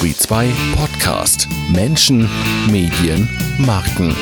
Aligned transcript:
Turi 0.00 0.14
2 0.16 0.54
Podcast. 0.76 1.46
Menschen, 1.74 2.26
Medien, 2.70 3.28
Marken. 3.58 4.16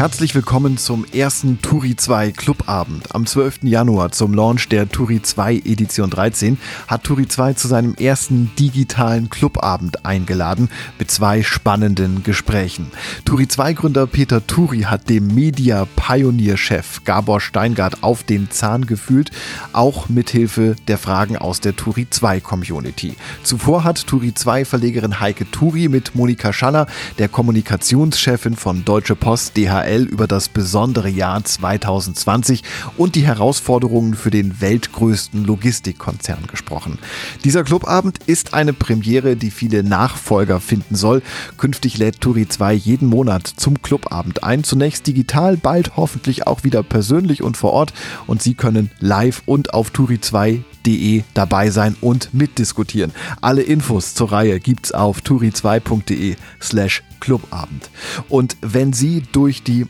Herzlich 0.00 0.34
willkommen 0.34 0.78
zum 0.78 1.04
ersten 1.12 1.60
Turi 1.60 1.94
2 1.94 2.32
Clubabend. 2.32 3.14
Am 3.14 3.26
12. 3.26 3.64
Januar 3.64 4.12
zum 4.12 4.32
Launch 4.32 4.66
der 4.70 4.88
Turi 4.88 5.20
2 5.20 5.56
Edition 5.56 6.08
13 6.08 6.56
hat 6.88 7.04
Turi 7.04 7.28
2 7.28 7.52
zu 7.52 7.68
seinem 7.68 7.94
ersten 7.96 8.50
digitalen 8.58 9.28
Clubabend 9.28 10.06
eingeladen 10.06 10.70
mit 10.98 11.10
zwei 11.10 11.42
spannenden 11.42 12.22
Gesprächen. 12.22 12.90
Turi 13.26 13.46
2 13.46 13.74
Gründer 13.74 14.06
Peter 14.06 14.46
Turi 14.46 14.84
hat 14.84 15.10
dem 15.10 15.26
Media 15.26 15.86
Pioneer 15.96 16.56
Chef 16.56 17.04
Gabor 17.04 17.42
Steingart 17.42 18.02
auf 18.02 18.22
den 18.22 18.50
Zahn 18.50 18.86
gefühlt, 18.86 19.30
auch 19.74 20.08
mithilfe 20.08 20.76
der 20.88 20.96
Fragen 20.96 21.36
aus 21.36 21.60
der 21.60 21.76
Turi 21.76 22.06
2 22.08 22.40
Community. 22.40 23.16
Zuvor 23.42 23.84
hat 23.84 24.06
Turi 24.06 24.32
2 24.32 24.64
Verlegerin 24.64 25.20
Heike 25.20 25.50
Turi 25.50 25.90
mit 25.90 26.14
Monika 26.14 26.54
Schaller, 26.54 26.86
der 27.18 27.28
Kommunikationschefin 27.28 28.56
von 28.56 28.86
Deutsche 28.86 29.14
Post 29.14 29.58
DHL 29.58 29.89
DHL 29.90 30.04
über 30.04 30.26
das 30.26 30.48
besondere 30.48 31.08
Jahr 31.08 31.44
2020 31.44 32.62
und 32.96 33.14
die 33.14 33.26
Herausforderungen 33.26 34.14
für 34.14 34.30
den 34.30 34.60
weltgrößten 34.60 35.44
Logistikkonzern 35.44 36.46
gesprochen. 36.46 36.98
Dieser 37.44 37.64
Clubabend 37.64 38.18
ist 38.26 38.54
eine 38.54 38.72
Premiere, 38.72 39.36
die 39.36 39.50
viele 39.50 39.82
Nachfolger 39.82 40.60
finden 40.60 40.94
soll. 40.94 41.22
Künftig 41.56 41.98
lädt 41.98 42.20
Turi 42.20 42.48
2 42.48 42.72
jeden 42.74 43.08
Monat 43.08 43.46
zum 43.46 43.82
Clubabend 43.82 44.44
ein. 44.44 44.64
Zunächst 44.64 45.06
digital, 45.06 45.56
bald 45.56 45.96
hoffentlich 45.96 46.46
auch 46.46 46.64
wieder 46.64 46.82
persönlich 46.82 47.42
und 47.42 47.56
vor 47.56 47.72
Ort. 47.72 47.92
Und 48.26 48.42
Sie 48.42 48.54
können 48.54 48.90
live 49.00 49.42
und 49.46 49.74
auf 49.74 49.90
Turi 49.90 50.20
2 50.20 50.64
turi2.de 50.84 51.22
dabei 51.34 51.70
sein 51.70 51.96
und 52.00 52.32
mitdiskutieren. 52.34 53.12
Alle 53.40 53.62
Infos 53.62 54.14
zur 54.14 54.32
Reihe 54.32 54.60
gibt's 54.60 54.92
auf 54.92 55.20
turi2.de 55.20 56.36
slash 56.60 57.02
Clubabend. 57.20 57.90
Und 58.28 58.56
wenn 58.60 58.92
Sie 58.92 59.22
durch 59.32 59.62
die 59.62 59.86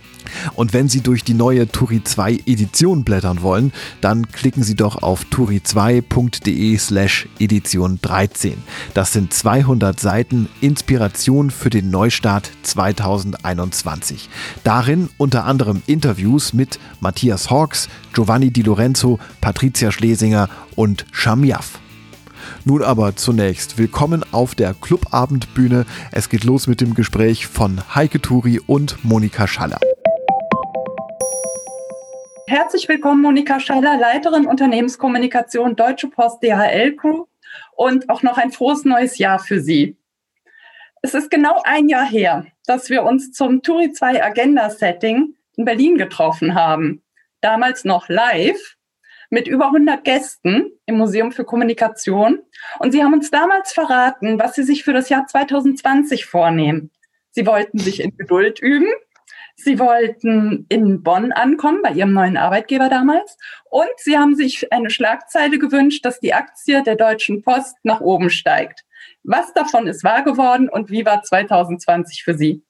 und 0.54 0.72
wenn 0.72 0.88
Sie 0.88 1.00
durch 1.00 1.24
die 1.24 1.34
neue 1.34 1.68
Turi 1.68 2.02
2 2.04 2.40
Edition 2.46 3.04
blättern 3.04 3.42
wollen, 3.42 3.72
dann 4.00 4.28
klicken 4.28 4.62
Sie 4.62 4.74
doch 4.74 5.02
auf 5.02 5.24
turi2.de 5.30 6.76
slash 6.78 7.28
Edition 7.38 7.98
13. 8.02 8.54
Das 8.94 9.12
sind 9.12 9.32
200 9.32 9.98
Seiten 9.98 10.48
Inspiration 10.60 11.50
für 11.50 11.70
den 11.70 11.90
Neustart 11.90 12.50
2021. 12.62 14.28
Darin 14.64 15.08
unter 15.16 15.44
anderem 15.44 15.82
Interviews 15.86 16.52
mit 16.52 16.78
Matthias 17.00 17.50
Hawks, 17.50 17.88
Giovanni 18.12 18.50
Di 18.50 18.62
Lorenzo, 18.62 19.18
Patricia 19.40 19.92
Schlesinger 19.92 20.48
und 20.76 21.06
Shamiaf. 21.12 21.80
Nun 22.66 22.82
aber 22.82 23.16
zunächst 23.16 23.78
willkommen 23.78 24.22
auf 24.32 24.54
der 24.54 24.74
Clubabendbühne. 24.74 25.86
Es 26.12 26.28
geht 26.28 26.44
los 26.44 26.66
mit 26.66 26.82
dem 26.82 26.92
Gespräch 26.94 27.46
von 27.46 27.80
Heike 27.94 28.20
Turi 28.20 28.60
und 28.60 29.02
Monika 29.02 29.46
Schaller. 29.46 29.80
Herzlich 32.46 32.86
willkommen, 32.86 33.22
Monika 33.22 33.60
Schaller, 33.60 33.96
Leiterin 33.96 34.46
Unternehmenskommunikation 34.46 35.74
Deutsche 35.74 36.08
Post 36.08 36.42
DHL 36.42 36.96
Crew 36.96 37.24
und 37.76 38.10
auch 38.10 38.22
noch 38.22 38.36
ein 38.36 38.52
frohes 38.52 38.84
neues 38.84 39.16
Jahr 39.16 39.38
für 39.38 39.60
Sie. 39.60 39.96
Es 41.00 41.14
ist 41.14 41.30
genau 41.30 41.62
ein 41.64 41.88
Jahr 41.88 42.06
her, 42.06 42.44
dass 42.66 42.90
wir 42.90 43.04
uns 43.04 43.32
zum 43.32 43.62
Turi 43.62 43.92
2 43.92 44.22
Agenda 44.22 44.68
Setting 44.68 45.34
in 45.56 45.64
Berlin 45.64 45.96
getroffen 45.96 46.54
haben. 46.54 47.02
Damals 47.40 47.84
noch 47.84 48.10
live 48.10 48.76
mit 49.30 49.46
über 49.48 49.66
100 49.66 50.04
Gästen 50.04 50.72
im 50.86 50.98
Museum 50.98 51.32
für 51.32 51.44
Kommunikation. 51.44 52.40
Und 52.78 52.92
Sie 52.92 53.02
haben 53.02 53.14
uns 53.14 53.30
damals 53.30 53.72
verraten, 53.72 54.38
was 54.38 54.54
Sie 54.54 54.62
sich 54.62 54.84
für 54.84 54.92
das 54.92 55.08
Jahr 55.08 55.26
2020 55.26 56.26
vornehmen. 56.26 56.90
Sie 57.30 57.46
wollten 57.46 57.78
sich 57.78 58.00
in 58.00 58.16
Geduld 58.16 58.60
üben 58.60 58.88
Sie 59.62 59.78
wollten 59.78 60.64
in 60.70 61.02
Bonn 61.02 61.32
ankommen, 61.32 61.82
bei 61.82 61.90
Ihrem 61.90 62.14
neuen 62.14 62.38
Arbeitgeber 62.38 62.88
damals. 62.88 63.36
Und 63.68 63.90
Sie 63.98 64.16
haben 64.16 64.34
sich 64.34 64.72
eine 64.72 64.88
Schlagzeile 64.88 65.58
gewünscht, 65.58 66.04
dass 66.04 66.20
die 66.20 66.32
Aktie 66.32 66.82
der 66.82 66.96
Deutschen 66.96 67.42
Post 67.42 67.76
nach 67.82 68.00
oben 68.00 68.30
steigt. 68.30 68.84
Was 69.22 69.52
davon 69.52 69.86
ist 69.86 70.02
wahr 70.02 70.22
geworden 70.22 70.70
und 70.70 70.90
wie 70.90 71.04
war 71.04 71.22
2020 71.22 72.24
für 72.24 72.34
Sie? 72.34 72.62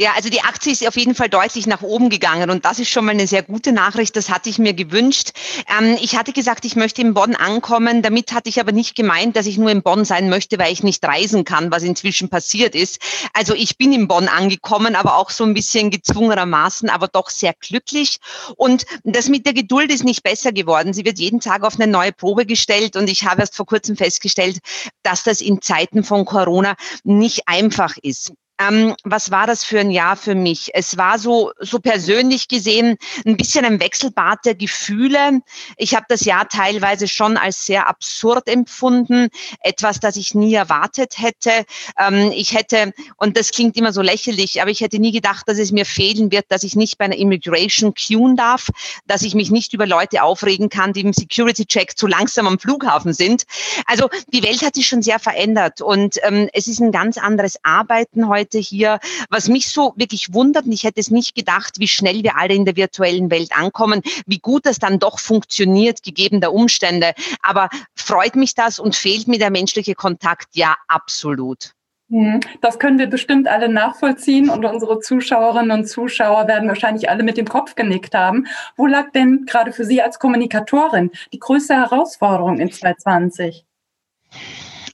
Ja, 0.00 0.12
also 0.14 0.28
die 0.28 0.42
Aktie 0.42 0.70
ist 0.70 0.86
auf 0.86 0.96
jeden 0.96 1.16
Fall 1.16 1.28
deutlich 1.28 1.66
nach 1.66 1.82
oben 1.82 2.08
gegangen 2.08 2.50
und 2.50 2.64
das 2.64 2.78
ist 2.78 2.88
schon 2.88 3.04
mal 3.04 3.10
eine 3.10 3.26
sehr 3.26 3.42
gute 3.42 3.72
Nachricht. 3.72 4.14
Das 4.14 4.30
hatte 4.30 4.48
ich 4.48 4.60
mir 4.60 4.72
gewünscht. 4.72 5.30
Ähm, 5.76 5.96
ich 6.00 6.16
hatte 6.16 6.32
gesagt, 6.32 6.64
ich 6.64 6.76
möchte 6.76 7.00
in 7.00 7.14
Bonn 7.14 7.34
ankommen. 7.34 8.00
Damit 8.00 8.32
hatte 8.32 8.48
ich 8.48 8.60
aber 8.60 8.70
nicht 8.70 8.94
gemeint, 8.94 9.34
dass 9.34 9.46
ich 9.46 9.58
nur 9.58 9.70
in 9.70 9.82
Bonn 9.82 10.04
sein 10.04 10.28
möchte, 10.28 10.56
weil 10.58 10.72
ich 10.72 10.84
nicht 10.84 11.04
reisen 11.04 11.44
kann, 11.44 11.72
was 11.72 11.82
inzwischen 11.82 12.28
passiert 12.28 12.76
ist. 12.76 13.00
Also 13.32 13.54
ich 13.54 13.76
bin 13.76 13.92
in 13.92 14.06
Bonn 14.06 14.28
angekommen, 14.28 14.94
aber 14.94 15.16
auch 15.16 15.30
so 15.30 15.42
ein 15.42 15.54
bisschen 15.54 15.90
gezwungenermaßen, 15.90 16.90
aber 16.90 17.08
doch 17.08 17.30
sehr 17.30 17.54
glücklich. 17.58 18.18
Und 18.56 18.86
das 19.02 19.28
mit 19.28 19.46
der 19.46 19.54
Geduld 19.54 19.92
ist 19.92 20.04
nicht 20.04 20.22
besser 20.22 20.52
geworden. 20.52 20.92
Sie 20.92 21.04
wird 21.04 21.18
jeden 21.18 21.40
Tag 21.40 21.64
auf 21.64 21.74
eine 21.74 21.90
neue 21.90 22.12
Probe 22.12 22.46
gestellt 22.46 22.94
und 22.94 23.10
ich 23.10 23.24
habe 23.24 23.40
erst 23.40 23.56
vor 23.56 23.66
kurzem 23.66 23.96
festgestellt, 23.96 24.58
dass 25.02 25.24
das 25.24 25.40
in 25.40 25.60
Zeiten 25.60 26.04
von 26.04 26.24
Corona 26.24 26.76
nicht 27.02 27.48
einfach 27.48 27.96
ist. 28.00 28.32
Ähm, 28.60 28.96
was 29.04 29.30
war 29.30 29.46
das 29.46 29.64
für 29.64 29.78
ein 29.78 29.90
Jahr 29.90 30.16
für 30.16 30.34
mich? 30.34 30.70
Es 30.74 30.96
war 30.96 31.18
so, 31.18 31.52
so 31.60 31.78
persönlich 31.78 32.48
gesehen 32.48 32.96
ein 33.24 33.36
bisschen 33.36 33.64
ein 33.64 33.80
Wechselbad 33.80 34.44
der 34.44 34.56
Gefühle. 34.56 35.42
Ich 35.76 35.94
habe 35.94 36.06
das 36.08 36.24
Jahr 36.24 36.48
teilweise 36.48 37.06
schon 37.06 37.36
als 37.36 37.66
sehr 37.66 37.86
absurd 37.86 38.48
empfunden, 38.48 39.28
etwas, 39.60 40.00
das 40.00 40.16
ich 40.16 40.34
nie 40.34 40.54
erwartet 40.54 41.18
hätte. 41.18 41.64
Ähm, 41.98 42.32
ich 42.34 42.52
hätte, 42.52 42.92
und 43.16 43.36
das 43.36 43.50
klingt 43.50 43.76
immer 43.76 43.92
so 43.92 44.02
lächerlich, 44.02 44.60
aber 44.60 44.70
ich 44.70 44.80
hätte 44.80 44.98
nie 44.98 45.12
gedacht, 45.12 45.48
dass 45.48 45.58
es 45.58 45.70
mir 45.70 45.86
fehlen 45.86 46.32
wird, 46.32 46.46
dass 46.48 46.64
ich 46.64 46.74
nicht 46.74 46.98
bei 46.98 47.04
einer 47.04 47.16
Immigration 47.16 47.94
queuen 47.94 48.34
darf, 48.34 48.70
dass 49.06 49.22
ich 49.22 49.34
mich 49.34 49.52
nicht 49.52 49.72
über 49.72 49.86
Leute 49.86 50.22
aufregen 50.24 50.68
kann, 50.68 50.92
die 50.92 51.02
im 51.02 51.12
Security-Check 51.12 51.96
zu 51.96 52.08
langsam 52.08 52.48
am 52.48 52.58
Flughafen 52.58 53.12
sind. 53.12 53.44
Also 53.86 54.08
die 54.32 54.42
Welt 54.42 54.62
hat 54.62 54.74
sich 54.74 54.88
schon 54.88 55.02
sehr 55.02 55.20
verändert 55.20 55.80
und 55.80 56.16
ähm, 56.22 56.48
es 56.52 56.66
ist 56.66 56.80
ein 56.80 56.90
ganz 56.90 57.18
anderes 57.18 57.58
Arbeiten 57.62 58.28
heute 58.28 58.47
heute 58.48 58.58
hier, 58.58 58.98
was 59.28 59.48
mich 59.48 59.68
so 59.68 59.92
wirklich 59.96 60.32
wundert, 60.32 60.64
und 60.64 60.72
ich 60.72 60.84
hätte 60.84 61.00
es 61.00 61.10
nicht 61.10 61.34
gedacht, 61.34 61.74
wie 61.78 61.88
schnell 61.88 62.22
wir 62.22 62.38
alle 62.38 62.54
in 62.54 62.64
der 62.64 62.76
virtuellen 62.76 63.30
Welt 63.30 63.50
ankommen, 63.52 64.00
wie 64.26 64.38
gut 64.38 64.64
das 64.64 64.78
dann 64.78 64.98
doch 64.98 65.18
funktioniert, 65.18 66.02
gegeben 66.02 66.40
der 66.40 66.54
Umstände. 66.54 67.12
Aber 67.42 67.68
freut 67.94 68.36
mich 68.36 68.54
das 68.54 68.78
und 68.78 68.96
fehlt 68.96 69.28
mir 69.28 69.38
der 69.38 69.50
menschliche 69.50 69.94
Kontakt? 69.94 70.48
Ja, 70.54 70.76
absolut. 70.88 71.72
Mhm. 72.08 72.40
Das 72.62 72.78
können 72.78 72.98
wir 72.98 73.06
bestimmt 73.06 73.48
alle 73.48 73.68
nachvollziehen 73.68 74.48
und 74.48 74.64
unsere 74.64 75.00
Zuschauerinnen 75.00 75.70
und 75.70 75.86
Zuschauer 75.86 76.48
werden 76.48 76.68
wahrscheinlich 76.68 77.10
alle 77.10 77.22
mit 77.22 77.36
dem 77.36 77.46
Kopf 77.46 77.74
genickt 77.74 78.14
haben. 78.14 78.46
Wo 78.76 78.86
lag 78.86 79.12
denn 79.12 79.44
gerade 79.44 79.72
für 79.72 79.84
Sie 79.84 80.00
als 80.00 80.18
Kommunikatorin 80.18 81.10
die 81.34 81.38
größte 81.38 81.74
Herausforderung 81.74 82.60
in 82.60 82.72
2020? 82.72 83.66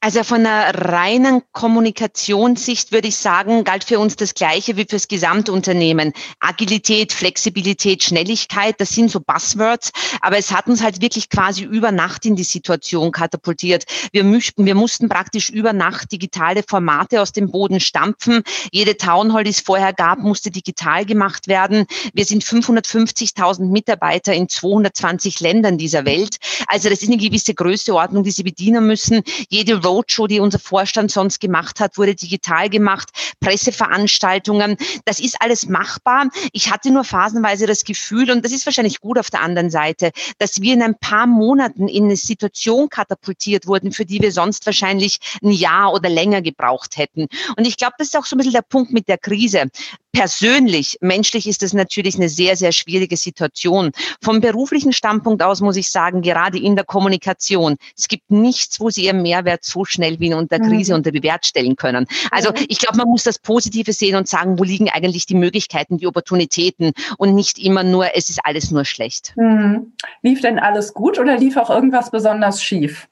Also 0.05 0.23
von 0.23 0.45
einer 0.45 0.75
reinen 0.75 1.41
Kommunikationssicht 1.53 2.93
würde 2.93 3.09
ich 3.09 3.17
sagen, 3.17 3.65
galt 3.65 3.85
für 3.85 3.99
uns 3.99 4.17
das 4.17 4.35
Gleiche 4.35 4.77
wie 4.77 4.85
fürs 4.85 5.09
Gesamtunternehmen. 5.09 6.13
Agilität, 6.41 7.11
Flexibilität, 7.11 8.03
Schnelligkeit, 8.03 8.79
das 8.83 8.91
sind 8.91 9.11
so 9.11 9.21
Buzzwords, 9.21 9.93
aber 10.21 10.37
es 10.37 10.53
hat 10.53 10.67
uns 10.67 10.83
halt 10.83 11.01
wirklich 11.01 11.31
quasi 11.31 11.63
über 11.63 11.91
Nacht 11.91 12.27
in 12.27 12.37
die 12.37 12.45
Situation 12.45 13.13
katapultiert. 13.13 13.85
Wir, 14.13 14.25
müssten, 14.25 14.67
wir 14.67 14.75
mussten 14.75 15.09
praktisch 15.09 15.49
über 15.49 15.73
Nacht 15.73 16.13
digitale 16.13 16.63
Formate 16.69 17.23
aus 17.23 17.33
dem 17.33 17.51
Boden 17.51 17.81
stampfen. 17.81 18.43
Jede 18.73 18.99
Townhall, 18.99 19.45
die 19.45 19.53
es 19.53 19.61
vorher 19.61 19.95
gab, 19.95 20.19
musste 20.19 20.51
digital 20.51 21.07
gemacht 21.07 21.49
werden. 21.49 21.87
Wir 22.13 22.27
sind 22.27 22.45
550.000 22.45 23.71
Mitarbeiter 23.71 24.35
in 24.35 24.51
220 24.51 25.41
Ländern 25.41 25.79
dieser 25.79 26.05
Welt. 26.05 26.37
Also 26.67 26.91
das 26.91 27.01
ist 27.01 27.09
eine 27.09 27.17
gewisse 27.17 27.55
Größeordnung, 27.55 28.23
die 28.23 28.33
Sie 28.33 28.43
bedienen 28.43 28.87
müssen. 28.87 29.23
Jede 29.49 29.83
Roadshow, 29.95 30.27
die 30.27 30.41
unser 30.41 30.59
Vorstand 30.59 31.11
sonst 31.11 31.41
gemacht 31.41 31.81
hat, 31.81 31.97
wurde 31.99 32.15
digital 32.15 32.69
gemacht, 32.69 33.11
Presseveranstaltungen. 33.41 34.77
Das 35.05 35.21
ist 35.21 35.37
alles 35.41 35.67
machbar. 35.67 36.29
Ich 36.53 36.73
hatte 36.73 36.91
nur 36.91 37.05
phasenweise 37.05 37.67
das 37.67 37.85
Gefühl, 37.85 38.31
und 38.31 38.45
das 38.45 38.53
ist 38.53 38.67
wahrscheinlich 38.67 39.01
gut 39.01 39.19
auf 39.19 39.31
der 39.31 39.43
anderen 39.43 39.71
Seite, 39.71 40.11
dass 40.39 40.61
wir 40.61 40.75
in 40.75 40.83
ein 40.83 40.99
paar 40.99 41.27
Monaten 41.27 41.89
in 41.89 42.05
eine 42.05 42.17
Situation 42.17 42.89
katapultiert 42.89 43.67
wurden, 43.67 43.93
für 43.93 44.05
die 44.05 44.21
wir 44.21 44.33
sonst 44.33 44.67
wahrscheinlich 44.67 45.19
ein 45.43 45.51
Jahr 45.51 45.93
oder 45.93 46.09
länger 46.09 46.43
gebraucht 46.43 46.97
hätten. 46.97 47.29
Und 47.57 47.67
ich 47.67 47.77
glaube, 47.77 47.95
das 47.99 48.09
ist 48.09 48.17
auch 48.17 48.27
so 48.27 48.35
ein 48.35 48.39
bisschen 48.39 48.53
der 48.53 48.63
Punkt 48.63 48.93
mit 48.93 49.09
der 49.09 49.19
Krise 49.19 49.71
persönlich, 50.15 50.97
menschlich 51.01 51.47
ist 51.47 51.63
es 51.63 51.75
natürlich 51.75 52.15
eine 52.15 52.29
sehr, 52.29 52.57
sehr 52.57 52.73
schwierige 52.73 53.17
Situation. 53.17 53.91
Vom 54.23 54.41
beruflichen 54.41 54.93
Standpunkt 54.93 55.43
aus 55.43 55.61
muss 55.61 55.77
ich 55.77 55.91
sagen, 55.91 56.23
gerade 56.23 56.59
in 56.59 56.77
der 56.77 56.85
Kommunikation, 56.85 57.77
es 57.99 58.09
gibt 58.09 58.31
nichts, 58.31 58.81
wo 58.81 58.89
Sie 58.89 59.05
Ihren 59.05 59.23
Mehrwert 59.23 59.65
so 59.65 59.85
schnell 59.85 60.21
wie 60.21 60.29
in 60.29 60.49
der 60.49 60.61
Krise 60.61 60.93
mhm. 60.93 60.99
unter 60.99 61.13
Bewert 61.13 61.45
stellen 61.45 61.77
können. 61.77 62.07
Also 62.31 62.51
mhm. 62.51 62.65
ich 62.69 62.79
glaube, 62.79 62.97
man 62.97 63.09
muss 63.09 63.25
das 63.25 63.39
Positive 63.39 63.93
sehen 63.93 64.17
und 64.17 64.29
sagen, 64.29 64.59
wo 64.59 64.65
liegen 64.65 64.89
eigentlich 64.89 65.27
die 65.27 65.35
Möglichkeiten, 65.35 65.99
die 65.99 66.07
Opportunitäten 66.07 66.93
und 67.19 67.35
nicht 67.35 67.59
immer 67.59 67.83
nur, 67.83 68.17
es 68.17 68.31
ist 68.31 68.41
alles 68.45 68.71
nur 68.71 68.85
schlecht. 68.85 69.35
Mhm. 69.37 69.93
Lief 70.23 70.41
denn 70.41 70.59
alles 70.59 70.95
gut 70.95 71.19
oder 71.19 71.37
lief 71.37 71.57
auch 71.57 71.71
irgendwas 71.71 72.11
besonders 72.11 72.63
schief? 72.63 73.09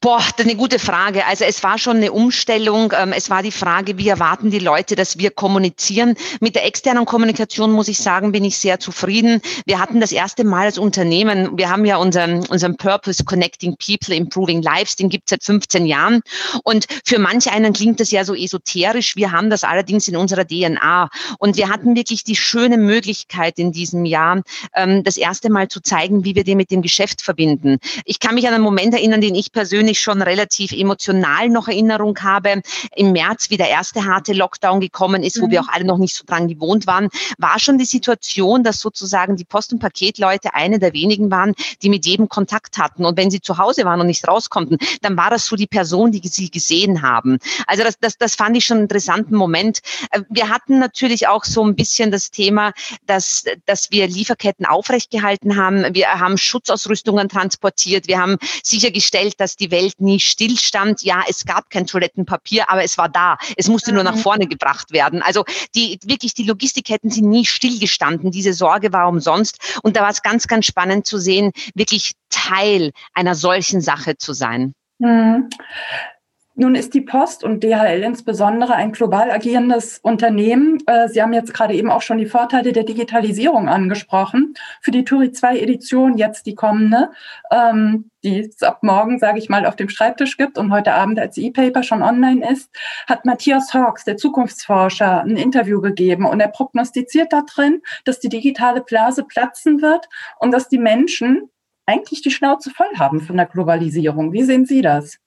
Boah, 0.00 0.18
das 0.18 0.46
ist 0.46 0.50
eine 0.50 0.56
gute 0.56 0.78
Frage. 0.78 1.26
Also 1.26 1.44
es 1.44 1.62
war 1.62 1.78
schon 1.78 1.98
eine 1.98 2.12
Umstellung. 2.12 2.92
Ähm, 2.96 3.12
es 3.12 3.30
war 3.30 3.42
die 3.42 3.52
Frage, 3.52 3.98
wie 3.98 4.08
erwarten 4.08 4.50
die 4.50 4.58
Leute, 4.58 4.96
dass 4.96 5.18
wir 5.18 5.30
kommunizieren. 5.30 6.16
Mit 6.40 6.54
der 6.54 6.64
externen 6.64 7.04
Kommunikation 7.04 7.70
muss 7.70 7.88
ich 7.88 7.98
sagen, 7.98 8.32
bin 8.32 8.44
ich 8.44 8.56
sehr 8.56 8.80
zufrieden. 8.80 9.40
Wir 9.66 9.78
hatten 9.78 10.00
das 10.00 10.10
erste 10.10 10.44
Mal 10.44 10.64
als 10.66 10.78
Unternehmen, 10.78 11.56
wir 11.56 11.68
haben 11.68 11.84
ja 11.84 11.98
unseren, 11.98 12.44
unseren 12.46 12.76
Purpose 12.76 13.22
Connecting 13.24 13.76
People, 13.76 14.14
Improving 14.14 14.62
Lives, 14.62 14.96
den 14.96 15.08
gibt 15.08 15.24
es 15.26 15.30
seit 15.30 15.44
15 15.44 15.86
Jahren. 15.86 16.22
Und 16.64 16.86
für 17.04 17.18
manche 17.18 17.52
einen 17.52 17.72
klingt 17.72 18.00
das 18.00 18.10
ja 18.10 18.24
so 18.24 18.34
esoterisch. 18.34 19.14
Wir 19.14 19.30
haben 19.30 19.50
das 19.50 19.62
allerdings 19.62 20.08
in 20.08 20.16
unserer 20.16 20.46
DNA. 20.46 21.10
Und 21.38 21.56
wir 21.56 21.68
hatten 21.68 21.94
wirklich 21.94 22.24
die 22.24 22.36
schöne 22.36 22.78
Möglichkeit 22.78 23.58
in 23.58 23.72
diesem 23.72 24.04
Jahr, 24.04 24.42
ähm, 24.74 25.04
das 25.04 25.16
erste 25.16 25.50
Mal 25.50 25.68
zu 25.68 25.80
zeigen, 25.80 26.24
wie 26.24 26.34
wir 26.34 26.44
den 26.44 26.56
mit 26.56 26.70
dem 26.70 26.82
Geschäft 26.82 27.22
verbinden. 27.22 27.78
Ich 28.04 28.18
kann 28.18 28.34
mich 28.34 28.48
an 28.48 28.54
einen 28.54 28.64
Moment 28.64 28.94
erinnern, 28.94 29.20
den 29.20 29.34
ich 29.34 29.52
persönlich 29.52 29.81
ich 29.88 30.00
schon 30.00 30.22
relativ 30.22 30.72
emotional 30.72 31.48
noch 31.48 31.68
Erinnerung 31.68 32.18
habe, 32.20 32.62
im 32.94 33.12
März, 33.12 33.50
wie 33.50 33.56
der 33.56 33.68
erste 33.68 34.04
harte 34.04 34.32
Lockdown 34.32 34.80
gekommen 34.80 35.22
ist, 35.22 35.40
wo 35.40 35.50
wir 35.50 35.62
mhm. 35.62 35.68
auch 35.68 35.72
alle 35.72 35.84
noch 35.84 35.98
nicht 35.98 36.14
so 36.14 36.24
dran 36.24 36.48
gewohnt 36.48 36.86
waren, 36.86 37.08
war 37.38 37.58
schon 37.58 37.78
die 37.78 37.84
Situation, 37.84 38.64
dass 38.64 38.80
sozusagen 38.80 39.36
die 39.36 39.44
Post- 39.44 39.72
und 39.72 39.78
Paketleute 39.78 40.54
eine 40.54 40.78
der 40.78 40.92
wenigen 40.92 41.30
waren, 41.30 41.54
die 41.82 41.88
mit 41.88 42.06
jedem 42.06 42.28
Kontakt 42.28 42.78
hatten. 42.78 43.04
Und 43.04 43.16
wenn 43.16 43.30
sie 43.30 43.40
zu 43.40 43.58
Hause 43.58 43.84
waren 43.84 44.00
und 44.00 44.06
nicht 44.06 44.26
raus 44.26 44.50
konnten, 44.50 44.78
dann 45.00 45.16
war 45.16 45.30
das 45.30 45.46
so 45.46 45.56
die 45.56 45.66
Person, 45.66 46.12
die 46.12 46.26
sie 46.28 46.50
gesehen 46.50 47.02
haben. 47.02 47.38
Also 47.66 47.82
das, 47.82 47.98
das, 48.00 48.18
das 48.18 48.34
fand 48.34 48.56
ich 48.56 48.64
schon 48.64 48.78
einen 48.78 48.84
interessanten 48.84 49.34
Moment. 49.34 49.80
Äh, 50.10 50.22
wir 50.28 50.48
hatten 50.48 50.78
natürlich 50.78 51.28
auch 51.28 51.44
so 51.44 51.64
ein 51.64 51.74
bisschen 51.74 52.10
das 52.10 52.30
Thema, 52.30 52.72
dass, 53.06 53.44
dass 53.66 53.90
wir 53.90 54.06
Lieferketten 54.06 54.66
aufrechtgehalten 54.66 55.56
haben. 55.56 55.94
Wir 55.94 56.08
haben 56.08 56.38
Schutzausrüstungen 56.38 57.28
transportiert. 57.28 58.06
Wir 58.06 58.20
haben 58.20 58.36
sichergestellt, 58.62 59.40
dass 59.40 59.56
die 59.56 59.70
Welt 59.72 60.00
nie 60.00 60.20
stillstand. 60.20 61.02
Ja, 61.02 61.24
es 61.28 61.44
gab 61.44 61.68
kein 61.70 61.88
Toilettenpapier, 61.88 62.70
aber 62.70 62.84
es 62.84 62.96
war 62.96 63.08
da. 63.08 63.38
Es 63.56 63.66
musste 63.66 63.92
nur 63.92 64.04
nach 64.04 64.14
mhm. 64.14 64.20
vorne 64.20 64.46
gebracht 64.46 64.92
werden. 64.92 65.22
Also 65.22 65.44
die, 65.74 65.98
wirklich 66.04 66.34
die 66.34 66.44
Logistikketten 66.44 67.10
sind 67.10 67.28
nie 67.28 67.44
stillgestanden. 67.44 68.30
Diese 68.30 68.54
Sorge 68.54 68.92
war 68.92 69.08
umsonst. 69.08 69.80
Und 69.82 69.96
da 69.96 70.02
war 70.02 70.10
es 70.10 70.22
ganz, 70.22 70.46
ganz 70.46 70.66
spannend 70.66 71.06
zu 71.06 71.18
sehen, 71.18 71.50
wirklich 71.74 72.12
Teil 72.30 72.92
einer 73.14 73.34
solchen 73.34 73.80
Sache 73.80 74.16
zu 74.16 74.32
sein. 74.32 74.74
Mhm. 74.98 75.50
Nun 76.54 76.74
ist 76.74 76.92
die 76.92 77.00
Post 77.00 77.44
und 77.44 77.64
DHL 77.64 78.02
insbesondere 78.02 78.74
ein 78.74 78.92
global 78.92 79.30
agierendes 79.30 79.98
Unternehmen. 79.98 80.78
Äh, 80.86 81.08
Sie 81.08 81.22
haben 81.22 81.32
jetzt 81.32 81.54
gerade 81.54 81.72
eben 81.72 81.90
auch 81.90 82.02
schon 82.02 82.18
die 82.18 82.26
Vorteile 82.26 82.72
der 82.72 82.84
Digitalisierung 82.84 83.70
angesprochen. 83.70 84.52
Für 84.82 84.90
die 84.90 85.04
Turi 85.04 85.32
2 85.32 85.60
Edition, 85.60 86.18
jetzt 86.18 86.44
die 86.44 86.54
kommende, 86.54 87.10
ähm, 87.50 88.10
die 88.22 88.40
es 88.40 88.62
ab 88.62 88.82
morgen, 88.82 89.18
sage 89.18 89.38
ich 89.38 89.48
mal, 89.48 89.64
auf 89.64 89.76
dem 89.76 89.88
Schreibtisch 89.88 90.36
gibt 90.36 90.58
und 90.58 90.70
heute 90.70 90.92
Abend 90.92 91.18
als 91.18 91.38
E-Paper 91.38 91.82
schon 91.82 92.02
online 92.02 92.46
ist, 92.52 92.70
hat 93.06 93.24
Matthias 93.24 93.72
Hawks, 93.72 94.04
der 94.04 94.18
Zukunftsforscher, 94.18 95.22
ein 95.22 95.38
Interview 95.38 95.80
gegeben 95.80 96.26
und 96.26 96.40
er 96.40 96.48
prognostiziert 96.48 97.32
da 97.32 97.42
drin, 97.42 97.80
dass 98.04 98.20
die 98.20 98.28
digitale 98.28 98.82
Blase 98.82 99.24
platzen 99.24 99.80
wird 99.80 100.06
und 100.38 100.50
dass 100.50 100.68
die 100.68 100.78
Menschen 100.78 101.48
eigentlich 101.86 102.20
die 102.20 102.30
Schnauze 102.30 102.70
voll 102.70 102.94
haben 102.98 103.22
von 103.22 103.38
der 103.38 103.46
Globalisierung. 103.46 104.32
Wie 104.34 104.42
sehen 104.42 104.66
Sie 104.66 104.82
das? 104.82 105.21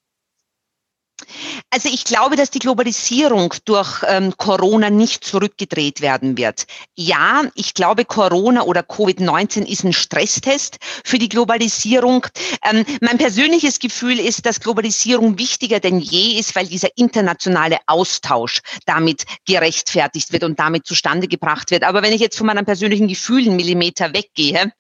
Also 1.70 1.90
ich 1.90 2.04
glaube, 2.04 2.36
dass 2.36 2.52
die 2.52 2.60
Globalisierung 2.60 3.54
durch 3.66 4.04
ähm, 4.08 4.34
Corona 4.38 4.90
nicht 4.90 5.24
zurückgedreht 5.24 6.02
werden 6.02 6.38
wird. 6.38 6.68
Ja, 6.96 7.44
ich 7.56 7.74
glaube, 7.74 8.06
Corona 8.06 8.64
oder 8.64 8.82
Covid-19 8.82 9.66
ist 9.66 9.84
ein 9.84 9.94
Stresstest 9.94 10.78
für 11.04 11.18
die 11.18 11.30
Globalisierung. 11.30 12.28
Ähm, 12.64 12.86
mein 13.02 13.18
persönliches 13.18 13.80
Gefühl 13.80 14.20
ist, 14.20 14.46
dass 14.46 14.60
Globalisierung 14.60 15.38
wichtiger 15.38 15.80
denn 15.80 16.00
je 16.00 16.40
ist, 16.40 16.56
weil 16.56 16.68
dieser 16.68 16.90
internationale 16.98 17.78
Austausch 17.88 18.62
damit 18.86 19.26
gerechtfertigt 19.46 20.32
wird 20.32 20.44
und 20.44 20.60
damit 20.60 20.86
zustande 20.86 21.28
gebracht 21.28 21.72
wird. 21.72 21.84
Aber 21.84 22.04
wenn 22.04 22.14
ich 22.14 22.22
jetzt 22.22 22.38
von 22.38 22.48
meinem 22.48 22.66
persönlichen 22.66 23.08
Gefühl 23.08 23.46
einen 23.46 23.56
Millimeter 23.56 24.14
weggehe, 24.14 24.72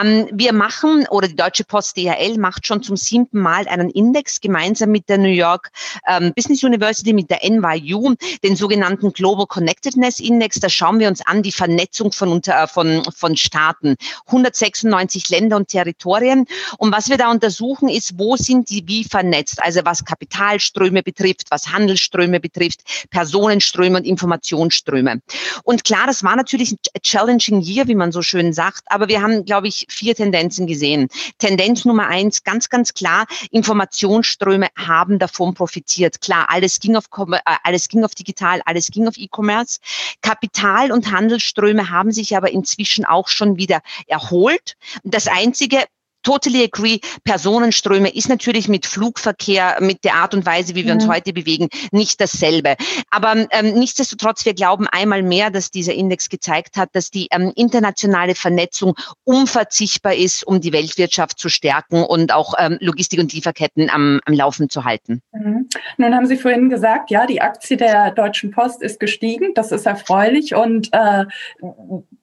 ähm, 0.00 0.28
wir 0.32 0.52
machen, 0.52 1.06
oder 1.08 1.28
die 1.28 1.36
Deutsche 1.36 1.64
Post 1.64 1.96
DHL 1.96 2.38
macht 2.38 2.66
schon 2.66 2.82
zum 2.82 2.96
siebten 2.96 3.40
Mal 3.40 3.66
einen 3.68 3.90
Index 3.90 4.40
gemeinsam 4.40 4.90
mit 4.90 5.08
der 5.08 5.18
New 5.18 5.28
York 5.28 5.67
ähm, 6.06 6.32
Business 6.34 6.62
University 6.62 7.12
mit 7.12 7.30
der 7.30 7.40
NYU, 7.48 8.14
den 8.42 8.56
sogenannten 8.56 9.12
Global 9.12 9.46
Connectedness 9.46 10.20
Index. 10.20 10.60
Da 10.60 10.68
schauen 10.68 10.98
wir 10.98 11.08
uns 11.08 11.24
an 11.26 11.42
die 11.42 11.52
Vernetzung 11.52 12.12
von, 12.12 12.28
unter, 12.28 12.62
äh, 12.62 12.66
von, 12.66 13.04
von 13.16 13.36
Staaten. 13.36 13.96
196 14.26 15.28
Länder 15.28 15.56
und 15.56 15.68
Territorien. 15.68 16.46
Und 16.78 16.92
was 16.92 17.08
wir 17.08 17.16
da 17.16 17.30
untersuchen, 17.30 17.88
ist, 17.88 18.18
wo 18.18 18.36
sind 18.36 18.70
die 18.70 18.86
wie 18.86 19.04
vernetzt? 19.04 19.62
Also 19.62 19.80
was 19.84 20.04
Kapitalströme 20.04 21.02
betrifft, 21.02 21.46
was 21.50 21.68
Handelsströme 21.68 22.40
betrifft, 22.40 22.82
Personenströme 23.10 23.98
und 23.98 24.04
Informationsströme. 24.04 25.20
Und 25.64 25.84
klar, 25.84 26.06
das 26.06 26.22
war 26.22 26.36
natürlich 26.36 26.72
ein 26.72 26.78
challenging 27.02 27.60
year, 27.60 27.88
wie 27.88 27.94
man 27.94 28.12
so 28.12 28.22
schön 28.22 28.52
sagt, 28.52 28.82
aber 28.86 29.08
wir 29.08 29.22
haben, 29.22 29.44
glaube 29.44 29.68
ich, 29.68 29.86
vier 29.88 30.14
Tendenzen 30.14 30.66
gesehen. 30.66 31.08
Tendenz 31.38 31.84
Nummer 31.84 32.06
eins, 32.06 32.44
ganz, 32.44 32.68
ganz 32.68 32.94
klar, 32.94 33.26
Informationsströme 33.50 34.68
haben 34.76 35.18
davon 35.18 35.54
profitiert. 35.58 36.20
Klar, 36.20 36.46
alles 36.48 36.78
ging 36.78 36.94
auf, 36.96 37.06
äh, 37.32 37.40
alles 37.64 37.88
ging 37.88 38.04
auf 38.04 38.14
digital, 38.14 38.62
alles 38.64 38.86
ging 38.92 39.08
auf 39.08 39.16
E-Commerce. 39.16 39.80
Kapital- 40.22 40.92
und 40.92 41.10
Handelsströme 41.10 41.90
haben 41.90 42.12
sich 42.12 42.36
aber 42.36 42.50
inzwischen 42.52 43.04
auch 43.04 43.26
schon 43.26 43.56
wieder 43.56 43.80
erholt. 44.06 44.76
Das 45.02 45.26
Einzige, 45.26 45.84
totally 46.28 46.62
agree. 46.62 46.98
Personenströme 47.24 48.10
ist 48.14 48.28
natürlich 48.28 48.68
mit 48.68 48.84
Flugverkehr, 48.84 49.78
mit 49.80 50.04
der 50.04 50.16
Art 50.16 50.34
und 50.34 50.44
Weise, 50.44 50.74
wie 50.74 50.84
wir 50.84 50.92
uns 50.92 51.06
mhm. 51.06 51.12
heute 51.12 51.32
bewegen, 51.32 51.68
nicht 51.90 52.20
dasselbe. 52.20 52.76
Aber 53.10 53.46
ähm, 53.50 53.72
nichtsdestotrotz, 53.72 54.44
wir 54.44 54.52
glauben 54.52 54.86
einmal 54.86 55.22
mehr, 55.22 55.50
dass 55.50 55.70
dieser 55.70 55.94
Index 55.94 56.28
gezeigt 56.28 56.76
hat, 56.76 56.90
dass 56.92 57.10
die 57.10 57.28
ähm, 57.30 57.50
internationale 57.56 58.34
Vernetzung 58.34 58.94
unverzichtbar 59.24 60.14
ist, 60.14 60.46
um 60.46 60.60
die 60.60 60.74
Weltwirtschaft 60.74 61.38
zu 61.38 61.48
stärken 61.48 62.02
und 62.02 62.30
auch 62.34 62.52
ähm, 62.58 62.76
Logistik 62.80 63.20
und 63.20 63.32
Lieferketten 63.32 63.88
am, 63.88 64.20
am 64.26 64.34
Laufen 64.34 64.68
zu 64.68 64.84
halten. 64.84 65.22
Mhm. 65.32 65.70
Nun 65.96 66.14
haben 66.14 66.26
Sie 66.26 66.36
vorhin 66.36 66.68
gesagt, 66.68 67.10
ja, 67.10 67.26
die 67.26 67.40
Aktie 67.40 67.78
der 67.78 68.10
Deutschen 68.10 68.50
Post 68.50 68.82
ist 68.82 69.00
gestiegen. 69.00 69.54
Das 69.54 69.72
ist 69.72 69.86
erfreulich 69.86 70.54
und 70.54 70.90
äh, 70.92 71.24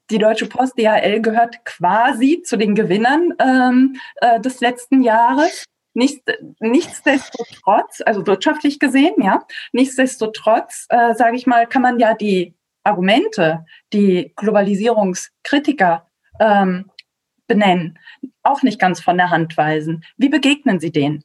die 0.10 0.20
Deutsche 0.20 0.48
Post 0.48 0.78
DHL 0.78 1.22
gehört 1.22 1.66
quasi 1.66 2.42
zu 2.44 2.58
den 2.58 2.76
Gewinnern 2.76 3.34
ähm, 3.40 3.96
äh, 4.18 4.40
des 4.40 4.60
letzten 4.60 5.02
Jahres. 5.02 5.66
Nichts, 5.94 6.24
nichtsdestotrotz, 6.60 8.02
also 8.06 8.28
wirtschaftlich 8.28 8.80
gesehen, 8.80 9.16
ja, 9.24 9.46
nichtsdestotrotz, 9.72 10.88
äh, 10.90 11.16
sage 11.16 11.38
ich 11.38 11.48
mal, 11.48 11.68
kann 11.68 11.82
man 11.82 12.00
ja 12.00 12.14
die 12.14 12.54
Argumente, 12.84 13.66
die 13.94 14.34
Globalisierungskritiker 14.36 16.08
ähm, 16.40 16.92
benennen, 17.48 17.98
auch 18.44 18.62
nicht 18.62 18.80
ganz 18.80 19.02
von 19.02 19.18
der 19.18 19.30
Hand 19.30 19.58
weisen. 19.58 20.04
Wie 20.18 20.30
begegnen 20.30 20.80
Sie 20.80 20.92
denen? 20.92 21.24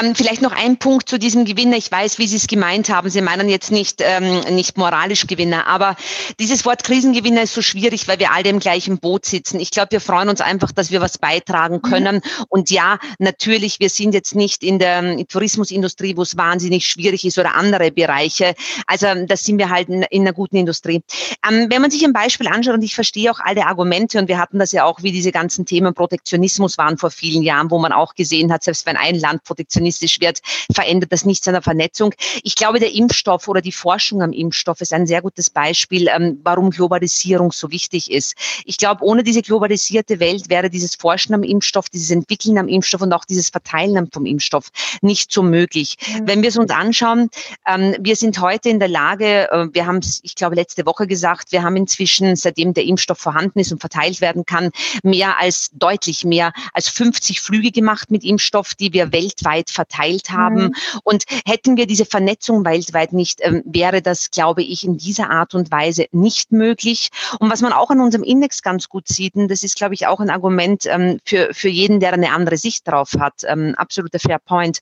Ähm, 0.00 0.14
vielleicht 0.14 0.42
noch 0.42 0.52
ein 0.52 0.78
Punkt 0.78 1.08
zu 1.08 1.18
diesem 1.18 1.44
Gewinner. 1.44 1.76
Ich 1.76 1.90
weiß, 1.90 2.18
wie 2.18 2.26
Sie 2.26 2.36
es 2.36 2.46
gemeint 2.46 2.88
haben. 2.88 3.10
Sie 3.10 3.20
meinen 3.20 3.48
jetzt 3.48 3.70
nicht, 3.70 4.00
ähm, 4.00 4.40
nicht 4.54 4.76
moralisch 4.76 5.26
Gewinner, 5.26 5.66
aber 5.66 5.96
dieses 6.38 6.64
Wort 6.64 6.84
Krisengewinner 6.84 7.42
ist 7.42 7.54
so 7.54 7.62
schwierig, 7.62 8.08
weil 8.08 8.18
wir 8.18 8.32
alle 8.32 8.48
im 8.48 8.58
gleichen 8.58 8.98
Boot 8.98 9.26
sitzen. 9.26 9.60
Ich 9.60 9.70
glaube, 9.70 9.92
wir 9.92 10.00
freuen 10.00 10.28
uns 10.28 10.40
einfach, 10.40 10.72
dass 10.72 10.90
wir 10.90 11.00
was 11.00 11.18
beitragen 11.18 11.76
mhm. 11.76 11.82
können. 11.82 12.16
Mhm. 12.16 12.44
Und 12.48 12.70
ja, 12.70 12.98
natürlich, 13.18 13.80
wir 13.80 13.90
sind 13.90 14.14
jetzt 14.14 14.34
nicht 14.34 14.62
in 14.62 14.78
der 14.78 15.26
Tourismusindustrie, 15.28 16.16
wo 16.16 16.22
es 16.22 16.36
wahnsinnig 16.36 16.86
schwierig 16.86 17.24
ist 17.24 17.38
oder 17.38 17.54
andere 17.54 17.90
Bereiche. 17.90 18.54
Also 18.86 19.06
da 19.26 19.36
sind 19.36 19.58
wir 19.58 19.70
halt 19.70 19.88
in, 19.88 20.02
in 20.02 20.22
einer 20.22 20.32
guten 20.32 20.56
Industrie. 20.56 21.02
Ähm, 21.48 21.66
wenn 21.70 21.82
man 21.82 21.90
sich 21.90 22.04
ein 22.04 22.12
Beispiel 22.12 22.48
anschaut, 22.48 22.74
und 22.74 22.82
ich 22.82 22.94
verstehe 22.94 23.30
auch 23.30 23.40
alle 23.40 23.66
Argumente, 23.66 24.18
und 24.18 24.28
wir 24.28 24.38
hatten 24.38 24.58
das 24.58 24.72
ja 24.72 24.84
auch, 24.84 25.02
wie 25.02 25.12
diese 25.12 25.32
ganzen 25.32 25.66
Themen 25.66 25.94
Protektionismus 25.94 26.78
waren 26.78 26.98
vor 26.98 27.10
vielen 27.10 27.42
Jahren, 27.42 27.70
wo 27.70 27.78
man 27.78 27.92
auch 27.92 28.14
gesehen 28.14 28.52
hat, 28.52 28.64
selbst 28.64 28.86
wenn 28.86 28.96
ein 28.96 29.18
Land 29.18 29.42
protektionistisch 29.54 30.20
wird, 30.20 30.40
verändert 30.72 31.12
das 31.12 31.24
nichts 31.24 31.46
an 31.46 31.54
der 31.54 31.62
Vernetzung. 31.62 32.12
Ich 32.42 32.56
glaube, 32.56 32.80
der 32.80 32.92
Impfstoff 32.92 33.46
oder 33.46 33.60
die 33.60 33.72
Forschung 33.72 34.22
am 34.22 34.32
Impfstoff 34.32 34.80
ist 34.80 34.92
ein 34.92 35.06
sehr 35.06 35.22
gutes 35.22 35.48
Beispiel, 35.50 36.08
ähm, 36.08 36.40
warum 36.42 36.70
Globalisierung 36.70 37.52
so 37.52 37.70
wichtig 37.70 38.10
ist. 38.10 38.34
Ich 38.64 38.78
glaube, 38.78 39.04
ohne 39.04 39.22
diese 39.22 39.42
globalisierte 39.42 40.18
Welt 40.18 40.48
wäre 40.48 40.70
dieses 40.70 40.96
Forschen 40.96 41.34
am 41.34 41.42
Impfstoff, 41.44 41.88
dieses 41.88 42.10
Entwickeln 42.10 42.58
am 42.58 42.68
Impfstoff 42.68 43.02
und 43.02 43.12
auch 43.12 43.24
dieses 43.24 43.48
Verteilen 43.48 44.10
vom 44.12 44.26
Impfstoff 44.26 44.70
nicht 45.02 45.30
so 45.32 45.42
möglich. 45.42 45.96
Mhm. 46.06 46.26
Wenn 46.26 46.42
wir 46.42 46.48
es 46.48 46.56
uns 46.56 46.70
anschauen, 46.70 47.30
ähm, 47.66 47.94
wir 48.00 48.16
sind 48.16 48.40
heute 48.40 48.68
in 48.68 48.80
der 48.80 48.88
Lage, 48.88 49.50
äh, 49.50 49.68
wir 49.72 49.86
haben 49.86 49.98
es, 49.98 50.20
ich 50.24 50.34
glaube, 50.34 50.56
letzte 50.56 50.84
Woche 50.84 51.06
gesagt, 51.06 51.52
wir 51.52 51.62
haben 51.62 51.76
inzwischen, 51.76 52.34
seitdem 52.34 52.74
der 52.74 52.84
Impfstoff 52.84 53.18
vorhanden 53.18 53.60
ist 53.60 53.70
und 53.70 53.78
verteilt 53.78 54.20
werden 54.20 54.44
kann, 54.44 54.70
mehr 55.02 55.38
als 55.38 55.70
deutlich 55.72 56.24
mehr 56.24 56.52
als 56.72 56.88
50 56.88 57.40
Flüge 57.40 57.70
gemacht 57.70 58.10
mit 58.10 58.24
Impfstoff, 58.24 58.74
die 58.74 58.92
wir 58.92 59.12
weltweit 59.12 59.43
weltweit 59.44 59.70
verteilt 59.70 60.30
haben. 60.30 60.64
Mhm. 60.64 60.74
Und 61.04 61.24
hätten 61.46 61.76
wir 61.76 61.86
diese 61.86 62.04
Vernetzung 62.04 62.64
weltweit 62.64 63.12
nicht, 63.12 63.40
ähm, 63.42 63.62
wäre 63.64 64.02
das, 64.02 64.30
glaube 64.30 64.62
ich, 64.62 64.84
in 64.84 64.96
dieser 64.96 65.30
Art 65.30 65.54
und 65.54 65.70
Weise 65.70 66.06
nicht 66.12 66.52
möglich. 66.52 67.10
Und 67.38 67.50
was 67.50 67.60
man 67.60 67.72
auch 67.72 67.90
an 67.90 68.00
unserem 68.00 68.24
Index 68.24 68.62
ganz 68.62 68.88
gut 68.88 69.08
sieht, 69.08 69.34
und 69.34 69.48
das 69.48 69.62
ist, 69.62 69.76
glaube 69.76 69.94
ich, 69.94 70.06
auch 70.06 70.20
ein 70.20 70.30
Argument 70.30 70.86
ähm, 70.86 71.20
für, 71.24 71.50
für 71.52 71.68
jeden, 71.68 72.00
der 72.00 72.12
eine 72.12 72.32
andere 72.32 72.56
Sicht 72.56 72.86
drauf 72.88 73.12
hat, 73.18 73.42
ähm, 73.46 73.74
absoluter 73.76 74.18
Fair 74.18 74.38
Point. 74.38 74.80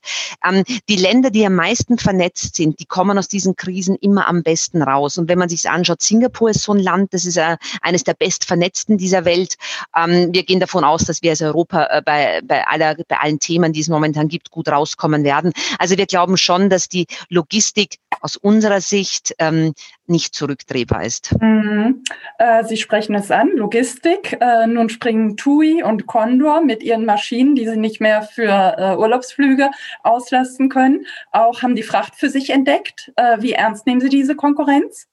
Die 0.89 0.95
Länder, 0.95 1.29
die 1.29 1.45
am 1.45 1.55
meisten 1.55 1.97
vernetzt 1.97 2.55
sind, 2.55 2.79
die 2.79 2.85
kommen 2.85 3.17
aus 3.17 3.27
diesen 3.27 3.55
Krisen 3.55 3.95
immer 3.95 4.27
am 4.27 4.43
besten 4.43 4.81
raus. 4.81 5.17
Und 5.17 5.29
wenn 5.29 5.39
man 5.39 5.49
sich 5.49 5.69
anschaut, 5.69 6.01
Singapur 6.01 6.49
ist 6.49 6.63
so 6.63 6.73
ein 6.73 6.79
Land, 6.79 7.13
das 7.13 7.25
ist 7.25 7.37
äh, 7.37 7.57
eines 7.81 8.03
der 8.03 8.13
bestvernetzten 8.13 8.97
dieser 8.97 9.25
Welt. 9.25 9.55
Wir 9.95 10.43
gehen 10.43 10.59
davon 10.59 10.83
aus, 10.83 11.05
dass 11.05 11.21
wir 11.21 11.31
als 11.31 11.41
Europa 11.41 11.87
äh, 11.91 12.01
bei, 12.03 12.41
bei, 12.43 12.65
aller, 12.67 12.95
bei 13.07 13.17
allen 13.17 13.39
Themen, 13.39 13.73
die 13.73 13.81
es 13.81 13.87
momentan 13.87 14.27
gibt, 14.27 14.51
gut 14.53 14.69
rauskommen 14.69 15.23
werden. 15.25 15.51
Also 15.79 15.97
wir 15.97 16.05
glauben 16.05 16.37
schon, 16.37 16.69
dass 16.69 16.87
die 16.87 17.07
Logistik 17.29 17.97
aus 18.21 18.37
unserer 18.37 18.79
Sicht 18.79 19.35
ähm, 19.39 19.73
nicht 20.05 20.35
zurückdrehbar 20.35 21.03
ist. 21.03 21.35
Mhm. 21.41 22.03
Äh, 22.37 22.63
Sie 22.63 22.77
sprechen 22.77 23.15
es 23.15 23.31
an, 23.31 23.49
Logistik. 23.55 24.37
Äh, 24.39 24.67
nun 24.67 24.89
springen 24.89 25.35
TUI 25.35 25.83
und 25.83 26.07
Condor 26.07 26.61
mit 26.61 26.83
ihren 26.83 27.05
Maschinen, 27.05 27.55
die 27.55 27.67
sie 27.67 27.77
nicht 27.77 27.99
mehr 27.99 28.21
für 28.21 28.75
äh, 28.77 28.95
Urlaubsflüge 28.95 29.71
auslasten 30.03 30.69
können, 30.69 31.05
auch 31.31 31.61
haben 31.61 31.75
die 31.75 31.83
Fracht 31.83 32.15
für 32.15 32.29
sich 32.29 32.51
entdeckt. 32.51 33.11
Äh, 33.15 33.41
wie 33.41 33.53
ernst 33.53 33.85
nehmen 33.87 34.01
Sie 34.01 34.09
diese 34.09 34.35
Konkurrenz? 34.35 35.07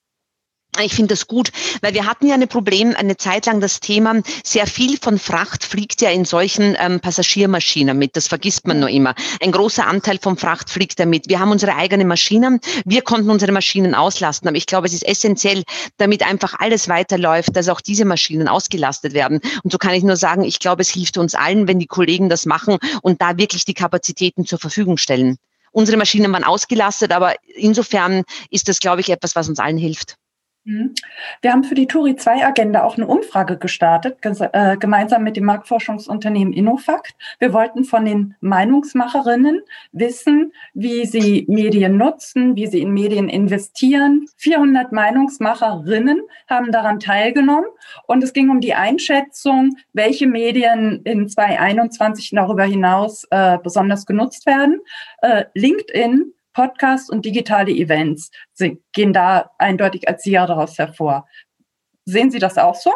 Ich 0.79 0.95
finde 0.95 1.15
das 1.15 1.27
gut, 1.27 1.51
weil 1.83 1.95
wir 1.95 2.07
hatten 2.07 2.29
ja 2.29 2.35
ein 2.35 2.49
Problem, 2.49 2.95
eine 2.97 3.17
Zeit 3.17 3.47
lang 3.47 3.61
das 3.61 3.81
Thema, 3.81 4.23
sehr 4.45 4.67
viel 4.67 4.99
von 4.99 5.19
Fracht 5.19 5.65
fliegt 5.65 6.01
ja 6.01 6.11
in 6.11 6.25
solchen 6.25 6.77
ähm, 6.79 7.01
Passagiermaschinen 7.01 7.99
mit. 7.99 8.17
Das 8.17 8.29
vergisst 8.29 8.67
man 8.67 8.79
nur 8.79 8.89
immer. 8.89 9.15
Ein 9.43 9.51
großer 9.51 9.87
Anteil 9.87 10.19
von 10.23 10.37
Fracht 10.37 10.71
fliegt 10.71 10.99
damit. 11.01 11.29
Wir 11.29 11.41
haben 11.41 11.51
unsere 11.51 11.75
eigenen 11.75 12.07
Maschinen. 12.07 12.61
Wir 12.85 13.03
konnten 13.03 13.31
unsere 13.31 13.53
Maschinen 13.53 13.95
auslasten. 13.95 14.49
Aber 14.49 14.57
ich 14.57 14.67
glaube, 14.67 14.87
es 14.87 14.95
ist 14.95 15.07
essentiell, 15.07 15.65
damit 15.99 16.23
einfach 16.23 16.55
alles 16.61 16.89
weiterläuft, 16.89 17.55
dass 17.57 17.69
auch 17.69 17.81
diese 17.81 18.05
Maschinen 18.05 18.49
ausgelastet 18.49 19.13
werden. 19.13 19.41
Und 19.65 19.73
so 19.73 19.77
kann 19.77 19.93
ich 19.93 20.05
nur 20.05 20.17
sagen, 20.17 20.45
ich 20.45 20.61
glaube, 20.61 20.83
es 20.83 20.89
hilft 20.89 21.19
uns 21.19 21.35
allen, 21.35 21.67
wenn 21.67 21.81
die 21.81 21.89
Kollegen 21.89 22.29
das 22.29 22.47
machen 22.47 22.79
und 23.03 23.21
da 23.21 23.37
wirklich 23.37 23.65
die 23.65 23.75
Kapazitäten 23.75 24.47
zur 24.47 24.61
Verfügung 24.61 24.99
stellen. 24.99 25.37
Unsere 25.73 25.99
Maschinen 25.99 26.33
waren 26.33 26.45
ausgelastet, 26.45 27.13
aber 27.13 27.35
insofern 27.55 28.23
ist 28.51 28.69
das, 28.69 28.81
glaube 28.81 29.01
ich, 29.01 29.11
etwas, 29.11 29.37
was 29.37 29.49
uns 29.49 29.59
allen 29.59 29.79
hilft. 29.79 30.17
Mhm. 30.71 30.95
Wir 31.43 31.53
haben 31.53 31.65
für 31.65 31.75
die 31.75 31.89
Turi 31.89 32.15
2 32.15 32.47
Agenda 32.47 32.85
auch 32.85 32.97
eine 32.97 33.07
Umfrage 33.07 33.59
gestartet, 33.59 34.19
äh, 34.23 34.77
gemeinsam 34.77 35.25
mit 35.25 35.37
dem 35.37 35.45
Marktforschungsunternehmen 35.45 36.53
Innofakt. 36.53 37.15
Wir 37.41 37.53
wollten 37.53 37.83
von 37.85 38.05
den 38.05 38.37
Meinungsmacherinnen 38.41 39.63
wissen, 39.93 40.53
wie 40.73 41.07
sie 41.07 41.45
Medien 41.49 41.97
nutzen, 41.97 42.55
wie 42.55 42.69
sie 42.69 42.83
in 42.83 42.93
Medien 42.93 43.29
investieren. 43.29 44.27
400 44.37 44.93
Meinungsmacherinnen 44.93 46.23
haben 46.49 46.71
daran 46.71 47.01
teilgenommen 47.01 47.69
und 48.07 48.23
es 48.23 48.33
ging 48.33 48.49
um 48.51 48.61
die 48.61 48.75
Einschätzung, 48.75 49.77
welche 49.93 50.29
Medien 50.29 51.03
in 51.03 51.29
2021 51.29 52.31
darüber 52.31 52.65
hinaus 52.65 53.25
äh, 53.31 53.59
besonders 53.59 54.07
genutzt 54.07 54.47
werden. 54.47 54.81
Äh, 55.23 55.47
LinkedIn 55.55 56.33
Podcasts 56.53 57.11
und 57.11 57.25
digitale 57.25 57.71
Events 57.73 58.31
Sie 58.53 58.83
gehen 58.93 59.13
da 59.13 59.51
eindeutig 59.59 60.09
als 60.09 60.23
Sieger 60.23 60.47
daraus 60.47 60.79
hervor. 60.79 61.27
Sehen 62.05 62.31
Sie 62.31 62.39
das 62.39 62.59
auch 62.59 62.75
so? 62.75 62.93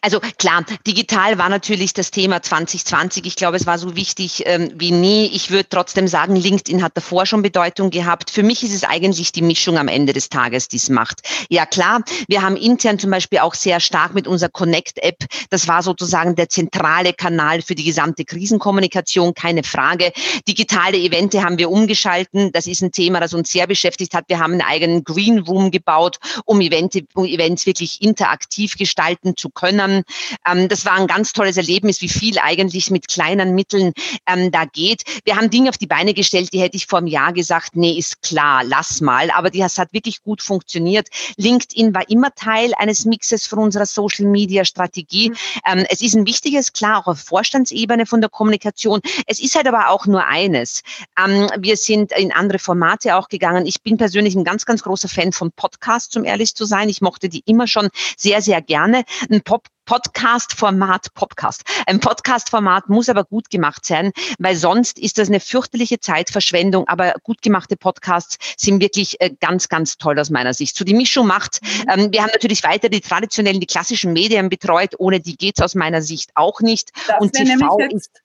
Also 0.00 0.18
klar, 0.38 0.64
digital 0.86 1.38
war 1.38 1.48
natürlich 1.48 1.92
das 1.92 2.10
Thema 2.10 2.42
2020. 2.42 3.24
Ich 3.26 3.36
glaube, 3.36 3.56
es 3.56 3.66
war 3.66 3.78
so 3.78 3.94
wichtig 3.94 4.42
ähm, 4.46 4.72
wie 4.74 4.90
nie. 4.90 5.26
Ich 5.26 5.50
würde 5.50 5.68
trotzdem 5.68 6.08
sagen, 6.08 6.34
LinkedIn 6.34 6.82
hat 6.82 6.96
davor 6.96 7.26
schon 7.26 7.42
Bedeutung 7.42 7.90
gehabt. 7.90 8.30
Für 8.30 8.42
mich 8.42 8.64
ist 8.64 8.74
es 8.74 8.82
eigentlich 8.82 9.32
die 9.32 9.42
Mischung 9.42 9.78
am 9.78 9.88
Ende 9.88 10.12
des 10.12 10.28
Tages, 10.28 10.68
die 10.68 10.78
es 10.78 10.88
macht. 10.88 11.20
Ja 11.48 11.66
klar, 11.66 12.02
wir 12.28 12.42
haben 12.42 12.56
intern 12.56 12.98
zum 12.98 13.10
Beispiel 13.10 13.40
auch 13.40 13.54
sehr 13.54 13.78
stark 13.78 14.14
mit 14.14 14.26
unserer 14.26 14.50
Connect-App, 14.50 15.24
das 15.50 15.68
war 15.68 15.82
sozusagen 15.82 16.34
der 16.34 16.48
zentrale 16.48 17.12
Kanal 17.12 17.62
für 17.62 17.74
die 17.74 17.84
gesamte 17.84 18.24
Krisenkommunikation, 18.24 19.34
keine 19.34 19.62
Frage. 19.62 20.12
Digitale 20.48 20.96
Evente 20.96 21.42
haben 21.42 21.58
wir 21.58 21.70
umgeschalten. 21.70 22.50
Das 22.52 22.66
ist 22.66 22.82
ein 22.82 22.92
Thema, 22.92 23.20
das 23.20 23.34
uns 23.34 23.50
sehr 23.50 23.66
beschäftigt 23.66 24.14
hat. 24.14 24.24
Wir 24.28 24.38
haben 24.38 24.52
einen 24.52 24.62
eigenen 24.62 25.04
Green 25.04 25.40
Room 25.40 25.70
gebaut, 25.70 26.18
um, 26.44 26.60
Evente, 26.60 27.02
um 27.14 27.24
Events 27.24 27.66
wirklich 27.66 28.02
interaktiv 28.02 28.76
gestalten 28.76 29.36
zu 29.42 29.50
können. 29.50 30.04
Ähm, 30.46 30.68
das 30.68 30.86
war 30.86 30.94
ein 30.94 31.08
ganz 31.08 31.32
tolles 31.32 31.56
Erlebnis, 31.56 32.00
wie 32.00 32.08
viel 32.08 32.38
eigentlich 32.38 32.90
mit 32.90 33.08
kleinen 33.08 33.54
Mitteln 33.54 33.92
ähm, 34.26 34.52
da 34.52 34.64
geht. 34.64 35.02
Wir 35.24 35.36
haben 35.36 35.50
Dinge 35.50 35.68
auf 35.68 35.78
die 35.78 35.88
Beine 35.88 36.14
gestellt, 36.14 36.50
die 36.52 36.60
hätte 36.60 36.76
ich 36.76 36.86
vor 36.86 37.00
einem 37.00 37.08
Jahr 37.08 37.32
gesagt, 37.32 37.74
nee, 37.74 37.98
ist 37.98 38.22
klar, 38.22 38.62
lass 38.64 39.00
mal. 39.00 39.30
Aber 39.32 39.50
das 39.50 39.78
hat 39.78 39.92
wirklich 39.92 40.22
gut 40.22 40.42
funktioniert. 40.42 41.08
LinkedIn 41.36 41.92
war 41.92 42.08
immer 42.08 42.32
Teil 42.34 42.72
eines 42.76 43.04
Mixes 43.04 43.46
von 43.46 43.58
unserer 43.58 43.86
Social 43.86 44.26
Media 44.26 44.64
Strategie. 44.64 45.30
Mhm. 45.30 45.36
Ähm, 45.66 45.86
es 45.90 46.00
ist 46.00 46.14
ein 46.14 46.26
wichtiges, 46.26 46.72
klar, 46.72 47.00
auch 47.00 47.08
auf 47.08 47.18
Vorstandsebene 47.18 48.06
von 48.06 48.20
der 48.20 48.30
Kommunikation. 48.30 49.00
Es 49.26 49.40
ist 49.40 49.56
halt 49.56 49.66
aber 49.66 49.88
auch 49.88 50.06
nur 50.06 50.24
eines. 50.24 50.82
Ähm, 51.18 51.48
wir 51.58 51.76
sind 51.76 52.12
in 52.12 52.32
andere 52.32 52.60
Formate 52.60 53.16
auch 53.16 53.28
gegangen. 53.28 53.66
Ich 53.66 53.82
bin 53.82 53.96
persönlich 53.96 54.36
ein 54.36 54.44
ganz, 54.44 54.64
ganz 54.66 54.84
großer 54.84 55.08
Fan 55.08 55.32
von 55.32 55.50
Podcasts, 55.50 56.16
um 56.16 56.24
ehrlich 56.24 56.54
zu 56.54 56.64
sein. 56.64 56.88
Ich 56.88 57.00
mochte 57.00 57.28
die 57.28 57.42
immer 57.46 57.66
schon 57.66 57.88
sehr, 58.16 58.40
sehr 58.40 58.62
gerne. 58.62 59.02
Ein 59.32 59.40
Pop 59.42 59.66
Podcast-Format, 59.86 61.12
Podcast. 61.14 61.62
Ein 61.86 62.00
Podcast-Format 62.00 62.88
muss 62.88 63.08
aber 63.08 63.24
gut 63.24 63.50
gemacht 63.50 63.84
sein, 63.84 64.12
weil 64.38 64.54
sonst 64.54 64.98
ist 64.98 65.18
das 65.18 65.28
eine 65.28 65.40
fürchterliche 65.40 65.98
Zeitverschwendung. 65.98 66.86
Aber 66.86 67.14
gut 67.22 67.42
gemachte 67.42 67.76
Podcasts 67.76 68.36
sind 68.56 68.80
wirklich 68.80 69.20
äh, 69.20 69.30
ganz, 69.40 69.68
ganz 69.68 69.96
toll 69.96 70.18
aus 70.20 70.30
meiner 70.30 70.54
Sicht. 70.54 70.76
So 70.76 70.84
die 70.84 70.94
Mischung 70.94 71.26
macht. 71.26 71.60
Mhm. 71.62 71.84
Ähm, 71.88 72.12
wir 72.12 72.22
haben 72.22 72.30
natürlich 72.32 72.62
weiter 72.62 72.90
die 72.90 73.00
traditionellen, 73.00 73.58
die 73.58 73.66
klassischen 73.66 74.12
Medien 74.12 74.48
betreut. 74.50 74.94
Ohne 74.98 75.18
die 75.18 75.36
geht's 75.36 75.60
aus 75.60 75.74
meiner 75.74 76.02
Sicht 76.02 76.30
auch 76.34 76.60
nicht. 76.60 76.92
Das 77.08 77.20
Und 77.20 77.32
TV 77.32 77.78
ist 77.90 78.21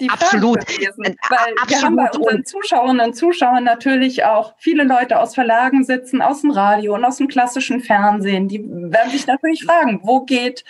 die 0.00 0.08
absolut. 0.08 0.58
Äh, 0.58 0.88
weil 0.96 1.38
absolut. 1.38 1.68
wir 1.68 1.82
haben 1.82 1.96
bei 1.96 2.10
unseren 2.10 2.44
Zuschauerinnen 2.44 3.06
und 3.06 3.14
Zuschauern 3.14 3.64
natürlich 3.64 4.24
auch 4.24 4.54
viele 4.58 4.84
Leute 4.84 5.20
aus 5.20 5.34
Verlagen 5.34 5.84
sitzen, 5.84 6.20
aus 6.20 6.40
dem 6.40 6.50
Radio 6.50 6.94
und 6.94 7.04
aus 7.04 7.18
dem 7.18 7.28
klassischen 7.28 7.80
Fernsehen. 7.80 8.48
Die 8.48 8.60
werden 8.64 9.10
sich 9.10 9.26
natürlich 9.26 9.64
fragen, 9.64 10.00
wo 10.02 10.24
geht 10.24 10.64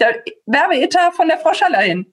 der 0.00 0.22
Werbeetat 0.46 1.14
von 1.14 1.28
der 1.28 1.38
Frau 1.38 1.52
Schaller 1.54 1.80
hin? 1.80 2.12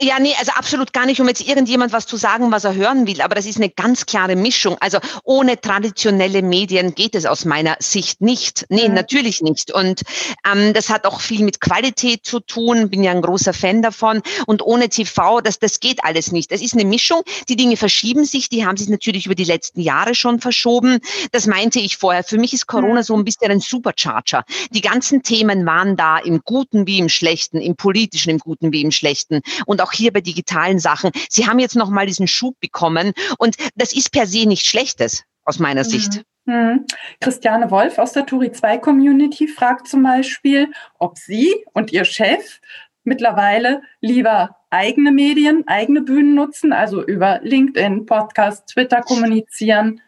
Ja, 0.00 0.18
nee, 0.18 0.34
also 0.38 0.50
absolut 0.52 0.92
gar 0.92 1.06
nicht, 1.06 1.20
um 1.20 1.28
jetzt 1.28 1.46
irgendjemand 1.46 1.92
was 1.92 2.06
zu 2.06 2.16
sagen, 2.16 2.50
was 2.50 2.64
er 2.64 2.74
hören 2.74 3.06
will, 3.06 3.20
aber 3.20 3.36
das 3.36 3.46
ist 3.46 3.58
eine 3.58 3.68
ganz 3.68 4.04
klare 4.06 4.34
Mischung. 4.34 4.76
Also 4.80 4.98
ohne 5.22 5.60
traditionelle 5.60 6.42
Medien 6.42 6.94
geht 6.94 7.14
es 7.14 7.24
aus 7.24 7.44
meiner 7.44 7.76
Sicht 7.78 8.20
nicht. 8.20 8.66
Nee, 8.68 8.88
mhm. 8.88 8.94
natürlich 8.94 9.42
nicht. 9.42 9.70
Und 9.70 10.02
ähm, 10.50 10.72
das 10.72 10.88
hat 10.88 11.04
auch 11.04 11.20
viel 11.20 11.44
mit 11.44 11.60
Qualität 11.60 12.24
zu 12.24 12.40
tun, 12.40 12.90
bin 12.90 13.04
ja 13.04 13.12
ein 13.12 13.22
großer 13.22 13.52
Fan 13.52 13.80
davon. 13.82 14.22
Und 14.46 14.62
ohne 14.62 14.88
TV, 14.88 15.40
das, 15.40 15.60
das 15.60 15.78
geht 15.78 16.02
alles 16.02 16.32
nicht. 16.32 16.50
Es 16.50 16.62
ist 16.62 16.74
eine 16.74 16.84
Mischung, 16.84 17.22
die 17.48 17.56
Dinge 17.56 17.76
verschieben 17.76 18.24
sich, 18.24 18.48
die 18.48 18.66
haben 18.66 18.78
sich 18.78 18.88
natürlich 18.88 19.26
über 19.26 19.36
die 19.36 19.44
letzten 19.44 19.80
Jahre 19.80 20.16
schon 20.16 20.40
verschoben. 20.40 20.98
Das 21.30 21.46
meinte 21.46 21.78
ich 21.78 21.96
vorher. 21.96 22.24
Für 22.24 22.38
mich 22.38 22.52
ist 22.54 22.66
Corona 22.66 23.00
mhm. 23.00 23.04
so 23.04 23.16
ein 23.16 23.24
bisschen 23.24 23.52
ein 23.52 23.60
Supercharger. 23.60 24.44
Die 24.70 24.80
ganzen 24.80 25.22
Themen 25.22 25.64
waren 25.64 25.96
da 25.96 26.18
im 26.18 26.40
Guten 26.44 26.88
wie 26.88 26.98
im 26.98 27.08
Schlechten, 27.08 27.60
im 27.60 27.76
Politischen 27.76 28.30
im 28.30 28.38
Guten 28.38 28.72
wie 28.72 28.80
im 28.80 28.90
Schlechten. 28.90 29.42
Und 29.66 29.80
auch 29.82 29.91
hier 29.94 30.12
bei 30.12 30.20
digitalen 30.20 30.78
Sachen. 30.78 31.10
Sie 31.28 31.46
haben 31.46 31.58
jetzt 31.58 31.76
nochmal 31.76 32.06
diesen 32.06 32.26
Schub 32.26 32.58
bekommen 32.60 33.12
und 33.38 33.56
das 33.74 33.94
ist 33.94 34.12
per 34.12 34.26
se 34.26 34.46
nichts 34.46 34.66
Schlechtes 34.66 35.24
aus 35.44 35.58
meiner 35.58 35.84
mhm. 35.84 35.88
Sicht. 35.88 36.22
Mhm. 36.44 36.86
Christiane 37.20 37.70
Wolf 37.70 37.98
aus 37.98 38.12
der 38.12 38.26
Turi 38.26 38.50
2 38.50 38.78
Community 38.78 39.46
fragt 39.46 39.86
zum 39.88 40.02
Beispiel, 40.02 40.72
ob 40.98 41.18
Sie 41.18 41.54
und 41.72 41.92
Ihr 41.92 42.04
Chef 42.04 42.60
mittlerweile 43.04 43.82
lieber 44.00 44.56
eigene 44.70 45.12
Medien, 45.12 45.64
eigene 45.66 46.02
Bühnen 46.02 46.34
nutzen, 46.34 46.72
also 46.72 47.04
über 47.04 47.40
LinkedIn, 47.42 48.06
Podcast, 48.06 48.68
Twitter 48.68 49.02
kommunizieren, 49.02 50.00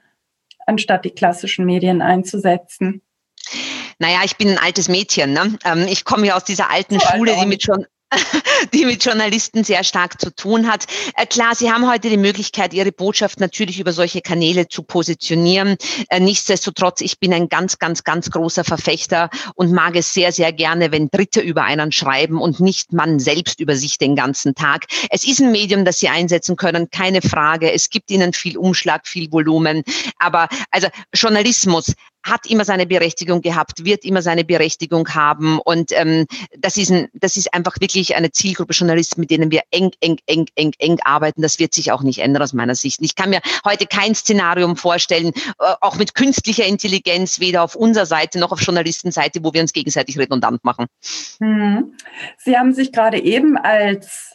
anstatt 0.67 1.05
die 1.05 1.11
klassischen 1.11 1.67
Medien 1.67 2.03
einzusetzen. 2.03 3.03
Naja, 3.99 4.21
ich 4.25 4.37
bin 4.37 4.49
ein 4.49 4.59
altes 4.59 4.89
Mädchen. 4.89 5.33
Ne? 5.33 5.57
Ähm, 5.65 5.87
ich 5.89 6.05
komme 6.05 6.27
ja 6.27 6.37
aus 6.37 6.45
dieser 6.45 6.71
alten 6.71 6.99
so, 6.99 7.07
Schule, 7.07 7.37
die 7.41 7.47
mit 7.47 7.63
schon 7.63 7.87
die 8.73 8.85
mit 8.85 9.05
Journalisten 9.05 9.65
sehr 9.65 9.85
stark 9.85 10.21
zu 10.21 10.35
tun 10.35 10.71
hat. 10.71 10.87
Äh, 11.17 11.27
klar, 11.27 11.55
Sie 11.55 11.71
haben 11.71 11.89
heute 11.89 12.09
die 12.09 12.17
Möglichkeit, 12.17 12.75
Ihre 12.75 12.93
Botschaft 12.93 13.41
natürlich 13.41 13.81
über 13.81 13.93
solche 13.93 14.21
Kanäle 14.21 14.69
zu 14.69 14.83
positionieren. 14.83 15.77
Äh, 16.09 16.21
nichtsdestotrotz, 16.21 17.01
ich 17.01 17.19
bin 17.19 17.33
ein 17.33 17.49
ganz, 17.49 17.79
ganz, 17.79 18.05
ganz 18.05 18.31
großer 18.31 18.65
Verfechter 18.65 19.31
und 19.55 19.73
mag 19.73 19.97
es 19.97 20.13
sehr, 20.13 20.33
sehr 20.33 20.53
gerne, 20.53 20.93
wenn 20.93 21.09
Dritte 21.09 21.41
über 21.41 21.65
einen 21.65 21.93
schreiben 21.93 22.41
und 22.41 22.61
nicht 22.61 22.93
man 22.93 23.19
selbst 23.19 23.61
über 23.61 23.77
sich 23.77 23.99
den 23.99 24.17
ganzen 24.17 24.55
Tag. 24.55 24.87
Es 25.11 25.27
ist 25.27 25.41
ein 25.41 25.53
Medium, 25.53 25.85
das 25.85 25.99
Sie 25.99 26.09
einsetzen 26.09 26.57
können, 26.57 26.91
keine 26.91 27.23
Frage. 27.23 27.73
Es 27.73 27.91
gibt 27.91 28.11
Ihnen 28.11 28.33
viel 28.33 28.57
Umschlag, 28.57 29.07
viel 29.07 29.31
Volumen. 29.33 29.83
Aber 30.19 30.49
also 30.71 30.89
Journalismus 31.15 31.95
hat 32.25 32.47
immer 32.47 32.65
seine 32.65 32.87
Berechtigung 32.87 33.43
gehabt, 33.43 33.85
wird 33.85 34.05
immer 34.05 34.23
seine 34.23 34.45
Berechtigung 34.45 35.09
haben. 35.15 35.59
Und 35.59 35.93
ähm, 35.93 36.27
das, 36.59 36.77
ist 36.77 36.91
ein, 36.91 37.09
das 37.13 37.37
ist 37.37 37.53
einfach 37.53 37.77
wirklich 37.81 38.17
eine 38.17 38.33
Zielgruppe 38.33 38.73
Journalisten, 38.73 39.21
mit 39.21 39.31
denen 39.31 39.51
wir 39.51 39.63
eng, 39.71 39.93
eng, 40.01 40.17
eng, 40.27 40.47
eng, 40.57 40.73
eng 40.79 40.99
arbeiten. 41.05 41.43
Das 41.43 41.59
wird 41.59 41.75
sich 41.75 41.93
auch 41.93 42.03
nicht 42.03 42.21
ändern 42.21 42.43
aus 42.43 42.55
meiner 42.55 42.75
Sicht. 42.75 43.01
Ich 43.03 43.15
kann 43.15 43.31
mir 43.31 43.41
heute 43.65 43.87
kein 43.87 44.15
Szenarium 44.15 44.77
vorstellen, 44.77 45.33
äh, 45.59 45.75
auch 45.81 45.97
mit 45.97 46.15
künstlicher 46.15 46.65
Intelligenz, 46.65 47.41
weder 47.41 47.63
auf 47.63 47.75
unserer 47.77 48.07
Seite 48.07 48.39
noch 48.39 48.53
auf 48.53 48.61
Journalistenseite, 48.63 49.45
wo 49.45 49.53
wir 49.53 49.61
uns 49.61 49.73
gegenseitig 49.73 50.19
redundant 50.19 50.65
machen. 50.65 50.87
Hm. 51.41 51.95
Sie 52.39 52.57
haben 52.57 52.73
sich 52.73 52.91
gerade 52.91 53.21
eben 53.21 53.59
als 53.59 54.35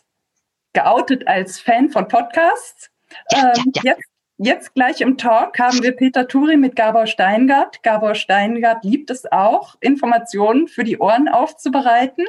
geoutet 0.74 1.28
als 1.28 1.60
Fan 1.60 1.90
von 1.90 2.08
Podcasts. 2.08 2.90
Ja, 3.32 3.54
ähm, 3.56 3.72
ja, 3.76 3.82
ja. 3.84 3.94
Jetzt 3.94 4.19
Jetzt 4.42 4.74
gleich 4.74 5.02
im 5.02 5.18
Talk 5.18 5.60
haben 5.60 5.84
wir 5.84 5.92
Peter 5.92 6.26
Turi 6.26 6.56
mit 6.56 6.78
Gabor 6.78 7.08
Steingart. 7.08 7.84
Gabor 7.84 8.16
Steingart 8.16 8.86
liebt 8.86 9.10
es 9.10 9.30
auch, 9.30 9.76
Informationen 9.82 10.70
für 10.70 10.86
die 10.86 10.98
Ohren 10.98 11.28
aufzubereiten. 11.28 12.26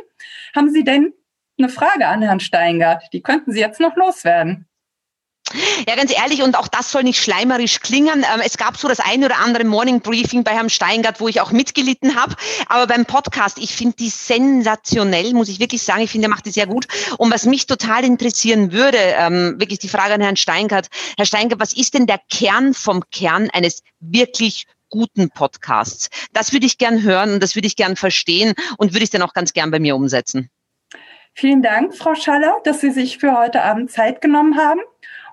Haben 0.52 0.70
Sie 0.70 0.82
denn 0.82 1.12
eine 1.56 1.68
Frage 1.68 2.08
an 2.08 2.22
Herrn 2.22 2.40
Steingart? 2.40 3.04
Die 3.12 3.22
könnten 3.22 3.52
Sie 3.52 3.60
jetzt 3.60 3.78
noch 3.78 3.94
loswerden. 3.94 4.66
Ja, 5.88 5.96
ganz 5.96 6.16
ehrlich, 6.16 6.42
und 6.42 6.56
auch 6.56 6.68
das 6.68 6.92
soll 6.92 7.02
nicht 7.02 7.20
schleimerisch 7.20 7.80
klingen. 7.80 8.24
Ähm, 8.34 8.40
es 8.44 8.56
gab 8.56 8.76
so 8.76 8.86
das 8.86 9.00
eine 9.00 9.26
oder 9.26 9.38
andere 9.38 9.64
Morning 9.64 10.00
Briefing 10.00 10.44
bei 10.44 10.52
Herrn 10.52 10.70
Steingart, 10.70 11.20
wo 11.20 11.28
ich 11.28 11.40
auch 11.40 11.50
mitgelitten 11.50 12.14
habe. 12.14 12.36
Aber 12.68 12.86
beim 12.86 13.04
Podcast, 13.04 13.58
ich 13.58 13.74
finde 13.74 13.96
die 13.96 14.10
sensationell, 14.10 15.32
muss 15.32 15.48
ich 15.48 15.58
wirklich 15.58 15.82
sagen. 15.82 16.02
Ich 16.02 16.10
finde, 16.10 16.26
er 16.26 16.30
macht 16.30 16.46
die 16.46 16.50
sehr 16.50 16.66
gut. 16.66 16.86
Und 17.18 17.32
was 17.32 17.46
mich 17.46 17.66
total 17.66 18.04
interessieren 18.04 18.72
würde, 18.72 18.98
ähm, 18.98 19.56
wirklich 19.58 19.80
die 19.80 19.88
Frage 19.88 20.14
an 20.14 20.20
Herrn 20.20 20.36
Steingart. 20.36 20.88
Herr 21.16 21.26
Steingart, 21.26 21.60
was 21.60 21.72
ist 21.72 21.94
denn 21.94 22.06
der 22.06 22.20
Kern 22.30 22.72
vom 22.72 23.02
Kern 23.10 23.50
eines 23.50 23.82
wirklich 23.98 24.66
guten 24.88 25.30
Podcasts? 25.30 26.10
Das 26.32 26.52
würde 26.52 26.66
ich 26.66 26.78
gern 26.78 27.02
hören 27.02 27.34
und 27.34 27.42
das 27.42 27.56
würde 27.56 27.66
ich 27.66 27.76
gern 27.76 27.96
verstehen 27.96 28.54
und 28.78 28.92
würde 28.92 29.04
ich 29.04 29.10
dann 29.10 29.22
auch 29.22 29.32
ganz 29.32 29.52
gern 29.52 29.70
bei 29.70 29.80
mir 29.80 29.96
umsetzen. 29.96 30.50
Vielen 31.34 31.62
Dank, 31.62 31.96
Frau 31.96 32.14
Schaller, 32.14 32.60
dass 32.64 32.80
Sie 32.80 32.90
sich 32.90 33.18
für 33.18 33.38
heute 33.38 33.62
Abend 33.62 33.90
Zeit 33.90 34.20
genommen 34.20 34.56
haben. 34.58 34.80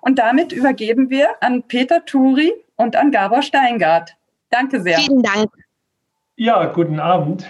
Und 0.02 0.20
damit 0.20 0.52
übergeben 0.52 1.10
wir 1.10 1.30
an 1.42 1.64
Peter 1.64 2.06
Turi 2.06 2.52
und 2.76 2.96
an 2.96 3.12
Gabor 3.12 3.42
Steingart. 3.42 4.16
Danke 4.50 4.82
sehr. 4.82 4.98
Vielen 4.98 5.24
Dank. 5.24 5.52
Ja, 6.36 6.66
guten 6.66 7.00
Abend. 7.00 7.46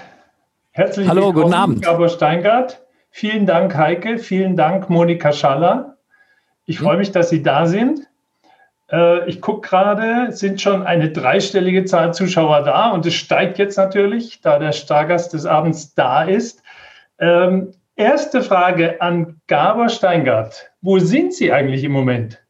Herzlich 0.71 1.07
Hallo, 1.07 1.27
willkommen, 1.27 1.43
guten 1.43 1.53
Abend. 1.53 1.81
Gabor 1.81 2.09
Steingart. 2.09 2.81
Vielen 3.09 3.45
Dank, 3.45 3.75
Heike. 3.75 4.17
Vielen 4.17 4.55
Dank, 4.55 4.89
Monika 4.89 5.31
Schaller. 5.31 5.97
Ich 6.65 6.79
freue 6.79 6.97
mich, 6.97 7.11
dass 7.11 7.29
Sie 7.29 7.41
da 7.41 7.65
sind. 7.65 8.07
Äh, 8.91 9.27
ich 9.27 9.41
gucke 9.41 9.67
gerade, 9.67 10.27
es 10.29 10.39
sind 10.39 10.61
schon 10.61 10.85
eine 10.85 11.09
dreistellige 11.09 11.85
Zahl 11.85 12.13
Zuschauer 12.13 12.63
da 12.63 12.91
und 12.91 13.05
es 13.05 13.13
steigt 13.13 13.57
jetzt 13.57 13.77
natürlich, 13.77 14.41
da 14.41 14.59
der 14.59 14.71
Stargast 14.71 15.33
des 15.33 15.45
Abends 15.45 15.93
da 15.95 16.23
ist. 16.23 16.63
Ähm, 17.19 17.73
erste 17.97 18.41
Frage 18.41 19.01
an 19.01 19.41
Gabor 19.47 19.89
Steingart. 19.89 20.69
Wo 20.81 20.99
sind 20.99 21.33
Sie 21.33 21.51
eigentlich 21.51 21.83
im 21.83 21.91
Moment? 21.91 22.41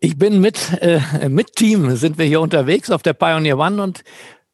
Ich 0.00 0.18
bin 0.18 0.40
mit, 0.40 0.80
äh, 0.80 1.28
mit 1.28 1.54
Team, 1.54 1.94
sind 1.96 2.18
wir 2.18 2.24
hier 2.24 2.40
unterwegs 2.40 2.90
auf 2.90 3.02
der 3.02 3.12
Pioneer 3.12 3.58
One 3.58 3.82
und 3.82 4.02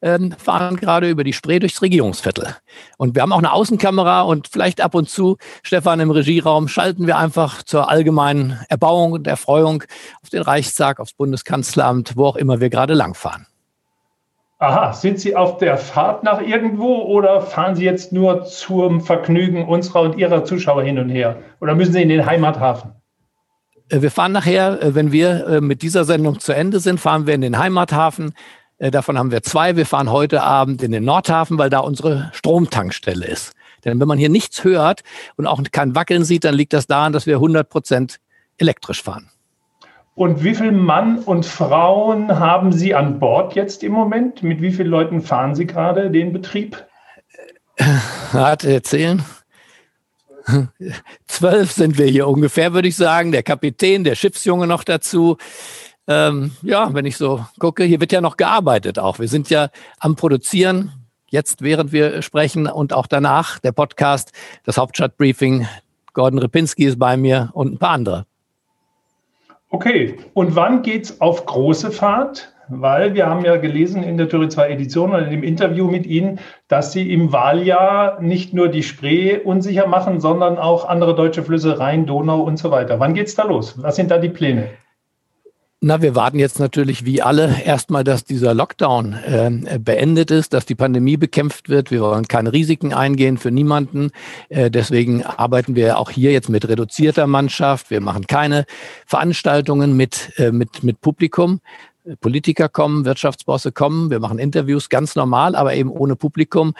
ähm, 0.01 0.33
fahren 0.37 0.77
gerade 0.77 1.09
über 1.09 1.23
die 1.23 1.33
Spree 1.33 1.59
durchs 1.59 1.81
Regierungsviertel. 1.81 2.55
Und 2.97 3.15
wir 3.15 3.21
haben 3.21 3.33
auch 3.33 3.39
eine 3.39 3.51
Außenkamera 3.51 4.21
und 4.21 4.47
vielleicht 4.47 4.81
ab 4.81 4.95
und 4.95 5.09
zu, 5.09 5.37
Stefan 5.63 5.99
im 5.99 6.11
Regieraum, 6.11 6.67
schalten 6.67 7.07
wir 7.07 7.17
einfach 7.17 7.63
zur 7.63 7.89
allgemeinen 7.89 8.59
Erbauung 8.69 9.11
und 9.11 9.27
Erfreuung 9.27 9.83
auf 10.21 10.29
den 10.29 10.41
Reichstag, 10.41 10.99
aufs 10.99 11.13
Bundeskanzleramt, 11.13 12.15
wo 12.15 12.25
auch 12.25 12.35
immer 12.35 12.61
wir 12.61 12.69
gerade 12.69 12.93
langfahren. 12.93 13.47
Aha, 14.61 14.91
sind 14.91 15.21
Sie 15.21 15.37
auf 15.37 15.57
der 15.57 15.77
Fahrt 15.77 16.23
nach 16.23 16.41
irgendwo 16.41 16.97
oder 17.03 17.41
fahren 17.41 17.75
Sie 17.75 17.85
jetzt 17.85 18.11
nur 18.11 18.43
zum 18.43 18.99
Vergnügen 18.99 19.65
unserer 19.65 20.01
und 20.01 20.17
Ihrer 20.17 20.43
Zuschauer 20.43 20.83
hin 20.83 20.99
und 20.99 21.07
her? 21.07 21.37
Oder 21.61 21.75
müssen 21.75 21.93
Sie 21.93 22.01
in 22.01 22.09
den 22.09 22.25
Heimathafen? 22.25 22.91
Äh, 23.89 24.01
wir 24.01 24.11
fahren 24.11 24.33
nachher, 24.33 24.83
äh, 24.83 24.95
wenn 24.95 25.13
wir 25.13 25.47
äh, 25.47 25.61
mit 25.61 25.81
dieser 25.81 26.03
Sendung 26.03 26.41
zu 26.41 26.51
Ende 26.51 26.81
sind, 26.81 26.99
fahren 26.99 27.25
wir 27.25 27.35
in 27.35 27.41
den 27.41 27.57
Heimathafen. 27.57 28.33
Davon 28.79 29.17
haben 29.17 29.29
wir 29.29 29.43
zwei. 29.43 29.75
Wir 29.75 29.85
fahren 29.85 30.09
heute 30.09 30.41
Abend 30.41 30.81
in 30.81 30.93
den 30.93 31.03
Nordhafen, 31.03 31.57
weil 31.57 31.69
da 31.69 31.79
unsere 31.79 32.29
Stromtankstelle 32.31 33.25
ist. 33.25 33.51
Denn 33.83 33.99
wenn 33.99 34.07
man 34.07 34.17
hier 34.17 34.29
nichts 34.29 34.63
hört 34.63 35.01
und 35.35 35.47
auch 35.47 35.61
kein 35.73 35.95
Wackeln 35.95 36.23
sieht, 36.23 36.45
dann 36.45 36.55
liegt 36.55 36.71
das 36.71 36.87
daran, 36.87 37.11
dass 37.11 37.25
wir 37.25 37.35
100 37.35 37.67
Prozent 37.67 38.21
elektrisch 38.57 39.03
fahren. 39.03 39.29
Und 40.19 40.43
wie 40.43 40.53
viele 40.53 40.73
Mann 40.73 41.19
und 41.19 41.45
Frauen 41.45 42.27
haben 42.39 42.73
Sie 42.73 42.93
an 42.93 43.19
Bord 43.19 43.55
jetzt 43.55 43.85
im 43.85 43.93
Moment? 43.93 44.43
Mit 44.43 44.61
wie 44.61 44.73
vielen 44.73 44.89
Leuten 44.89 45.21
fahren 45.21 45.55
Sie 45.55 45.65
gerade 45.65 46.11
den 46.11 46.33
Betrieb? 46.33 46.85
Warte, 48.33 48.69
erzählen. 48.69 49.23
Zwölf 51.25 51.71
sind 51.71 51.97
wir 51.97 52.07
hier 52.07 52.27
ungefähr, 52.27 52.73
würde 52.73 52.89
ich 52.89 52.97
sagen. 52.97 53.31
Der 53.31 53.43
Kapitän, 53.43 54.03
der 54.03 54.15
Schiffsjunge 54.15 54.67
noch 54.67 54.83
dazu. 54.83 55.37
Ähm, 56.05 56.51
ja, 56.63 56.93
wenn 56.93 57.05
ich 57.05 57.15
so 57.15 57.45
gucke, 57.57 57.85
hier 57.85 58.01
wird 58.01 58.11
ja 58.11 58.19
noch 58.19 58.35
gearbeitet 58.35 58.99
auch. 58.99 59.19
Wir 59.19 59.29
sind 59.29 59.49
ja 59.49 59.69
am 59.99 60.17
Produzieren, 60.17 60.91
jetzt 61.29 61.61
während 61.61 61.93
wir 61.93 62.23
sprechen 62.23 62.67
und 62.67 62.91
auch 62.91 63.07
danach 63.07 63.59
der 63.59 63.71
Podcast, 63.71 64.33
das 64.65 64.77
Hauptstadtbriefing. 64.77 65.65
Gordon 66.11 66.39
Ripinski 66.39 66.83
ist 66.83 66.99
bei 66.99 67.15
mir 67.15 67.51
und 67.53 67.71
ein 67.71 67.77
paar 67.77 67.91
andere. 67.91 68.25
Okay, 69.69 70.17
und 70.33 70.55
wann 70.55 70.81
geht 70.81 71.05
es 71.05 71.21
auf 71.21 71.45
große 71.45 71.91
Fahrt? 71.91 72.53
weil 72.69 73.15
wir 73.15 73.27
haben 73.27 73.43
ja 73.43 73.57
gelesen 73.57 74.03
in 74.03 74.17
der 74.17 74.29
Türe 74.29 74.47
2 74.47 74.69
Edition 74.69 75.11
und 75.11 75.23
in 75.23 75.31
dem 75.31 75.43
Interview 75.43 75.87
mit 75.87 76.05
Ihnen, 76.05 76.39
dass 76.67 76.91
Sie 76.91 77.11
im 77.11 77.33
Wahljahr 77.33 78.21
nicht 78.21 78.53
nur 78.53 78.69
die 78.69 78.83
Spree 78.83 79.37
unsicher 79.37 79.87
machen, 79.87 80.19
sondern 80.19 80.57
auch 80.57 80.87
andere 80.87 81.15
deutsche 81.15 81.43
Flüsse, 81.43 81.79
Rhein, 81.79 82.05
Donau 82.05 82.41
und 82.41 82.57
so 82.57 82.71
weiter. 82.71 82.99
Wann 82.99 83.13
geht 83.13 83.27
es 83.27 83.35
da 83.35 83.43
los? 83.43 83.81
Was 83.81 83.95
sind 83.95 84.11
da 84.11 84.17
die 84.17 84.29
Pläne? 84.29 84.69
Na, 85.81 86.01
wir 86.01 86.13
warten 86.13 86.39
jetzt 86.39 86.59
natürlich 86.59 87.05
wie 87.05 87.21
alle 87.21 87.61
erstmal, 87.63 88.03
dass 88.03 88.25
dieser 88.25 88.53
Lockdown 88.53 89.13
äh, 89.13 89.79
beendet 89.79 90.29
ist, 90.29 90.51
dass 90.51 90.65
die 90.65 90.75
Pandemie 90.75 91.15
bekämpft 91.15 91.69
wird. 91.69 91.89
Wir 91.89 92.01
wollen 92.01 92.27
keine 92.27 92.51
Risiken 92.51 92.93
eingehen 92.93 93.37
für 93.37 93.49
niemanden. 93.49 94.11
Äh, 94.49 94.69
deswegen 94.69 95.23
arbeiten 95.23 95.77
wir 95.77 95.97
auch 95.97 96.09
hier 96.11 96.33
jetzt 96.33 96.49
mit 96.49 96.67
reduzierter 96.67 97.27
Mannschaft. 97.27 97.91
Wir 97.91 98.01
machen 98.01 98.27
keine 98.27 98.65
Veranstaltungen 99.05 99.95
mit, 99.95 100.33
äh, 100.37 100.51
mit, 100.51 100.83
mit 100.83 100.99
Publikum. 100.99 101.61
Politiker 102.19 102.67
kommen, 102.67 103.05
Wirtschaftsbosse 103.05 103.71
kommen, 103.71 104.09
wir 104.09 104.19
machen 104.19 104.37
Interviews 104.37 104.89
ganz 104.89 105.15
normal, 105.15 105.55
aber 105.55 105.75
eben 105.75 105.91
ohne 105.91 106.17
Publikum. 106.17 106.73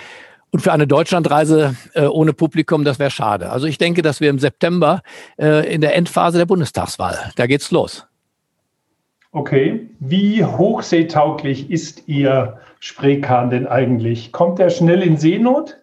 Und 0.51 0.59
für 0.59 0.73
eine 0.73 0.87
Deutschlandreise 0.87 1.75
äh, 1.93 2.05
ohne 2.05 2.33
Publikum, 2.33 2.83
das 2.83 2.99
wäre 2.99 3.11
schade. 3.11 3.49
Also 3.49 3.65
ich 3.65 3.77
denke, 3.77 4.01
dass 4.01 4.19
wir 4.19 4.29
im 4.29 4.39
September 4.39 5.03
äh, 5.37 5.73
in 5.73 5.79
der 5.79 5.95
Endphase 5.95 6.37
der 6.37 6.47
Bundestagswahl, 6.47 7.31
da 7.37 7.47
geht's 7.47 7.71
los. 7.71 8.08
Okay, 9.31 9.89
wie 9.99 10.43
hochseetauglich 10.43 11.69
ist 11.69 12.07
Ihr 12.07 12.59
Spreekahn 12.79 13.51
denn 13.51 13.67
eigentlich? 13.67 14.31
Kommt 14.31 14.59
er 14.59 14.71
schnell 14.71 15.03
in 15.03 15.17
Seenot? 15.17 15.77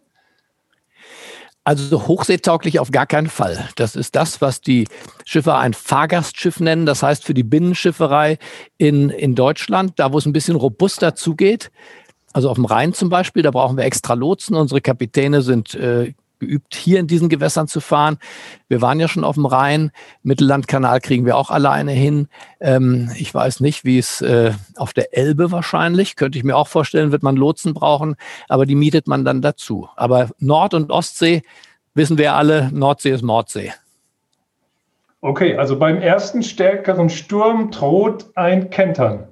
Also 1.62 2.06
hochseetauglich 2.06 2.78
auf 2.78 2.90
gar 2.90 3.06
keinen 3.06 3.28
Fall. 3.28 3.68
Das 3.76 3.96
ist 3.96 4.16
das, 4.16 4.40
was 4.40 4.61
die 4.61 4.87
Schiffer 5.24 5.59
ein 5.59 5.74
Fahrgastschiff 5.74 6.61
nennen. 6.61 6.87
Das 6.87 7.02
heißt 7.02 7.24
für 7.24 7.35
die 7.35 7.42
Binnenschifferei 7.42 8.38
in, 8.78 9.11
in 9.11 9.35
Deutschland, 9.35 9.94
da 9.96 10.12
wo 10.12 10.18
es 10.18 10.26
ein 10.26 10.32
bisschen 10.32 10.56
robuster 10.56 11.14
zugeht. 11.14 11.70
Also 12.32 12.50
auf 12.50 12.56
dem 12.56 12.66
Rhein 12.66 12.94
zum 12.94 13.09
Beispiel, 13.09 13.42
da 13.42 13.50
brauchen 13.50 13.76
wir 13.76 13.85
extra 13.85 14.14
Lotsen. 14.14 14.56
Unsere 14.56 14.80
Kapitäne 14.80 15.42
sind 15.42 15.74
äh, 15.74 16.14
geübt, 16.38 16.75
hier 16.75 17.01
in 17.01 17.07
diesen 17.07 17.29
Gewässern 17.29 17.68
zu 17.68 17.81
fahren. 17.81 18.18
Wir 18.68 18.83
waren 18.83 19.01
ja 19.01 19.09
schon 19.09 19.25
auf 19.25 19.37
dem 19.37 19.46
Rhein. 19.46 19.90
Mittellandkanal 20.22 21.01
kriegen 21.01 21.25
wir 21.25 21.37
auch 21.37 21.51
alleine 21.51 21.92
hin. 21.92 22.29
Ähm, 22.61 23.11
ich 23.16 23.33
weiß 23.35 23.61
nicht, 23.61 23.85
wie 23.85 23.99
es 23.99 24.20
äh, 24.20 24.53
auf 24.77 24.92
der 24.92 25.16
Elbe 25.16 25.53
wahrscheinlich, 25.53 26.16
könnte 26.16 26.38
ich 26.38 26.44
mir 26.44 26.57
auch 26.57 26.68
vorstellen, 26.68 27.12
wird 27.12 27.22
man 27.22 27.37
Lotsen 27.37 27.75
brauchen, 27.75 28.16
aber 28.49 28.66
die 28.66 28.75
mietet 28.75 29.07
man 29.07 29.25
dann 29.25 29.42
dazu. 29.42 29.88
Aber 29.96 30.31
Nord- 30.38 30.75
und 30.75 30.90
Ostsee 30.90 31.42
wissen 31.94 32.18
wir 32.18 32.35
alle, 32.35 32.70
Nordsee 32.72 33.11
ist 33.11 33.22
Nordsee. 33.22 33.72
Okay, 35.20 35.57
also 35.57 35.79
beim 35.79 35.99
ersten 35.99 36.42
stärkeren 36.42 37.09
Sturm 37.09 37.70
droht 37.70 38.27
ein 38.37 38.70
Kentern 38.70 39.29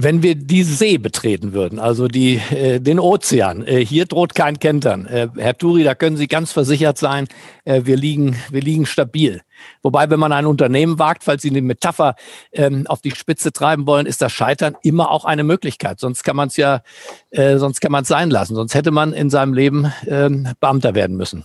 wenn 0.00 0.22
wir 0.22 0.34
die 0.34 0.62
See 0.62 0.96
betreten 0.96 1.52
würden, 1.52 1.78
also 1.78 2.08
die, 2.08 2.36
äh, 2.50 2.80
den 2.80 3.00
Ozean, 3.00 3.66
äh, 3.66 3.84
hier 3.84 4.06
droht 4.06 4.34
kein 4.34 4.58
Kentern. 4.58 5.06
Äh, 5.06 5.28
Herr 5.36 5.56
Turi, 5.56 5.82
da 5.82 5.94
können 5.94 6.16
Sie 6.16 6.28
ganz 6.28 6.52
versichert 6.52 6.98
sein, 6.98 7.26
äh, 7.64 7.82
wir, 7.84 7.96
liegen, 7.96 8.36
wir 8.50 8.60
liegen 8.60 8.86
stabil. 8.86 9.40
Wobei, 9.82 10.08
wenn 10.08 10.20
man 10.20 10.32
ein 10.32 10.46
Unternehmen 10.46 10.98
wagt, 10.98 11.24
falls 11.24 11.42
Sie 11.42 11.50
eine 11.50 11.62
Metapher 11.62 12.14
ähm, 12.52 12.86
auf 12.86 13.00
die 13.00 13.10
Spitze 13.10 13.52
treiben 13.52 13.86
wollen, 13.86 14.06
ist 14.06 14.22
das 14.22 14.32
Scheitern 14.32 14.76
immer 14.82 15.10
auch 15.10 15.24
eine 15.24 15.42
Möglichkeit. 15.42 15.98
Sonst 15.98 16.22
kann 16.22 16.36
man 16.36 16.48
es 16.48 16.56
ja, 16.56 16.82
äh, 17.30 17.58
sonst 17.58 17.80
kann 17.80 17.92
man 17.92 18.02
es 18.02 18.08
sein 18.08 18.30
lassen. 18.30 18.54
Sonst 18.54 18.74
hätte 18.74 18.92
man 18.92 19.12
in 19.12 19.30
seinem 19.30 19.52
Leben 19.52 19.92
ähm, 20.06 20.48
Beamter 20.60 20.94
werden 20.94 21.16
müssen. 21.16 21.44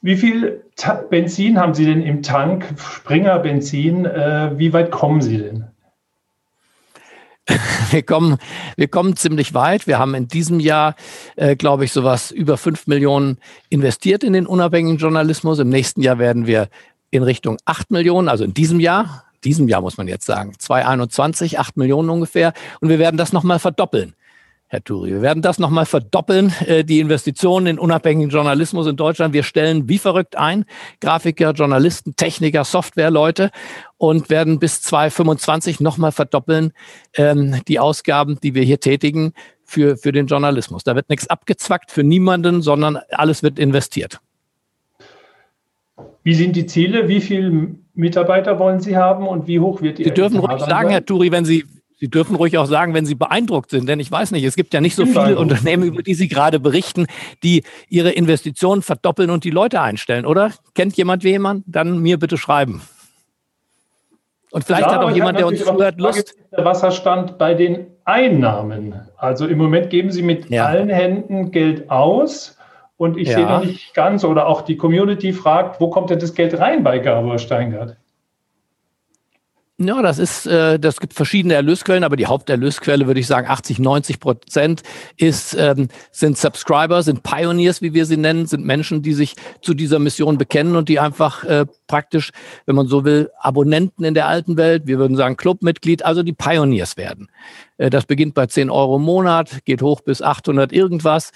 Wie 0.00 0.16
viel 0.16 0.62
Ta 0.76 0.94
Benzin 0.94 1.58
haben 1.58 1.74
Sie 1.74 1.86
denn 1.86 2.02
im 2.02 2.22
Tank? 2.22 2.66
Springer 2.78 3.38
Benzin. 3.38 4.04
Äh, 4.04 4.52
wie 4.56 4.72
weit 4.72 4.90
kommen 4.90 5.22
Sie 5.22 5.38
denn? 5.38 5.73
Wir 7.90 8.02
kommen, 8.02 8.38
wir 8.76 8.88
kommen 8.88 9.16
ziemlich 9.16 9.52
weit. 9.52 9.86
Wir 9.86 9.98
haben 9.98 10.14
in 10.14 10.28
diesem 10.28 10.60
Jahr, 10.60 10.94
äh, 11.36 11.56
glaube 11.56 11.84
ich, 11.84 11.92
sowas 11.92 12.30
über 12.30 12.56
fünf 12.56 12.86
Millionen 12.86 13.38
investiert 13.68 14.24
in 14.24 14.32
den 14.32 14.46
unabhängigen 14.46 14.98
Journalismus. 14.98 15.58
Im 15.58 15.68
nächsten 15.68 16.00
Jahr 16.00 16.18
werden 16.18 16.46
wir 16.46 16.68
in 17.10 17.22
Richtung 17.22 17.58
acht 17.66 17.90
Millionen, 17.90 18.28
also 18.28 18.44
in 18.44 18.54
diesem 18.54 18.80
Jahr, 18.80 19.24
diesem 19.44 19.68
Jahr 19.68 19.82
muss 19.82 19.98
man 19.98 20.08
jetzt 20.08 20.24
sagen, 20.24 20.54
2021, 20.58 21.58
acht 21.58 21.76
Millionen 21.76 22.08
ungefähr. 22.08 22.54
Und 22.80 22.88
wir 22.88 22.98
werden 22.98 23.16
das 23.16 23.32
nochmal 23.32 23.58
verdoppeln. 23.58 24.14
Herr 24.66 24.82
Turi. 24.82 25.10
Wir 25.10 25.22
werden 25.22 25.42
das 25.42 25.58
nochmal 25.58 25.86
verdoppeln, 25.86 26.52
äh, 26.66 26.84
die 26.84 27.00
Investitionen 27.00 27.66
in 27.66 27.78
unabhängigen 27.78 28.30
Journalismus 28.30 28.86
in 28.86 28.96
Deutschland. 28.96 29.34
Wir 29.34 29.42
stellen 29.42 29.88
wie 29.88 29.98
verrückt 29.98 30.36
ein, 30.36 30.64
Grafiker, 31.00 31.52
Journalisten, 31.52 32.16
Techniker, 32.16 32.64
Softwareleute 32.64 33.50
und 33.98 34.30
werden 34.30 34.58
bis 34.58 34.82
2025 34.82 35.80
nochmal 35.80 36.12
verdoppeln 36.12 36.72
ähm, 37.14 37.60
die 37.68 37.78
Ausgaben, 37.78 38.38
die 38.42 38.54
wir 38.54 38.62
hier 38.62 38.80
tätigen 38.80 39.32
für, 39.64 39.96
für 39.96 40.12
den 40.12 40.26
Journalismus. 40.26 40.82
Da 40.82 40.96
wird 40.96 41.08
nichts 41.08 41.28
abgezwackt 41.28 41.90
für 41.90 42.02
niemanden, 42.02 42.62
sondern 42.62 42.98
alles 43.10 43.42
wird 43.42 43.58
investiert. 43.58 44.20
Wie 46.22 46.34
sind 46.34 46.56
die 46.56 46.66
Ziele? 46.66 47.06
Wie 47.06 47.20
viele 47.20 47.76
Mitarbeiter 47.94 48.58
wollen 48.58 48.80
Sie 48.80 48.96
haben 48.96 49.28
und 49.28 49.46
wie 49.46 49.60
hoch 49.60 49.82
wird 49.82 49.98
die? 49.98 50.04
Sie 50.04 50.10
dürfen 50.10 50.38
ruhig 50.38 50.60
sagen, 50.60 50.88
Herr 50.88 51.04
Turi, 51.04 51.30
wenn 51.30 51.44
Sie, 51.44 51.64
Sie 51.96 52.08
dürfen 52.08 52.34
ruhig 52.34 52.58
auch 52.58 52.66
sagen, 52.66 52.92
wenn 52.92 53.06
Sie 53.06 53.14
beeindruckt 53.14 53.70
sind, 53.70 53.88
denn 53.88 54.00
ich 54.00 54.10
weiß 54.10 54.32
nicht, 54.32 54.44
es 54.44 54.56
gibt 54.56 54.74
ja 54.74 54.80
nicht 54.80 54.96
so 54.96 55.06
viele 55.06 55.38
Unternehmen, 55.38 55.84
über 55.84 56.02
die 56.02 56.14
Sie 56.14 56.28
gerade 56.28 56.58
berichten, 56.58 57.06
die 57.42 57.62
ihre 57.88 58.10
Investitionen 58.10 58.82
verdoppeln 58.82 59.30
und 59.30 59.44
die 59.44 59.50
Leute 59.50 59.80
einstellen, 59.80 60.26
oder? 60.26 60.50
Kennt 60.74 60.96
jemand 60.96 61.22
jemand? 61.22 61.64
Dann 61.66 61.98
mir 61.98 62.18
bitte 62.18 62.36
schreiben. 62.36 62.82
Und 64.50 64.64
vielleicht 64.64 64.86
ja, 64.86 64.94
hat 64.94 65.02
auch 65.02 65.10
jemand, 65.10 65.38
der 65.38 65.46
uns 65.48 65.64
zuhört, 65.64 65.98
Lust. 65.98 66.34
Der 66.56 66.64
Wasserstand 66.64 67.38
bei 67.38 67.54
den 67.54 67.86
Einnahmen. 68.04 68.94
Also 69.16 69.46
im 69.46 69.58
Moment 69.58 69.90
geben 69.90 70.12
Sie 70.12 70.22
mit 70.22 70.48
ja. 70.50 70.66
allen 70.66 70.88
Händen 70.88 71.50
Geld 71.50 71.90
aus. 71.90 72.56
Und 72.96 73.16
ich 73.16 73.28
ja. 73.28 73.34
sehe 73.34 73.46
noch 73.46 73.64
nicht 73.64 73.94
ganz, 73.94 74.24
oder 74.24 74.46
auch 74.46 74.62
die 74.62 74.76
Community 74.76 75.32
fragt, 75.32 75.80
wo 75.80 75.90
kommt 75.90 76.10
denn 76.10 76.20
das 76.20 76.34
Geld 76.34 76.56
rein 76.58 76.84
bei 76.84 77.00
Gabor 77.00 77.38
Steingart? 77.38 77.96
Ja, 79.76 80.02
das 80.02 80.20
ist, 80.20 80.46
äh, 80.46 80.78
das 80.78 81.00
gibt 81.00 81.14
verschiedene 81.14 81.54
Erlösquellen, 81.54 82.04
aber 82.04 82.14
die 82.14 82.26
Haupterlösquelle 82.26 83.08
würde 83.08 83.18
ich 83.18 83.26
sagen, 83.26 83.48
80, 83.48 83.80
90 83.80 84.20
Prozent 84.20 84.82
ist, 85.16 85.52
ähm, 85.58 85.88
sind 86.12 86.38
Subscriber, 86.38 87.02
sind 87.02 87.24
Pioneers, 87.24 87.82
wie 87.82 87.92
wir 87.92 88.06
sie 88.06 88.16
nennen, 88.16 88.46
sind 88.46 88.64
Menschen, 88.64 89.02
die 89.02 89.14
sich 89.14 89.34
zu 89.62 89.74
dieser 89.74 89.98
Mission 89.98 90.38
bekennen 90.38 90.76
und 90.76 90.88
die 90.88 91.00
einfach 91.00 91.42
äh, 91.42 91.66
praktisch, 91.88 92.30
wenn 92.66 92.76
man 92.76 92.86
so 92.86 93.04
will, 93.04 93.30
Abonnenten 93.40 94.04
in 94.04 94.14
der 94.14 94.28
alten 94.28 94.56
Welt, 94.56 94.86
wir 94.86 94.98
würden 94.98 95.16
sagen 95.16 95.36
Clubmitglied, 95.36 96.04
also 96.04 96.22
die 96.22 96.34
Pioneers 96.34 96.96
werden. 96.96 97.28
Äh, 97.76 97.90
das 97.90 98.06
beginnt 98.06 98.34
bei 98.34 98.46
10 98.46 98.70
Euro 98.70 98.98
im 98.98 99.02
Monat, 99.02 99.64
geht 99.64 99.82
hoch 99.82 100.02
bis 100.02 100.22
800 100.22 100.72
irgendwas 100.72 101.32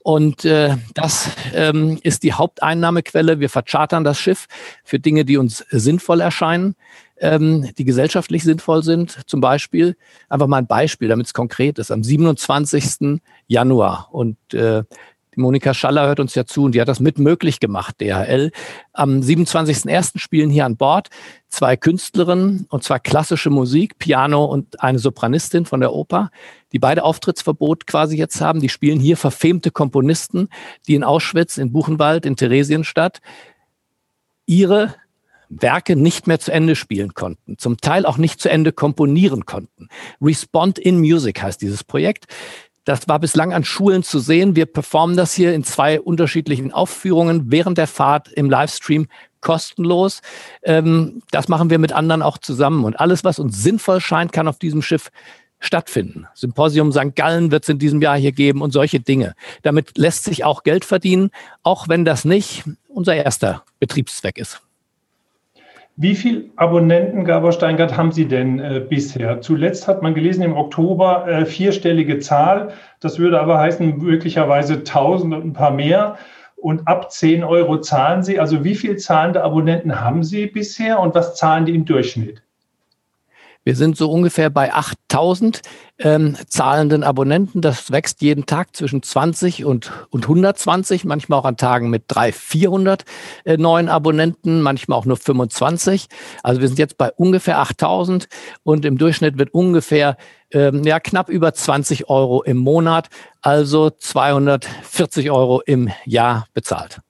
und 0.00 0.44
äh, 0.44 0.76
das 0.94 1.30
ähm, 1.54 1.98
ist 2.02 2.22
die 2.22 2.32
Haupteinnahmequelle. 2.32 3.40
Wir 3.40 3.48
verchartern 3.48 4.04
das 4.04 4.18
Schiff 4.18 4.46
für 4.84 4.98
Dinge, 4.98 5.24
die 5.24 5.38
uns 5.38 5.64
sinnvoll 5.70 6.20
erscheinen 6.20 6.76
ähm, 7.20 7.68
die 7.76 7.84
gesellschaftlich 7.84 8.44
sinnvoll 8.44 8.82
sind. 8.82 9.18
Zum 9.26 9.40
Beispiel, 9.40 9.96
einfach 10.28 10.46
mal 10.46 10.58
ein 10.58 10.66
Beispiel, 10.66 11.08
damit 11.08 11.26
es 11.26 11.34
konkret 11.34 11.78
ist, 11.78 11.90
am 11.90 12.02
27. 12.02 13.20
Januar. 13.46 14.08
Und 14.12 14.36
äh, 14.54 14.84
Monika 15.38 15.72
Schaller 15.72 16.06
hört 16.06 16.20
uns 16.20 16.34
ja 16.34 16.44
zu 16.44 16.64
und 16.64 16.74
die 16.74 16.80
hat 16.80 16.88
das 16.88 17.00
mit 17.00 17.18
möglich 17.18 17.60
gemacht, 17.60 18.00
DHL. 18.00 18.50
Am 18.92 19.20
27.01. 19.20 20.18
spielen 20.18 20.50
hier 20.50 20.66
an 20.66 20.76
Bord 20.76 21.08
zwei 21.48 21.76
Künstlerinnen, 21.76 22.66
und 22.68 22.82
zwar 22.82 22.98
klassische 23.00 23.48
Musik, 23.48 23.98
Piano 23.98 24.44
und 24.44 24.82
eine 24.82 24.98
Sopranistin 24.98 25.64
von 25.64 25.80
der 25.80 25.92
Oper, 25.92 26.30
die 26.72 26.78
beide 26.78 27.04
Auftrittsverbot 27.04 27.86
quasi 27.86 28.16
jetzt 28.16 28.40
haben. 28.40 28.60
Die 28.60 28.68
spielen 28.68 29.00
hier 29.00 29.16
verfemte 29.16 29.70
Komponisten, 29.70 30.48
die 30.86 30.94
in 30.94 31.04
Auschwitz, 31.04 31.56
in 31.56 31.72
Buchenwald, 31.72 32.26
in 32.26 32.36
Theresienstadt 32.36 33.20
ihre 34.44 34.94
Werke 35.48 35.96
nicht 35.96 36.26
mehr 36.26 36.38
zu 36.38 36.52
Ende 36.52 36.76
spielen 36.76 37.14
konnten, 37.14 37.58
zum 37.58 37.78
Teil 37.78 38.06
auch 38.06 38.18
nicht 38.18 38.40
zu 38.40 38.50
Ende 38.50 38.72
komponieren 38.72 39.46
konnten. 39.46 39.88
Respond 40.20 40.78
in 40.78 40.98
Music 40.98 41.42
heißt 41.42 41.60
dieses 41.60 41.84
Projekt. 41.84 42.26
Das 42.84 43.06
war 43.06 43.18
bislang 43.18 43.52
an 43.52 43.64
Schulen 43.64 44.02
zu 44.02 44.18
sehen. 44.18 44.56
Wir 44.56 44.64
performen 44.64 45.14
das 45.14 45.34
hier 45.34 45.52
in 45.52 45.62
zwei 45.62 46.00
unterschiedlichen 46.00 46.72
Aufführungen 46.72 47.50
während 47.50 47.76
der 47.76 47.86
Fahrt 47.86 48.32
im 48.32 48.48
Livestream 48.48 49.08
kostenlos. 49.42 50.22
Ähm, 50.62 51.20
das 51.30 51.48
machen 51.48 51.68
wir 51.68 51.78
mit 51.78 51.92
anderen 51.92 52.22
auch 52.22 52.38
zusammen. 52.38 52.84
Und 52.84 52.98
alles, 52.98 53.24
was 53.24 53.38
uns 53.38 53.62
sinnvoll 53.62 54.00
scheint, 54.00 54.32
kann 54.32 54.48
auf 54.48 54.58
diesem 54.58 54.80
Schiff 54.80 55.10
stattfinden. 55.60 56.28
Symposium 56.34 56.92
St. 56.92 57.14
Gallen 57.14 57.50
wird 57.50 57.64
es 57.64 57.68
in 57.68 57.78
diesem 57.78 58.00
Jahr 58.00 58.16
hier 58.16 58.32
geben 58.32 58.62
und 58.62 58.72
solche 58.72 59.00
Dinge. 59.00 59.34
Damit 59.62 59.98
lässt 59.98 60.24
sich 60.24 60.44
auch 60.44 60.62
Geld 60.62 60.84
verdienen, 60.84 61.30
auch 61.62 61.88
wenn 61.88 62.04
das 62.04 62.24
nicht 62.24 62.64
unser 62.88 63.16
erster 63.16 63.64
Betriebszweck 63.80 64.38
ist. 64.38 64.62
Wie 66.00 66.14
viele 66.14 66.44
Abonnenten, 66.54 67.24
Gabor 67.24 67.50
Steingart, 67.50 67.96
haben 67.96 68.12
Sie 68.12 68.28
denn 68.28 68.60
äh, 68.60 68.86
bisher? 68.88 69.40
Zuletzt 69.40 69.88
hat 69.88 70.00
man 70.00 70.14
gelesen 70.14 70.44
im 70.44 70.56
Oktober 70.56 71.26
äh, 71.26 71.44
vierstellige 71.44 72.20
Zahl. 72.20 72.68
Das 73.00 73.18
würde 73.18 73.40
aber 73.40 73.58
heißen, 73.58 73.98
möglicherweise 73.98 74.74
1000 74.74 75.34
und 75.34 75.44
ein 75.44 75.52
paar 75.54 75.72
mehr. 75.72 76.16
Und 76.54 76.86
ab 76.86 77.10
10 77.10 77.42
Euro 77.42 77.80
zahlen 77.80 78.22
Sie. 78.22 78.38
Also 78.38 78.62
wie 78.62 78.76
viele 78.76 78.94
zahlende 78.94 79.42
Abonnenten 79.42 80.00
haben 80.00 80.22
Sie 80.22 80.46
bisher 80.46 81.00
und 81.00 81.16
was 81.16 81.34
zahlen 81.34 81.66
die 81.66 81.74
im 81.74 81.84
Durchschnitt? 81.84 82.44
Wir 83.68 83.76
sind 83.76 83.98
so 83.98 84.10
ungefähr 84.10 84.48
bei 84.48 84.72
8000 84.72 85.60
ähm, 85.98 86.36
zahlenden 86.46 87.04
Abonnenten. 87.04 87.60
Das 87.60 87.92
wächst 87.92 88.22
jeden 88.22 88.46
Tag 88.46 88.74
zwischen 88.74 89.02
20 89.02 89.66
und, 89.66 89.92
und 90.08 90.22
120, 90.22 91.04
manchmal 91.04 91.38
auch 91.38 91.44
an 91.44 91.58
Tagen 91.58 91.90
mit 91.90 92.04
300, 92.08 92.34
400 92.34 93.04
äh, 93.44 93.58
neuen 93.58 93.90
Abonnenten, 93.90 94.62
manchmal 94.62 94.98
auch 94.98 95.04
nur 95.04 95.18
25. 95.18 96.08
Also 96.42 96.62
wir 96.62 96.68
sind 96.68 96.78
jetzt 96.78 96.96
bei 96.96 97.12
ungefähr 97.12 97.58
8000 97.58 98.28
und 98.62 98.86
im 98.86 98.96
Durchschnitt 98.96 99.36
wird 99.36 99.52
ungefähr 99.52 100.16
ähm, 100.50 100.84
ja, 100.84 100.98
knapp 100.98 101.28
über 101.28 101.52
20 101.52 102.08
Euro 102.08 102.42
im 102.42 102.56
Monat, 102.56 103.10
also 103.42 103.90
240 103.90 105.30
Euro 105.30 105.60
im 105.60 105.90
Jahr 106.06 106.46
bezahlt. 106.54 107.00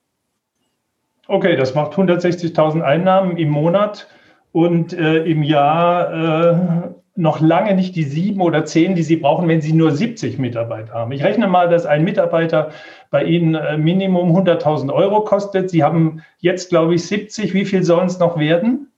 Okay, 1.29 1.55
das 1.55 1.73
macht 1.73 1.93
160.000 1.93 2.81
Einnahmen 2.81 3.37
im 3.37 3.49
Monat 3.49 4.09
und 4.51 4.93
äh, 4.93 5.23
im 5.23 5.43
Jahr 5.43 6.13
äh, 6.13 6.89
noch 7.15 7.41
lange 7.41 7.75
nicht 7.75 7.95
die 7.95 8.03
sieben 8.03 8.41
oder 8.41 8.65
zehn, 8.65 8.95
die 8.95 9.03
Sie 9.03 9.17
brauchen, 9.17 9.47
wenn 9.47 9.61
Sie 9.61 9.73
nur 9.73 9.91
70 9.91 10.39
Mitarbeiter 10.39 10.93
haben. 10.93 11.11
Ich 11.11 11.23
rechne 11.23 11.47
mal, 11.47 11.67
dass 11.67 11.85
ein 11.85 12.03
Mitarbeiter 12.03 12.71
bei 13.11 13.25
Ihnen 13.25 13.55
äh, 13.55 13.77
Minimum 13.77 14.35
100.000 14.35 14.91
Euro 14.93 15.23
kostet. 15.23 15.69
Sie 15.69 15.83
haben 15.83 16.23
jetzt, 16.39 16.69
glaube 16.69 16.95
ich, 16.95 17.05
70. 17.05 17.53
Wie 17.53 17.65
viel 17.65 17.83
sollen 17.83 18.07
es 18.07 18.19
noch 18.19 18.39
werden? 18.39 18.88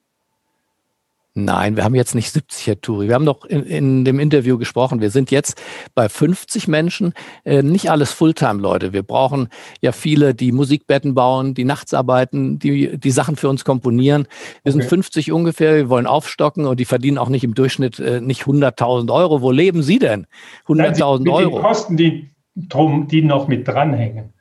Nein, 1.33 1.77
wir 1.77 1.85
haben 1.85 1.95
jetzt 1.95 2.13
nicht 2.13 2.29
70, 2.29 2.67
Herr 2.67 2.81
Turi. 2.81 3.07
Wir 3.07 3.15
haben 3.15 3.25
doch 3.25 3.45
in, 3.45 3.63
in 3.63 4.03
dem 4.03 4.19
Interview 4.19 4.57
gesprochen. 4.57 4.99
Wir 4.99 5.11
sind 5.11 5.31
jetzt 5.31 5.61
bei 5.95 6.09
50 6.09 6.67
Menschen, 6.67 7.13
äh, 7.45 7.63
nicht 7.63 7.89
alles 7.89 8.11
Fulltime-Leute. 8.11 8.91
Wir 8.91 9.03
brauchen 9.03 9.47
ja 9.79 9.93
viele, 9.93 10.35
die 10.35 10.51
Musikbetten 10.51 11.15
bauen, 11.15 11.53
die 11.53 11.63
nachts 11.63 11.93
arbeiten, 11.93 12.59
die 12.59 12.97
die 12.97 13.11
Sachen 13.11 13.37
für 13.37 13.47
uns 13.47 13.63
komponieren. 13.63 14.27
Wir 14.63 14.73
okay. 14.73 14.81
sind 14.81 14.89
50 14.89 15.31
ungefähr. 15.31 15.75
Wir 15.77 15.89
wollen 15.89 16.05
aufstocken 16.05 16.65
und 16.65 16.81
die 16.81 16.85
verdienen 16.85 17.17
auch 17.17 17.29
nicht 17.29 17.45
im 17.45 17.53
Durchschnitt 17.53 17.99
äh, 17.99 18.19
nicht 18.19 18.43
100.000 18.43 19.09
Euro. 19.13 19.41
Wo 19.41 19.51
leben 19.51 19.83
Sie 19.83 19.99
denn? 19.99 20.27
100.000 20.67 21.31
Euro. 21.31 21.55
Die 21.55 21.61
Kosten, 21.61 21.95
die 21.95 22.29
drum, 22.55 23.07
die 23.07 23.21
noch 23.21 23.47
mit 23.47 23.65
dranhängen. 23.65 24.33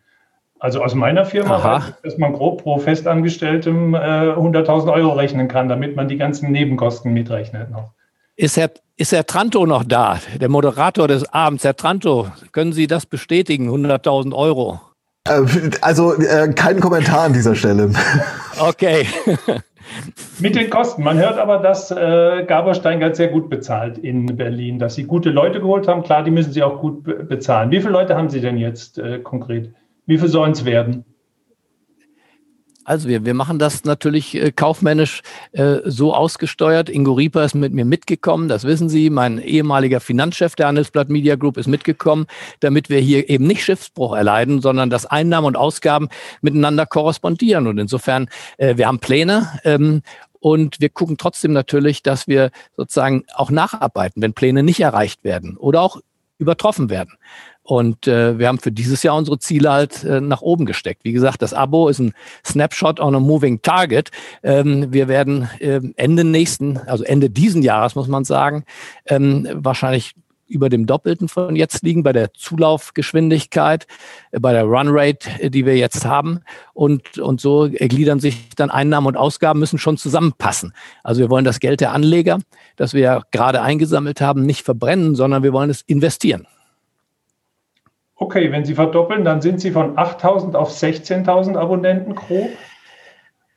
Also 0.61 0.83
aus 0.83 0.95
meiner 0.95 1.25
Firma, 1.25 1.65
weiß 1.65 1.95
dass 2.03 2.19
man 2.19 2.35
grob 2.35 2.63
pro 2.63 2.79
Festangestelltem 2.79 3.95
äh, 3.95 3.99
100.000 3.99 4.93
Euro 4.93 5.13
rechnen 5.13 5.49
kann, 5.49 5.69
damit 5.71 5.97
man 5.97 6.07
die 6.07 6.19
ganzen 6.19 6.53
Nebenkosten 6.53 7.15
mitrechnet 7.15 7.71
noch. 7.71 7.93
Ist 8.37 8.59
Herr, 8.59 8.71
ist 8.97 9.13
Herr 9.13 9.27
Tranto 9.27 9.65
noch 9.65 9.85
da, 9.85 10.19
der 10.39 10.51
Moderator 10.51 11.09
des 11.09 11.31
Abends? 11.33 11.65
Herr 11.65 11.77
Tranto, 11.77 12.29
können 12.53 12.75
Sie 12.75 12.87
das 12.87 13.07
bestätigen, 13.07 13.71
100.000 13.71 14.35
Euro? 14.35 14.81
Äh, 15.27 15.41
also 15.81 16.15
äh, 16.15 16.53
kein 16.55 16.81
Kommentar 16.81 17.21
an 17.23 17.33
dieser 17.33 17.55
Stelle. 17.55 17.91
Okay. 18.63 19.07
Mit 20.39 20.55
den 20.55 20.69
Kosten. 20.69 21.03
Man 21.03 21.19
hört 21.19 21.39
aber, 21.39 21.59
dass 21.59 21.91
äh, 21.91 22.45
Gabor 22.47 22.75
Steingart 22.75 23.17
sehr 23.17 23.29
gut 23.29 23.49
bezahlt 23.49 23.97
in 23.97 24.27
Berlin, 24.37 24.79
dass 24.79 24.97
Sie 24.97 25.05
gute 25.05 25.31
Leute 25.31 25.61
geholt 25.61 25.89
haben. 25.89 26.03
Klar, 26.03 26.25
die 26.25 26.31
müssen 26.31 26.53
Sie 26.53 26.63
auch 26.63 26.79
gut 26.79 27.03
be 27.05 27.15
bezahlen. 27.25 27.71
Wie 27.71 27.81
viele 27.81 27.93
Leute 27.93 28.17
haben 28.17 28.29
Sie 28.29 28.43
denn 28.43 28.59
jetzt 28.59 28.99
äh, 28.99 29.21
konkret? 29.21 29.73
Wie 30.11 30.19
viel 30.19 30.27
sollen 30.27 30.51
es 30.51 30.65
werden? 30.65 31.05
Also 32.83 33.09
wir, 33.09 33.25
wir 33.25 33.35
machen 33.35 33.61
das 33.61 33.85
natürlich 33.85 34.35
äh, 34.35 34.51
kaufmännisch 34.51 35.23
äh, 35.53 35.77
so 35.85 36.13
ausgesteuert. 36.13 36.89
Ingo 36.89 37.13
Rieper 37.13 37.45
ist 37.45 37.55
mit 37.55 37.73
mir 37.73 37.85
mitgekommen, 37.85 38.49
das 38.49 38.65
wissen 38.65 38.89
Sie. 38.89 39.09
Mein 39.09 39.39
ehemaliger 39.39 40.01
Finanzchef 40.01 40.57
der 40.57 40.67
Handelsblatt 40.67 41.11
Media 41.11 41.37
Group 41.37 41.57
ist 41.59 41.69
mitgekommen, 41.69 42.27
damit 42.59 42.91
wir 42.91 42.99
hier 42.99 43.31
eben 43.31 43.47
nicht 43.47 43.63
Schiffsbruch 43.63 44.17
erleiden, 44.17 44.61
sondern 44.61 44.91
dass 44.91 45.07
Einnahmen 45.07 45.47
und 45.47 45.57
Ausgaben 45.57 46.09
miteinander 46.41 46.87
korrespondieren. 46.87 47.69
Und 47.69 47.79
insofern, 47.79 48.29
äh, 48.59 48.77
wir 48.77 48.89
haben 48.89 48.99
Pläne 48.99 49.61
ähm, 49.63 50.03
Und 50.41 50.81
wir 50.81 50.89
gucken 50.89 51.19
trotzdem 51.19 51.53
natürlich, 51.53 52.03
dass 52.03 52.27
wir 52.27 52.51
sozusagen 52.77 53.23
auch 53.33 53.53
nacharbeiten, 53.53 54.23
wenn 54.23 54.33
Pläne 54.33 54.65
nicht 54.65 54.81
erreicht 54.81 55.23
werden 55.23 55.57
oder 55.57 55.83
auch 55.83 56.01
übertroffen 56.39 56.91
werden. 56.91 57.17
Und 57.71 58.09
äh, 58.09 58.37
wir 58.37 58.49
haben 58.49 58.59
für 58.59 58.73
dieses 58.73 59.05
Jahr 59.05 59.15
unsere 59.15 59.39
Ziele 59.39 59.71
halt 59.71 60.03
äh, 60.03 60.21
nach 60.21 60.43
oben 60.43 60.67
gesteckt. 60.67 61.05
Wie 61.05 61.13
gesagt, 61.13 61.41
das 61.41 61.55
Abo 61.55 61.87
ist 61.87 62.01
ein 62.01 62.15
Snapshot 62.45 62.99
on 62.99 63.15
a 63.15 63.21
moving 63.21 63.63
target. 63.63 64.11
Ähm, 64.43 64.93
wir 64.93 65.07
werden 65.07 65.49
äh, 65.61 65.81
Ende 65.95 66.25
nächsten, 66.25 66.79
also 66.79 67.05
Ende 67.05 67.31
diesen 67.31 67.63
Jahres 67.63 67.95
muss 67.95 68.09
man 68.09 68.25
sagen, 68.25 68.65
ähm, 69.07 69.47
wahrscheinlich 69.53 70.15
über 70.49 70.69
dem 70.69 70.87
Doppelten 70.87 71.29
von 71.29 71.55
jetzt 71.55 71.85
liegen 71.85 72.03
bei 72.03 72.13
der 72.13 72.35
Zulaufgeschwindigkeit, 72.35 73.87
äh, 74.33 74.41
bei 74.41 74.53
der 74.53 74.65
Runrate, 74.65 75.31
äh, 75.39 75.49
die 75.49 75.65
wir 75.65 75.77
jetzt 75.77 76.05
haben. 76.05 76.41
Und, 76.75 77.19
und 77.19 77.41
so 77.41 77.69
gliedern 77.71 78.19
sich 78.19 78.49
dann 78.57 78.71
Einnahmen 78.71 79.07
und 79.07 79.17
Ausgaben 79.17 79.61
müssen 79.61 79.79
schon 79.79 79.97
zusammenpassen. 79.97 80.75
Also 81.05 81.21
wir 81.21 81.31
wollen 81.31 81.45
das 81.45 81.61
Geld 81.61 81.81
der 81.81 81.93
Anleger, 81.93 82.41
das 82.75 82.95
wir 82.95 83.23
gerade 83.31 83.63
eingesammelt 83.63 84.21
haben, 84.21 84.45
nicht 84.45 84.65
verbrennen, 84.65 85.15
sondern 85.15 85.45
wir 85.45 85.53
wollen 85.53 85.71
es 85.71 85.83
investieren. 85.83 86.49
Okay, 88.23 88.53
wenn 88.53 88.67
Sie 88.67 88.75
verdoppeln, 88.75 89.25
dann 89.25 89.41
sind 89.41 89.63
Sie 89.63 89.71
von 89.71 89.97
8.000 89.97 90.55
auf 90.55 90.71
16.000 90.71 91.57
Abonnenten 91.57 92.15
grob. 92.15 92.51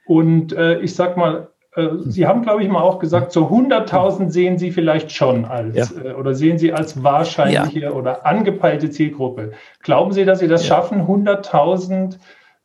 Und 0.06 0.54
äh, 0.54 0.80
ich 0.80 0.96
sag 0.96 1.18
mal, 1.18 1.50
äh, 1.76 1.90
Sie 2.06 2.26
haben, 2.26 2.44
glaube 2.44 2.64
ich, 2.64 2.70
mal 2.70 2.82
auch 2.82 3.00
gesagt, 3.00 3.34
so 3.34 3.48
100.000 3.48 4.30
sehen 4.30 4.58
Sie 4.58 4.72
vielleicht 4.72 5.12
schon 5.12 5.44
als 5.44 5.94
ja. 5.94 6.02
äh, 6.02 6.14
oder 6.14 6.34
sehen 6.34 6.58
Sie 6.58 6.72
als 6.72 7.04
wahrscheinliche 7.04 7.82
ja. 7.82 7.92
oder 7.92 8.26
angepeilte 8.26 8.90
Zielgruppe. 8.90 9.52
Glauben 9.82 10.14
Sie, 10.14 10.24
dass 10.24 10.40
Sie 10.40 10.48
das 10.48 10.66
ja. 10.66 10.76
schaffen, 10.76 11.02
100.000 11.02 12.18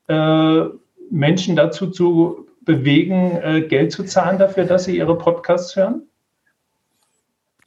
äh, 0.07 0.69
Menschen 1.11 1.57
dazu 1.57 1.89
zu 1.89 2.47
bewegen, 2.61 3.39
äh, 3.43 3.63
Geld 3.63 3.91
zu 3.91 4.05
zahlen 4.05 4.39
dafür, 4.39 4.65
dass 4.65 4.85
sie 4.85 4.97
Ihre 4.97 5.19
Podcasts 5.19 5.75
hören? 5.75 6.08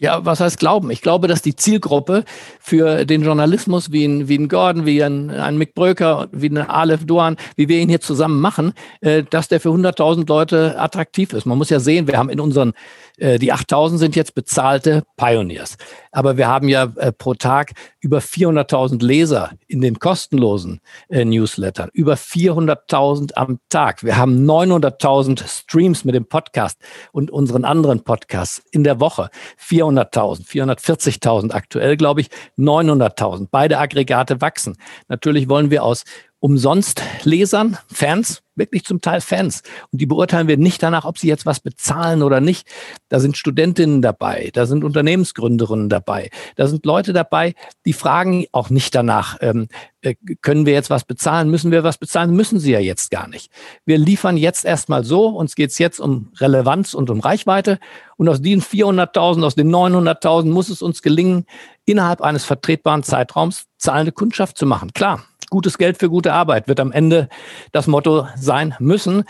Ja, 0.02 0.26
was 0.26 0.40
heißt 0.40 0.58
glauben? 0.58 0.90
Ich 0.90 1.04
glaube, 1.04 1.28
dass 1.28 1.44
die 1.44 1.56
Zielgruppe 1.56 2.26
für 2.60 3.06
den 3.06 3.22
Journalismus 3.22 3.92
wie 3.92 4.04
ein, 4.04 4.28
wie 4.28 4.40
ein 4.40 4.50
Gordon, 4.50 4.88
wie 4.88 5.04
ein, 5.04 5.30
ein 5.30 5.60
Mick 5.60 5.76
Bröker, 5.76 6.28
wie 6.32 6.50
ein 6.50 6.58
Aleph 6.58 7.06
Duan, 7.06 7.38
wie 7.56 7.70
wir 7.70 7.78
ihn 7.78 7.88
hier 7.88 8.02
zusammen 8.02 8.42
machen, 8.42 8.74
äh, 9.02 9.22
dass 9.22 9.48
der 9.48 9.60
für 9.60 9.70
100.000 9.70 10.28
Leute 10.28 10.80
attraktiv 10.80 11.34
ist. 11.34 11.46
Man 11.46 11.60
muss 11.60 11.70
ja 11.70 11.80
sehen, 11.80 12.08
wir 12.08 12.18
haben 12.18 12.30
in 12.30 12.40
unseren 12.40 12.74
die 13.22 13.52
8000 13.52 14.00
sind 14.00 14.16
jetzt 14.16 14.34
bezahlte 14.34 15.04
Pioneers. 15.16 15.78
Aber 16.12 16.38
wir 16.38 16.48
haben 16.48 16.68
ja 16.68 16.92
äh, 16.98 17.12
pro 17.12 17.36
Tag 17.36 17.72
über 18.00 18.20
400.000 18.20 19.04
Leser 19.04 19.52
in 19.68 19.82
den 19.82 20.00
kostenlosen 20.00 20.82
äh, 21.10 21.24
Newslettern. 21.24 21.90
Über 21.94 22.16
400.000 22.16 23.36
am 23.36 23.60
Tag. 23.70 24.04
Wir 24.04 24.18
haben 24.18 24.46
900.000 24.50 25.48
Streams 25.48 26.04
mit 26.04 26.16
dem 26.16 26.26
Podcast 26.26 26.80
und 27.12 27.32
unseren 27.32 27.64
anderen 27.64 28.04
Podcasts 28.04 28.62
in 28.72 28.84
der 28.84 29.00
Woche. 29.00 29.30
400.000, 29.60 30.48
440.000 30.48 31.52
aktuell, 31.52 31.96
glaube 31.96 32.22
ich, 32.22 32.30
900.000. 32.58 33.48
Beide 33.52 33.78
Aggregate 33.78 34.42
wachsen. 34.42 34.78
Natürlich 35.08 35.48
wollen 35.48 35.70
wir 35.70 35.84
aus 35.84 36.04
umsonst 36.42 37.04
Lesern, 37.24 37.78
Fans, 37.88 38.42
wirklich 38.56 38.84
zum 38.84 39.00
Teil 39.00 39.22
Fans. 39.22 39.62
Und 39.92 40.02
die 40.02 40.08
beurteilen 40.08 40.48
wir 40.48 40.58
nicht 40.58 40.82
danach, 40.82 41.06
ob 41.06 41.20
sie 41.20 41.28
jetzt 41.28 41.46
was 41.46 41.60
bezahlen 41.60 42.24
oder 42.24 42.42
nicht. 42.42 42.68
Da 43.10 43.20
sind 43.20 43.38
Studentinnen 43.38 44.02
dabei, 44.02 44.50
da 44.54 44.66
sind 44.66 44.84
Unternehmensgründerinnen 44.84 45.88
dabei, 45.88 46.32
da 46.56 46.68
sind 46.68 46.86
Leute 46.86 47.14
dabei, 47.14 47.54
die 47.86 47.94
fragen 47.94 48.46
auch 48.52 48.72
nicht 48.72 48.96
danach, 48.96 49.38
ähm, 49.42 49.68
äh, 50.02 50.16
können 50.42 50.66
wir 50.66 50.74
jetzt 50.74 50.90
was 50.90 51.04
bezahlen, 51.04 51.52
müssen 51.52 51.70
wir 51.72 51.84
was 51.84 52.00
bezahlen, 52.00 52.36
müssen 52.36 52.60
sie 52.60 52.72
ja 52.72 52.80
jetzt 52.80 53.12
gar 53.12 53.28
nicht. 53.28 53.52
Wir 53.86 54.00
liefern 54.00 54.36
jetzt 54.36 54.66
erstmal 54.66 55.04
so, 55.04 55.28
uns 55.28 55.54
geht's 55.54 55.78
jetzt 55.78 56.00
um 56.00 56.32
Relevanz 56.40 56.96
und 56.96 57.12
um 57.12 57.20
Reichweite. 57.20 57.78
Und 58.18 58.30
aus 58.30 58.42
diesen 58.42 58.64
400.000, 58.64 59.46
aus 59.46 59.56
den 59.56 59.70
900.000 59.70 60.46
muss 60.46 60.70
es 60.70 60.82
uns 60.82 61.04
gelingen, 61.04 61.46
innerhalb 61.86 62.22
eines 62.22 62.46
vertretbaren 62.46 63.04
Zeitraums 63.04 63.66
zahlende 63.78 64.12
Kundschaft 64.12 64.58
zu 64.58 64.66
machen. 64.66 64.92
Klar, 64.94 65.24
gutes 65.52 65.78
Geld 65.78 66.00
für 66.00 66.10
gute 66.10 66.34
Arbeit 66.34 66.68
wird 66.68 66.80
am 66.80 66.92
Ende 66.92 67.30
das 67.72 67.86
Motto 67.86 68.26
sein 68.36 68.74
müssen. 68.80 69.26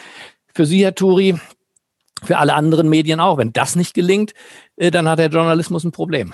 Für 0.54 0.66
Sie, 0.66 0.84
Herr 0.84 0.96
Turi, 0.96 1.36
für 2.24 2.38
alle 2.38 2.54
anderen 2.54 2.88
Medien 2.88 3.20
auch. 3.20 3.38
Wenn 3.38 3.52
das 3.52 3.76
nicht 3.76 3.94
gelingt, 3.94 4.34
äh, 4.78 4.92
dann 4.92 5.10
hat 5.10 5.20
der 5.20 5.28
Journalismus 5.28 5.84
ein 5.84 5.92
Problem. 5.92 6.34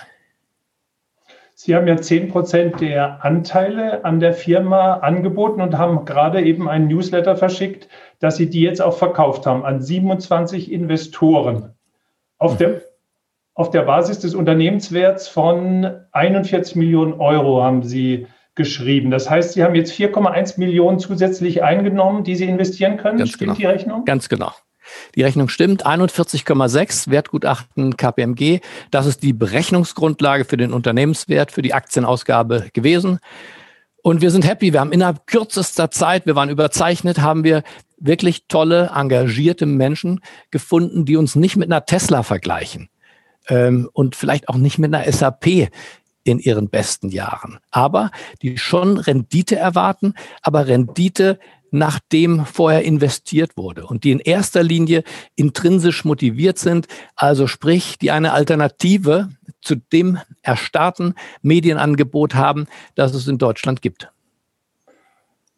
Sie 1.56 1.76
haben 1.76 1.88
ja 1.88 1.98
10 1.98 2.30
Prozent 2.30 2.82
der 2.82 3.26
Anteile 3.26 4.06
an 4.06 4.20
der 4.20 4.34
Firma 4.34 4.96
angeboten 4.98 5.60
und 5.60 5.76
haben 5.76 6.06
gerade 6.06 6.44
eben 6.44 6.70
einen 6.70 6.88
Newsletter 6.88 7.36
verschickt, 7.36 7.88
dass 8.20 8.36
Sie 8.36 8.48
die 8.48 8.62
jetzt 8.62 8.82
auch 8.82 8.96
verkauft 8.96 9.48
haben 9.48 9.66
an 9.66 9.82
27 9.82 10.72
Investoren. 10.72 11.74
Auf, 12.38 12.54
mhm. 12.54 12.58
der, 12.60 12.82
auf 13.56 13.72
der 13.72 13.84
Basis 13.84 14.20
des 14.20 14.36
Unternehmenswerts 14.36 15.28
von 15.30 16.02
41 16.12 16.76
Millionen 16.76 17.14
Euro 17.14 17.64
haben 17.64 17.82
Sie 17.82 18.28
geschrieben. 18.58 19.10
Das 19.12 19.30
heißt, 19.30 19.54
Sie 19.54 19.64
haben 19.64 19.76
jetzt 19.76 19.94
4,1 19.94 20.60
Millionen 20.60 21.00
zusätzlich 21.00 21.64
eingenommen, 21.64 22.26
die 22.26 22.36
Sie 22.36 22.46
investieren 22.46 22.98
können. 22.98 23.20
Ganz 23.20 23.30
stimmt 23.30 23.40
genau. 23.40 23.56
die 23.56 23.66
Rechnung? 23.66 24.06
Ganz 24.06 24.28
genau. 24.28 24.52
Die 25.16 25.24
Rechnung 25.24 25.48
stimmt. 25.48 25.86
41,6 25.86 27.10
Wertgutachten 27.10 27.96
KPMG. 27.96 28.60
Das 28.92 29.06
ist 29.06 29.24
die 29.24 29.34
Berechnungsgrundlage 29.34 30.44
für 30.46 30.58
den 30.58 30.74
Unternehmenswert, 30.74 31.52
für 31.52 31.62
die 31.62 31.74
Aktienausgabe 31.74 32.68
gewesen. 32.74 33.20
Und 34.02 34.22
wir 34.22 34.32
sind 34.32 34.48
happy. 34.48 34.74
Wir 34.74 34.80
haben 34.80 34.92
innerhalb 34.92 35.28
kürzester 35.28 35.92
Zeit, 35.92 36.26
wir 36.26 36.36
waren 36.36 36.50
überzeichnet, 36.50 37.20
haben 37.20 37.44
wir 37.44 37.64
wirklich 38.00 38.48
tolle, 38.48 38.92
engagierte 38.96 39.66
Menschen 39.66 40.22
gefunden, 40.52 41.06
die 41.06 41.18
uns 41.18 41.36
nicht 41.36 41.58
mit 41.58 41.70
einer 41.70 41.86
Tesla 41.86 42.24
vergleichen 42.24 42.90
ähm, 43.50 43.90
und 43.94 44.16
vielleicht 44.16 44.50
auch 44.50 44.56
nicht 44.56 44.78
mit 44.78 44.94
einer 44.94 45.12
SAP 45.12 45.70
in 46.28 46.40
ihren 46.40 46.70
besten 46.70 47.10
Jahren. 47.10 47.60
Aber 47.72 48.12
die 48.42 48.58
schon 48.58 48.98
Rendite 48.98 49.56
erwarten, 49.56 50.14
aber 50.42 50.68
Rendite 50.68 51.40
nachdem 51.72 52.46
vorher 52.46 52.84
investiert 52.84 53.58
wurde 53.58 53.86
und 53.86 54.04
die 54.04 54.12
in 54.12 54.20
erster 54.20 54.64
Linie 54.64 55.04
intrinsisch 55.36 56.06
motiviert 56.06 56.58
sind, 56.58 56.88
also 57.16 57.48
sprich, 57.48 57.98
die 57.98 58.12
eine 58.12 58.32
Alternative 58.34 59.30
zu 59.62 59.76
dem 59.76 60.18
erstarrten 60.42 61.14
Medienangebot 61.42 62.36
haben, 62.36 62.68
das 62.96 63.14
es 63.14 63.28
in 63.28 63.38
Deutschland 63.38 63.82
gibt. 63.82 64.10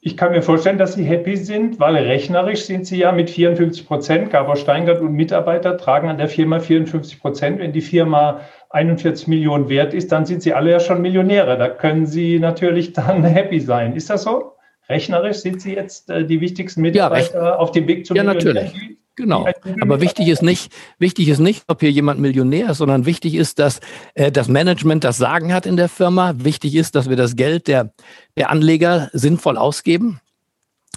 Ich 0.01 0.15
kann 0.15 0.31
mir 0.31 0.41
vorstellen, 0.41 0.77
dass 0.77 0.93
Sie 0.93 1.03
happy 1.03 1.35
sind, 1.35 1.79
weil 1.79 1.97
rechnerisch 1.97 2.63
sind 2.63 2.87
Sie 2.87 2.99
ja 2.99 3.11
mit 3.11 3.29
54 3.29 3.85
Prozent. 3.85 4.29
Gabor 4.29 4.55
Steingart 4.55 5.01
und 5.01 5.11
Mitarbeiter 5.11 5.77
tragen 5.77 6.07
an 6.07 6.17
der 6.17 6.29
Firma 6.29 6.59
54 6.59 7.19
Prozent. 7.19 7.59
Wenn 7.59 7.73
die 7.73 7.81
Firma 7.81 8.41
41 8.69 9.27
Millionen 9.27 9.67
wert 9.67 9.93
ist, 9.93 10.11
dann 10.13 10.25
sind 10.25 10.41
sie 10.41 10.53
alle 10.53 10.71
ja 10.71 10.79
schon 10.79 11.01
Millionäre. 11.01 11.57
Da 11.57 11.67
können 11.67 12.05
sie 12.05 12.39
natürlich 12.39 12.93
dann 12.93 13.25
happy 13.25 13.59
sein. 13.59 13.95
Ist 13.95 14.09
das 14.09 14.23
so? 14.23 14.53
Rechnerisch 14.87 15.37
sind 15.37 15.61
sie 15.61 15.75
jetzt 15.75 16.09
äh, 16.09 16.25
die 16.25 16.39
wichtigsten 16.39 16.81
Mitarbeiter 16.81 17.43
ja, 17.43 17.55
auf 17.57 17.71
dem 17.71 17.87
Weg 17.87 18.05
zum 18.05 18.15
Ja, 18.15 18.23
natürlich. 18.23 18.73
Genau. 19.19 19.45
Aber 19.81 19.99
wichtig 19.99 20.29
ist 20.29 20.41
nicht, 20.41 20.71
wichtig 20.97 21.27
ist 21.27 21.39
nicht, 21.39 21.63
ob 21.67 21.81
hier 21.81 21.91
jemand 21.91 22.21
Millionär 22.21 22.69
ist, 22.69 22.77
sondern 22.77 23.05
wichtig 23.05 23.35
ist, 23.35 23.59
dass 23.59 23.81
äh, 24.13 24.31
das 24.31 24.47
Management 24.47 25.03
das 25.03 25.17
Sagen 25.17 25.53
hat 25.53 25.65
in 25.65 25.75
der 25.75 25.89
Firma. 25.89 26.35
Wichtig 26.37 26.73
ist, 26.75 26.95
dass 26.95 27.09
wir 27.09 27.17
das 27.17 27.35
Geld 27.35 27.67
der, 27.67 27.91
der 28.37 28.49
Anleger 28.49 29.09
sinnvoll 29.11 29.57
ausgeben, 29.57 30.21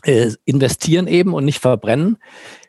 äh, 0.04 0.30
investieren 0.44 1.08
eben 1.08 1.34
und 1.34 1.44
nicht 1.44 1.58
verbrennen 1.58 2.18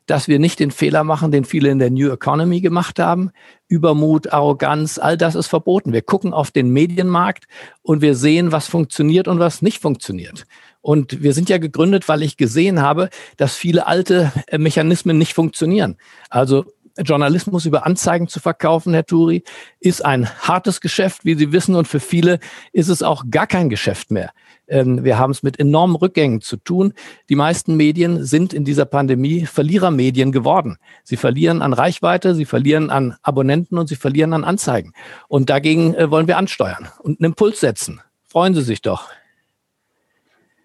dass 0.05 0.27
wir 0.27 0.39
nicht 0.39 0.59
den 0.59 0.71
Fehler 0.71 1.03
machen, 1.03 1.31
den 1.31 1.45
viele 1.45 1.69
in 1.69 1.79
der 1.79 1.89
New 1.89 2.11
Economy 2.11 2.59
gemacht 2.59 2.99
haben. 2.99 3.31
Übermut, 3.67 4.33
Arroganz, 4.33 4.97
all 4.97 5.17
das 5.17 5.35
ist 5.35 5.47
verboten. 5.47 5.93
Wir 5.93 6.01
gucken 6.01 6.33
auf 6.33 6.51
den 6.51 6.71
Medienmarkt 6.71 7.45
und 7.81 8.01
wir 8.01 8.15
sehen, 8.15 8.51
was 8.51 8.67
funktioniert 8.67 9.27
und 9.27 9.39
was 9.39 9.61
nicht 9.61 9.81
funktioniert. 9.81 10.45
Und 10.83 11.23
wir 11.23 11.33
sind 11.33 11.47
ja 11.47 11.59
gegründet, 11.59 12.09
weil 12.09 12.21
ich 12.21 12.35
gesehen 12.35 12.81
habe, 12.81 13.09
dass 13.37 13.55
viele 13.55 13.87
alte 13.87 14.33
äh, 14.47 14.57
Mechanismen 14.57 15.17
nicht 15.17 15.33
funktionieren. 15.33 15.95
Also 16.29 16.65
Journalismus 16.97 17.65
über 17.65 17.85
Anzeigen 17.85 18.27
zu 18.27 18.41
verkaufen, 18.41 18.93
Herr 18.93 19.05
Turi, 19.05 19.43
ist 19.79 20.03
ein 20.03 20.29
hartes 20.29 20.81
Geschäft, 20.81 21.23
wie 21.23 21.35
Sie 21.35 21.53
wissen, 21.53 21.75
und 21.75 21.87
für 21.87 22.01
viele 22.01 22.39
ist 22.73 22.89
es 22.89 23.01
auch 23.01 23.23
gar 23.31 23.47
kein 23.47 23.69
Geschäft 23.69 24.11
mehr. 24.11 24.31
Ähm, 24.67 25.05
wir 25.05 25.17
haben 25.17 25.31
es 25.31 25.41
mit 25.41 25.57
enormen 25.57 25.95
Rückgängen 25.95 26.41
zu 26.41 26.57
tun. 26.57 26.93
Die 27.29 27.35
meisten 27.35 27.77
Medien 27.77 28.25
sind 28.25 28.53
in 28.53 28.65
dieser 28.65 28.85
Pandemie 28.85 29.45
Verlierermedien 29.45 30.33
geworden. 30.33 30.77
Sie 31.05 31.17
verlieren 31.17 31.61
an 31.61 31.71
Reichweite, 31.71 32.35
sie 32.35 32.45
verlieren 32.45 32.89
an 32.89 33.15
Abonnenten 33.23 33.77
und 33.77 33.87
sie 33.87 33.95
verlieren 33.95 34.33
an 34.33 34.43
Anzeigen. 34.43 34.91
Und 35.29 35.49
dagegen 35.49 35.95
äh, 35.95 36.11
wollen 36.11 36.27
wir 36.27 36.37
ansteuern 36.37 36.89
und 36.99 37.21
einen 37.21 37.31
Impuls 37.31 37.61
setzen. 37.61 38.01
Freuen 38.27 38.53
Sie 38.53 38.63
sich 38.63 38.81
doch. 38.81 39.09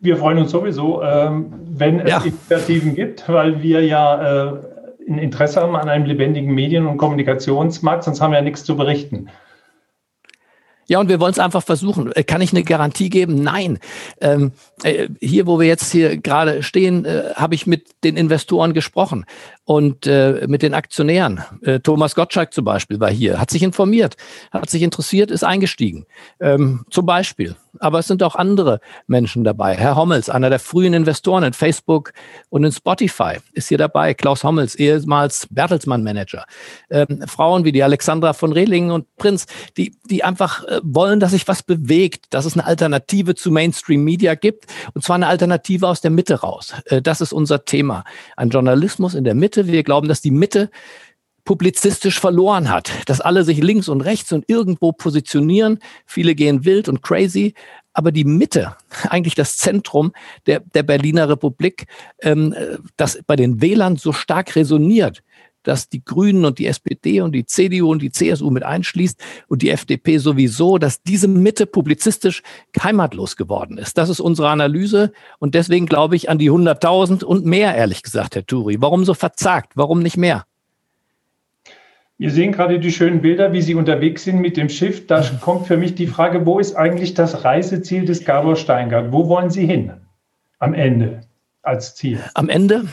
Wir 0.01 0.17
freuen 0.17 0.39
uns 0.39 0.51
sowieso, 0.53 1.03
ähm, 1.03 1.53
wenn 1.71 2.01
es 2.01 2.11
ja. 2.11 2.19
Initiativen 2.19 2.95
gibt, 2.95 3.29
weil 3.29 3.63
wir 3.63 3.85
ja 3.85 4.49
äh, 4.49 4.61
ein 5.09 5.19
Interesse 5.19 5.61
haben 5.61 5.75
an 5.75 5.89
einem 5.89 6.05
lebendigen 6.05 6.55
Medien- 6.55 6.87
und 6.87 6.99
Kommunikationsmarkt, 6.99 8.05
sonst 8.05 8.21
haben 8.21 8.31
wir 8.31 8.39
ja 8.39 8.45
nichts 8.45 8.65
zu 8.65 8.77
berichten. 8.77 9.29
Ja, 10.89 10.99
und 11.01 11.11
wir 11.11 11.21
wollen 11.21 11.33
es 11.33 11.39
einfach 11.39 11.63
versuchen. 11.63 12.13
Äh, 12.13 12.25
kann 12.25 12.41
ich 12.41 12.53
eine 12.53 12.65
Garantie 12.65 13.11
geben? 13.11 13.43
Nein. 13.43 13.79
Ähm, 14.23 14.53
äh, 14.83 15.09
hier, 15.21 15.47
wo 15.47 15.61
wir 15.61 15.67
jetzt 15.67 15.93
hier 15.93 16.17
gerade 16.17 16.63
stehen, 16.63 17.05
äh, 17.05 17.35
habe 17.35 17.55
ich 17.55 17.67
mit 17.67 17.91
den 18.05 18.17
Investoren 18.17 18.73
gesprochen. 18.73 19.27
Und 19.69 20.07
äh, 20.07 20.47
mit 20.49 20.63
den 20.63 20.73
Aktionären. 20.73 21.45
Äh, 21.61 21.81
Thomas 21.81 22.15
Gottschalk 22.15 22.55
zum 22.55 22.65
Beispiel 22.65 23.01
war 23.01 23.11
hier, 23.11 23.39
hat 23.39 23.51
sich 23.51 23.63
informiert, 23.63 24.17
hat 24.51 24.71
sich 24.71 24.81
interessiert, 24.81 25.31
ist 25.31 25.45
eingestiegen. 25.45 26.07
Ähm, 26.41 26.87
zum 26.89 27.05
Beispiel. 27.05 27.55
Aber 27.81 27.99
es 27.99 28.07
sind 28.07 28.23
auch 28.23 28.35
andere 28.35 28.81
Menschen 29.07 29.45
dabei. 29.45 29.75
Herr 29.77 29.95
Hommels, 29.95 30.31
einer 30.31 30.49
der 30.51 30.59
frühen 30.59 30.95
Investoren 30.95 31.45
in 31.45 31.53
Facebook 31.53 32.13
und 32.49 32.65
in 32.65 32.73
Spotify, 32.73 33.37
ist 33.53 33.69
hier 33.69 33.79
dabei. 33.79 34.15
Klaus 34.15 34.43
Hommels, 34.43 34.75
ehemals 34.75 35.47
Bertelsmann-Manager. 35.51 36.47
Ähm, 36.91 37.23
Frauen 37.27 37.65
wie 37.65 37.73
die 37.73 37.83
Alexandra 37.83 38.33
von 38.33 38.53
Rehlingen 38.53 38.91
und 38.91 39.17
Prinz, 39.17 39.47
die, 39.77 39.97
die 40.11 40.25
einfach 40.25 40.65
äh, 40.65 40.81
wollen, 40.83 41.21
dass 41.21 41.33
sich 41.33 41.47
was 41.47 41.63
bewegt, 41.63 42.27
dass 42.31 42.47
es 42.47 42.55
eine 42.55 42.65
Alternative 42.65 43.35
zu 43.35 43.51
Mainstream-Media 43.51 44.35
gibt. 44.35 44.65
Und 44.95 45.05
zwar 45.05 45.17
eine 45.17 45.27
Alternative 45.27 45.87
aus 45.87 46.01
der 46.01 46.11
Mitte 46.11 46.41
raus. 46.41 46.73
Äh, 46.87 47.03
das 47.03 47.21
ist 47.21 47.35
unser 47.35 47.67
Thema. 47.67 48.05
Ein 48.37 48.49
Journalismus 48.49 49.15
in 49.15 49.25
der 49.25 49.35
Mitte 49.35 49.58
Mitte. 49.59 49.73
Wir 49.73 49.83
glauben, 49.83 50.09
dass 50.09 50.21
die 50.21 50.31
Mitte 50.31 50.71
publizistisch 51.45 52.21
verloren 52.21 52.69
hat, 52.69 52.91
dass 53.07 53.23
alle 53.23 53.43
sich 53.43 53.63
links 53.63 53.89
und 53.89 54.03
rechts 54.03 54.33
und 54.33 54.45
irgendwo 54.49 54.93
positionieren. 54.93 55.79
Viele 56.05 56.35
gehen 56.35 56.65
wild 56.65 56.89
und 56.89 57.03
crazy. 57.03 57.55
Aber 57.95 58.13
die 58.13 58.25
Mitte, 58.25 58.77
eigentlich 59.09 59.35
das 59.35 59.57
Zentrum 59.57 60.13
der, 60.47 60.61
der 60.61 60.83
Berliner 60.83 61.29
Republik, 61.29 61.87
ähm, 62.23 62.55
das 62.97 63.19
bei 63.27 63.35
den 63.35 63.61
Wählern 63.61 63.97
so 63.97 64.13
stark 64.13 64.57
resoniert, 64.57 65.23
dass 65.69 65.91
die 65.91 66.03
Grünen 66.03 66.45
und 66.47 66.59
die 66.59 66.67
SPD 66.67 67.21
und 67.21 67.33
die 67.33 67.45
CDU 67.45 67.91
und 67.93 68.01
die 68.01 68.11
CSU 68.11 68.51
mit 68.51 68.63
einschließt 68.63 69.23
und 69.49 69.61
die 69.61 69.71
FDP 69.71 70.17
sowieso, 70.17 70.79
dass 70.79 71.03
diese 71.03 71.29
Mitte 71.29 71.67
publizistisch 71.67 72.43
heimatlos 72.83 73.37
geworden 73.37 73.77
ist. 73.77 73.99
Das 73.99 74.09
ist 74.09 74.21
unsere 74.21 74.49
Analyse 74.49 75.13
und 75.39 75.55
deswegen 75.55 75.87
glaube 75.87 76.17
ich 76.17 76.31
an 76.31 76.39
die 76.39 76.51
100.000 76.51 77.23
und 77.23 77.45
mehr, 77.45 77.75
ehrlich 77.75 78.03
gesagt, 78.03 78.35
Herr 78.35 78.47
Turi. 78.47 78.81
Warum 78.81 79.05
so 79.05 79.13
verzagt? 79.13 79.73
Warum 79.75 80.03
nicht 80.03 80.17
mehr? 80.17 80.47
Wir 82.17 82.33
sehen 82.33 82.51
gerade 82.51 82.81
die 82.81 82.91
schönen 82.91 83.21
Bilder, 83.21 83.53
wie 83.53 83.63
Sie 83.63 83.77
unterwegs 83.77 84.25
sind 84.25 84.41
mit 84.41 84.57
dem 84.57 84.69
Schiff. 84.69 85.07
Da 85.07 85.23
kommt 85.41 85.67
für 85.67 85.77
mich 85.77 85.95
die 85.95 86.07
Frage, 86.07 86.47
wo 86.47 86.59
ist 86.59 86.75
eigentlich 86.75 87.15
das 87.15 87.45
Reiseziel 87.45 88.07
des 88.07 88.25
Gabor 88.25 88.57
Steingart? 88.57 89.13
Wo 89.13 89.29
wollen 89.29 89.51
Sie 89.51 89.67
hin 89.67 89.93
am 90.59 90.75
Ende 90.75 91.21
als 91.63 91.95
Ziel? 91.95 92.19
Am 92.35 92.49
Ende 92.49 92.89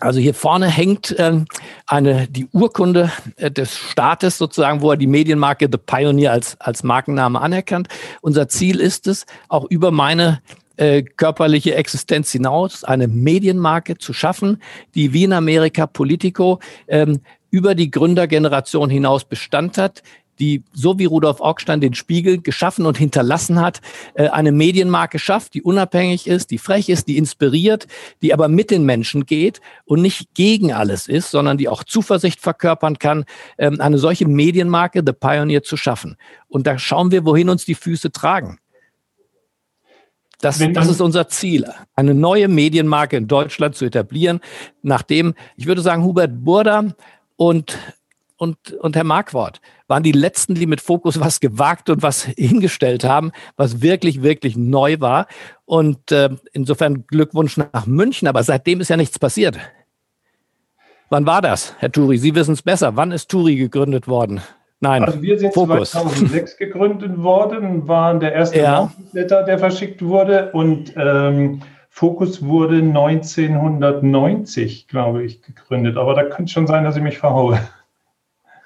also 0.00 0.18
hier 0.18 0.34
vorne 0.34 0.66
hängt 0.66 1.14
ähm, 1.18 1.46
eine, 1.86 2.26
die 2.26 2.46
Urkunde 2.52 3.10
äh, 3.36 3.50
des 3.50 3.76
Staates 3.76 4.38
sozusagen, 4.38 4.80
wo 4.80 4.90
er 4.90 4.96
die 4.96 5.06
Medienmarke 5.06 5.68
The 5.70 5.78
Pioneer 5.78 6.32
als, 6.32 6.60
als 6.60 6.82
Markenname 6.82 7.40
anerkannt. 7.40 7.88
Unser 8.22 8.48
Ziel 8.48 8.80
ist 8.80 9.06
es, 9.06 9.24
auch 9.48 9.64
über 9.64 9.90
meine 9.90 10.42
äh, 10.76 11.02
körperliche 11.02 11.74
Existenz 11.76 12.32
hinaus 12.32 12.82
eine 12.82 13.06
Medienmarke 13.06 13.98
zu 13.98 14.12
schaffen, 14.12 14.60
die 14.94 15.12
wie 15.12 15.24
in 15.24 15.32
Amerika 15.32 15.86
Politico 15.86 16.58
ähm, 16.88 17.20
über 17.50 17.74
die 17.74 17.90
Gründergeneration 17.90 18.90
hinaus 18.90 19.24
Bestand 19.24 19.78
hat, 19.78 20.02
die, 20.42 20.64
so 20.72 20.98
wie 20.98 21.04
Rudolf 21.04 21.40
Augstein 21.40 21.80
den 21.80 21.94
Spiegel 21.94 22.42
geschaffen 22.42 22.84
und 22.84 22.98
hinterlassen 22.98 23.60
hat, 23.60 23.80
äh, 24.14 24.28
eine 24.28 24.50
Medienmarke 24.50 25.20
schafft, 25.20 25.54
die 25.54 25.62
unabhängig 25.62 26.26
ist, 26.26 26.50
die 26.50 26.58
frech 26.58 26.88
ist, 26.88 27.06
die 27.06 27.16
inspiriert, 27.16 27.86
die 28.22 28.34
aber 28.34 28.48
mit 28.48 28.72
den 28.72 28.84
Menschen 28.84 29.24
geht 29.24 29.60
und 29.84 30.02
nicht 30.02 30.34
gegen 30.34 30.72
alles 30.72 31.06
ist, 31.06 31.30
sondern 31.30 31.58
die 31.58 31.68
auch 31.68 31.84
Zuversicht 31.84 32.40
verkörpern 32.40 32.98
kann, 32.98 33.24
ähm, 33.56 33.80
eine 33.80 33.98
solche 33.98 34.26
Medienmarke, 34.26 35.04
The 35.06 35.12
Pioneer, 35.12 35.62
zu 35.62 35.76
schaffen. 35.76 36.16
Und 36.48 36.66
da 36.66 36.76
schauen 36.76 37.12
wir, 37.12 37.24
wohin 37.24 37.48
uns 37.48 37.64
die 37.64 37.76
Füße 37.76 38.10
tragen. 38.10 38.58
Das, 40.40 40.58
das, 40.58 40.88
ist 40.88 41.00
unser 41.00 41.28
Ziel, 41.28 41.66
eine 41.94 42.14
neue 42.14 42.48
Medienmarke 42.48 43.16
in 43.16 43.28
Deutschland 43.28 43.76
zu 43.76 43.84
etablieren, 43.84 44.40
nachdem, 44.82 45.34
ich 45.56 45.66
würde 45.66 45.82
sagen, 45.82 46.02
Hubert 46.02 46.42
Burda 46.42 46.86
und 47.36 47.78
und, 48.42 48.72
und 48.80 48.96
Herr 48.96 49.04
Marquardt 49.04 49.60
waren 49.86 50.02
die 50.02 50.10
letzten, 50.10 50.56
die 50.56 50.66
mit 50.66 50.80
Fokus 50.80 51.20
was 51.20 51.38
gewagt 51.38 51.88
und 51.90 52.02
was 52.02 52.24
hingestellt 52.24 53.04
haben, 53.04 53.30
was 53.56 53.82
wirklich, 53.82 54.24
wirklich 54.24 54.56
neu 54.56 54.96
war. 54.98 55.28
Und 55.64 56.10
äh, 56.10 56.30
insofern 56.52 57.06
Glückwunsch 57.06 57.56
nach 57.56 57.86
München, 57.86 58.26
aber 58.26 58.42
seitdem 58.42 58.80
ist 58.80 58.88
ja 58.88 58.96
nichts 58.96 59.20
passiert. 59.20 59.60
Wann 61.08 61.24
war 61.24 61.40
das, 61.40 61.76
Herr 61.78 61.92
Turi? 61.92 62.18
Sie 62.18 62.34
wissen 62.34 62.54
es 62.54 62.62
besser. 62.62 62.96
Wann 62.96 63.12
ist 63.12 63.28
Turi 63.28 63.54
gegründet 63.54 64.08
worden? 64.08 64.40
Nein, 64.80 65.04
also 65.04 65.22
wir 65.22 65.38
sind 65.38 65.54
Fokus. 65.54 65.92
2006 65.92 66.56
gegründet 66.56 67.22
worden, 67.22 67.86
waren 67.86 68.18
der 68.18 68.32
erste 68.32 68.58
ja. 68.58 68.92
Letter, 69.12 69.44
der 69.44 69.60
verschickt 69.60 70.02
wurde 70.02 70.50
und 70.50 70.94
ähm, 70.96 71.62
Fokus 71.90 72.44
wurde 72.44 72.78
1990, 72.78 74.88
glaube 74.88 75.22
ich, 75.22 75.42
gegründet. 75.42 75.96
Aber 75.96 76.14
da 76.14 76.24
könnte 76.24 76.52
schon 76.52 76.66
sein, 76.66 76.82
dass 76.82 76.96
ich 76.96 77.02
mich 77.02 77.18
verhaue. 77.18 77.60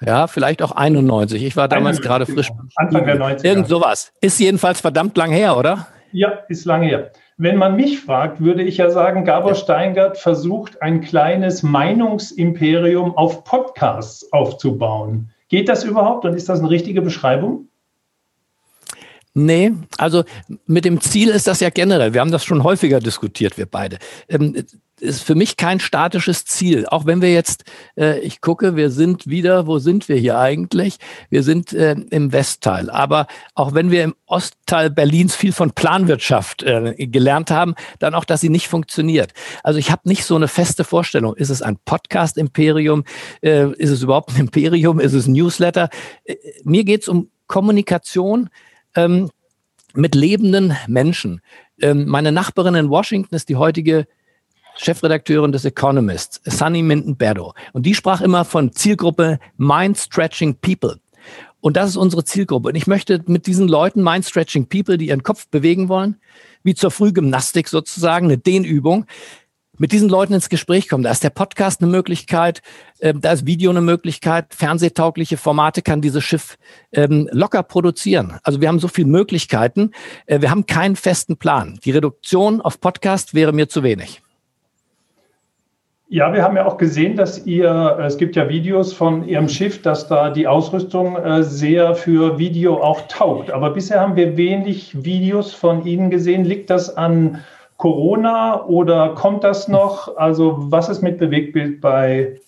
Ja, 0.01 0.27
vielleicht 0.27 0.61
auch 0.61 0.71
91. 0.71 1.43
Ich 1.43 1.55
war 1.55 1.67
damals 1.67 2.01
gerade 2.01 2.25
frisch. 2.25 2.49
Anfang 2.75 3.05
der 3.05 3.19
90er. 3.19 3.45
Irgend 3.45 3.67
sowas. 3.67 4.11
Ist 4.21 4.39
jedenfalls 4.39 4.81
verdammt 4.81 5.17
lang 5.17 5.31
her, 5.31 5.57
oder? 5.57 5.87
Ja, 6.11 6.39
ist 6.49 6.65
lange 6.65 6.87
her. 6.87 7.11
Wenn 7.37 7.57
man 7.57 7.75
mich 7.75 7.99
fragt, 7.99 8.41
würde 8.41 8.63
ich 8.63 8.77
ja 8.77 8.89
sagen, 8.89 9.25
Gabor 9.25 9.55
Steingart 9.55 10.17
versucht, 10.17 10.81
ein 10.81 11.01
kleines 11.01 11.61
Meinungsimperium 11.61 13.15
auf 13.15 13.43
Podcasts 13.43 14.31
aufzubauen. 14.33 15.29
Geht 15.49 15.69
das 15.69 15.83
überhaupt 15.83 16.25
und 16.25 16.33
ist 16.33 16.49
das 16.49 16.59
eine 16.59 16.69
richtige 16.69 17.01
Beschreibung? 17.01 17.67
Nee, 19.33 19.73
also 19.99 20.23
mit 20.65 20.83
dem 20.83 20.99
Ziel 20.99 21.29
ist 21.29 21.45
das 21.45 21.59
ja 21.59 21.69
generell. 21.69 22.13
Wir 22.15 22.21
haben 22.21 22.31
das 22.31 22.43
schon 22.43 22.63
häufiger 22.63 22.99
diskutiert, 22.99 23.55
wir 23.55 23.67
beide. 23.67 23.99
Ist 24.99 25.23
für 25.23 25.35
mich 25.35 25.57
kein 25.57 25.79
statisches 25.79 26.45
Ziel. 26.45 26.87
Auch 26.87 27.05
wenn 27.05 27.21
wir 27.21 27.31
jetzt, 27.31 27.65
äh, 27.95 28.19
ich 28.19 28.41
gucke, 28.41 28.75
wir 28.75 28.89
sind 28.89 29.27
wieder, 29.27 29.67
wo 29.67 29.77
sind 29.77 30.09
wir 30.09 30.15
hier 30.15 30.39
eigentlich? 30.39 30.97
Wir 31.29 31.43
sind 31.43 31.71
äh, 31.71 31.95
im 32.09 32.31
Westteil. 32.31 32.89
Aber 32.89 33.27
auch 33.53 33.75
wenn 33.75 33.91
wir 33.91 34.03
im 34.03 34.15
Ostteil 34.25 34.89
Berlins 34.89 35.35
viel 35.35 35.51
von 35.51 35.71
Planwirtschaft 35.71 36.63
äh, 36.63 36.95
gelernt 37.07 37.51
haben, 37.51 37.75
dann 37.99 38.15
auch, 38.15 38.25
dass 38.25 38.41
sie 38.41 38.49
nicht 38.49 38.67
funktioniert. 38.67 39.33
Also 39.63 39.77
ich 39.77 39.91
habe 39.91 40.09
nicht 40.09 40.25
so 40.25 40.35
eine 40.35 40.47
feste 40.47 40.83
Vorstellung. 40.83 41.35
Ist 41.35 41.49
es 41.49 41.61
ein 41.61 41.77
Podcast-Imperium? 41.85 43.03
Äh, 43.41 43.71
ist 43.73 43.91
es 43.91 44.01
überhaupt 44.01 44.31
ein 44.31 44.41
Imperium? 44.41 44.99
Ist 44.99 45.13
es 45.13 45.27
ein 45.27 45.33
Newsletter? 45.33 45.89
Äh, 46.23 46.37
mir 46.63 46.83
geht 46.83 47.03
es 47.03 47.07
um 47.07 47.29
Kommunikation 47.45 48.49
ähm, 48.95 49.29
mit 49.93 50.15
lebenden 50.15 50.75
Menschen. 50.87 51.41
Ähm, 51.79 52.07
meine 52.07 52.31
Nachbarin 52.31 52.75
in 52.75 52.89
Washington 52.89 53.35
ist 53.35 53.49
die 53.49 53.55
heutige 53.55 54.07
Chefredakteurin 54.77 55.51
des 55.51 55.65
Economist, 55.65 56.41
Sunny 56.45 56.81
Minton-Berdo. 56.81 57.53
Und 57.73 57.85
die 57.85 57.95
sprach 57.95 58.21
immer 58.21 58.45
von 58.45 58.71
Zielgruppe 58.71 59.39
Mind-Stretching 59.57 60.55
People. 60.61 60.99
Und 61.59 61.75
das 61.75 61.89
ist 61.89 61.97
unsere 61.97 62.23
Zielgruppe. 62.23 62.69
Und 62.69 62.75
ich 62.75 62.87
möchte 62.87 63.23
mit 63.27 63.47
diesen 63.47 63.67
Leuten, 63.67 64.03
Mind-Stretching 64.03 64.67
People, 64.67 64.97
die 64.97 65.07
ihren 65.07 65.23
Kopf 65.23 65.47
bewegen 65.49 65.89
wollen, 65.89 66.17
wie 66.63 66.75
zur 66.75 66.91
Frühgymnastik 66.91 67.67
sozusagen, 67.67 68.27
eine 68.27 68.37
Dehnübung, 68.37 69.05
mit 69.77 69.91
diesen 69.91 70.09
Leuten 70.09 70.33
ins 70.33 70.49
Gespräch 70.49 70.89
kommen. 70.89 71.03
Da 71.03 71.11
ist 71.11 71.23
der 71.23 71.29
Podcast 71.29 71.81
eine 71.81 71.91
Möglichkeit, 71.91 72.61
äh, 72.99 73.13
da 73.13 73.31
ist 73.31 73.45
Video 73.45 73.69
eine 73.69 73.81
Möglichkeit, 73.81 74.53
fernsehtaugliche 74.53 75.37
Formate 75.37 75.81
kann 75.81 76.01
dieses 76.01 76.23
Schiff 76.23 76.57
ähm, 76.91 77.29
locker 77.31 77.63
produzieren. 77.63 78.39
Also 78.43 78.61
wir 78.61 78.67
haben 78.67 78.79
so 78.79 78.87
viele 78.87 79.07
Möglichkeiten. 79.07 79.91
Äh, 80.25 80.41
wir 80.41 80.49
haben 80.49 80.65
keinen 80.65 80.95
festen 80.95 81.37
Plan. 81.37 81.79
Die 81.83 81.91
Reduktion 81.91 82.61
auf 82.61 82.79
Podcast 82.79 83.33
wäre 83.33 83.53
mir 83.53 83.69
zu 83.69 83.83
wenig. 83.83 84.21
Ja, 86.09 86.33
wir 86.33 86.41
haben 86.41 86.55
ja 86.55 86.65
auch 86.65 86.77
gesehen, 86.77 87.17
dass 87.17 87.45
ihr, 87.45 87.99
es 88.01 88.17
gibt 88.17 88.37
ja 88.37 88.47
Videos 88.47 88.93
von 88.93 89.27
Ihrem 89.27 89.49
Schiff, 89.49 89.81
dass 89.81 90.07
da 90.07 90.29
die 90.29 90.47
Ausrüstung 90.47 91.17
äh, 91.17 91.43
sehr 91.43 91.95
für 91.95 92.39
Video 92.39 92.81
auch 92.81 93.01
taugt. 93.09 93.51
Aber 93.51 93.71
bisher 93.71 93.99
haben 93.99 94.15
wir 94.15 94.37
wenig 94.37 95.03
Videos 95.03 95.53
von 95.53 95.85
Ihnen 95.85 96.09
gesehen. 96.09 96.45
Liegt 96.45 96.69
das 96.69 96.95
an 96.95 97.43
Corona 97.75 98.63
oder 98.65 99.15
kommt 99.15 99.43
das 99.43 99.67
noch? 99.67 100.15
Also 100.15 100.55
was 100.57 100.87
ist 100.87 101.01
mit 101.01 101.17
Bewegtbild 101.17 101.81
bei 101.81 102.39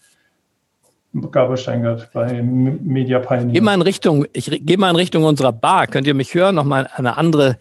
Gabor 1.30 1.58
Steingart, 1.58 2.10
bei 2.14 2.42
Media 2.42 3.20
Pioneer? 3.20 3.52
Geh 3.54 3.62
mal 3.62 3.74
in 3.74 3.82
Richtung, 3.82 4.26
ich 4.32 4.50
gehe 4.66 4.78
mal 4.78 4.90
in 4.90 4.96
Richtung 4.96 5.26
unserer 5.26 5.52
Bar. 5.52 5.88
Könnt 5.88 6.08
ihr 6.08 6.14
mich 6.14 6.34
hören? 6.34 6.56
Nochmal 6.56 6.90
eine 6.96 7.18
andere. 7.18 7.58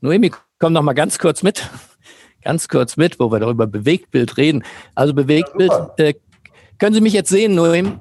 Noemi, 0.00 0.32
komm 0.58 0.72
noch 0.72 0.82
mal 0.82 0.94
ganz 0.94 1.18
kurz 1.18 1.42
mit. 1.42 1.68
Ganz 2.42 2.68
kurz 2.68 2.96
mit, 2.96 3.20
wo 3.20 3.30
wir 3.30 3.38
darüber 3.38 3.66
Bewegtbild 3.66 4.36
reden. 4.36 4.64
Also 4.94 5.14
Bewegtbild. 5.14 5.70
Ja, 5.70 5.94
äh, 5.98 6.14
können 6.78 6.94
Sie 6.94 7.00
mich 7.00 7.12
jetzt 7.12 7.28
sehen, 7.28 7.54
Noemi? 7.54 7.92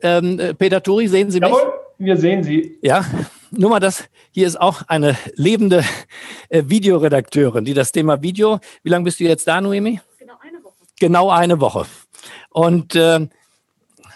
Ähm, 0.00 0.38
äh, 0.38 0.54
Peter 0.54 0.82
Turi, 0.82 1.08
sehen 1.08 1.30
Sie 1.30 1.40
mich? 1.40 1.50
Jawohl, 1.50 1.72
wir 1.98 2.16
sehen 2.16 2.42
Sie. 2.42 2.78
Ja, 2.82 3.04
nur 3.50 3.70
mal 3.70 3.80
das, 3.80 4.04
hier 4.30 4.46
ist 4.46 4.58
auch 4.58 4.82
eine 4.88 5.16
lebende 5.34 5.84
äh, 6.48 6.62
Videoredakteurin, 6.66 7.64
die 7.64 7.74
das 7.74 7.92
Thema 7.92 8.22
Video, 8.22 8.60
wie 8.82 8.88
lange 8.88 9.04
bist 9.04 9.20
du 9.20 9.24
jetzt 9.24 9.46
da, 9.46 9.60
Noemi? 9.60 10.00
Genau 10.18 10.34
eine 10.40 10.64
Woche. 10.64 10.74
Genau 10.98 11.30
eine 11.30 11.60
Woche. 11.60 11.86
Und 12.50 12.94
äh, 12.94 13.28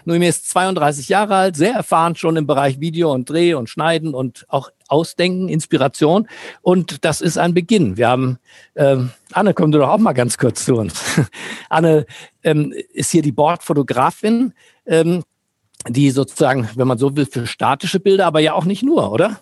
Noemi 0.07 0.26
ist 0.26 0.48
32 0.48 1.09
Jahre 1.09 1.34
alt, 1.34 1.57
sehr 1.57 1.74
erfahren 1.74 2.14
schon 2.14 2.36
im 2.36 2.46
Bereich 2.46 2.80
Video 2.80 3.12
und 3.12 3.28
Dreh 3.28 3.54
und 3.54 3.68
Schneiden 3.68 4.14
und 4.14 4.46
auch 4.48 4.70
Ausdenken, 4.88 5.48
Inspiration. 5.48 6.28
Und 6.62 7.04
das 7.04 7.20
ist 7.20 7.38
ein 7.38 7.54
Beginn. 7.54 7.96
Wir 7.96 8.09
haben, 8.09 8.38
ähm, 8.76 9.11
Anne, 9.32 9.52
komm 9.52 9.72
du 9.72 9.78
doch 9.78 9.88
auch 9.88 9.98
mal 9.98 10.12
ganz 10.12 10.38
kurz 10.38 10.64
zu 10.64 10.76
uns. 10.76 11.02
Anne 11.68 12.07
ähm, 12.44 12.72
ist 12.92 13.11
hier 13.11 13.22
die 13.22 13.32
Bordfotografin, 13.32 14.54
ähm, 14.86 15.24
die 15.88 16.11
sozusagen, 16.11 16.68
wenn 16.76 16.86
man 16.86 16.98
so 16.98 17.16
will, 17.16 17.26
für 17.26 17.46
statische 17.46 18.00
Bilder, 18.00 18.26
aber 18.26 18.40
ja 18.40 18.54
auch 18.54 18.64
nicht 18.64 18.84
nur, 18.84 19.11
oder? 19.11 19.40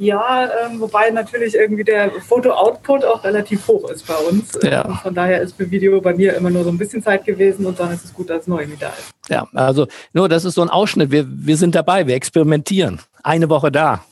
Ja, 0.00 0.48
ähm, 0.64 0.80
wobei 0.80 1.10
natürlich 1.10 1.54
irgendwie 1.54 1.84
der 1.84 2.10
Foto-Output 2.10 3.04
auch 3.04 3.22
relativ 3.22 3.68
hoch 3.68 3.90
ist 3.90 4.06
bei 4.06 4.14
uns. 4.14 4.58
Ja. 4.62 4.86
Und 4.86 4.96
von 4.96 5.14
daher 5.14 5.42
ist 5.42 5.58
für 5.58 5.70
Video 5.70 6.00
bei 6.00 6.14
mir 6.14 6.34
immer 6.34 6.48
nur 6.48 6.64
so 6.64 6.70
ein 6.70 6.78
bisschen 6.78 7.02
Zeit 7.02 7.26
gewesen 7.26 7.66
und 7.66 7.78
dann 7.78 7.92
ist 7.92 8.06
es 8.06 8.14
gut, 8.14 8.30
dass 8.30 8.46
neu 8.46 8.66
wieder 8.66 8.88
ist. 8.98 9.12
Ja, 9.28 9.46
also 9.52 9.86
nur 10.14 10.30
das 10.30 10.46
ist 10.46 10.54
so 10.54 10.62
ein 10.62 10.70
Ausschnitt. 10.70 11.10
Wir, 11.10 11.26
wir 11.28 11.58
sind 11.58 11.74
dabei, 11.74 12.06
wir 12.06 12.14
experimentieren. 12.14 13.02
Eine 13.22 13.50
Woche 13.50 13.70
da. 13.70 14.02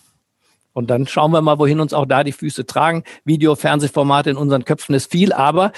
Und 0.75 0.91
dann 0.91 1.07
schauen 1.07 1.31
wir 1.31 1.41
mal, 1.41 1.59
wohin 1.59 1.81
uns 1.81 1.95
auch 1.95 2.05
da 2.05 2.23
die 2.23 2.33
Füße 2.33 2.67
tragen. 2.67 3.03
Video, 3.25 3.57
Fernsehformate 3.57 4.29
in 4.29 4.37
unseren 4.37 4.67
Köpfen 4.67 4.95
ist 4.95 5.11
viel, 5.11 5.33
aber 5.33 5.73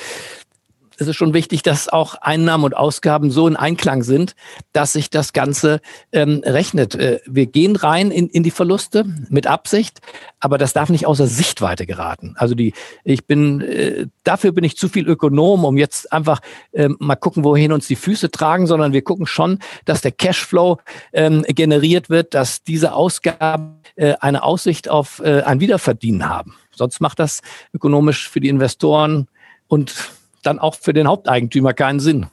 es 1.01 1.09
ist 1.09 1.17
schon 1.17 1.33
wichtig, 1.33 1.63
dass 1.63 1.89
auch 1.89 2.15
Einnahmen 2.17 2.65
und 2.65 2.77
Ausgaben 2.77 3.31
so 3.31 3.49
in 3.49 3.57
Einklang 3.57 4.03
sind, 4.03 4.35
dass 4.73 4.93
sich 4.93 5.09
das 5.09 5.33
Ganze 5.33 5.81
ähm, 6.13 6.43
rechnet. 6.45 6.95
Äh, 6.95 7.21
wir 7.27 7.47
gehen 7.47 7.75
rein 7.75 8.11
in, 8.11 8.29
in 8.29 8.43
die 8.43 8.51
Verluste 8.51 9.07
mit 9.31 9.47
Absicht, 9.47 10.01
aber 10.41 10.59
das 10.59 10.75
darf 10.75 10.91
nicht 10.91 11.07
außer 11.07 11.27
Sichtweite 11.27 11.87
geraten. 11.87 12.35
Also 12.37 12.55
die, 12.55 12.75
ich 13.03 13.27
bin, 13.27 13.63
äh, 13.63 14.07
dafür 14.25 14.53
bin 14.53 14.63
ich 14.63 14.77
zu 14.77 14.91
viel 14.91 15.09
Ökonom, 15.09 15.65
um 15.65 15.79
jetzt 15.79 16.13
einfach 16.13 16.41
äh, 16.73 16.91
mal 16.99 17.17
gucken, 17.17 17.45
wohin 17.45 17.73
uns 17.73 17.87
die 17.87 17.97
Füße 17.97 18.31
tragen, 18.31 18.67
sondern 18.67 18.93
wir 18.93 19.03
gucken 19.03 19.27
schon, 19.27 19.59
dass 19.87 20.03
der 20.03 20.13
Cashflow 20.13 20.79
ähm, 21.15 21.45
generiert 21.49 22.11
wird, 22.11 22.35
dass 22.35 22.63
diese 22.63 22.93
Ausgaben 22.93 23.81
äh, 23.97 24.17
eine 24.21 24.43
Aussicht 24.43 24.91
auf 24.91 25.21
äh, 25.25 25.43
ein 25.43 25.61
Wiederverdienen 25.61 26.29
haben. 26.29 26.57
Sonst 26.73 27.01
macht 27.01 27.19
das 27.19 27.41
ökonomisch 27.73 28.29
für 28.29 28.41
die 28.41 28.49
Investoren 28.49 29.29
und 29.67 29.95
dann 30.43 30.59
auch 30.59 30.75
für 30.75 30.93
den 30.93 31.09
Haupteigentümer 31.09 31.73
keinen 31.73 32.01
Sinn. 32.01 32.27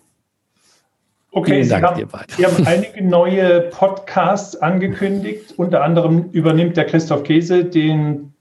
Okay, 1.31 1.61
Sie 1.61 1.75
haben, 1.75 2.09
Sie 2.35 2.45
haben 2.45 2.65
einige 2.65 3.03
neue 3.03 3.61
Podcasts 3.61 4.55
angekündigt. 4.55 5.53
Unter 5.57 5.83
anderem 5.83 6.29
übernimmt 6.31 6.77
der 6.77 6.85
Christoph 6.85 7.23
Käse, 7.23 7.65
den 7.65 8.33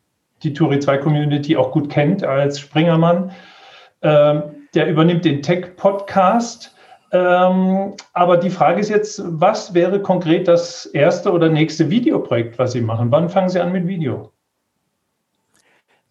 die 0.42 0.54
Turi 0.54 0.78
2 0.78 0.98
Community 0.98 1.56
auch 1.56 1.72
gut 1.72 1.90
kennt 1.90 2.24
als 2.24 2.60
Springermann. 2.60 3.32
Ähm, 4.02 4.42
der 4.74 4.88
übernimmt 4.88 5.24
den 5.24 5.42
Tech-Podcast. 5.42 6.74
Ähm, 7.12 7.94
aber 8.12 8.36
die 8.36 8.50
Frage 8.50 8.80
ist 8.80 8.90
jetzt, 8.90 9.22
was 9.24 9.74
wäre 9.74 10.00
konkret 10.00 10.48
das 10.48 10.86
erste 10.86 11.32
oder 11.32 11.48
nächste 11.48 11.90
Videoprojekt, 11.90 12.58
was 12.58 12.72
Sie 12.72 12.80
machen? 12.80 13.10
Wann 13.10 13.28
fangen 13.28 13.48
Sie 13.48 13.60
an 13.60 13.72
mit 13.72 13.86
Video? 13.86 14.32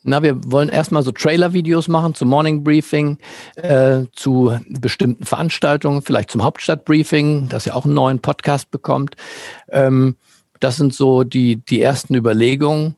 Na, 0.07 0.21
wir 0.21 0.39
wollen 0.45 0.69
erstmal 0.69 1.01
so 1.01 1.11
Trailer-Videos 1.11 1.87
machen 1.87 2.13
zum 2.13 2.29
Morning 2.29 2.63
Briefing, 2.63 3.17
äh, 3.55 4.03
zu 4.13 4.55
bestimmten 4.69 5.25
Veranstaltungen, 5.25 6.03
vielleicht 6.03 6.29
zum 6.29 6.43
Hauptstadtbriefing, 6.43 7.49
das 7.49 7.65
ja 7.65 7.73
auch 7.73 7.85
einen 7.85 7.95
neuen 7.95 8.19
Podcast 8.19 8.69
bekommt. 8.69 9.15
Ähm, 9.67 10.15
das 10.59 10.75
sind 10.75 10.93
so 10.93 11.23
die, 11.23 11.55
die 11.55 11.81
ersten 11.81 12.13
Überlegungen. 12.13 12.97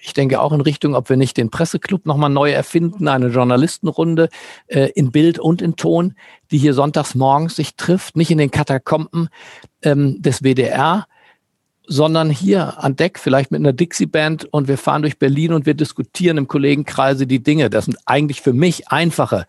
Ich 0.00 0.14
denke 0.14 0.40
auch 0.40 0.52
in 0.52 0.62
Richtung, 0.62 0.94
ob 0.94 1.10
wir 1.10 1.18
nicht 1.18 1.36
den 1.36 1.50
Presseclub 1.50 2.06
nochmal 2.06 2.30
neu 2.30 2.50
erfinden, 2.50 3.06
eine 3.06 3.28
Journalistenrunde 3.28 4.30
äh, 4.68 4.88
in 4.94 5.12
Bild 5.12 5.38
und 5.38 5.60
in 5.60 5.76
Ton, 5.76 6.14
die 6.50 6.56
hier 6.56 6.72
sonntags 6.72 7.14
morgens 7.14 7.56
sich 7.56 7.76
trifft, 7.76 8.16
nicht 8.16 8.30
in 8.30 8.38
den 8.38 8.50
Katakomben 8.50 9.28
ähm, 9.82 10.22
des 10.22 10.42
WDR, 10.42 11.06
sondern 11.86 12.30
hier 12.30 12.82
an 12.82 12.96
Deck, 12.96 13.18
vielleicht 13.18 13.50
mit 13.50 13.60
einer 13.60 13.72
Dixie-Band 13.72 14.44
und 14.46 14.68
wir 14.68 14.78
fahren 14.78 15.02
durch 15.02 15.18
Berlin 15.18 15.52
und 15.52 15.66
wir 15.66 15.74
diskutieren 15.74 16.38
im 16.38 16.48
Kollegenkreise 16.48 17.26
die 17.26 17.42
Dinge. 17.42 17.70
Das 17.70 17.86
sind 17.86 17.98
eigentlich 18.06 18.40
für 18.40 18.52
mich 18.52 18.88
einfache 18.88 19.46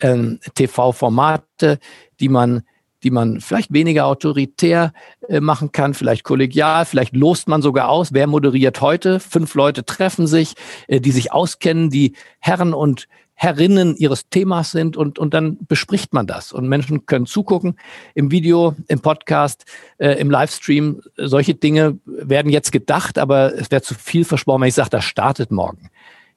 ähm, 0.00 0.38
TV-Formate, 0.54 1.78
die 2.20 2.28
man 2.28 2.62
die 3.04 3.10
man 3.10 3.40
vielleicht 3.40 3.72
weniger 3.72 4.06
autoritär 4.06 4.92
äh, 5.28 5.38
machen 5.38 5.72
kann, 5.72 5.92
vielleicht 5.92 6.24
kollegial, 6.24 6.86
vielleicht 6.86 7.14
lost 7.14 7.48
man 7.48 7.60
sogar 7.60 7.90
aus, 7.90 8.14
wer 8.14 8.26
moderiert 8.26 8.80
heute. 8.80 9.20
Fünf 9.20 9.54
Leute 9.54 9.84
treffen 9.84 10.26
sich, 10.26 10.54
äh, 10.88 11.00
die 11.00 11.10
sich 11.10 11.30
auskennen, 11.30 11.90
die 11.90 12.14
Herren 12.40 12.72
und 12.72 13.06
Herrinnen 13.34 13.96
ihres 13.96 14.28
Themas 14.28 14.70
sind 14.70 14.96
und, 14.96 15.18
und 15.18 15.34
dann 15.34 15.58
bespricht 15.66 16.12
man 16.12 16.26
das. 16.26 16.52
Und 16.52 16.68
Menschen 16.68 17.06
können 17.06 17.26
zugucken 17.26 17.76
im 18.14 18.30
Video, 18.30 18.76
im 18.88 19.00
Podcast, 19.00 19.64
äh, 19.98 20.12
im 20.12 20.30
Livestream. 20.30 21.02
Solche 21.16 21.54
Dinge 21.54 21.98
werden 22.06 22.50
jetzt 22.50 22.72
gedacht, 22.72 23.18
aber 23.18 23.54
es 23.54 23.70
wäre 23.70 23.82
zu 23.82 23.94
viel 23.94 24.24
versprochen, 24.24 24.62
wenn 24.62 24.68
ich 24.68 24.74
sage, 24.74 24.90
das 24.90 25.04
startet 25.04 25.50
morgen. 25.50 25.90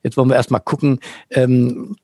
Jetzt 0.03 0.17
wollen 0.17 0.29
wir 0.29 0.35
erstmal 0.35 0.61
gucken, 0.61 0.99
ähm, 1.29 1.95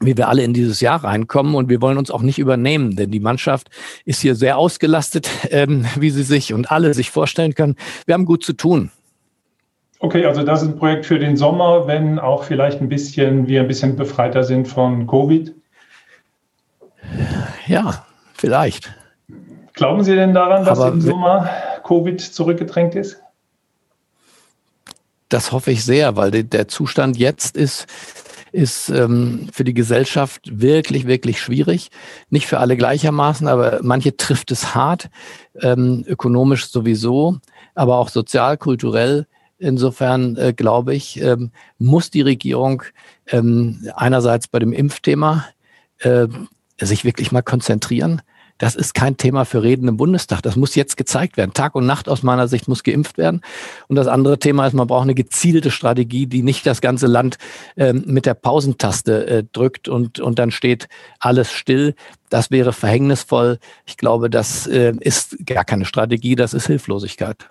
wie 0.00 0.16
wir 0.16 0.28
alle 0.28 0.42
in 0.42 0.52
dieses 0.52 0.80
Jahr 0.80 1.04
reinkommen. 1.04 1.54
Und 1.54 1.68
wir 1.68 1.80
wollen 1.80 1.98
uns 1.98 2.10
auch 2.10 2.22
nicht 2.22 2.38
übernehmen, 2.38 2.96
denn 2.96 3.10
die 3.10 3.20
Mannschaft 3.20 3.70
ist 4.04 4.20
hier 4.20 4.34
sehr 4.34 4.58
ausgelastet, 4.58 5.30
ähm, 5.50 5.86
wie 5.96 6.10
sie 6.10 6.24
sich 6.24 6.52
und 6.52 6.70
alle 6.70 6.94
sich 6.94 7.10
vorstellen 7.10 7.54
können. 7.54 7.76
Wir 8.06 8.14
haben 8.14 8.24
gut 8.24 8.44
zu 8.44 8.54
tun. 8.54 8.90
Okay, 10.02 10.26
also 10.26 10.42
das 10.42 10.62
ist 10.62 10.68
ein 10.68 10.76
Projekt 10.76 11.06
für 11.06 11.20
den 11.20 11.36
Sommer, 11.36 11.86
wenn 11.86 12.18
auch 12.18 12.42
vielleicht 12.42 12.80
ein 12.80 12.88
bisschen, 12.88 13.46
wir 13.46 13.60
ein 13.60 13.68
bisschen 13.68 13.94
befreiter 13.94 14.42
sind 14.42 14.66
von 14.66 15.06
Covid. 15.06 15.54
Ja, 17.68 18.04
vielleicht. 18.34 18.92
Glauben 19.74 20.02
Sie 20.02 20.16
denn 20.16 20.34
daran, 20.34 20.64
dass 20.64 20.80
Aber 20.80 20.90
im 20.90 21.00
Sommer 21.00 21.48
Covid 21.84 22.20
zurückgedrängt 22.20 22.96
ist? 22.96 23.22
Das 25.28 25.52
hoffe 25.52 25.70
ich 25.70 25.84
sehr, 25.84 26.16
weil 26.16 26.32
der 26.32 26.66
Zustand 26.66 27.16
jetzt 27.16 27.56
ist, 27.56 27.86
ist 28.50 28.88
ähm, 28.88 29.50
für 29.52 29.62
die 29.62 29.72
Gesellschaft 29.72 30.50
wirklich, 30.50 31.06
wirklich 31.06 31.40
schwierig. 31.40 31.92
Nicht 32.28 32.48
für 32.48 32.58
alle 32.58 32.76
gleichermaßen, 32.76 33.46
aber 33.46 33.78
manche 33.82 34.16
trifft 34.16 34.50
es 34.50 34.74
hart, 34.74 35.10
ähm, 35.60 36.04
ökonomisch 36.08 36.66
sowieso, 36.66 37.36
aber 37.76 37.98
auch 37.98 38.08
sozial, 38.08 38.56
kulturell. 38.56 39.28
Insofern 39.62 40.36
äh, 40.36 40.52
glaube 40.52 40.92
ich, 40.94 41.22
ähm, 41.22 41.52
muss 41.78 42.10
die 42.10 42.20
Regierung 42.20 42.82
ähm, 43.28 43.88
einerseits 43.94 44.48
bei 44.48 44.58
dem 44.58 44.72
Impfthema 44.72 45.44
äh, 46.00 46.26
sich 46.80 47.04
wirklich 47.04 47.30
mal 47.30 47.42
konzentrieren. 47.42 48.22
Das 48.58 48.74
ist 48.74 48.94
kein 48.94 49.16
Thema 49.16 49.44
für 49.44 49.62
Reden 49.62 49.86
im 49.86 49.96
Bundestag. 49.96 50.42
Das 50.42 50.56
muss 50.56 50.74
jetzt 50.74 50.96
gezeigt 50.96 51.36
werden. 51.36 51.52
Tag 51.52 51.76
und 51.76 51.86
Nacht 51.86 52.08
aus 52.08 52.24
meiner 52.24 52.48
Sicht 52.48 52.66
muss 52.66 52.82
geimpft 52.82 53.18
werden. 53.18 53.40
Und 53.86 53.94
das 53.96 54.08
andere 54.08 54.38
Thema 54.38 54.66
ist, 54.66 54.72
man 54.72 54.88
braucht 54.88 55.02
eine 55.02 55.14
gezielte 55.14 55.70
Strategie, 55.70 56.26
die 56.26 56.42
nicht 56.42 56.66
das 56.66 56.80
ganze 56.80 57.06
Land 57.06 57.38
äh, 57.76 57.92
mit 57.92 58.26
der 58.26 58.34
Pausentaste 58.34 59.26
äh, 59.26 59.44
drückt 59.52 59.88
und, 59.88 60.18
und 60.18 60.40
dann 60.40 60.50
steht 60.50 60.88
alles 61.20 61.52
still. 61.52 61.94
Das 62.30 62.50
wäre 62.50 62.72
verhängnisvoll. 62.72 63.58
Ich 63.86 63.96
glaube, 63.96 64.28
das 64.28 64.66
äh, 64.66 64.92
ist 64.98 65.46
gar 65.46 65.64
keine 65.64 65.84
Strategie, 65.84 66.34
das 66.34 66.52
ist 66.52 66.66
Hilflosigkeit. 66.66 67.48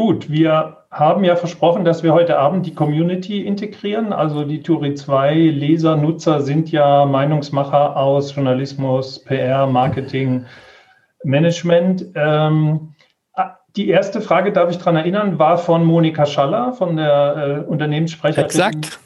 Gut, 0.00 0.30
wir 0.30 0.78
haben 0.90 1.24
ja 1.24 1.36
versprochen, 1.36 1.84
dass 1.84 2.02
wir 2.02 2.14
heute 2.14 2.38
Abend 2.38 2.64
die 2.64 2.74
Community 2.74 3.44
integrieren. 3.44 4.14
Also 4.14 4.44
die 4.44 4.62
Turi 4.62 4.94
2 4.94 5.34
Leser, 5.34 5.94
Nutzer 5.94 6.40
sind 6.40 6.72
ja 6.72 7.04
Meinungsmacher 7.04 7.98
aus 7.98 8.34
Journalismus, 8.34 9.22
PR, 9.22 9.66
Marketing, 9.66 10.46
Management. 11.22 12.06
Ähm, 12.14 12.94
ah, 13.34 13.58
die 13.76 13.90
erste 13.90 14.22
Frage, 14.22 14.52
darf 14.52 14.70
ich 14.70 14.78
daran 14.78 14.96
erinnern, 14.96 15.38
war 15.38 15.58
von 15.58 15.84
Monika 15.84 16.24
Schaller, 16.24 16.72
von 16.72 16.96
der 16.96 17.64
äh, 17.66 17.70
Unternehmenssprecherin. 17.70 18.46
Exakt. 18.46 18.98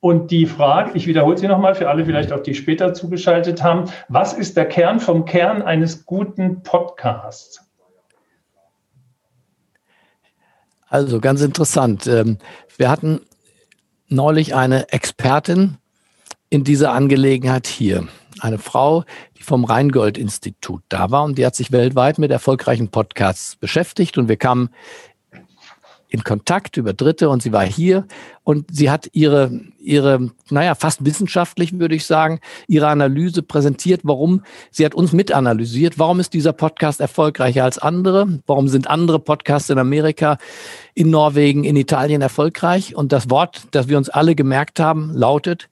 Und 0.00 0.32
die 0.32 0.46
Frage, 0.46 0.90
ich 0.94 1.06
wiederhole 1.06 1.38
sie 1.38 1.46
nochmal 1.46 1.76
für 1.76 1.88
alle 1.88 2.04
vielleicht 2.04 2.32
auch, 2.32 2.40
die 2.40 2.56
später 2.56 2.94
zugeschaltet 2.94 3.62
haben, 3.62 3.84
was 4.08 4.32
ist 4.32 4.56
der 4.56 4.64
Kern 4.64 4.98
vom 4.98 5.24
Kern 5.24 5.62
eines 5.62 6.04
guten 6.04 6.64
Podcasts? 6.64 7.71
Also 10.92 11.20
ganz 11.20 11.40
interessant. 11.40 12.06
Ähm, 12.06 12.36
wir 12.76 12.90
hatten 12.90 13.22
neulich 14.08 14.54
eine 14.54 14.92
Expertin 14.92 15.78
in 16.50 16.64
dieser 16.64 16.92
Angelegenheit 16.92 17.66
hier. 17.66 18.08
Eine 18.40 18.58
Frau, 18.58 19.04
die 19.38 19.42
vom 19.42 19.64
Rheingold-Institut 19.64 20.82
da 20.90 21.10
war 21.10 21.24
und 21.24 21.38
die 21.38 21.46
hat 21.46 21.56
sich 21.56 21.72
weltweit 21.72 22.18
mit 22.18 22.30
erfolgreichen 22.30 22.88
Podcasts 22.88 23.56
beschäftigt 23.56 24.18
und 24.18 24.28
wir 24.28 24.36
kamen 24.36 24.68
in 26.12 26.24
Kontakt 26.24 26.76
über 26.76 26.92
Dritte 26.92 27.30
und 27.30 27.42
sie 27.42 27.52
war 27.52 27.64
hier. 27.64 28.06
Und 28.44 28.66
sie 28.70 28.90
hat 28.90 29.08
ihre, 29.12 29.50
ihre, 29.78 30.30
naja, 30.50 30.74
fast 30.74 31.06
wissenschaftlich 31.06 31.78
würde 31.78 31.94
ich 31.94 32.04
sagen, 32.04 32.40
ihre 32.66 32.88
Analyse 32.88 33.42
präsentiert, 33.42 34.02
warum, 34.04 34.42
sie 34.70 34.84
hat 34.84 34.94
uns 34.94 35.12
mitanalysiert, 35.12 35.98
warum 35.98 36.20
ist 36.20 36.34
dieser 36.34 36.52
Podcast 36.52 37.00
erfolgreicher 37.00 37.64
als 37.64 37.78
andere, 37.78 38.40
warum 38.46 38.68
sind 38.68 38.88
andere 38.88 39.20
Podcasts 39.20 39.70
in 39.70 39.78
Amerika, 39.78 40.36
in 40.94 41.08
Norwegen, 41.08 41.64
in 41.64 41.76
Italien 41.76 42.20
erfolgreich? 42.20 42.94
Und 42.94 43.12
das 43.12 43.30
Wort, 43.30 43.62
das 43.70 43.88
wir 43.88 43.96
uns 43.96 44.10
alle 44.10 44.34
gemerkt 44.34 44.80
haben, 44.80 45.14
lautet 45.14 45.70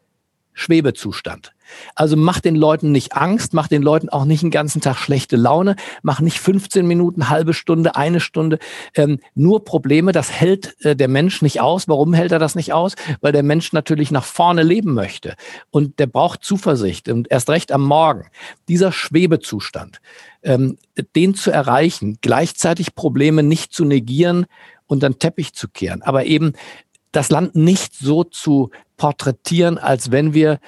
Schwebezustand. 0.55 1.53
Also 1.95 2.17
mach 2.17 2.41
den 2.41 2.57
Leuten 2.57 2.93
nicht 2.93 3.15
Angst, 3.15 3.55
mach 3.55 3.69
den 3.69 3.83
Leuten 3.83 4.09
auch 4.09 4.25
nicht 4.25 4.43
den 4.43 4.51
ganzen 4.51 4.81
Tag 4.81 4.97
schlechte 4.97 5.37
Laune, 5.37 5.77
mach 6.03 6.21
nicht 6.21 6.41
15 6.41 6.87
Minuten, 6.87 7.29
halbe 7.29 7.55
Stunde, 7.55 7.97
eine 7.97 8.21
Stunde, 8.21 8.59
ähm, 8.95 9.19
nur 9.35 9.65
Probleme. 9.65 10.13
Das 10.13 10.31
hält 10.31 10.77
äh, 10.85 10.97
der 10.97 11.09
Mensch 11.09 11.43
nicht 11.43 11.61
aus. 11.61 11.89
Warum 11.89 12.13
hält 12.15 12.33
er 12.33 12.39
das 12.39 12.55
nicht 12.55 12.73
aus? 12.73 12.95
Weil 13.21 13.33
der 13.33 13.43
Mensch 13.43 13.73
natürlich 13.73 14.11
nach 14.11 14.25
vorne 14.25 14.63
leben 14.63 14.95
möchte 14.95 15.35
und 15.71 15.99
der 15.99 16.07
braucht 16.07 16.45
Zuversicht 16.45 17.09
und 17.09 17.31
erst 17.31 17.51
recht 17.51 17.73
am 17.73 17.85
Morgen. 17.85 18.27
Dieser 18.69 18.93
Schwebezustand, 18.93 20.01
ähm, 20.43 20.79
den 21.15 21.35
zu 21.35 21.51
erreichen, 21.51 22.19
gleichzeitig 22.21 22.95
Probleme 22.95 23.43
nicht 23.43 23.73
zu 23.73 23.85
negieren 23.85 24.47
und 24.87 25.03
dann 25.03 25.19
Teppich 25.19 25.55
zu 25.55 25.69
kehren, 25.69 26.03
aber 26.03 26.25
eben 26.25 26.53
das 27.13 27.31
Land 27.31 27.57
nicht 27.57 27.95
so 27.95 28.25
zu 28.25 28.71
porträtieren, 28.97 29.79
als 29.79 30.11
wenn 30.11 30.35
wir 30.35 30.61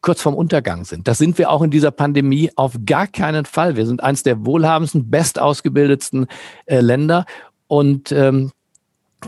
kurz 0.00 0.22
vorm 0.22 0.34
Untergang 0.34 0.84
sind. 0.84 1.08
Das 1.08 1.18
sind 1.18 1.38
wir 1.38 1.50
auch 1.50 1.62
in 1.62 1.70
dieser 1.70 1.90
Pandemie 1.90 2.50
auf 2.56 2.76
gar 2.84 3.06
keinen 3.06 3.44
Fall. 3.44 3.76
Wir 3.76 3.86
sind 3.86 4.02
eines 4.02 4.22
der 4.22 4.44
wohlhabendsten, 4.44 5.10
bestausgebildetsten 5.10 6.26
äh, 6.66 6.80
Länder 6.80 7.26
und 7.66 8.12
ähm, 8.12 8.52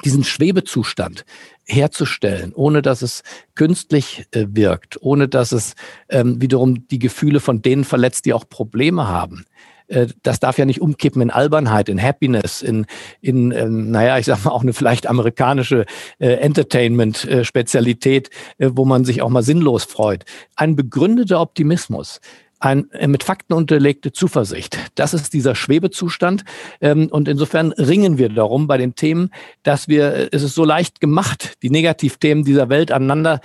diesen 0.04 0.24
Schwebezustand 0.24 1.24
herzustellen, 1.64 2.52
ohne 2.54 2.82
dass 2.82 3.02
es 3.02 3.22
künstlich 3.54 4.26
äh, 4.30 4.46
wirkt, 4.50 5.02
ohne 5.02 5.28
dass 5.28 5.52
es 5.52 5.74
ähm, 6.08 6.40
wiederum 6.40 6.86
die 6.88 6.98
Gefühle 6.98 7.40
von 7.40 7.62
denen 7.62 7.84
verletzt, 7.84 8.24
die 8.24 8.32
auch 8.32 8.48
Probleme 8.48 9.08
haben. 9.08 9.44
Äh, 9.90 10.06
das 10.22 10.40
darf 10.40 10.58
ja 10.58 10.64
nicht 10.64 10.80
umkippen 10.80 11.20
in 11.20 11.30
Albernheit, 11.30 11.88
in 11.88 12.00
Happiness, 12.02 12.62
in, 12.62 12.86
in 13.20 13.52
ähm, 13.52 13.90
naja, 13.90 14.18
ich 14.18 14.26
sag 14.26 14.44
mal 14.44 14.52
auch 14.52 14.62
eine 14.62 14.72
vielleicht 14.72 15.06
amerikanische 15.06 15.84
äh, 16.18 16.32
Entertainment-Spezialität, 16.34 18.30
äh, 18.58 18.70
wo 18.72 18.84
man 18.84 19.04
sich 19.04 19.22
auch 19.22 19.28
mal 19.28 19.42
sinnlos 19.42 19.84
freut. 19.84 20.24
Ein 20.56 20.76
begründeter 20.76 21.40
Optimismus 21.40 22.20
ein 22.60 22.90
äh, 22.92 23.08
mit 23.08 23.24
Fakten 23.24 23.54
unterlegte 23.54 24.12
Zuversicht. 24.12 24.78
Das 24.94 25.14
ist 25.14 25.32
dieser 25.32 25.54
Schwebezustand. 25.54 26.44
Ähm, 26.80 27.08
und 27.10 27.26
insofern 27.26 27.72
ringen 27.72 28.18
wir 28.18 28.28
darum 28.28 28.66
bei 28.66 28.76
den 28.76 28.94
Themen, 28.94 29.30
dass 29.62 29.88
wir, 29.88 30.14
äh, 30.14 30.28
es 30.30 30.42
ist 30.42 30.54
so 30.54 30.64
leicht 30.64 31.00
gemacht, 31.00 31.54
die 31.62 31.70
Negativthemen 31.70 32.44
dieser 32.44 32.68
Welt 32.68 32.92
aneinander 32.92 33.40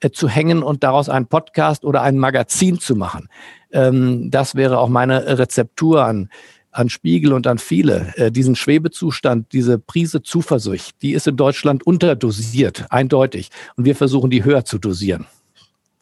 äh, 0.00 0.10
zu 0.10 0.28
hängen 0.28 0.62
und 0.62 0.82
daraus 0.84 1.08
einen 1.08 1.26
Podcast 1.26 1.84
oder 1.84 2.02
ein 2.02 2.16
Magazin 2.16 2.78
zu 2.78 2.94
machen. 2.94 3.28
Ähm, 3.72 4.30
das 4.30 4.54
wäre 4.54 4.78
auch 4.78 4.88
meine 4.88 5.38
Rezeptur 5.38 6.04
an, 6.04 6.28
an 6.72 6.88
Spiegel 6.88 7.32
und 7.32 7.46
an 7.46 7.58
viele. 7.58 8.12
Äh, 8.16 8.30
diesen 8.30 8.56
Schwebezustand, 8.56 9.52
diese 9.52 9.78
Prise 9.78 10.22
Zuversicht, 10.22 11.02
die 11.02 11.12
ist 11.12 11.26
in 11.26 11.36
Deutschland 11.36 11.86
unterdosiert, 11.86 12.86
eindeutig. 12.90 13.50
Und 13.76 13.84
wir 13.84 13.96
versuchen, 13.96 14.30
die 14.30 14.44
höher 14.44 14.64
zu 14.64 14.78
dosieren. 14.78 15.26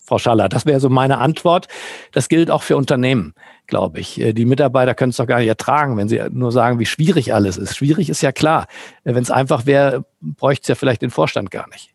Frau 0.08 0.18
Schaller, 0.18 0.48
das 0.48 0.64
wäre 0.64 0.80
so 0.80 0.88
meine 0.88 1.18
Antwort. 1.18 1.68
Das 2.12 2.30
gilt 2.30 2.50
auch 2.50 2.62
für 2.62 2.78
Unternehmen, 2.78 3.34
glaube 3.66 4.00
ich. 4.00 4.18
Äh, 4.18 4.32
die 4.32 4.46
Mitarbeiter 4.46 4.94
können 4.94 5.10
es 5.10 5.16
doch 5.16 5.26
gar 5.26 5.38
nicht 5.38 5.48
ertragen, 5.48 5.98
wenn 5.98 6.08
sie 6.08 6.20
nur 6.30 6.50
sagen, 6.50 6.78
wie 6.78 6.86
schwierig 6.86 7.34
alles 7.34 7.58
ist. 7.58 7.76
Schwierig 7.76 8.08
ist 8.08 8.22
ja 8.22 8.32
klar. 8.32 8.66
Äh, 9.04 9.14
wenn 9.14 9.22
es 9.22 9.30
einfach 9.30 9.66
wäre, 9.66 10.06
bräuchte 10.20 10.62
es 10.62 10.68
ja 10.68 10.74
vielleicht 10.74 11.02
den 11.02 11.10
Vorstand 11.10 11.50
gar 11.50 11.68
nicht. 11.68 11.94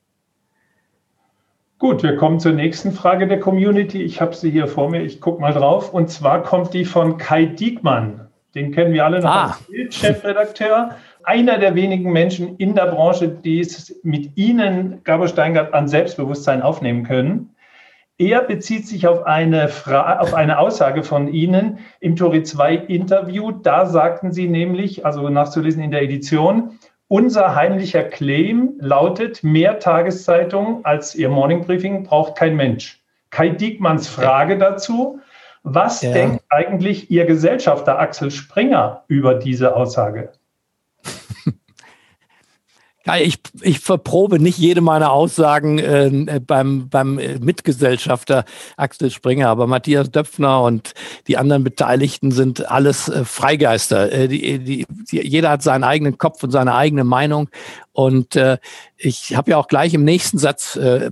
Gut, 1.84 2.02
wir 2.02 2.16
kommen 2.16 2.40
zur 2.40 2.54
nächsten 2.54 2.94
Frage 2.94 3.28
der 3.28 3.42
Community. 3.42 4.04
Ich 4.04 4.22
habe 4.22 4.34
sie 4.34 4.50
hier 4.50 4.70
vor 4.70 4.90
mir, 4.90 5.02
ich 5.02 5.20
gucke 5.20 5.42
mal 5.42 5.52
drauf. 5.52 5.94
Und 5.94 6.10
zwar 6.10 6.42
kommt 6.42 6.74
die 6.74 6.86
von 6.86 7.18
Kai 7.18 7.44
Diekmann. 7.44 8.30
Den 8.56 8.72
kennen 8.72 8.94
wir 8.94 9.04
alle 9.04 9.20
noch 9.20 9.30
ah. 9.30 9.44
als 9.48 9.64
Bildchefredakteur. 9.64 10.92
Einer 11.24 11.58
der 11.58 11.76
wenigen 11.76 12.14
Menschen 12.14 12.56
in 12.56 12.74
der 12.74 12.86
Branche, 12.86 13.28
die 13.28 13.60
es 13.60 14.00
mit 14.02 14.38
Ihnen, 14.38 15.02
Gabor 15.04 15.28
Steingart, 15.28 15.74
an 15.74 15.90
Selbstbewusstsein 15.90 16.62
aufnehmen 16.62 17.04
können. 17.04 17.54
Er 18.18 18.44
bezieht 18.44 18.88
sich 18.88 19.06
auf 19.06 19.26
eine, 19.26 19.68
Fra 19.68 20.20
auf 20.20 20.34
eine 20.34 20.60
Aussage 20.60 21.04
von 21.04 21.28
Ihnen 21.28 21.80
im 22.00 22.16
Tori 22.16 22.44
2 22.44 22.76
Interview. 22.76 23.52
Da 23.52 23.88
sagten 23.88 24.32
Sie 24.32 24.48
nämlich, 24.48 25.06
also 25.06 25.28
nachzulesen 25.28 25.84
in 25.84 25.92
der 25.92 26.04
Edition, 26.04 26.80
unser 27.14 27.54
heimlicher 27.54 28.02
Claim 28.02 28.74
lautet, 28.80 29.44
mehr 29.44 29.78
Tageszeitungen 29.78 30.84
als 30.84 31.14
Ihr 31.14 31.30
Morning 31.30 31.64
Briefing 31.64 32.02
braucht 32.02 32.36
kein 32.36 32.56
Mensch. 32.56 33.04
Kai 33.30 33.50
Diekmanns 33.50 34.08
Frage 34.08 34.58
dazu, 34.58 35.20
was 35.62 36.02
ja. 36.02 36.12
denkt 36.12 36.44
eigentlich 36.50 37.12
Ihr 37.12 37.26
Gesellschafter 37.26 38.00
Axel 38.00 38.32
Springer 38.32 39.04
über 39.08 39.36
diese 39.36 39.76
Aussage? 39.76 40.32
Ich, 43.18 43.40
ich 43.62 43.80
verprobe 43.80 44.40
nicht 44.40 44.58
jede 44.58 44.80
meiner 44.80 45.12
Aussagen 45.12 45.78
äh, 45.78 46.40
beim, 46.46 46.88
beim 46.88 47.16
Mitgesellschafter 47.42 48.46
Axel 48.78 49.12
Springer, 49.12 49.50
aber 49.50 49.68
Matthias 49.68 50.10
Döpfner 50.10 50.62
und 50.62 50.94
die 51.28 51.36
anderen 51.36 51.66
Beteiligten 51.66 52.32
sind 52.32 52.72
alles 52.72 53.10
äh, 53.10 53.26
Freigeister. 53.26 54.10
Äh, 54.10 54.28
die, 54.30 54.60
die, 54.60 54.86
die, 55.12 55.28
jeder 55.28 55.50
hat 55.50 55.64
seinen 55.64 55.84
eigenen 55.84 56.18
Kopf 56.18 56.44
und 56.44 56.52
seine 56.52 56.76
eigene 56.76 57.04
Meinung 57.04 57.50
und 57.92 58.38
äh, 58.38 58.58
ich 58.98 59.36
habe 59.36 59.52
ja 59.52 59.58
auch 59.58 59.68
gleich 59.68 59.94
im 59.94 60.04
nächsten 60.04 60.38
Satz 60.38 60.76
äh, 60.78 61.12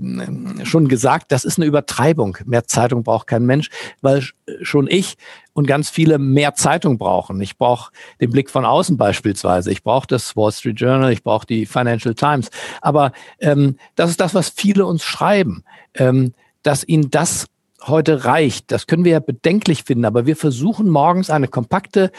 schon 0.64 0.88
gesagt, 0.88 1.32
das 1.32 1.44
ist 1.44 1.58
eine 1.58 1.68
Übertreibung. 1.68 2.38
Mehr 2.46 2.66
Zeitung 2.66 3.04
braucht 3.04 3.28
kein 3.28 3.46
Mensch, 3.46 3.70
weil 4.02 4.24
schon 4.62 4.88
ich 4.88 5.18
und 5.54 5.68
ganz 5.68 5.90
viele 5.90 6.18
mehr 6.18 6.56
Zeitung 6.56 6.98
brauchen. 6.98 7.42
Ich 7.42 7.58
brauche 7.58 7.92
den 8.20 8.32
Blick 8.32 8.50
von 8.50 8.66
außen 8.66 8.98
beispielsweise. 8.98 9.72
Ich 9.72 9.84
brauche 9.84 10.08
das 10.08 10.36
Wall 10.36 10.52
Street 10.52 10.80
Journal, 10.80 11.12
ich 11.12 11.24
brauche 11.24 11.46
die 11.46 11.66
Financial 11.66 12.16
Times. 12.16 12.50
Aber 12.82 13.12
ähm, 13.40 13.78
das 13.96 14.10
ist 14.10 14.20
das, 14.20 14.34
was 14.34 14.50
viele 14.50 14.86
uns 14.86 15.04
schreiben, 15.04 15.64
ähm, 15.96 16.34
dass 16.64 16.88
ihnen 16.88 17.10
das 17.10 17.48
heute 17.88 18.26
reicht. 18.26 18.72
Das 18.72 18.88
können 18.88 19.06
wir 19.06 19.14
ja 19.14 19.20
bedenklich 19.20 19.84
finden, 19.84 20.06
aber 20.06 20.26
wir 20.26 20.36
versuchen 20.36 20.90
morgens 20.90 21.30
eine 21.30 21.48
kompakte 21.48 22.12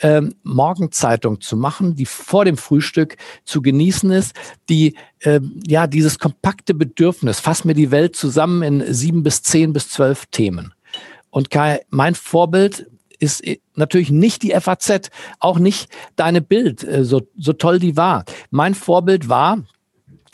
ähm, 0.00 0.34
Morgenzeitung 0.42 1.40
zu 1.40 1.56
machen, 1.56 1.96
die 1.96 2.06
vor 2.06 2.44
dem 2.44 2.56
Frühstück 2.56 3.16
zu 3.44 3.62
genießen 3.62 4.10
ist, 4.12 4.34
die 4.68 4.94
ähm, 5.22 5.60
ja 5.66 5.86
dieses 5.86 6.18
kompakte 6.18 6.74
Bedürfnis, 6.74 7.40
fass 7.40 7.64
mir 7.64 7.74
die 7.74 7.90
Welt 7.90 8.14
zusammen 8.14 8.62
in 8.62 8.94
sieben 8.94 9.22
bis 9.22 9.42
zehn 9.42 9.72
bis 9.72 9.90
zwölf 9.90 10.26
Themen. 10.26 10.72
Und 11.30 11.50
Kai, 11.50 11.80
mein 11.90 12.14
Vorbild 12.14 12.90
ist 13.18 13.46
äh, 13.46 13.58
natürlich 13.74 14.10
nicht 14.10 14.42
die 14.42 14.50
FAZ, 14.52 15.10
auch 15.40 15.58
nicht 15.58 15.90
deine 16.16 16.40
Bild, 16.40 16.84
äh, 16.84 17.04
so, 17.04 17.22
so 17.36 17.52
toll 17.52 17.78
die 17.78 17.96
war. 17.96 18.24
Mein 18.50 18.74
Vorbild 18.74 19.28
war 19.28 19.64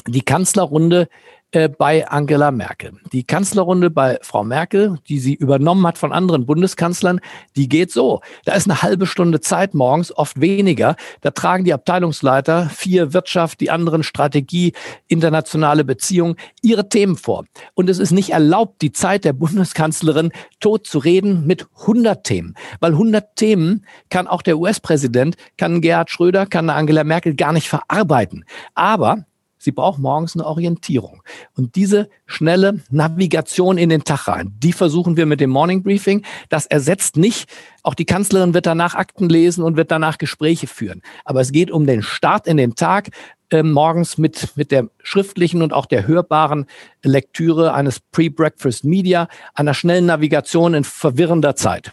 die 0.06 0.22
Kanzlerrunde 0.22 1.08
äh, 1.54 1.68
bei 1.68 2.06
Angela 2.08 2.50
Merkel. 2.50 2.92
Die 3.12 3.24
Kanzlerrunde 3.24 3.88
bei 3.88 4.18
Frau 4.22 4.42
Merkel, 4.42 4.98
die 5.08 5.18
sie 5.18 5.34
übernommen 5.34 5.86
hat 5.86 5.98
von 5.98 6.12
anderen 6.12 6.46
Bundeskanzlern, 6.46 7.20
die 7.54 7.68
geht 7.68 7.92
so. 7.92 8.20
Da 8.44 8.54
ist 8.54 8.68
eine 8.68 8.82
halbe 8.82 9.06
Stunde 9.06 9.40
Zeit 9.40 9.72
morgens, 9.72 10.16
oft 10.16 10.40
weniger. 10.40 10.96
Da 11.20 11.30
tragen 11.30 11.64
die 11.64 11.72
Abteilungsleiter, 11.72 12.68
vier 12.70 13.12
Wirtschaft, 13.12 13.60
die 13.60 13.70
anderen 13.70 14.02
Strategie, 14.02 14.72
internationale 15.06 15.84
Beziehungen, 15.84 16.36
ihre 16.60 16.88
Themen 16.88 17.16
vor. 17.16 17.44
Und 17.74 17.88
es 17.88 18.00
ist 18.00 18.10
nicht 18.10 18.30
erlaubt, 18.30 18.82
die 18.82 18.92
Zeit 18.92 19.24
der 19.24 19.32
Bundeskanzlerin 19.32 20.32
tot 20.58 20.86
zu 20.86 20.98
reden 20.98 21.46
mit 21.46 21.68
100 21.82 22.24
Themen. 22.24 22.54
Weil 22.80 22.92
100 22.92 23.36
Themen 23.36 23.86
kann 24.10 24.26
auch 24.26 24.42
der 24.42 24.58
US-Präsident, 24.58 25.36
kann 25.56 25.80
Gerhard 25.80 26.10
Schröder, 26.10 26.46
kann 26.46 26.68
Angela 26.68 27.04
Merkel 27.04 27.34
gar 27.36 27.52
nicht 27.52 27.68
verarbeiten. 27.68 28.44
Aber 28.74 29.24
Sie 29.64 29.72
braucht 29.72 29.98
morgens 29.98 30.36
eine 30.36 30.44
Orientierung. 30.44 31.22
Und 31.56 31.74
diese 31.74 32.10
schnelle 32.26 32.80
Navigation 32.90 33.78
in 33.78 33.88
den 33.88 34.04
Tag 34.04 34.28
rein, 34.28 34.52
die 34.58 34.74
versuchen 34.74 35.16
wir 35.16 35.24
mit 35.24 35.40
dem 35.40 35.48
Morning 35.48 35.82
Briefing. 35.82 36.22
Das 36.50 36.66
ersetzt 36.66 37.16
nicht, 37.16 37.48
auch 37.82 37.94
die 37.94 38.04
Kanzlerin 38.04 38.52
wird 38.52 38.66
danach 38.66 38.94
Akten 38.94 39.26
lesen 39.30 39.64
und 39.64 39.78
wird 39.78 39.90
danach 39.90 40.18
Gespräche 40.18 40.66
führen. 40.66 41.00
Aber 41.24 41.40
es 41.40 41.50
geht 41.50 41.70
um 41.70 41.86
den 41.86 42.02
Start 42.02 42.46
in 42.46 42.58
den 42.58 42.74
Tag, 42.74 43.08
äh, 43.48 43.62
morgens 43.62 44.18
mit, 44.18 44.54
mit 44.54 44.70
der 44.70 44.90
schriftlichen 45.02 45.62
und 45.62 45.72
auch 45.72 45.86
der 45.86 46.06
hörbaren 46.06 46.66
Lektüre 47.02 47.72
eines 47.72 48.00
Pre-Breakfast 48.00 48.84
Media, 48.84 49.28
einer 49.54 49.72
schnellen 49.72 50.04
Navigation 50.04 50.74
in 50.74 50.84
verwirrender 50.84 51.56
Zeit. 51.56 51.92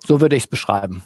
So 0.00 0.20
würde 0.20 0.36
ich 0.36 0.42
es 0.42 0.48
beschreiben. 0.48 1.02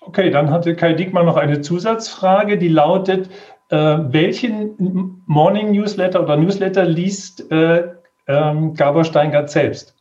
Okay, 0.00 0.30
dann 0.30 0.50
hatte 0.50 0.76
Kai 0.76 0.92
Diekmann 0.92 1.26
noch 1.26 1.36
eine 1.36 1.60
Zusatzfrage, 1.60 2.56
die 2.56 2.68
lautet, 2.68 3.28
äh, 3.70 3.76
welchen 3.76 5.22
Morning 5.26 5.72
Newsletter 5.72 6.22
oder 6.22 6.36
Newsletter 6.36 6.84
liest 6.84 7.50
äh, 7.50 7.84
ähm, 8.26 8.74
Gabor 8.74 9.04
Steingart 9.04 9.50
selbst? 9.50 9.94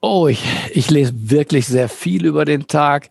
Oh, 0.00 0.28
ich, 0.28 0.44
ich 0.72 0.90
lese 0.90 1.12
wirklich 1.30 1.66
sehr 1.66 1.88
viel 1.88 2.26
über 2.26 2.44
den 2.44 2.66
Tag. 2.66 3.08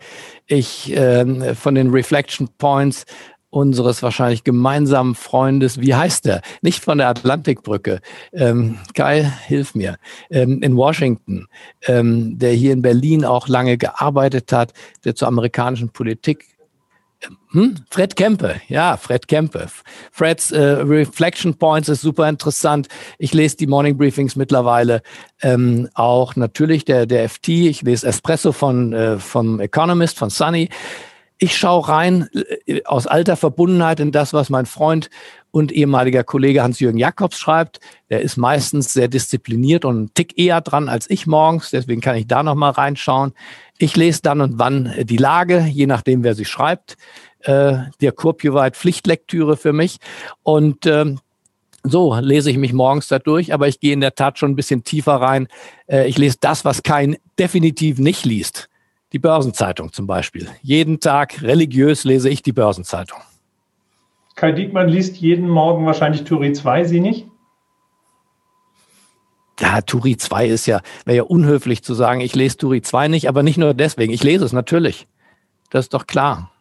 Ich 0.47 0.95
äh, 0.95 1.55
von 1.55 1.75
den 1.75 1.89
Reflection 1.89 2.47
Points 2.57 3.05
unseres 3.49 4.03
wahrscheinlich 4.03 4.43
gemeinsamen 4.43 5.15
Freundes, 5.15 5.79
wie 5.79 5.95
heißt 5.95 6.25
der? 6.25 6.41
Nicht 6.61 6.83
von 6.83 6.97
der 6.97 7.07
Atlantikbrücke. 7.07 8.01
Ähm, 8.33 8.79
Kai, 8.93 9.31
hilf 9.47 9.75
mir. 9.75 9.97
Ähm, 10.29 10.61
in 10.61 10.75
Washington, 10.75 11.47
ähm, 11.87 12.37
der 12.37 12.51
hier 12.51 12.73
in 12.73 12.81
Berlin 12.81 13.23
auch 13.23 13.47
lange 13.47 13.77
gearbeitet 13.77 14.51
hat, 14.51 14.73
der 15.05 15.15
zur 15.15 15.29
amerikanischen 15.29 15.89
Politik 15.89 16.54
Hm? 17.51 17.75
Fred 17.89 18.15
Kempe, 18.15 18.61
ja, 18.67 18.97
Fred 18.97 19.27
Kempe. 19.27 19.67
Freds 20.11 20.51
äh, 20.51 20.61
Reflection 20.61 21.55
Points 21.55 21.89
ist 21.89 22.01
super 22.01 22.27
interessant. 22.27 22.87
Ich 23.17 23.33
lese 23.33 23.57
die 23.57 23.67
Morning 23.67 23.97
Briefings 23.97 24.35
mittlerweile 24.35 25.01
ähm, 25.41 25.89
auch 25.93 26.35
natürlich 26.35 26.85
der, 26.85 27.05
der 27.05 27.29
FT. 27.29 27.49
Ich 27.49 27.81
lese 27.81 28.07
Espresso 28.07 28.51
von, 28.51 28.93
äh, 28.93 29.19
vom 29.19 29.59
Economist, 29.59 30.17
von 30.17 30.29
Sunny. 30.29 30.69
Ich 31.37 31.57
schaue 31.57 31.87
rein 31.87 32.29
äh, 32.65 32.83
aus 32.85 33.07
alter 33.07 33.35
Verbundenheit 33.35 33.99
in 33.99 34.11
das, 34.11 34.33
was 34.33 34.49
mein 34.49 34.65
Freund 34.65 35.09
und 35.51 35.71
ehemaliger 35.71 36.23
Kollege 36.23 36.63
Hans-Jürgen 36.63 36.97
Jakobs 36.97 37.39
schreibt. 37.39 37.79
Der 38.09 38.21
ist 38.21 38.37
meistens 38.37 38.93
sehr 38.93 39.07
diszipliniert 39.07 39.85
und 39.85 39.97
einen 39.97 40.13
Tick 40.13 40.37
eher 40.37 40.61
dran 40.61 40.89
als 40.89 41.09
ich 41.09 41.27
morgens. 41.27 41.71
Deswegen 41.71 42.01
kann 42.01 42.15
ich 42.15 42.27
da 42.27 42.43
noch 42.43 42.55
mal 42.55 42.71
reinschauen. 42.71 43.33
Ich 43.77 43.95
lese 43.95 44.21
dann 44.21 44.41
und 44.41 44.59
wann 44.59 44.93
die 45.03 45.17
Lage, 45.17 45.65
je 45.69 45.87
nachdem, 45.87 46.23
wer 46.23 46.35
sie 46.35 46.45
schreibt. 46.45 46.95
Äh, 47.39 47.77
der 48.01 48.11
Kurpjuweit 48.13 48.77
Pflichtlektüre 48.77 49.57
für 49.57 49.73
mich. 49.73 49.97
Und 50.43 50.85
ähm, 50.85 51.19
so 51.83 52.15
lese 52.15 52.49
ich 52.49 52.57
mich 52.57 52.73
morgens 52.73 53.07
da 53.07 53.19
durch, 53.19 53.53
aber 53.53 53.67
ich 53.67 53.79
gehe 53.79 53.93
in 53.93 54.01
der 54.01 54.15
Tat 54.15 54.39
schon 54.39 54.51
ein 54.51 54.55
bisschen 54.55 54.83
tiefer 54.83 55.15
rein. 55.15 55.47
Äh, 55.87 56.07
ich 56.07 56.17
lese 56.17 56.37
das, 56.39 56.65
was 56.65 56.83
kein 56.83 57.17
definitiv 57.37 57.99
nicht 57.99 58.25
liest. 58.25 58.69
Die 59.15 59.19
Börsenzeitung 59.19 59.93
zum 59.93 60.07
Beispiel. 60.07 60.49
Jeden 60.61 60.99
Tag 60.99 61.41
religiös 61.41 62.03
lese 62.03 62.27
ich 62.27 62.43
die 62.43 62.51
Börsenzeitung. 62.51 63.19
Kai 64.35 64.51
Diekmann 64.51 64.89
liest 64.89 65.15
jeden 65.15 65.47
Morgen 65.47 65.85
wahrscheinlich 65.85 66.25
Turi 66.25 66.51
2, 66.51 66.83
Sie 66.83 66.99
nicht? 66.99 67.25
Ja, 69.57 69.79
Turi 69.79 70.17
2 70.17 70.47
ist 70.47 70.65
ja, 70.65 70.81
wäre 71.05 71.15
ja 71.15 71.23
unhöflich 71.23 71.81
zu 71.81 71.93
sagen, 71.93 72.19
ich 72.19 72.35
lese 72.35 72.57
Turi 72.57 72.81
2 72.81 73.07
nicht, 73.07 73.29
aber 73.29 73.41
nicht 73.41 73.57
nur 73.57 73.73
deswegen. 73.73 74.11
Ich 74.11 74.21
lese 74.21 74.43
es 74.43 74.51
natürlich. 74.51 75.07
Das 75.69 75.85
ist 75.85 75.93
doch 75.93 76.07
klar 76.07 76.51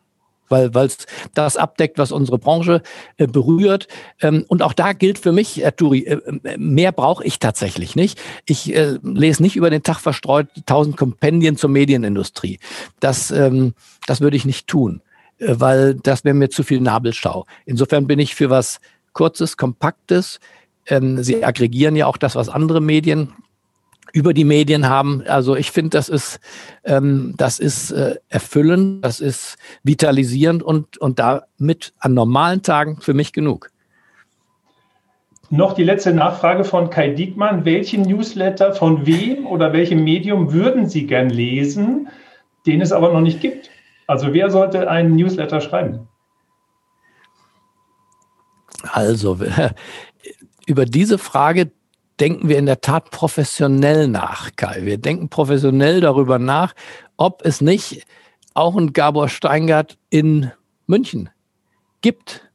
weil 0.55 0.86
es 0.86 0.98
das 1.34 1.57
abdeckt, 1.57 1.98
was 1.98 2.12
unsere 2.12 2.38
Branche 2.38 2.82
äh, 3.16 3.26
berührt. 3.26 3.88
Ähm, 4.20 4.44
und 4.48 4.62
auch 4.62 4.72
da 4.72 4.92
gilt 4.92 5.18
für 5.18 5.32
mich, 5.32 5.59
Herr 5.59 5.74
Turi, 5.76 6.00
äh, 6.00 6.20
äh 6.44 6.57
mehr 6.59 6.92
brauche 6.92 7.24
ich 7.24 7.38
tatsächlich 7.38 7.96
nicht. 7.96 8.20
Ich 8.46 8.74
äh, 8.74 8.98
lese 9.02 9.42
nicht 9.42 9.57
über 9.57 9.70
den 9.70 9.82
Tag 9.82 10.00
verstreut 10.00 10.48
tausend 10.66 10.96
Kompendien 10.96 11.57
zur 11.57 11.70
Medienindustrie. 11.70 12.59
Das, 13.00 13.30
ähm, 13.30 13.74
das 14.07 14.20
würde 14.20 14.36
ich 14.36 14.44
nicht 14.44 14.66
tun, 14.66 15.02
äh, 15.38 15.55
weil 15.59 15.94
das 15.94 16.24
wäre 16.24 16.34
mir 16.34 16.50
zu 16.50 16.62
viel 16.62 16.80
Nabelschau. 16.80 17.46
Insofern 17.66 18.07
bin 18.07 18.18
ich 18.18 18.34
für 18.34 18.50
was 18.50 18.80
Kurzes, 19.12 19.57
Kompaktes. 19.57 20.40
Ähm, 20.86 21.22
Sie 21.22 21.44
aggregieren 21.44 21.96
ja 21.96 22.07
auch 22.07 22.16
das, 22.16 22.36
was 22.36 22.48
andere 22.48 22.80
Medien 22.80 23.32
über 24.14 24.32
die 24.32 24.44
Medien 24.44 24.88
haben. 24.88 25.24
Also 25.26 25.56
ich 25.56 25.72
finde, 25.72 25.90
das 25.90 26.08
ist, 26.08 26.38
ähm, 26.84 27.34
das 27.36 27.58
ist 27.58 27.90
äh, 27.90 28.14
erfüllend, 28.28 29.04
das 29.04 29.18
ist 29.18 29.56
vitalisierend 29.82 30.62
und, 30.62 30.96
und 30.98 31.18
damit 31.18 31.92
an 31.98 32.14
normalen 32.14 32.62
Tagen 32.62 33.00
für 33.00 33.12
mich 33.12 33.32
genug. 33.32 33.70
Noch 35.50 35.72
die 35.72 35.82
letzte 35.82 36.14
Nachfrage 36.14 36.62
von 36.62 36.90
Kai 36.90 37.08
Diekmann. 37.08 37.64
Welchen 37.64 38.02
Newsletter 38.02 38.72
von 38.72 39.04
wem 39.04 39.46
oder 39.46 39.72
welchem 39.72 40.04
Medium 40.04 40.52
würden 40.52 40.88
Sie 40.88 41.06
gern 41.06 41.28
lesen, 41.28 42.08
den 42.66 42.80
es 42.80 42.92
aber 42.92 43.12
noch 43.12 43.20
nicht 43.20 43.40
gibt? 43.40 43.68
Also 44.06 44.32
wer 44.32 44.48
sollte 44.48 44.88
einen 44.88 45.16
Newsletter 45.16 45.60
schreiben? 45.60 46.06
Also 48.92 49.38
über 50.66 50.84
diese 50.84 51.18
Frage 51.18 51.72
denken 52.20 52.48
wir 52.48 52.58
in 52.58 52.66
der 52.66 52.80
Tat 52.80 53.10
professionell 53.10 54.08
nach, 54.08 54.50
Kai. 54.56 54.82
Wir 54.82 54.98
denken 54.98 55.28
professionell 55.28 56.00
darüber 56.00 56.38
nach, 56.38 56.74
ob 57.16 57.44
es 57.44 57.60
nicht 57.60 58.04
auch 58.54 58.76
einen 58.76 58.92
Gabor 58.92 59.28
Steingart 59.28 59.98
in 60.10 60.52
München 60.86 61.30
gibt 62.00 62.48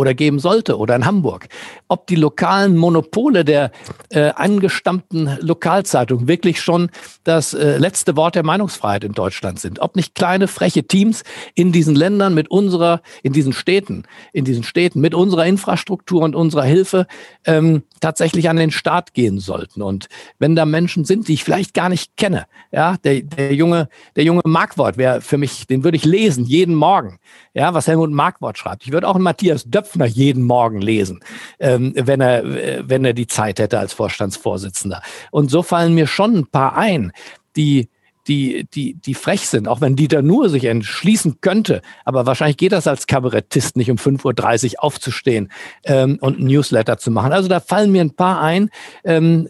oder 0.00 0.14
geben 0.14 0.38
sollte 0.38 0.78
oder 0.78 0.96
in 0.96 1.04
Hamburg. 1.04 1.48
Ob 1.88 2.06
die 2.06 2.16
lokalen 2.16 2.76
Monopole 2.76 3.44
der 3.44 3.70
äh, 4.08 4.30
angestammten 4.30 5.36
Lokalzeitung 5.40 6.26
wirklich 6.26 6.62
schon 6.62 6.90
das 7.24 7.52
äh, 7.52 7.76
letzte 7.76 8.16
Wort 8.16 8.34
der 8.34 8.42
Meinungsfreiheit 8.42 9.04
in 9.04 9.12
Deutschland 9.12 9.60
sind. 9.60 9.78
Ob 9.80 9.96
nicht 9.96 10.14
kleine 10.14 10.48
freche 10.48 10.84
Teams 10.84 11.22
in 11.54 11.70
diesen 11.70 11.94
Ländern 11.94 12.32
mit 12.32 12.50
unserer, 12.50 13.02
in 13.22 13.34
diesen 13.34 13.52
Städten, 13.52 14.04
in 14.32 14.46
diesen 14.46 14.64
Städten 14.64 15.00
mit 15.00 15.14
unserer 15.14 15.44
Infrastruktur 15.44 16.22
und 16.22 16.34
unserer 16.34 16.64
Hilfe 16.64 17.06
ähm, 17.44 17.82
tatsächlich 18.00 18.48
an 18.48 18.56
den 18.56 18.70
Start 18.70 19.12
gehen 19.12 19.38
sollten. 19.38 19.82
Und 19.82 20.08
wenn 20.38 20.56
da 20.56 20.64
Menschen 20.64 21.04
sind, 21.04 21.28
die 21.28 21.34
ich 21.34 21.44
vielleicht 21.44 21.74
gar 21.74 21.90
nicht 21.90 22.16
kenne, 22.16 22.46
ja, 22.72 22.96
der, 23.04 23.20
der 23.20 23.54
junge, 23.54 23.90
der 24.16 24.24
junge 24.24 24.40
Markwort 24.46 24.96
wäre 24.96 25.20
für 25.20 25.36
mich, 25.36 25.66
den 25.66 25.84
würde 25.84 25.98
ich 25.98 26.06
lesen 26.06 26.46
jeden 26.46 26.74
Morgen, 26.74 27.18
ja, 27.52 27.74
was 27.74 27.86
Helmut 27.86 28.10
Markwort 28.10 28.56
schreibt. 28.56 28.84
Ich 28.84 28.92
würde 28.92 29.06
auch 29.06 29.16
einen 29.16 29.24
Matthias 29.24 29.64
Döpfner 29.90 30.06
jeden 30.06 30.44
Morgen 30.44 30.80
lesen, 30.80 31.20
ähm, 31.58 31.92
wenn 31.96 32.20
er, 32.20 32.88
wenn 32.88 33.04
er 33.04 33.12
die 33.12 33.26
Zeit 33.26 33.58
hätte 33.58 33.78
als 33.78 33.92
Vorstandsvorsitzender. 33.92 35.02
Und 35.30 35.50
so 35.50 35.62
fallen 35.62 35.94
mir 35.94 36.06
schon 36.06 36.36
ein 36.36 36.46
paar 36.46 36.76
ein, 36.76 37.12
die 37.56 37.88
die, 38.28 38.68
die, 38.74 38.94
die 38.94 39.14
frech 39.14 39.48
sind, 39.48 39.66
auch 39.66 39.80
wenn 39.80 39.96
Dieter 39.96 40.20
nur 40.20 40.50
sich 40.50 40.66
entschließen 40.66 41.40
könnte. 41.40 41.80
Aber 42.04 42.26
wahrscheinlich 42.26 42.58
geht 42.58 42.70
das 42.70 42.86
als 42.86 43.06
Kabarettist 43.06 43.76
nicht 43.76 43.90
um 43.90 43.96
5.30 43.96 44.74
Uhr 44.74 44.84
aufzustehen 44.84 45.50
ähm, 45.84 46.18
und 46.20 46.38
ein 46.38 46.44
Newsletter 46.44 46.98
zu 46.98 47.10
machen. 47.10 47.32
Also 47.32 47.48
da 47.48 47.60
fallen 47.60 47.90
mir 47.90 48.02
ein 48.02 48.14
paar 48.14 48.40
ein, 48.40 48.70
ähm, 49.04 49.48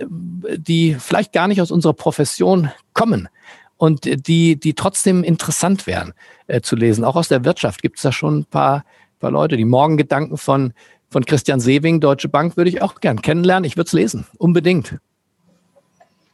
die 0.57 0.97
vielleicht 0.99 1.32
gar 1.32 1.49
nicht 1.49 1.61
aus 1.61 1.72
unserer 1.72 1.95
Profession 1.95 2.70
kommen 2.95 3.28
und 3.76 4.28
die, 4.28 4.61
die 4.61 4.74
trotzdem 4.74 5.24
interessant 5.24 5.86
wären 5.86 6.12
äh, 6.47 6.61
zu 6.61 6.76
lesen. 6.76 7.05
Auch 7.05 7.16
aus 7.16 7.28
der 7.28 7.45
Wirtschaft 7.45 7.82
gibt 7.82 7.97
es 7.97 8.03
da 8.03 8.12
schon 8.12 8.41
ein 8.41 8.45
paar, 8.45 8.84
paar 9.21 9.31
Leute. 9.31 9.57
Die 9.57 9.64
Morgengedanken 9.64 10.37
von, 10.37 10.73
von 11.11 11.25
Christian 11.25 11.61
Sewing, 11.61 12.01
Deutsche 12.01 12.29
Bank, 12.29 12.57
würde 12.57 12.71
ich 12.71 12.83
auch 12.83 13.01
gern 13.01 13.23
kennenlernen. 13.23 13.64
Ich 13.64 13.77
würde 13.77 13.87
es 13.87 13.93
lesen, 13.93 14.27
unbedingt. 14.39 14.99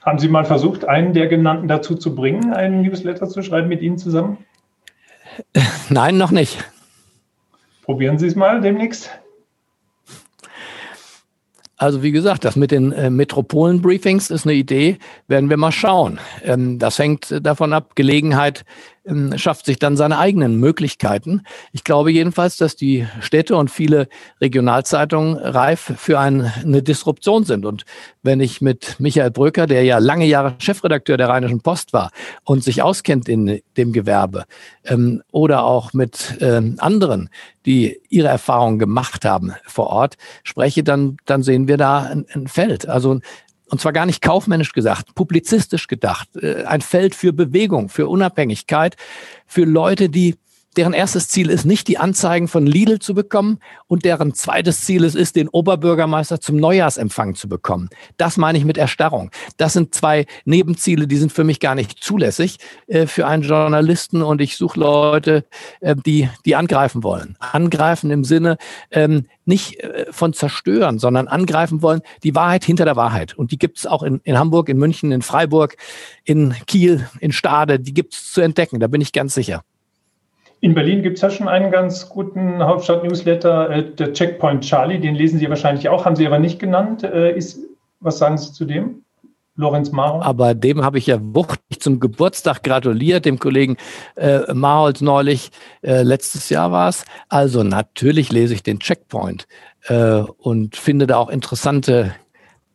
Haben 0.02 0.18
Sie 0.18 0.28
mal 0.28 0.44
versucht, 0.44 0.84
einen 0.84 1.12
der 1.12 1.26
genannten 1.26 1.68
dazu 1.68 1.96
zu 1.96 2.14
bringen, 2.14 2.54
einen 2.54 2.82
Newsletter 2.82 3.28
zu 3.28 3.42
schreiben 3.42 3.68
mit 3.68 3.82
Ihnen 3.82 3.98
zusammen? 3.98 4.38
Nein, 5.90 6.16
noch 6.16 6.30
nicht. 6.30 6.64
Probieren 7.82 8.18
Sie 8.18 8.26
es 8.26 8.36
mal 8.36 8.60
demnächst. 8.60 9.10
Also 11.78 12.02
wie 12.02 12.12
gesagt, 12.12 12.44
das 12.44 12.56
mit 12.56 12.70
den 12.70 12.92
äh, 12.92 13.10
Metropolen-Briefings 13.10 14.30
ist 14.30 14.46
eine 14.46 14.54
Idee, 14.54 14.98
werden 15.28 15.50
wir 15.50 15.58
mal 15.58 15.72
schauen. 15.72 16.18
Ähm, 16.42 16.78
das 16.78 16.98
hängt 16.98 17.44
davon 17.44 17.74
ab, 17.74 17.96
Gelegenheit 17.96 18.64
schafft 19.36 19.66
sich 19.66 19.78
dann 19.78 19.96
seine 19.96 20.18
eigenen 20.18 20.56
Möglichkeiten. 20.56 21.42
Ich 21.72 21.84
glaube 21.84 22.10
jedenfalls, 22.10 22.56
dass 22.56 22.76
die 22.76 23.06
Städte 23.20 23.56
und 23.56 23.70
viele 23.70 24.08
Regionalzeitungen 24.40 25.36
reif 25.36 25.92
für 25.96 26.18
ein, 26.18 26.52
eine 26.62 26.82
Disruption 26.82 27.44
sind. 27.44 27.66
Und 27.66 27.84
wenn 28.22 28.40
ich 28.40 28.60
mit 28.60 28.96
Michael 28.98 29.30
Bröcker, 29.30 29.66
der 29.66 29.84
ja 29.84 29.98
lange 29.98 30.26
Jahre 30.26 30.54
Chefredakteur 30.58 31.16
der 31.16 31.28
Rheinischen 31.28 31.60
Post 31.60 31.92
war 31.92 32.10
und 32.44 32.64
sich 32.64 32.82
auskennt 32.82 33.28
in 33.28 33.60
dem 33.76 33.92
Gewerbe, 33.92 34.44
ähm, 34.84 35.22
oder 35.30 35.64
auch 35.64 35.92
mit 35.92 36.36
ähm, 36.40 36.76
anderen, 36.78 37.28
die 37.64 38.00
ihre 38.08 38.28
Erfahrungen 38.28 38.78
gemacht 38.78 39.24
haben 39.24 39.54
vor 39.64 39.88
Ort, 39.88 40.16
spreche, 40.42 40.82
dann, 40.82 41.16
dann 41.26 41.42
sehen 41.42 41.68
wir 41.68 41.76
da 41.76 42.02
ein, 42.02 42.26
ein 42.32 42.48
Feld. 42.48 42.88
Also 42.88 43.20
und 43.68 43.80
zwar 43.80 43.92
gar 43.92 44.06
nicht 44.06 44.22
kaufmännisch 44.22 44.72
gesagt, 44.72 45.14
publizistisch 45.14 45.86
gedacht, 45.86 46.28
äh, 46.36 46.64
ein 46.64 46.80
Feld 46.80 47.14
für 47.14 47.32
Bewegung, 47.32 47.88
für 47.88 48.08
Unabhängigkeit, 48.08 48.96
für 49.46 49.64
Leute, 49.64 50.08
die 50.08 50.36
deren 50.76 50.92
erstes 50.92 51.28
Ziel 51.28 51.50
ist, 51.50 51.64
nicht 51.64 51.88
die 51.88 51.98
Anzeigen 51.98 52.48
von 52.48 52.66
Lidl 52.66 52.98
zu 52.98 53.14
bekommen 53.14 53.58
und 53.86 54.04
deren 54.04 54.34
zweites 54.34 54.82
Ziel 54.82 55.04
ist, 55.04 55.14
ist, 55.14 55.36
den 55.36 55.48
Oberbürgermeister 55.48 56.40
zum 56.40 56.56
Neujahrsempfang 56.56 57.34
zu 57.34 57.48
bekommen. 57.48 57.88
Das 58.16 58.36
meine 58.36 58.58
ich 58.58 58.64
mit 58.64 58.76
Erstarrung. 58.76 59.30
Das 59.56 59.72
sind 59.72 59.94
zwei 59.94 60.26
Nebenziele, 60.44 61.06
die 61.06 61.16
sind 61.16 61.32
für 61.32 61.44
mich 61.44 61.60
gar 61.60 61.74
nicht 61.74 62.02
zulässig 62.02 62.58
äh, 62.86 63.06
für 63.06 63.26
einen 63.26 63.42
Journalisten 63.42 64.22
und 64.22 64.40
ich 64.40 64.56
suche 64.56 64.80
Leute, 64.80 65.44
äh, 65.80 65.96
die, 66.04 66.28
die 66.44 66.56
angreifen 66.56 67.02
wollen. 67.02 67.36
Angreifen 67.38 68.10
im 68.10 68.24
Sinne 68.24 68.58
ähm, 68.90 69.26
nicht 69.46 69.80
äh, 69.80 70.06
von 70.10 70.32
zerstören, 70.32 70.98
sondern 70.98 71.28
angreifen 71.28 71.80
wollen, 71.82 72.02
die 72.22 72.34
Wahrheit 72.34 72.64
hinter 72.64 72.84
der 72.84 72.96
Wahrheit. 72.96 73.34
Und 73.34 73.52
die 73.52 73.58
gibt 73.58 73.78
es 73.78 73.86
auch 73.86 74.02
in, 74.02 74.20
in 74.24 74.38
Hamburg, 74.38 74.68
in 74.68 74.76
München, 74.76 75.12
in 75.12 75.22
Freiburg, 75.22 75.76
in 76.24 76.54
Kiel, 76.66 77.08
in 77.20 77.32
Stade, 77.32 77.80
die 77.80 77.94
gibt 77.94 78.14
es 78.14 78.32
zu 78.32 78.40
entdecken, 78.40 78.80
da 78.80 78.88
bin 78.88 79.00
ich 79.00 79.12
ganz 79.12 79.34
sicher. 79.34 79.62
In 80.60 80.74
Berlin 80.74 81.02
gibt 81.02 81.16
es 81.16 81.22
ja 81.22 81.30
schon 81.30 81.48
einen 81.48 81.70
ganz 81.70 82.08
guten 82.08 82.62
Hauptstadt-Newsletter, 82.62 83.70
äh, 83.70 83.94
der 83.94 84.12
Checkpoint 84.12 84.64
Charlie, 84.64 84.98
den 84.98 85.14
lesen 85.14 85.38
Sie 85.38 85.48
wahrscheinlich 85.48 85.88
auch, 85.88 86.04
haben 86.04 86.16
Sie 86.16 86.26
aber 86.26 86.38
nicht 86.38 86.58
genannt. 86.58 87.02
Äh, 87.02 87.36
ist, 87.36 87.60
was 88.00 88.18
sagen 88.18 88.38
Sie 88.38 88.52
zu 88.52 88.64
dem? 88.64 89.02
Lorenz 89.56 89.90
Marol. 89.90 90.22
Aber 90.22 90.54
dem 90.54 90.84
habe 90.84 90.98
ich 90.98 91.06
ja 91.06 91.18
wuchtig 91.20 91.80
zum 91.80 91.98
Geburtstag 91.98 92.62
gratuliert, 92.62 93.24
dem 93.24 93.38
Kollegen 93.38 93.76
äh, 94.14 94.52
Marholz 94.52 95.00
neulich, 95.00 95.50
äh, 95.82 96.02
letztes 96.02 96.50
Jahr 96.50 96.72
war 96.72 96.90
es. 96.90 97.04
Also 97.28 97.62
natürlich 97.62 98.30
lese 98.30 98.54
ich 98.54 98.62
den 98.62 98.78
Checkpoint 98.78 99.46
äh, 99.84 100.22
und 100.38 100.76
finde 100.76 101.06
da 101.06 101.16
auch 101.16 101.30
interessante, 101.30 102.14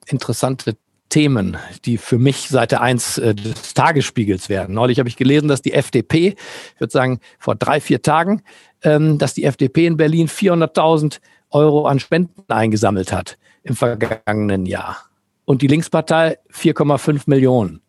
interessante 0.07 0.75
Themen, 1.11 1.57
die 1.85 1.97
für 1.97 2.17
mich 2.17 2.49
Seite 2.49 2.81
1 2.81 3.19
äh, 3.19 3.35
des 3.35 3.75
Tagesspiegels 3.75 4.49
werden. 4.49 4.73
Neulich 4.73 4.97
habe 4.97 5.09
ich 5.09 5.17
gelesen, 5.17 5.47
dass 5.47 5.61
die 5.61 5.73
FDP, 5.73 6.35
ich 6.73 6.79
würde 6.79 6.91
sagen 6.91 7.19
vor 7.37 7.53
drei, 7.55 7.79
vier 7.79 8.01
Tagen, 8.01 8.41
ähm, 8.81 9.19
dass 9.19 9.35
die 9.35 9.43
FDP 9.43 9.85
in 9.85 9.97
Berlin 9.97 10.27
400.000 10.27 11.19
Euro 11.51 11.85
an 11.85 11.99
Spenden 11.99 12.43
eingesammelt 12.47 13.11
hat 13.11 13.37
im 13.63 13.75
vergangenen 13.75 14.65
Jahr. 14.65 14.97
Und 15.45 15.61
die 15.61 15.67
Linkspartei 15.67 16.37
4,5 16.51 17.23
Millionen. 17.25 17.81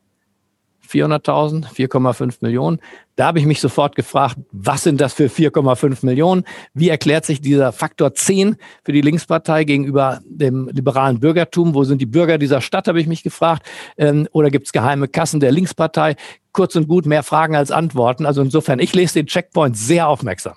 400.000, 0.92 1.72
4,5 1.72 2.38
Millionen. 2.40 2.80
Da 3.16 3.26
habe 3.26 3.38
ich 3.38 3.46
mich 3.46 3.60
sofort 3.60 3.96
gefragt, 3.96 4.36
was 4.52 4.84
sind 4.84 5.00
das 5.00 5.14
für 5.14 5.26
4,5 5.26 6.04
Millionen? 6.04 6.44
Wie 6.74 6.88
erklärt 6.88 7.24
sich 7.24 7.40
dieser 7.40 7.72
Faktor 7.72 8.14
10 8.14 8.56
für 8.84 8.92
die 8.92 9.00
Linkspartei 9.00 9.64
gegenüber 9.64 10.20
dem 10.24 10.68
liberalen 10.68 11.20
Bürgertum? 11.20 11.74
Wo 11.74 11.84
sind 11.84 12.00
die 12.00 12.06
Bürger 12.06 12.38
dieser 12.38 12.60
Stadt, 12.60 12.88
habe 12.88 13.00
ich 13.00 13.06
mich 13.06 13.22
gefragt. 13.22 13.66
Ähm, 13.96 14.28
oder 14.32 14.50
gibt 14.50 14.66
es 14.66 14.72
geheime 14.72 15.08
Kassen 15.08 15.40
der 15.40 15.52
Linkspartei? 15.52 16.16
Kurz 16.52 16.76
und 16.76 16.88
gut, 16.88 17.06
mehr 17.06 17.22
Fragen 17.22 17.56
als 17.56 17.70
Antworten. 17.70 18.26
Also 18.26 18.42
insofern, 18.42 18.78
ich 18.78 18.94
lese 18.94 19.14
den 19.14 19.26
Checkpoint 19.26 19.76
sehr 19.76 20.08
aufmerksam. 20.08 20.54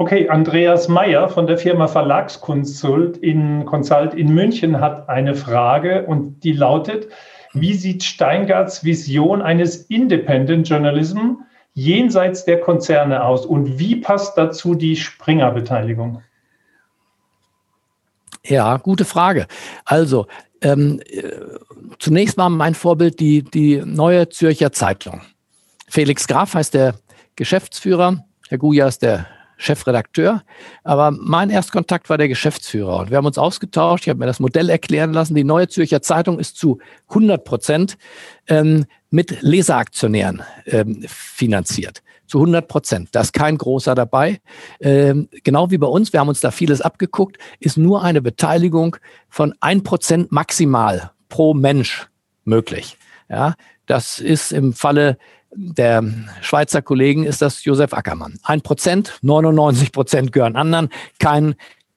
Okay, 0.00 0.28
Andreas 0.28 0.86
Meyer 0.86 1.28
von 1.28 1.48
der 1.48 1.58
Firma 1.58 1.88
Verlagskonsult 1.88 3.16
in, 3.16 3.64
Consult 3.64 4.14
in 4.14 4.32
München 4.32 4.80
hat 4.80 5.08
eine 5.08 5.34
Frage 5.34 6.06
und 6.06 6.44
die 6.44 6.52
lautet, 6.52 7.08
wie 7.60 7.74
sieht 7.74 8.04
Steingarts 8.04 8.84
Vision 8.84 9.42
eines 9.42 9.76
Independent 9.84 10.68
Journalism 10.68 11.42
jenseits 11.74 12.44
der 12.44 12.60
Konzerne 12.60 13.22
aus 13.24 13.46
und 13.46 13.78
wie 13.78 13.96
passt 13.96 14.36
dazu 14.36 14.74
die 14.74 14.96
Springer-Beteiligung? 14.96 16.22
Ja, 18.44 18.78
gute 18.78 19.04
Frage. 19.04 19.46
Also, 19.84 20.26
ähm, 20.60 21.00
äh, 21.06 21.30
zunächst 21.98 22.36
mal 22.36 22.48
mein 22.48 22.74
Vorbild 22.74 23.20
die, 23.20 23.42
die 23.42 23.82
neue 23.84 24.28
Zürcher 24.28 24.72
Zeitung. 24.72 25.20
Felix 25.88 26.26
Graf 26.26 26.54
heißt 26.54 26.74
der 26.74 26.94
Geschäftsführer, 27.36 28.24
Herr 28.48 28.58
Guja 28.58 28.88
ist 28.88 29.02
der 29.02 29.26
Chefredakteur. 29.58 30.42
Aber 30.84 31.10
mein 31.10 31.50
Erstkontakt 31.50 32.08
war 32.08 32.16
der 32.16 32.28
Geschäftsführer. 32.28 33.00
Und 33.00 33.10
wir 33.10 33.18
haben 33.18 33.26
uns 33.26 33.36
ausgetauscht. 33.36 34.04
Ich 34.04 34.08
habe 34.08 34.20
mir 34.20 34.26
das 34.26 34.40
Modell 34.40 34.70
erklären 34.70 35.12
lassen. 35.12 35.34
Die 35.34 35.44
Neue 35.44 35.68
Zürcher 35.68 36.00
Zeitung 36.00 36.38
ist 36.38 36.56
zu 36.56 36.78
100 37.08 37.44
Prozent 37.44 37.98
ähm, 38.46 38.86
mit 39.10 39.42
Leseraktionären 39.42 40.42
ähm, 40.66 41.04
finanziert. 41.06 42.02
Zu 42.26 42.38
100 42.38 42.68
Prozent. 42.68 43.08
Da 43.12 43.20
ist 43.20 43.32
kein 43.32 43.58
großer 43.58 43.94
dabei. 43.94 44.40
Ähm, 44.80 45.28
genau 45.44 45.70
wie 45.70 45.78
bei 45.78 45.86
uns, 45.86 46.12
wir 46.12 46.20
haben 46.20 46.28
uns 46.28 46.40
da 46.40 46.50
vieles 46.50 46.80
abgeguckt, 46.80 47.38
ist 47.58 47.76
nur 47.76 48.02
eine 48.02 48.22
Beteiligung 48.22 48.96
von 49.28 49.54
1 49.60 49.82
Prozent 49.82 50.32
maximal 50.32 51.10
pro 51.28 51.52
Mensch 51.54 52.08
möglich. 52.44 52.96
Ja, 53.28 53.54
das 53.86 54.18
ist 54.20 54.52
im 54.52 54.72
Falle 54.72 55.18
der 55.54 56.04
Schweizer 56.40 56.82
Kollegen 56.82 57.24
ist 57.24 57.42
das 57.42 57.64
Josef 57.64 57.92
Ackermann. 57.92 58.38
Ein 58.42 58.60
Prozent, 58.60 59.18
99 59.22 59.92
Prozent 59.92 60.32
gehören 60.32 60.56
anderen, 60.56 60.90
kein, 61.18 61.54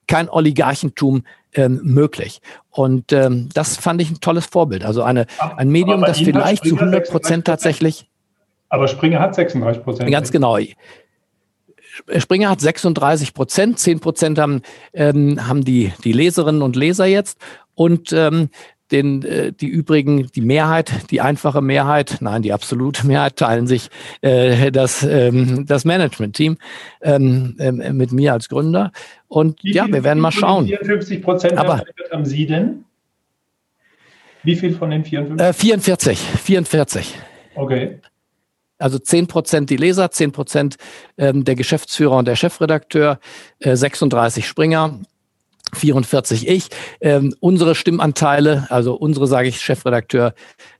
kein 0.07 0.29
Oligarchentum 0.29 1.23
ähm, 1.53 1.81
möglich. 1.83 2.41
Und 2.69 3.11
ähm, 3.11 3.49
das 3.53 3.77
fand 3.77 4.01
ich 4.01 4.09
ein 4.11 4.21
tolles 4.21 4.45
Vorbild. 4.45 4.85
Also 4.85 5.03
eine, 5.03 5.25
ein 5.57 5.69
Medium, 5.69 6.01
das 6.01 6.19
vielleicht 6.19 6.65
zu 6.65 6.75
100 6.75 7.09
Prozent 7.09 7.45
tatsächlich. 7.45 8.09
Aber 8.69 8.87
Springer 8.87 9.19
hat 9.19 9.35
36 9.35 9.83
Prozent. 9.83 10.11
Ganz 10.11 10.31
genau. 10.31 10.57
Springer 12.17 12.49
hat 12.49 12.61
36 12.61 13.33
Prozent, 13.33 13.79
10 13.79 13.99
Prozent 13.99 14.39
haben, 14.39 14.61
ähm, 14.93 15.45
haben 15.45 15.65
die, 15.65 15.91
die 16.05 16.13
Leserinnen 16.13 16.61
und 16.61 16.77
Leser 16.77 17.05
jetzt. 17.05 17.37
Und 17.75 18.13
ähm, 18.13 18.49
den, 18.91 19.23
äh, 19.23 19.51
die 19.53 19.67
übrigen, 19.67 20.27
die 20.35 20.41
Mehrheit, 20.41 21.11
die 21.11 21.21
einfache 21.21 21.61
Mehrheit, 21.61 22.17
nein, 22.21 22.41
die 22.41 22.53
absolute 22.53 23.05
Mehrheit 23.07 23.37
teilen 23.37 23.67
sich 23.67 23.89
äh, 24.21 24.71
das, 24.71 25.03
ähm, 25.03 25.65
das 25.65 25.85
Management-Team 25.85 26.57
ähm, 27.01 27.55
äh, 27.59 27.71
mit 27.71 28.11
mir 28.11 28.33
als 28.33 28.49
Gründer. 28.49 28.91
Und 29.27 29.63
Wie 29.63 29.73
ja, 29.73 29.87
wir 29.87 30.03
werden 30.03 30.19
mal 30.19 30.31
schauen. 30.31 30.67
54 30.67 31.21
Prozent 31.21 31.57
Aber, 31.57 31.83
haben 32.11 32.25
Sie 32.25 32.45
denn? 32.45 32.85
Wie 34.43 34.55
viel 34.55 34.75
von 34.75 34.89
den 34.89 35.05
54? 35.05 35.47
Äh, 35.47 35.53
44, 35.53 36.19
44. 36.19 37.15
Okay. 37.55 37.99
Also 38.81 38.97
10 38.97 39.27
Prozent 39.27 39.69
die 39.69 39.77
Leser, 39.77 40.09
10 40.09 40.31
Prozent 40.31 40.75
ähm, 41.17 41.45
der 41.45 41.55
Geschäftsführer 41.55 42.17
und 42.17 42.27
der 42.27 42.35
Chefredakteur, 42.35 43.19
äh, 43.59 43.75
36 43.75 44.47
Springer, 44.47 44.99
44 45.73 46.47
ich. 46.47 46.69
Ähm, 46.99 47.33
unsere 47.39 47.75
Stimmanteile, 47.75 48.67
also 48.69 48.93
unsere, 48.93 49.27
sage 49.27 49.47
ich, 49.47 49.61
Chefredakteur, 49.61 50.33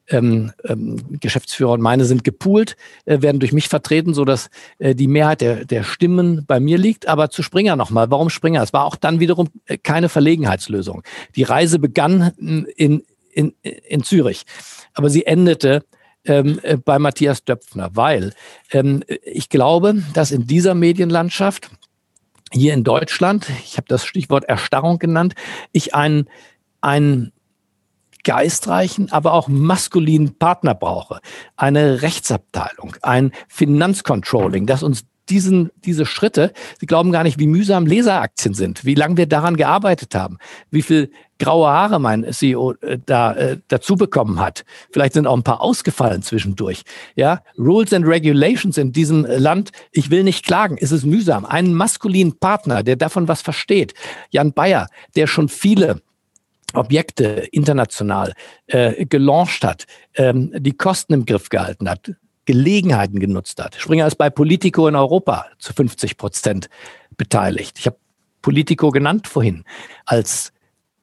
ähm, 0.10 0.52
ähm, 0.66 0.98
Geschäftsführer 1.20 1.72
und 1.72 1.82
meine 1.82 2.06
sind 2.06 2.24
gepoolt, 2.24 2.76
äh, 3.06 3.22
werden 3.22 3.40
durch 3.40 3.54
mich 3.54 3.70
vertreten, 3.70 4.14
so 4.14 4.26
dass 4.26 4.50
äh, 4.80 4.94
die 4.94 5.08
Mehrheit 5.08 5.42
der, 5.42 5.66
der 5.66 5.84
Stimmen 5.84 6.46
bei 6.46 6.60
mir 6.60 6.78
liegt. 6.78 7.08
Aber 7.08 7.30
zu 7.30 7.44
Springer 7.44 7.76
nochmal. 7.76 8.12
Warum 8.12 8.30
Springer? 8.30 8.62
Es 8.62 8.74
war 8.74 8.86
auch 8.86 8.96
dann 8.96 9.20
wiederum 9.20 9.48
äh, 9.66 9.78
keine 9.78 10.10
Verlegenheitslösung. 10.10 11.04
Die 11.36 11.44
Reise 11.44 11.80
begann 11.80 12.32
in, 12.76 13.04
in, 13.32 13.54
in 13.62 14.04
Zürich, 14.04 14.44
aber 14.94 15.10
sie 15.10 15.26
endete 15.26 15.84
ähm, 16.26 16.60
äh, 16.64 16.78
bei 16.78 17.00
Matthias 17.00 17.44
Döpfner, 17.44 17.90
weil 17.94 18.34
ähm, 18.72 19.04
ich 19.24 19.50
glaube, 19.50 20.04
dass 20.14 20.32
in 20.32 20.46
dieser 20.46 20.76
Medienlandschaft 20.76 21.70
hier 22.52 22.74
in 22.74 22.84
Deutschland, 22.84 23.50
ich 23.64 23.78
habe 23.78 23.88
das 23.88 24.06
Stichwort 24.06 24.46
Erstarrung 24.46 25.00
genannt, 25.00 25.34
ich 25.72 25.96
einen, 25.96 26.30
einen 26.82 27.32
geistreichen, 28.24 29.12
aber 29.12 29.34
auch 29.34 29.48
maskulinen 29.48 30.38
Partner 30.38 30.76
brauche. 30.76 31.22
Eine 31.56 32.02
Rechtsabteilung, 32.02 32.96
ein 33.02 33.32
Finanzcontrolling, 33.48 34.66
das 34.68 34.84
uns 34.84 35.06
diesen, 35.32 35.72
diese 35.78 36.06
Schritte, 36.06 36.52
Sie 36.80 36.86
glauben 36.86 37.12
gar 37.12 37.24
nicht, 37.24 37.40
wie 37.40 37.48
mühsam 37.48 37.86
Leseraktien 37.86 38.54
sind, 38.54 38.86
wie 38.86 38.96
lange 38.96 39.18
wir 39.18 39.26
daran 39.26 39.56
gearbeitet 39.56 40.14
haben, 40.14 40.38
wie 40.70 40.82
viel 40.82 41.10
graue 41.40 41.70
Haare 41.70 42.00
mein 42.00 42.32
CEO 42.32 42.74
äh, 42.82 43.00
da 43.04 43.34
äh, 43.34 43.58
dazu 43.70 43.96
bekommen 43.96 44.40
hat. 44.40 44.64
Vielleicht 44.92 45.14
sind 45.14 45.26
auch 45.26 45.36
ein 45.36 45.44
paar 45.44 45.62
ausgefallen 45.62 46.22
zwischendurch. 46.22 46.84
Ja, 47.16 47.42
Rules 47.58 47.94
and 47.94 48.06
Regulations 48.06 48.78
in 48.78 48.92
diesem 48.92 49.26
Land. 49.26 49.72
Ich 49.92 50.12
will 50.12 50.24
nicht 50.24 50.46
klagen. 50.46 50.78
Es 50.80 50.92
ist 50.92 51.06
mühsam. 51.06 51.46
Einen 51.46 51.74
maskulinen 51.74 52.38
Partner, 52.38 52.84
der 52.84 52.98
davon 52.98 53.28
was 53.28 53.42
versteht. 53.42 53.94
Jan 54.30 54.54
Bayer, 54.54 54.88
der 55.16 55.26
schon 55.26 55.50
viele 55.50 56.02
Objekte 56.74 57.48
international 57.52 58.34
äh, 58.68 59.06
gelauncht 59.06 59.64
hat, 59.64 59.86
ähm, 60.16 60.52
die 60.56 60.74
Kosten 60.74 61.14
im 61.14 61.26
Griff 61.26 61.50
gehalten 61.50 61.90
hat, 61.90 62.12
Gelegenheiten 62.46 63.20
genutzt 63.20 63.62
hat. 63.62 63.76
Springer 63.76 64.08
ist 64.08 64.16
bei 64.16 64.30
Politico 64.30 64.88
in 64.88 64.96
Europa 64.96 65.46
zu 65.60 65.74
50 65.74 66.18
Prozent 66.18 66.70
beteiligt. 67.18 67.78
Ich 67.80 67.86
habe 67.86 67.98
Politico 68.42 68.92
genannt 68.92 69.28
vorhin 69.28 69.64
als 70.06 70.52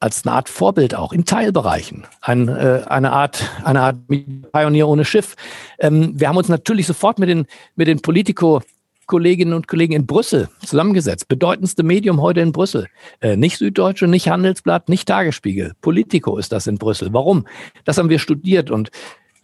als 0.01 0.25
eine 0.25 0.33
Art 0.35 0.47
Vorbild 0.47 0.95
auch 0.95 1.11
in 1.11 1.25
Teilbereichen, 1.25 2.07
ein, 2.21 2.47
äh, 2.47 2.83
eine 2.87 3.11
Art 3.11 3.43
eine 3.65 3.81
Art 3.81 3.97
Pionier 4.07 4.87
ohne 4.87 5.03
Schiff. 5.03 5.35
Ähm, 5.77 6.17
wir 6.17 6.29
haben 6.29 6.37
uns 6.37 6.47
natürlich 6.47 6.87
sofort 6.87 7.19
mit 7.19 7.27
den 7.27 7.47
mit 7.75 7.87
den 7.87 8.01
Politico 8.01 8.61
Kolleginnen 9.07 9.53
und 9.53 9.67
Kollegen 9.67 9.93
in 9.93 10.05
Brüssel 10.05 10.49
zusammengesetzt. 10.63 11.27
Bedeutendste 11.27 11.83
Medium 11.83 12.21
heute 12.21 12.41
in 12.41 12.51
Brüssel. 12.53 12.87
Äh, 13.21 13.35
nicht 13.35 13.57
Süddeutsche, 13.57 14.07
nicht 14.07 14.29
Handelsblatt, 14.29 14.87
nicht 14.87 15.07
Tagesspiegel. 15.07 15.73
Politico 15.81 16.37
ist 16.37 16.51
das 16.51 16.67
in 16.67 16.77
Brüssel. 16.77 17.09
Warum? 17.11 17.45
Das 17.85 17.97
haben 17.97 18.09
wir 18.09 18.19
studiert 18.19 18.69
und 18.69 18.91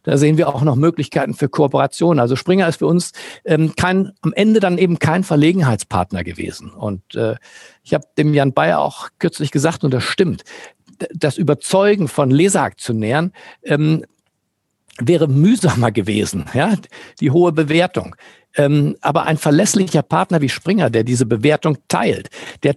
da 0.06 0.18
sehen 0.18 0.38
wir 0.38 0.48
auch 0.48 0.62
noch 0.62 0.76
Möglichkeiten 0.76 1.34
für 1.34 1.50
Kooperation. 1.50 2.20
Also 2.20 2.36
Springer 2.36 2.68
ist 2.68 2.78
für 2.78 2.88
uns 2.88 3.12
ähm, 3.44 3.74
kein, 3.76 4.12
am 4.22 4.34
Ende 4.34 4.60
dann 4.60 4.78
eben 4.78 5.00
kein 5.00 5.24
Verlegenheitspartner 5.24 6.24
gewesen. 6.24 6.70
Und 6.70 7.16
äh, 7.16 7.36
ich 7.84 7.94
habe 7.94 8.06
dem 8.18 8.34
Jan 8.34 8.54
Bayer 8.54 8.80
auch 8.80 9.10
kürzlich 9.20 9.52
gesagt, 9.52 9.84
und 9.84 9.94
das 9.94 10.04
stimmt, 10.04 10.44
das 11.14 11.38
Überzeugen 11.38 12.08
von 12.08 12.30
Leseraktionären 12.30 13.34
ähm, 13.64 14.06
wäre 15.00 15.28
mühsamer 15.28 15.92
gewesen, 15.92 16.46
ja, 16.54 16.76
die 17.20 17.32
hohe 17.32 17.52
Bewertung. 17.52 18.16
Ähm, 18.56 18.96
aber 19.02 19.24
ein 19.24 19.38
verlässlicher 19.38 20.04
Partner 20.04 20.40
wie 20.42 20.48
Springer, 20.48 20.90
der 20.90 21.04
diese 21.04 21.26
Bewertung 21.26 21.78
teilt, 21.90 22.30
der 22.64 22.76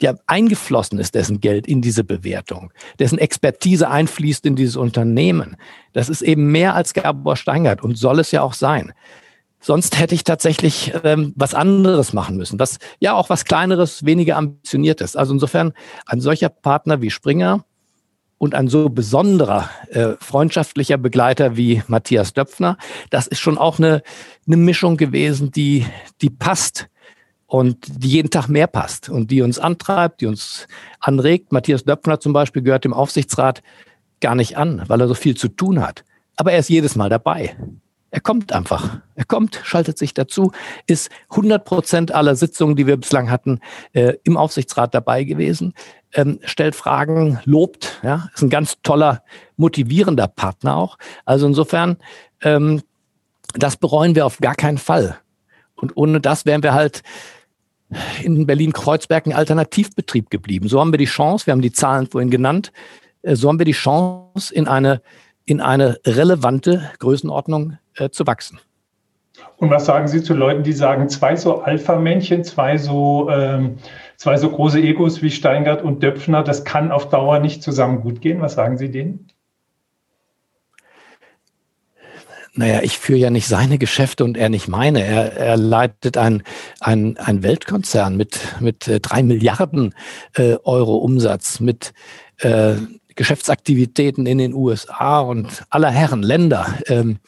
ja 0.00 0.14
eingeflossen 0.26 0.98
ist, 0.98 1.14
dessen 1.14 1.40
Geld 1.40 1.66
in 1.66 1.82
diese 1.82 2.04
Bewertung, 2.04 2.72
dessen 2.98 3.18
Expertise 3.18 3.88
einfließt 3.88 4.46
in 4.46 4.56
dieses 4.56 4.76
Unternehmen. 4.76 5.56
Das 5.92 6.08
ist 6.08 6.22
eben 6.22 6.50
mehr 6.50 6.74
als 6.74 6.94
Gabor 6.94 7.36
Steingart 7.36 7.82
und 7.82 7.98
soll 7.98 8.20
es 8.20 8.30
ja 8.30 8.42
auch 8.42 8.54
sein. 8.54 8.92
Sonst 9.60 9.98
hätte 9.98 10.14
ich 10.14 10.22
tatsächlich 10.22 10.92
ähm, 11.02 11.32
was 11.34 11.52
anderes 11.52 12.12
machen 12.12 12.36
müssen, 12.36 12.60
was 12.60 12.78
ja 13.00 13.14
auch 13.14 13.28
was 13.28 13.44
kleineres, 13.44 14.04
weniger 14.04 14.36
ambitioniertes. 14.36 15.16
Also 15.16 15.32
insofern 15.32 15.72
ein 16.06 16.20
solcher 16.20 16.48
Partner 16.48 17.02
wie 17.02 17.10
Springer 17.10 17.64
und 18.38 18.54
ein 18.54 18.68
so 18.68 18.88
besonderer 18.88 19.68
äh, 19.90 20.12
freundschaftlicher 20.20 20.96
Begleiter 20.96 21.56
wie 21.56 21.82
Matthias 21.88 22.32
Döpfner, 22.34 22.78
das 23.10 23.26
ist 23.26 23.40
schon 23.40 23.58
auch 23.58 23.78
eine, 23.78 24.02
eine 24.46 24.56
Mischung 24.56 24.96
gewesen, 24.96 25.50
die, 25.50 25.84
die 26.22 26.30
passt 26.30 26.88
und 27.48 27.78
die 27.88 28.08
jeden 28.08 28.30
Tag 28.30 28.48
mehr 28.48 28.66
passt 28.66 29.08
und 29.08 29.30
die 29.30 29.40
uns 29.40 29.58
antreibt, 29.58 30.20
die 30.20 30.26
uns 30.26 30.68
anregt. 31.00 31.50
Matthias 31.50 31.82
Döpfner 31.82 32.20
zum 32.20 32.34
Beispiel 32.34 32.62
gehört 32.62 32.84
dem 32.84 32.92
Aufsichtsrat 32.92 33.62
gar 34.20 34.34
nicht 34.34 34.58
an, 34.58 34.82
weil 34.86 35.00
er 35.00 35.08
so 35.08 35.14
viel 35.14 35.36
zu 35.36 35.48
tun 35.48 35.80
hat. 35.80 36.04
Aber 36.36 36.52
er 36.52 36.58
ist 36.58 36.68
jedes 36.68 36.94
Mal 36.94 37.08
dabei. 37.08 37.56
Er 38.10 38.20
kommt 38.20 38.52
einfach. 38.52 39.00
Er 39.14 39.24
kommt, 39.24 39.60
schaltet 39.64 39.96
sich 39.96 40.12
dazu, 40.12 40.52
ist 40.86 41.10
100 41.30 41.64
Prozent 41.64 42.12
aller 42.12 42.36
Sitzungen, 42.36 42.76
die 42.76 42.86
wir 42.86 42.98
bislang 42.98 43.30
hatten, 43.30 43.60
äh, 43.92 44.14
im 44.24 44.36
Aufsichtsrat 44.36 44.94
dabei 44.94 45.24
gewesen, 45.24 45.72
ähm, 46.12 46.40
stellt 46.44 46.74
Fragen, 46.74 47.40
lobt, 47.44 48.00
ja, 48.02 48.28
ist 48.34 48.42
ein 48.42 48.50
ganz 48.50 48.76
toller, 48.82 49.22
motivierender 49.56 50.28
Partner 50.28 50.76
auch. 50.76 50.98
Also 51.24 51.46
insofern, 51.46 51.96
ähm, 52.42 52.82
das 53.54 53.76
bereuen 53.78 54.14
wir 54.14 54.26
auf 54.26 54.38
gar 54.38 54.54
keinen 54.54 54.78
Fall. 54.78 55.18
Und 55.74 55.96
ohne 55.96 56.20
das 56.20 56.44
wären 56.44 56.62
wir 56.62 56.74
halt 56.74 57.02
in 58.22 58.46
Berlin-Kreuzberg 58.46 59.26
ein 59.26 59.32
Alternativbetrieb 59.32 60.30
geblieben. 60.30 60.68
So 60.68 60.80
haben 60.80 60.92
wir 60.92 60.98
die 60.98 61.06
Chance, 61.06 61.46
wir 61.46 61.52
haben 61.52 61.62
die 61.62 61.72
Zahlen 61.72 62.06
vorhin 62.06 62.30
genannt, 62.30 62.72
äh, 63.22 63.34
so 63.34 63.48
haben 63.48 63.58
wir 63.58 63.64
die 63.66 63.72
Chance, 63.72 64.54
in 64.54 64.68
eine, 64.68 65.02
in 65.44 65.60
eine 65.60 65.98
relevante 66.06 66.90
Größenordnung 66.98 67.78
äh, 67.96 68.10
zu 68.10 68.26
wachsen. 68.26 68.60
Und 69.56 69.70
was 69.70 69.86
sagen 69.86 70.08
Sie 70.08 70.22
zu 70.22 70.34
Leuten, 70.34 70.62
die 70.62 70.72
sagen, 70.72 71.08
zwei 71.08 71.36
so 71.36 71.62
Alpha-Männchen, 71.62 72.44
zwei 72.44 72.76
so, 72.76 73.30
ähm, 73.30 73.76
zwei 74.16 74.36
so 74.36 74.50
große 74.50 74.80
Egos 74.80 75.22
wie 75.22 75.30
Steingart 75.30 75.82
und 75.82 76.02
Döpfner, 76.02 76.42
das 76.42 76.64
kann 76.64 76.90
auf 76.90 77.08
Dauer 77.08 77.38
nicht 77.38 77.62
zusammen 77.62 78.00
gut 78.00 78.20
gehen? 78.20 78.40
Was 78.40 78.54
sagen 78.54 78.78
Sie 78.78 78.90
denen? 78.90 79.28
Naja, 82.58 82.80
ich 82.82 82.98
führe 82.98 83.20
ja 83.20 83.30
nicht 83.30 83.46
seine 83.46 83.78
Geschäfte 83.78 84.24
und 84.24 84.36
er 84.36 84.48
nicht 84.48 84.66
meine. 84.66 85.04
Er, 85.04 85.32
er 85.36 85.56
leitet 85.56 86.16
ein, 86.16 86.42
ein, 86.80 87.16
ein 87.16 87.44
Weltkonzern 87.44 88.16
mit, 88.16 88.40
mit 88.58 88.88
äh, 88.88 88.98
drei 88.98 89.22
Milliarden 89.22 89.94
äh, 90.34 90.56
Euro 90.64 90.96
Umsatz, 90.96 91.60
mit 91.60 91.92
äh, 92.38 92.74
Geschäftsaktivitäten 93.14 94.26
in 94.26 94.38
den 94.38 94.54
USA 94.54 95.20
und 95.20 95.62
aller 95.70 95.90
Herren 95.92 96.24
Länder. 96.24 96.66
Ähm, 96.86 97.18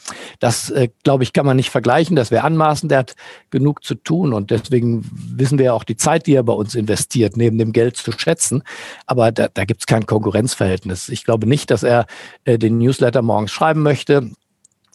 das, 0.40 0.70
äh, 0.70 0.88
glaube 1.04 1.22
ich, 1.22 1.32
kann 1.32 1.46
man 1.46 1.56
nicht 1.56 1.70
vergleichen. 1.70 2.16
Das 2.16 2.32
wäre 2.32 2.42
anmaßend. 2.42 2.90
Er 2.90 2.98
hat 2.98 3.14
genug 3.50 3.84
zu 3.84 3.94
tun 3.94 4.32
und 4.32 4.50
deswegen 4.50 5.08
wissen 5.12 5.58
wir 5.58 5.66
ja 5.66 5.72
auch 5.74 5.84
die 5.84 5.96
Zeit, 5.96 6.26
die 6.26 6.34
er 6.34 6.42
bei 6.42 6.52
uns 6.52 6.74
investiert, 6.74 7.36
neben 7.36 7.56
dem 7.56 7.72
Geld 7.72 7.96
zu 7.96 8.10
schätzen. 8.10 8.64
Aber 9.06 9.30
da, 9.30 9.46
da 9.46 9.64
gibt 9.64 9.82
es 9.82 9.86
kein 9.86 10.06
Konkurrenzverhältnis. 10.06 11.08
Ich 11.08 11.24
glaube 11.24 11.48
nicht, 11.48 11.70
dass 11.70 11.84
er 11.84 12.06
äh, 12.44 12.58
den 12.58 12.78
Newsletter 12.78 13.22
morgens 13.22 13.52
schreiben 13.52 13.82
möchte 13.82 14.32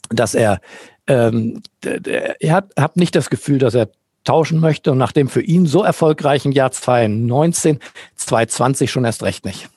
dass 0.10 0.36
er, 0.36 0.60
ähm, 1.08 1.62
er 1.84 2.53
hat, 2.53 2.72
hat 2.78 2.97
nicht 2.97 3.16
das 3.16 3.30
Gefühl, 3.30 3.58
dass 3.58 3.76
er 3.76 3.89
tauschen 4.24 4.60
möchte 4.60 4.91
und 4.91 4.97
nach 4.97 5.12
dem 5.12 5.30
für 5.30 5.41
ihn 5.41 5.66
so 5.68 5.84
erfolgreichen 5.84 6.51
Jahr 6.51 6.72
2019, 6.72 7.80
2020 8.16 8.91
schon 8.91 9.06
erst 9.06 9.24
recht 9.24 9.45
nicht. 9.45 9.70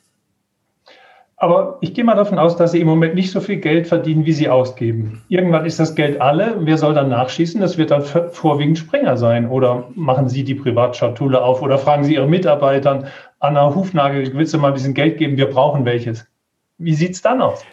Aber 1.40 1.78
ich 1.80 1.94
gehe 1.94 2.02
mal 2.02 2.16
davon 2.16 2.40
aus, 2.40 2.56
dass 2.56 2.72
Sie 2.72 2.80
im 2.80 2.88
Moment 2.88 3.14
nicht 3.14 3.30
so 3.30 3.40
viel 3.40 3.58
Geld 3.58 3.86
verdienen, 3.86 4.26
wie 4.26 4.32
Sie 4.32 4.48
ausgeben. 4.48 5.22
Irgendwann 5.28 5.66
ist 5.66 5.78
das 5.78 5.94
Geld 5.94 6.20
alle. 6.20 6.56
Wer 6.58 6.78
soll 6.78 6.94
dann 6.94 7.10
nachschießen? 7.10 7.60
Das 7.60 7.78
wird 7.78 7.92
dann 7.92 8.02
vorwiegend 8.02 8.76
Springer 8.76 9.16
sein. 9.16 9.48
Oder 9.48 9.84
machen 9.94 10.28
Sie 10.28 10.42
die 10.42 10.56
Privatschatulle 10.56 11.40
auf 11.40 11.62
oder 11.62 11.78
fragen 11.78 12.02
Sie 12.02 12.14
Ihre 12.14 12.26
Mitarbeitern, 12.26 13.06
Anna 13.38 13.72
Hufnagel, 13.72 14.32
willst 14.34 14.52
du 14.52 14.58
mal 14.58 14.68
ein 14.68 14.74
bisschen 14.74 14.94
Geld 14.94 15.18
geben? 15.18 15.36
Wir 15.36 15.48
brauchen 15.48 15.84
welches. 15.84 16.26
Wie 16.76 16.94
sieht 16.94 17.12
es 17.12 17.22
dann 17.22 17.40
aus? 17.40 17.64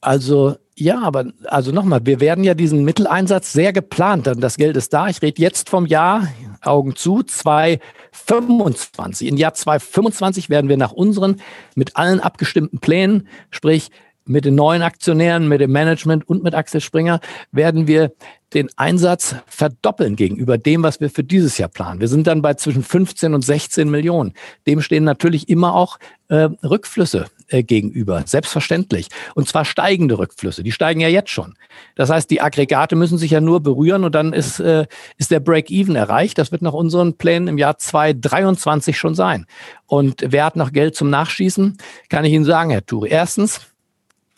Also 0.00 0.56
ja, 0.78 1.00
aber 1.00 1.32
also 1.46 1.72
nochmal, 1.72 2.04
wir 2.04 2.20
werden 2.20 2.44
ja 2.44 2.52
diesen 2.52 2.84
Mitteleinsatz 2.84 3.54
sehr 3.54 3.72
geplant. 3.72 4.30
Das 4.36 4.58
Geld 4.58 4.76
ist 4.76 4.92
da. 4.92 5.08
Ich 5.08 5.22
rede 5.22 5.40
jetzt 5.40 5.70
vom 5.70 5.86
Jahr, 5.86 6.28
Augen 6.60 6.94
zu, 6.94 7.22
2025. 7.22 9.28
Im 9.28 9.38
Jahr 9.38 9.54
2025 9.54 10.50
werden 10.50 10.68
wir 10.68 10.76
nach 10.76 10.92
unseren 10.92 11.40
mit 11.76 11.96
allen 11.96 12.20
abgestimmten 12.20 12.78
Plänen, 12.78 13.26
sprich 13.50 13.88
mit 14.26 14.44
den 14.44 14.54
neuen 14.54 14.82
Aktionären, 14.82 15.48
mit 15.48 15.62
dem 15.62 15.72
Management 15.72 16.28
und 16.28 16.42
mit 16.42 16.54
Axel 16.54 16.82
Springer, 16.82 17.20
werden 17.52 17.86
wir 17.86 18.12
den 18.52 18.68
Einsatz 18.76 19.36
verdoppeln 19.46 20.16
gegenüber 20.16 20.58
dem, 20.58 20.82
was 20.82 21.00
wir 21.00 21.08
für 21.08 21.24
dieses 21.24 21.56
Jahr 21.56 21.68
planen. 21.68 22.00
Wir 22.00 22.08
sind 22.08 22.26
dann 22.26 22.42
bei 22.42 22.54
zwischen 22.54 22.82
15 22.82 23.34
und 23.34 23.42
16 23.42 23.88
Millionen. 23.88 24.34
Dem 24.66 24.82
stehen 24.82 25.04
natürlich 25.04 25.48
immer 25.48 25.74
auch 25.74 25.98
äh, 26.28 26.48
Rückflüsse 26.62 27.26
äh, 27.48 27.62
gegenüber, 27.62 28.22
selbstverständlich. 28.26 29.08
Und 29.34 29.48
zwar 29.48 29.64
steigende 29.64 30.18
Rückflüsse, 30.18 30.62
die 30.62 30.72
steigen 30.72 31.00
ja 31.00 31.08
jetzt 31.08 31.30
schon. 31.30 31.54
Das 31.94 32.10
heißt, 32.10 32.30
die 32.30 32.40
Aggregate 32.40 32.96
müssen 32.96 33.18
sich 33.18 33.30
ja 33.30 33.40
nur 33.40 33.60
berühren 33.60 34.04
und 34.04 34.14
dann 34.14 34.32
ist, 34.32 34.60
äh, 34.60 34.86
ist 35.16 35.30
der 35.30 35.40
Break-Even 35.40 35.96
erreicht. 35.96 36.38
Das 36.38 36.52
wird 36.52 36.62
nach 36.62 36.72
unseren 36.72 37.16
Plänen 37.16 37.48
im 37.48 37.58
Jahr 37.58 37.78
2023 37.78 38.98
schon 38.98 39.14
sein. 39.14 39.46
Und 39.86 40.24
wer 40.26 40.44
hat 40.44 40.56
noch 40.56 40.72
Geld 40.72 40.96
zum 40.96 41.10
Nachschießen? 41.10 41.76
Kann 42.08 42.24
ich 42.24 42.32
Ihnen 42.32 42.44
sagen, 42.44 42.70
Herr 42.70 42.84
Turi. 42.84 43.10
Erstens, 43.10 43.60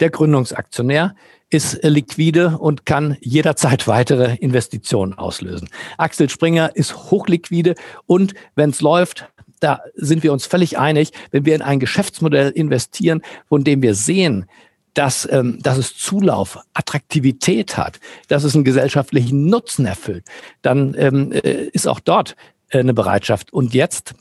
der 0.00 0.10
Gründungsaktionär 0.10 1.14
ist 1.50 1.82
liquide 1.82 2.58
und 2.58 2.84
kann 2.84 3.16
jederzeit 3.20 3.88
weitere 3.88 4.36
Investitionen 4.36 5.14
auslösen. 5.14 5.68
Axel 5.96 6.28
Springer 6.28 6.76
ist 6.76 6.94
hochliquide 7.10 7.74
und 8.06 8.34
wenn 8.54 8.70
es 8.70 8.80
läuft, 8.80 9.28
da 9.60 9.80
sind 9.94 10.22
wir 10.22 10.32
uns 10.32 10.46
völlig 10.46 10.78
einig, 10.78 11.12
wenn 11.30 11.44
wir 11.44 11.54
in 11.54 11.62
ein 11.62 11.80
Geschäftsmodell 11.80 12.50
investieren, 12.50 13.22
von 13.48 13.64
dem 13.64 13.82
wir 13.82 13.94
sehen, 13.94 14.46
dass, 14.94 15.28
ähm, 15.30 15.58
dass 15.62 15.78
es 15.78 15.96
Zulauf, 15.96 16.58
Attraktivität 16.74 17.76
hat, 17.76 18.00
dass 18.26 18.44
es 18.44 18.54
einen 18.54 18.64
gesellschaftlichen 18.64 19.46
Nutzen 19.46 19.86
erfüllt, 19.86 20.24
dann 20.62 20.94
ähm, 20.98 21.32
äh, 21.32 21.68
ist 21.72 21.86
auch 21.86 22.00
dort 22.00 22.34
äh, 22.70 22.80
eine 22.80 22.94
Bereitschaft. 22.94 23.52
Und 23.52 23.74
jetzt, 23.74 24.14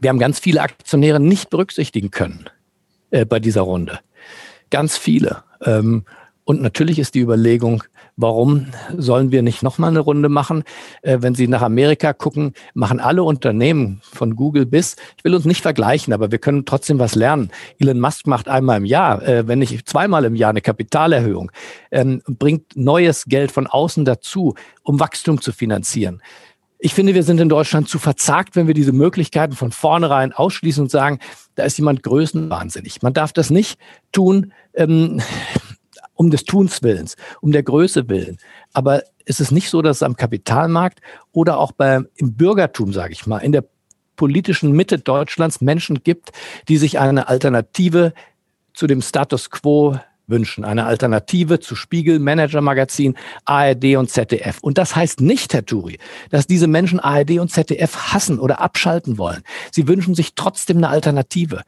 wir 0.00 0.10
haben 0.10 0.18
ganz 0.18 0.40
viele 0.40 0.62
Aktionäre 0.62 1.20
nicht 1.20 1.50
berücksichtigen 1.50 2.10
können 2.10 2.50
äh, 3.10 3.24
bei 3.24 3.38
dieser 3.38 3.62
Runde. 3.62 4.00
Ganz 4.70 4.96
viele. 4.96 5.44
Ähm, 5.64 6.04
und 6.44 6.62
natürlich 6.62 6.98
ist 6.98 7.14
die 7.14 7.20
Überlegung, 7.20 7.84
warum 8.16 8.66
sollen 8.96 9.30
wir 9.30 9.42
nicht 9.42 9.62
nochmal 9.62 9.90
eine 9.90 10.00
Runde 10.00 10.28
machen? 10.28 10.64
Äh, 11.02 11.18
wenn 11.20 11.34
Sie 11.34 11.48
nach 11.48 11.62
Amerika 11.62 12.12
gucken, 12.12 12.54
machen 12.74 13.00
alle 13.00 13.22
Unternehmen 13.22 14.00
von 14.02 14.36
Google 14.36 14.66
bis, 14.66 14.96
ich 15.16 15.24
will 15.24 15.34
uns 15.34 15.44
nicht 15.44 15.62
vergleichen, 15.62 16.12
aber 16.12 16.30
wir 16.30 16.38
können 16.38 16.64
trotzdem 16.64 16.98
was 16.98 17.14
lernen. 17.14 17.50
Elon 17.78 18.00
Musk 18.00 18.26
macht 18.26 18.48
einmal 18.48 18.78
im 18.78 18.84
Jahr, 18.84 19.22
äh, 19.22 19.46
wenn 19.46 19.58
nicht 19.58 19.88
zweimal 19.88 20.24
im 20.24 20.34
Jahr 20.34 20.50
eine 20.50 20.62
Kapitalerhöhung, 20.62 21.52
ähm, 21.90 22.22
bringt 22.26 22.76
neues 22.76 23.26
Geld 23.26 23.52
von 23.52 23.66
außen 23.66 24.04
dazu, 24.04 24.54
um 24.82 24.98
Wachstum 24.98 25.40
zu 25.40 25.52
finanzieren. 25.52 26.22
Ich 26.78 26.92
finde, 26.92 27.14
wir 27.14 27.22
sind 27.22 27.40
in 27.40 27.48
Deutschland 27.48 27.88
zu 27.88 27.98
verzagt, 27.98 28.54
wenn 28.54 28.66
wir 28.66 28.74
diese 28.74 28.92
Möglichkeiten 28.92 29.54
von 29.54 29.72
vornherein 29.72 30.32
ausschließen 30.32 30.82
und 30.82 30.90
sagen, 30.90 31.20
da 31.54 31.64
ist 31.64 31.78
jemand 31.78 32.02
größenwahnsinnig. 32.02 33.00
Man 33.02 33.14
darf 33.14 33.32
das 33.32 33.48
nicht 33.48 33.78
tun. 34.12 34.52
Ähm, 34.74 35.22
um 36.16 36.30
des 36.30 36.44
Tuns 36.44 36.82
Willens, 36.82 37.16
um 37.40 37.52
der 37.52 37.62
Größe 37.62 38.08
willen. 38.08 38.38
Aber 38.72 39.02
es 39.24 39.38
ist 39.38 39.52
nicht 39.52 39.70
so, 39.70 39.82
dass 39.82 39.98
es 39.98 40.02
am 40.02 40.16
Kapitalmarkt 40.16 41.00
oder 41.32 41.58
auch 41.58 41.72
beim, 41.72 42.08
im 42.16 42.34
Bürgertum, 42.34 42.92
sage 42.92 43.12
ich 43.12 43.26
mal, 43.26 43.38
in 43.38 43.52
der 43.52 43.64
politischen 44.16 44.72
Mitte 44.72 44.98
Deutschlands 44.98 45.60
Menschen 45.60 46.02
gibt, 46.02 46.30
die 46.68 46.78
sich 46.78 46.98
eine 46.98 47.28
Alternative 47.28 48.12
zu 48.72 48.86
dem 48.86 49.02
Status 49.02 49.50
quo 49.50 49.98
wünschen. 50.26 50.64
Eine 50.64 50.86
Alternative 50.86 51.60
zu 51.60 51.76
Spiegel, 51.76 52.18
Manager 52.18 52.60
Magazin, 52.60 53.16
ARD 53.44 53.96
und 53.96 54.10
ZDF. 54.10 54.58
Und 54.60 54.78
das 54.78 54.96
heißt 54.96 55.20
nicht, 55.20 55.54
Herr 55.54 55.64
Turi, 55.64 55.98
dass 56.30 56.46
diese 56.46 56.66
Menschen 56.66 56.98
ARD 56.98 57.38
und 57.38 57.50
ZDF 57.50 58.12
hassen 58.12 58.38
oder 58.38 58.60
abschalten 58.60 59.18
wollen. 59.18 59.42
Sie 59.70 59.86
wünschen 59.86 60.14
sich 60.14 60.34
trotzdem 60.34 60.78
eine 60.78 60.88
Alternative. 60.88 61.62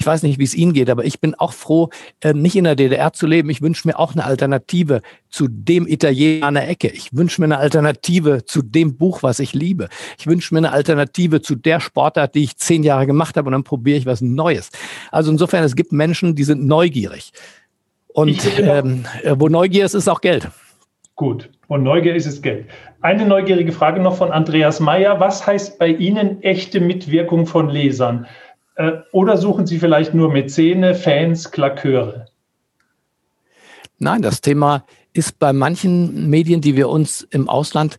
Ich 0.00 0.06
weiß 0.06 0.22
nicht, 0.22 0.38
wie 0.38 0.44
es 0.44 0.54
Ihnen 0.54 0.72
geht, 0.74 0.90
aber 0.90 1.04
ich 1.04 1.20
bin 1.20 1.34
auch 1.34 1.52
froh, 1.52 1.90
äh, 2.20 2.32
nicht 2.32 2.54
in 2.54 2.64
der 2.64 2.76
DDR 2.76 3.12
zu 3.12 3.26
leben. 3.26 3.50
Ich 3.50 3.62
wünsche 3.62 3.86
mir 3.88 3.98
auch 3.98 4.12
eine 4.12 4.24
Alternative 4.24 5.02
zu 5.28 5.48
dem 5.48 5.88
Italiener 5.88 6.46
an 6.46 6.54
der 6.54 6.68
Ecke. 6.68 6.88
Ich 6.88 7.12
wünsche 7.12 7.40
mir 7.40 7.46
eine 7.46 7.58
Alternative 7.58 8.44
zu 8.44 8.62
dem 8.62 8.96
Buch, 8.96 9.24
was 9.24 9.40
ich 9.40 9.54
liebe. 9.54 9.88
Ich 10.16 10.28
wünsche 10.28 10.54
mir 10.54 10.58
eine 10.58 10.70
Alternative 10.70 11.42
zu 11.42 11.56
der 11.56 11.80
Sportart, 11.80 12.36
die 12.36 12.44
ich 12.44 12.56
zehn 12.56 12.84
Jahre 12.84 13.06
gemacht 13.06 13.36
habe 13.36 13.48
und 13.48 13.52
dann 13.52 13.64
probiere 13.64 13.98
ich 13.98 14.06
was 14.06 14.20
Neues. 14.20 14.70
Also 15.10 15.32
insofern, 15.32 15.64
es 15.64 15.74
gibt 15.74 15.90
Menschen, 15.90 16.36
die 16.36 16.44
sind 16.44 16.64
neugierig. 16.64 17.32
Und 18.06 18.40
ähm, 18.60 19.04
äh, 19.24 19.34
wo 19.36 19.48
Neugier 19.48 19.84
ist, 19.84 19.94
ist 19.94 20.08
auch 20.08 20.20
Geld. 20.20 20.48
Gut, 21.16 21.50
und 21.66 21.82
Neugier 21.82 22.14
ist 22.14 22.26
es 22.26 22.40
Geld. 22.40 22.66
Eine 23.00 23.26
neugierige 23.26 23.72
Frage 23.72 24.00
noch 24.00 24.16
von 24.16 24.30
Andreas 24.30 24.78
Meyer. 24.78 25.18
Was 25.18 25.44
heißt 25.44 25.78
bei 25.78 25.88
Ihnen 25.88 26.40
echte 26.42 26.80
Mitwirkung 26.80 27.46
von 27.46 27.68
Lesern? 27.68 28.26
Äh, 28.78 29.02
oder 29.10 29.36
suchen 29.36 29.66
Sie 29.66 29.78
vielleicht 29.78 30.14
nur 30.14 30.32
Mäzene, 30.32 30.94
Fans, 30.94 31.50
Klaköre? 31.50 32.26
Nein, 33.98 34.22
das 34.22 34.40
Thema 34.40 34.86
ist 35.12 35.40
bei 35.40 35.52
manchen 35.52 36.30
Medien, 36.30 36.60
die 36.60 36.76
wir 36.76 36.88
uns 36.88 37.22
im 37.22 37.48
Ausland, 37.48 37.98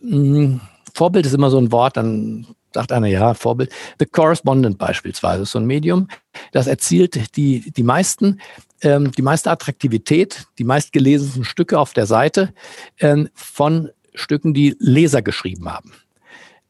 mh, 0.00 0.16
hm, 0.16 0.60
Vorbild 0.94 1.26
ist 1.26 1.34
immer 1.34 1.50
so 1.50 1.58
ein 1.58 1.72
Wort, 1.72 1.96
dann 1.96 2.46
sagt 2.72 2.90
einer, 2.92 3.08
ja, 3.08 3.34
Vorbild. 3.34 3.70
The 3.98 4.06
Correspondent 4.06 4.78
beispielsweise, 4.78 5.44
so 5.44 5.58
ein 5.58 5.66
Medium, 5.66 6.08
das 6.52 6.68
erzielt 6.68 7.36
die, 7.36 7.70
die 7.72 7.82
meisten, 7.82 8.40
ähm, 8.80 9.12
die 9.12 9.22
meiste 9.22 9.50
Attraktivität, 9.50 10.46
die 10.58 10.64
meistgelesenen 10.64 11.44
Stücke 11.44 11.78
auf 11.78 11.92
der 11.92 12.06
Seite 12.06 12.54
ähm, 12.98 13.28
von 13.34 13.90
Stücken, 14.14 14.54
die 14.54 14.76
Leser 14.78 15.20
geschrieben 15.20 15.70
haben. 15.70 15.92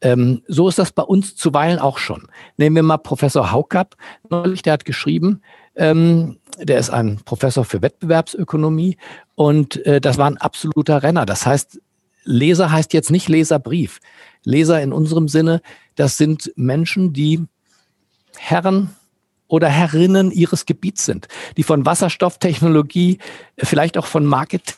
Ähm, 0.05 0.43
so 0.47 0.69
ist 0.69 0.77
das 0.77 0.91
bei 0.91 1.01
uns 1.01 1.35
zuweilen 1.35 1.79
auch 1.79 1.97
schon. 1.97 2.27
Nehmen 2.57 2.75
wir 2.75 2.83
mal 2.83 2.97
Professor 2.97 3.51
Haukapp 3.51 3.95
neulich, 4.29 4.61
der 4.61 4.73
hat 4.73 4.85
geschrieben, 4.85 5.41
Ähm, 5.77 6.37
der 6.57 6.79
ist 6.79 6.89
ein 6.89 7.19
Professor 7.25 7.65
für 7.65 7.81
Wettbewerbsökonomie 7.81 8.97
und 9.35 9.85
äh, 9.85 9.99
das 9.99 10.17
war 10.17 10.27
ein 10.27 10.37
absoluter 10.37 11.03
Renner. 11.03 11.25
Das 11.25 11.45
heißt, 11.45 11.81
Leser 12.23 12.71
heißt 12.71 12.93
jetzt 12.93 13.11
nicht 13.11 13.27
Leserbrief. 13.27 13.99
Leser 14.45 14.81
in 14.81 14.93
unserem 14.93 15.27
Sinne, 15.27 15.61
das 15.95 16.17
sind 16.17 16.53
Menschen, 16.55 17.11
die 17.11 17.43
Herren 18.37 18.95
oder 19.47 19.67
Herrinnen 19.67 20.31
ihres 20.31 20.65
Gebiets 20.65 21.05
sind, 21.05 21.27
die 21.57 21.63
von 21.63 21.85
Wasserstofftechnologie, 21.85 23.17
vielleicht 23.57 23.97
auch 23.97 24.05
von 24.05 24.25
Marketing, 24.25 24.75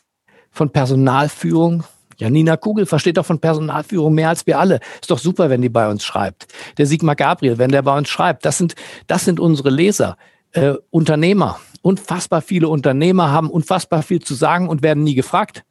von 0.52 0.72
Personalführung, 0.72 1.84
Janina 2.18 2.58
Kugel 2.58 2.86
versteht 2.86 3.18
doch 3.18 3.26
von 3.26 3.40
Personalführung 3.40 4.14
mehr 4.14 4.30
als 4.30 4.46
wir 4.48 4.60
alle. 4.60 4.80
Ist 5.00 5.12
doch 5.12 5.20
super, 5.20 5.50
wenn 5.50 5.62
die 5.62 5.70
bei 5.70 5.90
uns 5.90 6.04
schreibt. 6.04 6.48
Der 6.78 6.86
Sigmar 6.86 7.16
Gabriel, 7.16 7.58
wenn 7.58 7.72
der 7.72 7.84
bei 7.84 7.98
uns 7.98 8.10
schreibt, 8.10 8.46
das 8.46 8.58
sind, 8.58 8.76
das 9.06 9.24
sind 9.26 9.40
unsere 9.40 9.70
Leser. 9.70 10.18
Äh, 10.52 10.74
Unternehmer, 10.90 11.60
unfassbar 11.82 12.42
viele 12.42 12.70
Unternehmer 12.70 13.32
haben 13.32 13.50
unfassbar 13.50 14.02
viel 14.02 14.22
zu 14.22 14.34
sagen 14.34 14.68
und 14.68 14.82
werden 14.82 15.04
nie 15.04 15.16
gefragt. 15.16 15.64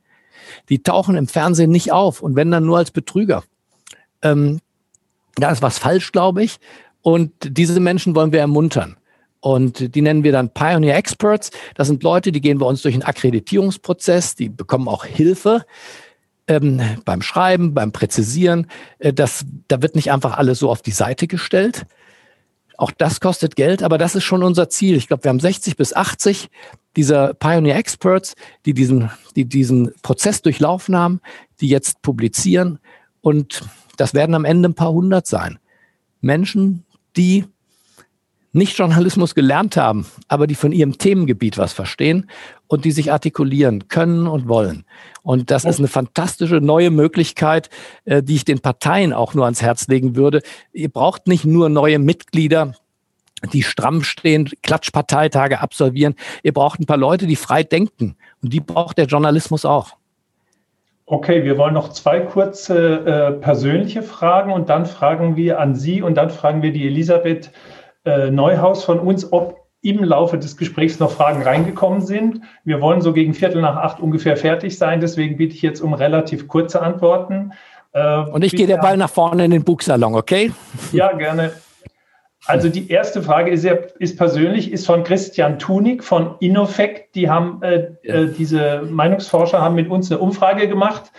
Die 0.68 0.82
tauchen 0.82 1.16
im 1.16 1.26
Fernsehen 1.26 1.70
nicht 1.70 1.92
auf 1.92 2.22
und 2.22 2.36
wenn 2.36 2.50
dann 2.50 2.64
nur 2.64 2.78
als 2.78 2.92
Betrüger. 2.92 3.42
Ähm, 4.22 4.60
da 5.34 5.50
ist 5.50 5.62
was 5.62 5.78
falsch, 5.78 6.12
glaube 6.12 6.44
ich. 6.44 6.58
Und 7.02 7.32
diese 7.42 7.78
Menschen 7.80 8.14
wollen 8.14 8.32
wir 8.32 8.40
ermuntern. 8.40 8.96
Und 9.40 9.94
die 9.94 10.02
nennen 10.02 10.24
wir 10.24 10.32
dann 10.32 10.50
Pioneer 10.50 10.96
Experts. 10.96 11.50
Das 11.74 11.86
sind 11.88 12.02
Leute, 12.02 12.32
die 12.32 12.40
gehen 12.40 12.58
bei 12.58 12.66
uns 12.66 12.82
durch 12.82 12.94
einen 12.94 13.04
Akkreditierungsprozess, 13.04 14.34
die 14.34 14.48
bekommen 14.48 14.88
auch 14.88 15.04
Hilfe 15.04 15.64
ähm, 16.48 16.80
beim 17.04 17.22
Schreiben, 17.22 17.74
beim 17.74 17.92
Präzisieren. 17.92 18.68
Äh, 18.98 19.12
das, 19.12 19.44
da 19.68 19.82
wird 19.82 19.94
nicht 19.94 20.12
einfach 20.12 20.36
alles 20.36 20.58
so 20.58 20.70
auf 20.70 20.82
die 20.82 20.92
Seite 20.92 21.26
gestellt. 21.26 21.86
Auch 22.78 22.90
das 22.90 23.20
kostet 23.20 23.56
Geld, 23.56 23.82
aber 23.82 23.96
das 23.96 24.14
ist 24.14 24.24
schon 24.24 24.42
unser 24.42 24.68
Ziel. 24.68 24.96
Ich 24.96 25.08
glaube, 25.08 25.24
wir 25.24 25.30
haben 25.30 25.40
60 25.40 25.76
bis 25.76 25.94
80 25.94 26.50
dieser 26.94 27.34
Pioneer 27.34 27.76
Experts, 27.76 28.34
die 28.66 28.74
diesen, 28.74 29.10
die 29.34 29.46
diesen 29.46 29.92
Prozess 30.02 30.42
durchlaufen 30.42 30.94
haben, 30.94 31.20
die 31.60 31.68
jetzt 31.68 32.02
publizieren. 32.02 32.78
Und 33.22 33.62
das 33.96 34.12
werden 34.12 34.34
am 34.34 34.44
Ende 34.44 34.68
ein 34.68 34.74
paar 34.74 34.92
hundert 34.92 35.26
sein. 35.26 35.58
Menschen, 36.20 36.84
die 37.16 37.46
nicht 38.52 38.76
Journalismus 38.78 39.34
gelernt 39.34 39.76
haben, 39.76 40.06
aber 40.28 40.46
die 40.46 40.54
von 40.54 40.72
ihrem 40.72 40.98
Themengebiet 40.98 41.58
was 41.58 41.72
verstehen 41.72 42.28
und 42.68 42.84
die 42.84 42.92
sich 42.92 43.12
artikulieren 43.12 43.88
können 43.88 44.26
und 44.26 44.48
wollen. 44.48 44.84
Und 45.22 45.50
das 45.50 45.64
ist 45.64 45.78
eine 45.78 45.88
fantastische 45.88 46.56
neue 46.56 46.90
Möglichkeit, 46.90 47.70
äh, 48.04 48.22
die 48.22 48.36
ich 48.36 48.44
den 48.44 48.60
Parteien 48.60 49.12
auch 49.12 49.34
nur 49.34 49.44
ans 49.44 49.62
Herz 49.62 49.88
legen 49.88 50.16
würde. 50.16 50.42
Ihr 50.72 50.88
braucht 50.88 51.26
nicht 51.26 51.44
nur 51.44 51.68
neue 51.68 51.98
Mitglieder, 51.98 52.74
die 53.52 53.62
stramm 53.62 54.02
stehen, 54.02 54.50
Klatschparteitage 54.62 55.60
absolvieren. 55.60 56.14
Ihr 56.42 56.52
braucht 56.52 56.80
ein 56.80 56.86
paar 56.86 56.96
Leute, 56.96 57.26
die 57.26 57.36
frei 57.36 57.62
denken. 57.62 58.16
Und 58.42 58.52
die 58.52 58.60
braucht 58.60 58.98
der 58.98 59.06
Journalismus 59.06 59.64
auch. 59.64 59.96
Okay, 61.08 61.44
wir 61.44 61.56
wollen 61.56 61.74
noch 61.74 61.90
zwei 61.90 62.18
kurze 62.18 63.06
äh, 63.06 63.32
persönliche 63.32 64.02
Fragen 64.02 64.52
und 64.52 64.68
dann 64.68 64.86
fragen 64.86 65.36
wir 65.36 65.60
an 65.60 65.76
Sie 65.76 66.02
und 66.02 66.16
dann 66.16 66.30
fragen 66.30 66.62
wir 66.62 66.72
die 66.72 66.84
Elisabeth 66.84 67.52
äh, 68.04 68.30
Neuhaus 68.32 68.82
von 68.82 68.98
uns, 68.98 69.32
ob 69.32 69.65
im 69.88 70.02
Laufe 70.02 70.38
des 70.38 70.56
Gesprächs 70.56 70.98
noch 70.98 71.10
Fragen 71.10 71.42
reingekommen 71.42 72.00
sind. 72.00 72.40
Wir 72.64 72.80
wollen 72.80 73.00
so 73.00 73.12
gegen 73.12 73.34
Viertel 73.34 73.62
nach 73.62 73.76
acht 73.76 74.00
ungefähr 74.00 74.36
fertig 74.36 74.76
sein, 74.78 75.00
deswegen 75.00 75.36
bitte 75.36 75.54
ich 75.54 75.62
jetzt 75.62 75.80
um 75.80 75.94
relativ 75.94 76.48
kurze 76.48 76.82
Antworten. 76.82 77.52
Äh, 77.92 78.18
Und 78.18 78.44
ich 78.44 78.52
gehe 78.52 78.66
der 78.66 78.78
Ball 78.78 78.96
nach 78.96 79.10
vorne 79.10 79.44
in 79.44 79.50
den 79.50 79.64
Buchsalon, 79.64 80.14
okay? 80.14 80.52
Ja, 80.92 81.12
gerne. 81.12 81.52
Also 82.46 82.68
die 82.68 82.90
erste 82.90 83.22
Frage 83.22 83.50
ist, 83.50 83.64
ist 83.64 84.16
persönlich, 84.16 84.70
ist 84.70 84.86
von 84.86 85.02
Christian 85.02 85.58
Tunig 85.58 86.04
von 86.04 86.36
Innofect. 86.38 87.14
Die 87.16 87.28
haben, 87.28 87.60
äh, 87.62 87.88
äh, 88.02 88.28
diese 88.28 88.82
Meinungsforscher 88.88 89.60
haben 89.60 89.74
mit 89.74 89.90
uns 89.90 90.12
eine 90.12 90.20
Umfrage 90.20 90.68
gemacht 90.68 91.10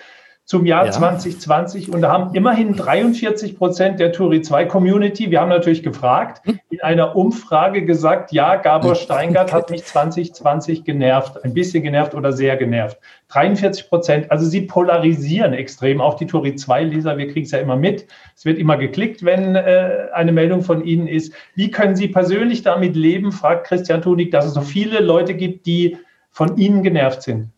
zum 0.48 0.66
Jahr 0.66 0.86
ja. 0.86 0.92
2020 0.92 1.92
und 1.92 2.00
da 2.00 2.10
haben 2.10 2.34
immerhin 2.34 2.74
43 2.74 3.58
Prozent 3.58 4.00
der 4.00 4.14
Turi 4.14 4.42
2 4.42 4.64
Community, 4.64 5.30
wir 5.30 5.42
haben 5.42 5.50
natürlich 5.50 5.84
gefragt, 5.84 6.42
hm? 6.46 6.58
in 6.70 6.82
einer 6.82 7.18
Umfrage 7.18 7.84
gesagt, 7.84 8.32
ja, 8.32 8.56
Gabor 8.56 8.96
Steingart 8.96 9.52
hat 9.52 9.70
mich 9.70 9.84
2020 9.86 10.86
genervt, 10.86 11.44
ein 11.44 11.54
bisschen 11.54 11.84
genervt 11.84 12.16
oder 12.16 12.32
sehr 12.32 12.56
genervt. 12.56 12.98
43 13.28 13.90
Prozent, 13.90 14.32
also 14.32 14.46
sie 14.46 14.62
polarisieren 14.62 15.52
extrem, 15.52 16.00
auch 16.00 16.14
die 16.14 16.28
Turi 16.28 16.56
2 16.56 16.82
Leser, 16.82 17.18
wir 17.18 17.28
kriegen 17.28 17.46
es 17.46 17.52
ja 17.52 17.60
immer 17.60 17.76
mit. 17.76 18.08
Es 18.34 18.46
wird 18.46 18.58
immer 18.58 18.78
geklickt, 18.78 19.26
wenn 19.26 19.58
äh, 19.58 20.08
eine 20.14 20.32
Meldung 20.32 20.62
von 20.62 20.82
Ihnen 20.82 21.10
ist. 21.10 21.34
Wie 21.56 21.72
können 21.72 21.98
Sie 21.98 22.08
persönlich 22.08 22.62
damit 22.62 22.96
leben, 22.96 23.34
fragt 23.34 23.68
Christian 23.68 24.02
Tunig, 24.02 24.32
dass 24.32 24.46
es 24.46 24.54
so 24.54 24.62
viele 24.62 25.02
Leute 25.02 25.34
gibt, 25.34 25.66
die 25.66 25.98
von 26.32 26.56
Ihnen 26.56 26.84
genervt 26.84 27.24
sind? 27.24 27.50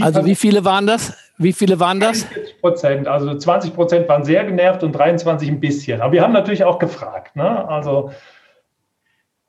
Also 0.00 0.24
wie 0.24 0.34
viele 0.34 0.64
waren 0.64 0.86
das? 0.86 1.16
Wie 1.38 1.52
viele 1.52 1.80
waren 1.80 1.98
das? 1.98 2.24
40 2.24 2.60
Prozent. 2.60 3.08
Also 3.08 3.36
20 3.36 3.74
Prozent 3.74 4.08
waren 4.08 4.24
sehr 4.24 4.44
genervt 4.44 4.82
und 4.82 4.92
23 4.92 5.48
ein 5.48 5.60
bisschen. 5.60 6.00
Aber 6.00 6.12
wir 6.12 6.22
haben 6.22 6.32
natürlich 6.32 6.64
auch 6.64 6.78
gefragt. 6.78 7.36
Ne? 7.36 7.68
Also 7.68 8.12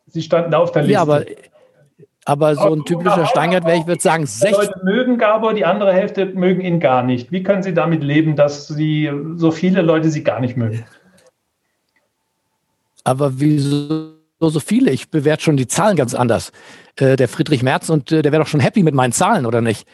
sie 0.07 0.21
standen 0.21 0.51
da 0.51 0.59
auf 0.59 0.71
der 0.71 0.84
Liste. 0.84 0.93
Ja, 0.93 1.01
aber, 1.01 1.23
aber 2.25 2.55
so 2.55 2.73
ein 2.73 2.86
typischer 2.86 3.25
Steingart 3.25 3.65
wäre, 3.65 3.77
ich 3.77 3.88
würde 3.88 4.01
sagen, 4.01 4.25
60. 4.25 4.51
Leute 4.51 4.81
mögen 4.84 5.17
Gabor, 5.17 5.53
die 5.53 5.65
andere 5.65 5.93
Hälfte 5.93 6.25
mögen 6.25 6.61
ihn 6.61 6.79
gar 6.79 7.03
nicht. 7.03 7.31
Wie 7.31 7.43
können 7.43 7.63
Sie 7.63 7.73
damit 7.73 8.03
leben, 8.03 8.36
dass 8.36 8.67
Sie 8.67 9.11
so 9.36 9.51
viele 9.51 9.81
Leute 9.81 10.09
Sie 10.09 10.23
gar 10.23 10.39
nicht 10.39 10.57
mögen? 10.57 10.86
Aber 13.03 13.39
wieso 13.39 14.13
so 14.39 14.59
viele? 14.59 14.91
Ich 14.91 15.09
bewerte 15.09 15.43
schon 15.43 15.57
die 15.57 15.67
Zahlen 15.67 15.95
ganz 15.95 16.15
anders. 16.15 16.51
Äh, 16.95 17.15
der 17.15 17.27
Friedrich 17.27 17.63
Merz 17.63 17.89
und 17.89 18.11
äh, 18.11 18.21
der 18.21 18.31
wäre 18.31 18.43
doch 18.43 18.49
schon 18.49 18.59
happy 18.59 18.84
mit 18.84 18.95
meinen 18.95 19.13
Zahlen, 19.13 19.45
oder 19.45 19.61
nicht? 19.61 19.88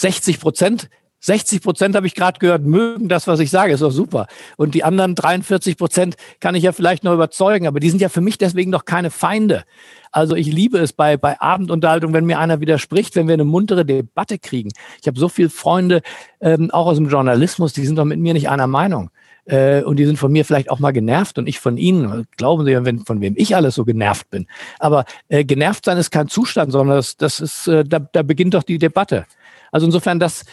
60 0.00 0.40
Prozent 0.40 0.88
60 1.20 1.60
Prozent 1.62 1.94
habe 1.96 2.06
ich 2.06 2.14
gerade 2.14 2.38
gehört, 2.38 2.64
mögen 2.64 3.08
das, 3.08 3.26
was 3.26 3.40
ich 3.40 3.50
sage, 3.50 3.74
ist 3.74 3.82
doch 3.82 3.90
super. 3.90 4.26
Und 4.56 4.74
die 4.74 4.84
anderen 4.84 5.14
43 5.14 5.76
Prozent 5.76 6.16
kann 6.40 6.54
ich 6.54 6.62
ja 6.62 6.72
vielleicht 6.72 7.04
noch 7.04 7.12
überzeugen, 7.12 7.66
aber 7.66 7.78
die 7.78 7.90
sind 7.90 8.00
ja 8.00 8.08
für 8.08 8.22
mich 8.22 8.38
deswegen 8.38 8.72
doch 8.72 8.86
keine 8.86 9.10
Feinde. 9.10 9.64
Also 10.12 10.34
ich 10.34 10.50
liebe 10.50 10.78
es 10.78 10.94
bei, 10.94 11.16
bei 11.16 11.38
Abendunterhaltung, 11.40 12.14
wenn 12.14 12.24
mir 12.24 12.38
einer 12.38 12.60
widerspricht, 12.60 13.16
wenn 13.16 13.28
wir 13.28 13.34
eine 13.34 13.44
muntere 13.44 13.84
Debatte 13.84 14.38
kriegen. 14.38 14.70
Ich 15.00 15.06
habe 15.06 15.18
so 15.18 15.28
viele 15.28 15.50
Freunde, 15.50 16.00
ähm, 16.40 16.70
auch 16.70 16.86
aus 16.86 16.96
dem 16.96 17.08
Journalismus, 17.08 17.74
die 17.74 17.84
sind 17.84 17.96
doch 17.96 18.06
mit 18.06 18.18
mir 18.18 18.32
nicht 18.32 18.48
einer 18.48 18.66
Meinung. 18.66 19.10
Äh, 19.44 19.82
und 19.82 19.96
die 19.96 20.06
sind 20.06 20.18
von 20.18 20.32
mir 20.32 20.44
vielleicht 20.44 20.70
auch 20.70 20.78
mal 20.78 20.92
genervt 20.92 21.38
und 21.38 21.48
ich 21.48 21.60
von 21.60 21.76
ihnen. 21.76 22.26
Glauben 22.36 22.64
Sie 22.64 22.84
wenn, 22.84 23.04
von 23.04 23.20
wem 23.20 23.34
ich 23.36 23.54
alles 23.56 23.74
so 23.74 23.84
genervt 23.84 24.30
bin. 24.30 24.46
Aber 24.78 25.04
äh, 25.28 25.44
genervt 25.44 25.84
sein 25.84 25.98
ist 25.98 26.10
kein 26.10 26.28
Zustand, 26.28 26.72
sondern 26.72 26.96
das, 26.96 27.16
das 27.16 27.40
ist, 27.40 27.66
äh, 27.66 27.84
da, 27.84 27.98
da 27.98 28.22
beginnt 28.22 28.54
doch 28.54 28.62
die 28.62 28.78
Debatte. 28.78 29.26
Also 29.70 29.86
insofern, 29.86 30.20
das, 30.20 30.44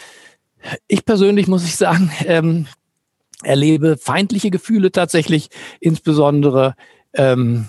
ich 0.87 1.05
persönlich 1.05 1.47
muss 1.47 1.63
ich 1.63 1.75
sagen, 1.75 2.11
ähm, 2.25 2.67
erlebe 3.43 3.97
feindliche 3.97 4.49
Gefühle 4.49 4.91
tatsächlich, 4.91 5.49
insbesondere 5.79 6.75
ähm, 7.13 7.67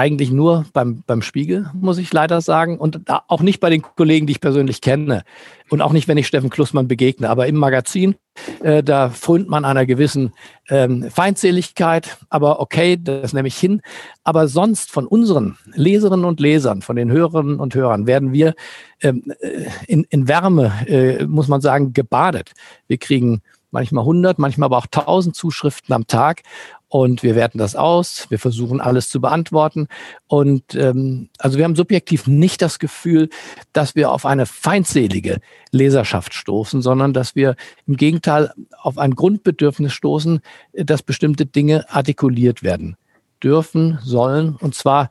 eigentlich 0.00 0.30
nur 0.30 0.64
beim, 0.72 1.02
beim 1.06 1.20
Spiegel, 1.20 1.70
muss 1.74 1.98
ich 1.98 2.10
leider 2.10 2.40
sagen. 2.40 2.78
Und 2.78 3.02
auch 3.28 3.42
nicht 3.42 3.60
bei 3.60 3.68
den 3.68 3.82
Kollegen, 3.82 4.26
die 4.26 4.32
ich 4.32 4.40
persönlich 4.40 4.80
kenne. 4.80 5.24
Und 5.68 5.82
auch 5.82 5.92
nicht, 5.92 6.08
wenn 6.08 6.16
ich 6.16 6.26
Steffen 6.26 6.48
Klussmann 6.48 6.88
begegne. 6.88 7.28
Aber 7.28 7.46
im 7.46 7.56
Magazin, 7.56 8.14
äh, 8.62 8.82
da 8.82 9.10
frönt 9.10 9.50
man 9.50 9.66
einer 9.66 9.84
gewissen 9.84 10.32
ähm, 10.70 11.10
Feindseligkeit. 11.10 12.16
Aber 12.30 12.60
okay, 12.60 12.96
das 12.98 13.34
nehme 13.34 13.48
ich 13.48 13.58
hin. 13.58 13.82
Aber 14.24 14.48
sonst 14.48 14.90
von 14.90 15.06
unseren 15.06 15.58
Leserinnen 15.74 16.24
und 16.24 16.40
Lesern, 16.40 16.80
von 16.80 16.96
den 16.96 17.10
Hörerinnen 17.10 17.60
und 17.60 17.74
Hörern, 17.74 18.06
werden 18.06 18.32
wir 18.32 18.54
ähm, 19.02 19.34
äh, 19.40 19.66
in, 19.86 20.04
in 20.04 20.28
Wärme, 20.28 20.72
äh, 20.86 21.26
muss 21.26 21.48
man 21.48 21.60
sagen, 21.60 21.92
gebadet. 21.92 22.52
Wir 22.86 22.96
kriegen 22.96 23.42
manchmal 23.70 24.02
100, 24.02 24.38
manchmal 24.38 24.68
aber 24.68 24.78
auch 24.78 24.86
1000 24.86 25.36
Zuschriften 25.36 25.94
am 25.94 26.06
Tag 26.06 26.42
und 26.90 27.22
wir 27.22 27.36
werten 27.36 27.58
das 27.58 27.76
aus. 27.76 28.26
Wir 28.30 28.40
versuchen 28.40 28.80
alles 28.80 29.08
zu 29.08 29.20
beantworten. 29.20 29.86
Und 30.26 30.74
ähm, 30.74 31.28
also 31.38 31.56
wir 31.56 31.64
haben 31.64 31.76
subjektiv 31.76 32.26
nicht 32.26 32.60
das 32.60 32.80
Gefühl, 32.80 33.30
dass 33.72 33.94
wir 33.94 34.10
auf 34.10 34.26
eine 34.26 34.44
feindselige 34.44 35.40
Leserschaft 35.70 36.34
stoßen, 36.34 36.82
sondern 36.82 37.12
dass 37.12 37.36
wir 37.36 37.54
im 37.86 37.96
Gegenteil 37.96 38.52
auf 38.82 38.98
ein 38.98 39.14
Grundbedürfnis 39.14 39.92
stoßen, 39.92 40.40
dass 40.72 41.04
bestimmte 41.04 41.46
Dinge 41.46 41.88
artikuliert 41.88 42.64
werden 42.64 42.96
dürfen, 43.40 44.00
sollen 44.02 44.56
und 44.56 44.74
zwar 44.74 45.10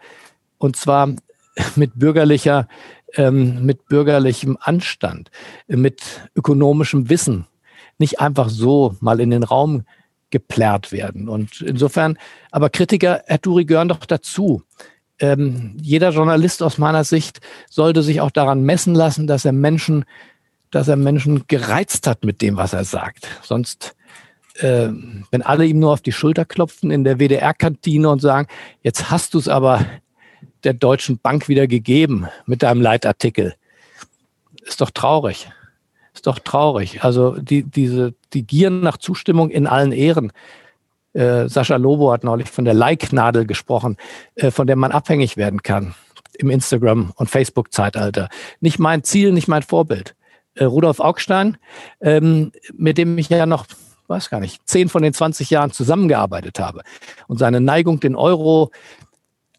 und 0.58 0.76
zwar 0.76 1.16
mit 1.78 1.98
bürgerlicher 1.98 2.68
ähm, 3.16 3.66
mit 3.66 3.88
bürgerlichem 3.88 4.58
Anstand, 4.60 5.32
mit 5.68 6.30
ökonomischem 6.36 7.10
Wissen, 7.10 7.48
nicht 7.98 8.20
einfach 8.20 8.50
so 8.50 8.98
mal 9.00 9.22
in 9.22 9.32
den 9.32 9.44
Raum 9.44 9.86
geplärrt 10.30 10.92
werden. 10.92 11.30
Und 11.30 11.62
insofern, 11.62 12.18
aber 12.52 12.70
Kritiker, 12.70 13.24
Herr 13.26 13.42
Turi, 13.42 13.66
gehören 13.66 13.90
doch 13.90 14.06
dazu. 14.06 14.64
Ähm, 15.20 15.76
jeder 15.82 16.12
Journalist 16.12 16.64
aus 16.64 16.78
meiner 16.78 17.04
Sicht 17.04 17.42
sollte 17.70 18.04
sich 18.04 18.22
auch 18.22 18.32
daran 18.32 18.64
messen 18.64 18.96
lassen, 18.96 19.28
dass 19.28 19.46
er 19.46 19.52
Menschen, 19.52 20.06
dass 20.72 20.88
er 20.88 20.96
Menschen 20.96 21.46
gereizt 21.48 22.08
hat 22.08 22.24
mit 22.24 22.42
dem, 22.42 22.58
was 22.58 22.74
er 22.74 22.86
sagt. 22.86 23.28
Sonst, 23.44 23.96
äh, 24.56 24.90
wenn 25.32 25.42
alle 25.42 25.66
ihm 25.66 25.80
nur 25.80 25.92
auf 25.92 26.02
die 26.02 26.12
Schulter 26.12 26.46
klopfen 26.46 26.92
in 26.92 27.04
der 27.04 27.20
WDR-Kantine 27.20 28.10
und 28.10 28.22
sagen, 28.22 28.48
jetzt 28.82 29.12
hast 29.12 29.34
du 29.34 29.40
es 29.40 29.48
aber 29.48 29.86
der 30.64 30.74
Deutschen 30.74 31.20
Bank 31.20 31.48
wieder 31.48 31.68
gegeben 31.68 32.28
mit 32.46 32.64
deinem 32.64 32.82
Leitartikel. 32.82 33.56
Ist 34.66 34.82
doch 34.82 34.92
traurig. 34.92 35.50
Ist 36.20 36.28
doch 36.28 36.40
traurig. 36.40 37.02
Also 37.02 37.38
die, 37.38 37.64
diese, 37.64 38.14
die 38.34 38.46
Gier 38.46 38.70
nach 38.72 38.98
Zustimmung 38.98 39.50
in 39.50 39.68
allen 39.68 39.94
Ehren. 39.94 40.34
Äh, 41.14 41.48
Sascha 41.48 41.78
Lobo 41.78 42.12
hat 42.12 42.26
neulich 42.26 42.50
von 42.50 42.66
der 42.66 42.74
Like-Nadel 42.74 43.46
gesprochen, 43.46 43.96
äh, 44.36 44.52
von 44.52 44.68
der 44.68 44.76
man 44.76 44.92
abhängig 44.92 45.38
werden 45.38 45.64
kann 45.64 45.96
im 46.38 46.50
Instagram- 46.50 47.14
und 47.16 47.30
Facebook-Zeitalter. 47.30 48.28
Nicht 48.60 48.80
mein 48.80 49.06
Ziel, 49.06 49.32
nicht 49.32 49.48
mein 49.48 49.64
Vorbild. 49.64 50.18
Äh, 50.56 50.66
Rudolf 50.66 51.00
Augstein, 51.00 51.56
ähm, 52.02 52.52
mit 52.74 52.98
dem 52.98 53.18
ich 53.18 53.30
ja 53.30 53.46
noch, 53.46 53.66
weiß 54.08 54.30
gar 54.30 54.42
nicht, 54.42 54.68
zehn 54.68 54.90
von 54.90 55.04
den 55.04 55.14
20 55.14 55.50
Jahren 55.50 55.72
zusammengearbeitet 55.72 56.60
habe 56.60 56.82
und 57.28 57.38
seine 57.38 57.62
Neigung, 57.62 58.02
den 58.02 58.18
Euro 58.18 58.72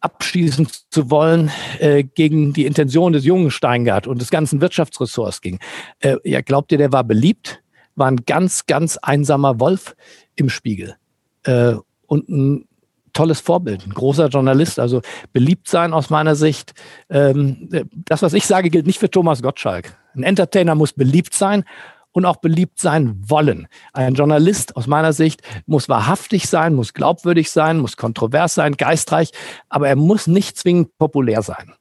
abschließen 0.01 0.69
zu 0.91 1.11
wollen 1.11 1.51
äh, 1.79 2.03
gegen 2.03 2.53
die 2.53 2.67
Intention 2.67 3.13
des 3.13 3.25
jungen 3.25 3.51
Steingart 3.51 4.07
und 4.07 4.21
des 4.21 4.31
ganzen 4.31 4.61
Wirtschaftsressorts 4.61 5.41
ging. 5.41 5.59
Äh, 6.01 6.17
ja, 6.25 6.41
glaubt 6.41 6.73
ihr, 6.73 6.79
der 6.79 6.93
war 6.93 7.05
beliebt? 7.05 7.63
War 7.97 8.09
ein 8.09 8.25
ganz, 8.27 8.67
ganz 8.67 8.97
einsamer 8.97 9.61
Wolf 9.61 9.95
im 10.37 10.49
Spiegel. 10.49 10.97
Äh, 11.45 11.75
und 12.07 12.29
ein 12.29 12.65
tolles 13.13 13.41
Vorbild, 13.41 13.87
ein 13.87 13.95
großer 13.95 14.29
Journalist, 14.29 14.79
also 14.79 15.03
beliebt 15.33 15.69
sein 15.69 15.93
aus 15.93 16.11
meiner 16.11 16.35
Sicht. 16.35 16.73
Ähm, 17.09 17.69
das, 17.93 18.23
was 18.23 18.33
ich 18.33 18.47
sage, 18.47 18.71
gilt 18.71 18.87
nicht 18.87 18.99
für 18.99 19.11
Thomas 19.11 19.43
Gottschalk. 19.43 19.97
Ein 20.15 20.23
Entertainer 20.23 20.75
muss 20.75 20.93
beliebt 20.93 21.35
sein 21.35 21.65
und 22.13 22.25
auch 22.25 22.37
beliebt 22.37 22.79
sein 22.79 23.17
wollen. 23.27 23.69
Ein 23.93 24.15
Journalist 24.15 24.77
aus 24.77 24.87
meiner 24.87 25.13
Sicht 25.13 25.43
muss 25.67 25.89
wahrhaftig 25.89 26.49
sein, 26.49 26.75
muss 26.75 26.95
glaubwürdig 26.95 27.51
sein, 27.51 27.79
muss 27.79 27.97
kontrovers 27.97 28.55
sein, 28.55 28.77
geistreich, 28.77 29.31
aber 29.69 29.89
er 29.89 29.97
muss 29.97 30.27
nicht 30.27 30.57
zwingend 30.57 30.97
populär 30.99 31.43
sein. 31.43 31.75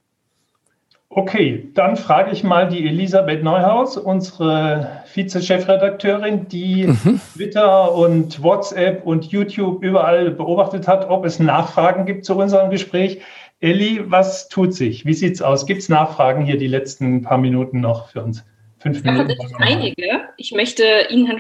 Okay, 1.11 1.71
dann 1.73 1.97
frage 1.97 2.31
ich 2.31 2.43
mal 2.43 2.69
die 2.69 2.87
Elisabeth 2.87 3.43
Neuhaus, 3.43 3.97
unsere 3.97 5.01
Vize-Chefredakteurin, 5.05 6.47
die 6.47 6.85
mhm. 6.85 7.19
Twitter 7.33 7.95
und 7.95 8.43
WhatsApp 8.43 9.07
und 9.07 9.25
YouTube 9.25 9.83
überall 9.83 10.29
beobachtet 10.29 10.87
hat, 10.87 11.09
ob 11.09 11.25
es 11.25 11.39
Nachfragen 11.39 12.05
gibt 12.05 12.25
zu 12.25 12.35
unserem 12.35 12.69
Gespräch. 12.69 13.21
Elli, 13.59 14.03
was 14.05 14.49
tut 14.49 14.75
sich? 14.75 15.03
Wie 15.03 15.15
sieht 15.15 15.33
es 15.33 15.41
aus? 15.41 15.65
Gibt 15.65 15.81
es 15.81 15.89
Nachfragen 15.89 16.45
hier 16.45 16.59
die 16.59 16.67
letzten 16.67 17.23
paar 17.23 17.39
Minuten 17.39 17.81
noch 17.81 18.09
für 18.09 18.23
uns? 18.23 18.45
Fünf 18.79 19.03
ja, 19.03 19.11
Minuten. 19.11 19.37
Tatsächlich 19.37 19.59
einige. 19.59 20.29
Ich 20.37 20.51
möchte 20.51 21.07
Ihnen, 21.09 21.25
Herrn 21.25 21.39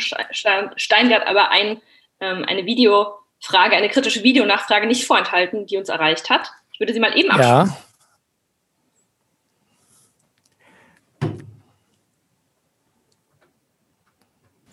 Steingart, 0.75 1.27
aber 1.27 1.51
ein, 1.51 1.81
ähm, 2.19 2.45
eine 2.47 2.65
Videofrage, 2.65 3.75
eine 3.75 3.89
kritische 3.89 4.23
Videonachfrage 4.23 4.87
nicht 4.87 5.05
vorenthalten, 5.05 5.65
die 5.65 5.77
uns 5.77 5.89
erreicht 5.89 6.29
hat. 6.29 6.51
Ich 6.73 6.79
würde 6.79 6.93
sie 6.93 6.99
mal 6.99 7.17
eben 7.17 7.29
abschließen. 7.29 7.67
Ja. 7.67 7.88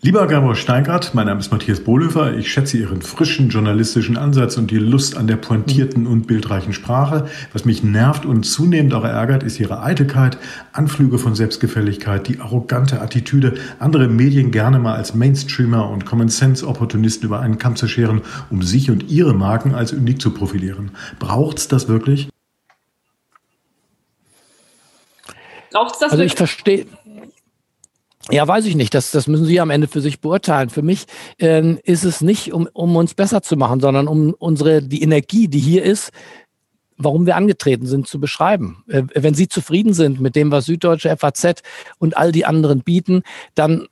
Lieber 0.07 0.29
Gabor 0.29 0.55
Steingart, 0.55 1.15
mein 1.15 1.27
Name 1.27 1.41
ist 1.41 1.51
Matthias 1.51 1.81
Bohlöfer. 1.81 2.33
Ich 2.37 2.53
schätze 2.53 2.79
Ihren 2.79 3.03
frischen 3.03 3.49
journalistischen 3.49 4.17
Ansatz 4.17 4.57
und 4.57 4.71
die 4.71 4.79
Lust 4.79 5.17
an 5.17 5.27
der 5.27 5.35
pointierten 5.35 6.07
und 6.07 6.29
bildreichen 6.29 6.73
Sprache. 6.73 7.29
Was 7.53 7.65
mich 7.65 7.83
nervt 7.83 8.25
und 8.25 8.45
zunehmend 8.45 8.95
auch 8.95 9.03
ärgert, 9.03 9.43
ist 9.43 9.59
Ihre 9.59 9.83
Eitelkeit, 9.83 10.39
Anflüge 10.73 11.19
von 11.19 11.35
Selbstgefälligkeit, 11.35 12.29
die 12.29 12.39
arrogante 12.39 13.01
Attitüde, 13.01 13.55
andere 13.81 14.07
Medien 14.07 14.53
gerne 14.53 14.79
mal 14.79 14.95
als 14.95 15.17
Mainstreamer 15.17 15.91
und 15.91 16.07
Common-Sense-Opportunisten 16.07 17.27
über 17.27 17.41
einen 17.41 17.59
Kamm 17.59 17.75
zu 17.75 17.89
scheren, 17.89 18.21
um 18.49 18.63
sich 18.63 18.93
und 18.93 19.11
ihre 19.11 19.35
Marken 19.35 19.75
als 19.75 19.93
unik 19.93 20.21
zu 20.21 20.31
profilieren. 20.31 20.93
Braucht's 21.19 21.67
das 21.67 21.89
wirklich? 21.89 22.29
Braucht's 25.73 25.99
das 25.99 26.13
also 26.13 26.19
wirklich? 26.19 26.33
ich 26.33 26.39
verstehe 26.39 26.87
ja, 28.31 28.47
weiß 28.47 28.67
ich 28.67 28.75
nicht. 28.75 28.95
Das, 28.95 29.11
das 29.11 29.29
müssen 29.29 29.45
Sie 29.45 29.61
am 29.61 29.71
Ende 29.71 29.87
für 29.87 30.01
sich 30.01 30.21
beurteilen. 30.21 30.71
Für 30.71 30.83
mich 30.83 31.07
ähm, 31.39 31.79
ist 31.85 32.05
es 32.05 32.21
nicht, 32.21 32.53
um, 32.53 32.69
um 32.73 32.97
uns 32.97 33.15
besser 33.15 33.43
zu 33.43 33.57
machen, 33.57 33.81
sondern 33.81 34.09
um 34.09 34.35
unsere, 34.35 34.83
die 34.83 35.03
Energie, 35.03 35.49
die 35.49 35.61
hier 35.61 35.85
ist, 35.85 36.11
warum 36.97 37.27
wir 37.27 37.37
angetreten 37.37 37.87
sind, 37.87 38.09
zu 38.09 38.19
beschreiben. 38.19 38.85
Äh, 38.89 39.05
wenn 39.15 39.35
Sie 39.35 39.49
zufrieden 39.49 39.95
sind 39.95 40.21
mit 40.21 40.35
dem, 40.35 40.51
was 40.51 40.67
Süddeutsche 40.67 41.15
FAZ 41.17 41.63
und 41.99 42.17
all 42.17 42.33
die 42.33 42.47
anderen 42.47 42.83
bieten, 42.83 43.23
dann, 43.55 43.87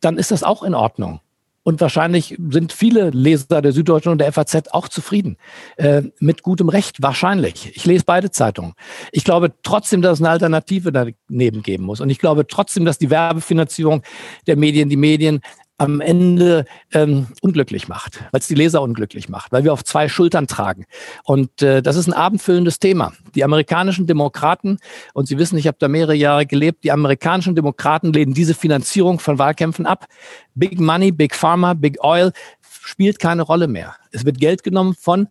dann 0.00 0.16
ist 0.16 0.30
das 0.30 0.42
auch 0.42 0.62
in 0.62 0.74
Ordnung. 0.74 1.20
Und 1.68 1.82
wahrscheinlich 1.82 2.34
sind 2.48 2.72
viele 2.72 3.10
Leser 3.10 3.60
der 3.60 3.72
Süddeutschen 3.72 4.10
und 4.10 4.22
der 4.22 4.32
FAZ 4.32 4.68
auch 4.70 4.88
zufrieden. 4.88 5.36
Äh, 5.76 6.04
mit 6.18 6.42
gutem 6.42 6.70
Recht, 6.70 7.02
wahrscheinlich. 7.02 7.76
Ich 7.76 7.84
lese 7.84 8.04
beide 8.06 8.30
Zeitungen. 8.30 8.72
Ich 9.12 9.22
glaube 9.22 9.52
trotzdem, 9.62 10.00
dass 10.00 10.14
es 10.14 10.24
eine 10.24 10.30
Alternative 10.30 10.92
daneben 10.92 11.62
geben 11.62 11.84
muss. 11.84 12.00
Und 12.00 12.08
ich 12.08 12.20
glaube 12.20 12.46
trotzdem, 12.46 12.86
dass 12.86 12.96
die 12.96 13.10
Werbefinanzierung 13.10 14.02
der 14.46 14.56
Medien, 14.56 14.88
die 14.88 14.96
Medien 14.96 15.42
am 15.78 16.00
Ende 16.00 16.64
ähm, 16.92 17.28
unglücklich 17.40 17.88
macht, 17.88 18.24
weil 18.32 18.40
es 18.40 18.48
die 18.48 18.56
Leser 18.56 18.82
unglücklich 18.82 19.28
macht, 19.28 19.52
weil 19.52 19.64
wir 19.64 19.72
auf 19.72 19.84
zwei 19.84 20.08
Schultern 20.08 20.48
tragen. 20.48 20.84
Und 21.24 21.62
äh, 21.62 21.82
das 21.82 21.96
ist 21.96 22.08
ein 22.08 22.12
abendfüllendes 22.12 22.80
Thema. 22.80 23.12
Die 23.36 23.44
amerikanischen 23.44 24.06
Demokraten, 24.06 24.78
und 25.14 25.28
Sie 25.28 25.38
wissen, 25.38 25.56
ich 25.56 25.68
habe 25.68 25.76
da 25.78 25.86
mehrere 25.86 26.14
Jahre 26.14 26.46
gelebt, 26.46 26.82
die 26.82 26.90
amerikanischen 26.90 27.54
Demokraten 27.54 28.12
lehnen 28.12 28.34
diese 28.34 28.54
Finanzierung 28.54 29.20
von 29.20 29.38
Wahlkämpfen 29.38 29.86
ab. 29.86 30.06
Big 30.54 30.80
Money, 30.80 31.12
Big 31.12 31.34
Pharma, 31.34 31.74
Big 31.74 32.02
Oil 32.02 32.32
spielt 32.60 33.20
keine 33.20 33.42
Rolle 33.42 33.68
mehr. 33.68 33.94
Es 34.10 34.24
wird 34.24 34.38
Geld 34.40 34.64
genommen 34.64 34.94
von 34.98 35.28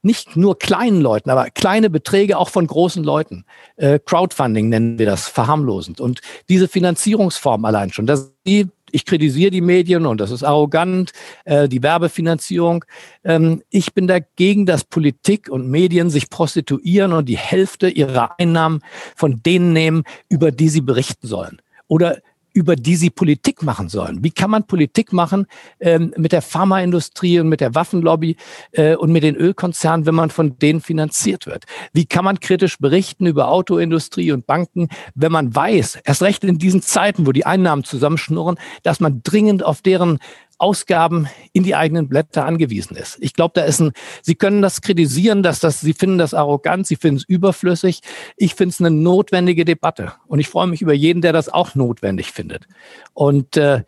nicht 0.00 0.36
nur 0.36 0.58
kleinen 0.58 1.00
Leuten, 1.00 1.28
aber 1.28 1.50
kleine 1.50 1.90
Beträge 1.90 2.38
auch 2.38 2.48
von 2.48 2.66
großen 2.66 3.04
Leuten. 3.04 3.44
Äh, 3.76 3.98
Crowdfunding 3.98 4.68
nennen 4.68 4.98
wir 4.98 5.06
das 5.06 5.28
verharmlosend. 5.28 6.00
Und 6.00 6.20
diese 6.48 6.68
Finanzierungsform 6.68 7.64
allein 7.64 7.92
schon, 7.92 8.06
dass 8.06 8.32
die 8.46 8.68
ich 8.92 9.04
kritisiere 9.04 9.50
die 9.50 9.60
Medien 9.60 10.06
und 10.06 10.20
das 10.20 10.30
ist 10.30 10.42
arrogant, 10.42 11.12
äh, 11.44 11.68
die 11.68 11.82
Werbefinanzierung. 11.82 12.84
Ähm, 13.24 13.62
ich 13.70 13.94
bin 13.94 14.06
dagegen, 14.06 14.66
dass 14.66 14.84
Politik 14.84 15.48
und 15.48 15.68
Medien 15.68 16.10
sich 16.10 16.30
prostituieren 16.30 17.12
und 17.12 17.28
die 17.28 17.38
Hälfte 17.38 17.88
ihrer 17.88 18.38
Einnahmen 18.38 18.80
von 19.16 19.42
denen 19.42 19.72
nehmen, 19.72 20.04
über 20.28 20.50
die 20.50 20.68
sie 20.68 20.80
berichten 20.80 21.26
sollen. 21.26 21.60
Oder 21.86 22.18
über 22.58 22.74
die 22.74 22.96
sie 22.96 23.10
Politik 23.10 23.62
machen 23.62 23.88
sollen. 23.88 24.24
Wie 24.24 24.32
kann 24.32 24.50
man 24.50 24.66
Politik 24.66 25.12
machen 25.12 25.46
ähm, 25.78 26.12
mit 26.16 26.32
der 26.32 26.42
Pharmaindustrie 26.42 27.38
und 27.38 27.48
mit 27.48 27.60
der 27.60 27.76
Waffenlobby 27.76 28.36
äh, 28.72 28.96
und 28.96 29.12
mit 29.12 29.22
den 29.22 29.36
Ölkonzernen, 29.36 30.06
wenn 30.06 30.16
man 30.16 30.30
von 30.30 30.58
denen 30.58 30.80
finanziert 30.80 31.46
wird? 31.46 31.66
Wie 31.92 32.04
kann 32.04 32.24
man 32.24 32.40
kritisch 32.40 32.78
berichten 32.78 33.26
über 33.26 33.46
Autoindustrie 33.46 34.32
und 34.32 34.48
Banken, 34.48 34.88
wenn 35.14 35.30
man 35.30 35.54
weiß, 35.54 36.00
erst 36.02 36.22
recht 36.22 36.42
in 36.42 36.58
diesen 36.58 36.82
Zeiten, 36.82 37.28
wo 37.28 37.32
die 37.32 37.46
Einnahmen 37.46 37.84
zusammenschnurren, 37.84 38.58
dass 38.82 38.98
man 38.98 39.22
dringend 39.22 39.64
auf 39.64 39.80
deren 39.80 40.18
Ausgaben 40.58 41.28
in 41.52 41.62
die 41.62 41.74
eigenen 41.74 42.08
Blätter 42.08 42.44
angewiesen 42.44 42.96
ist. 42.96 43.16
Ich 43.20 43.32
glaube, 43.32 43.52
da 43.54 43.64
ist 43.64 43.80
ein, 43.80 43.92
Sie 44.22 44.34
können 44.34 44.60
das 44.60 44.82
kritisieren, 44.82 45.42
dass 45.42 45.60
das, 45.60 45.80
Sie 45.80 45.94
finden 45.94 46.18
das 46.18 46.34
arrogant, 46.34 46.86
Sie 46.86 46.96
finden 46.96 47.18
es 47.18 47.24
überflüssig. 47.24 48.00
Ich 48.36 48.54
finde 48.54 48.70
es 48.70 48.80
eine 48.80 48.90
notwendige 48.90 49.64
Debatte. 49.64 50.14
Und 50.26 50.40
ich 50.40 50.48
freue 50.48 50.66
mich 50.66 50.82
über 50.82 50.94
jeden, 50.94 51.22
der 51.22 51.32
das 51.32 51.48
auch 51.48 51.74
notwendig 51.74 52.32
findet. 52.32 52.66
Und 53.14 53.56
äh, 53.56 53.84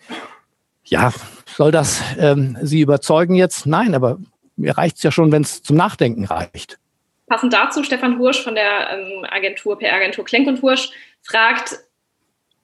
ja, 0.84 1.12
soll 1.46 1.72
das 1.72 2.00
ähm, 2.18 2.56
Sie 2.62 2.80
überzeugen 2.80 3.34
jetzt? 3.34 3.66
Nein, 3.66 3.94
aber 3.94 4.18
mir 4.56 4.76
reicht 4.76 4.96
es 4.98 5.02
ja 5.02 5.10
schon, 5.10 5.32
wenn 5.32 5.42
es 5.42 5.62
zum 5.62 5.76
Nachdenken 5.76 6.24
reicht. 6.24 6.78
Passend 7.26 7.52
dazu, 7.52 7.84
Stefan 7.84 8.18
Hursch 8.18 8.42
von 8.42 8.54
der 8.54 8.90
ähm, 8.90 9.24
Agentur, 9.28 9.78
PR-Agentur 9.78 10.24
Klenk 10.24 10.48
und 10.48 10.62
Hursch 10.62 10.90
fragt, 11.22 11.78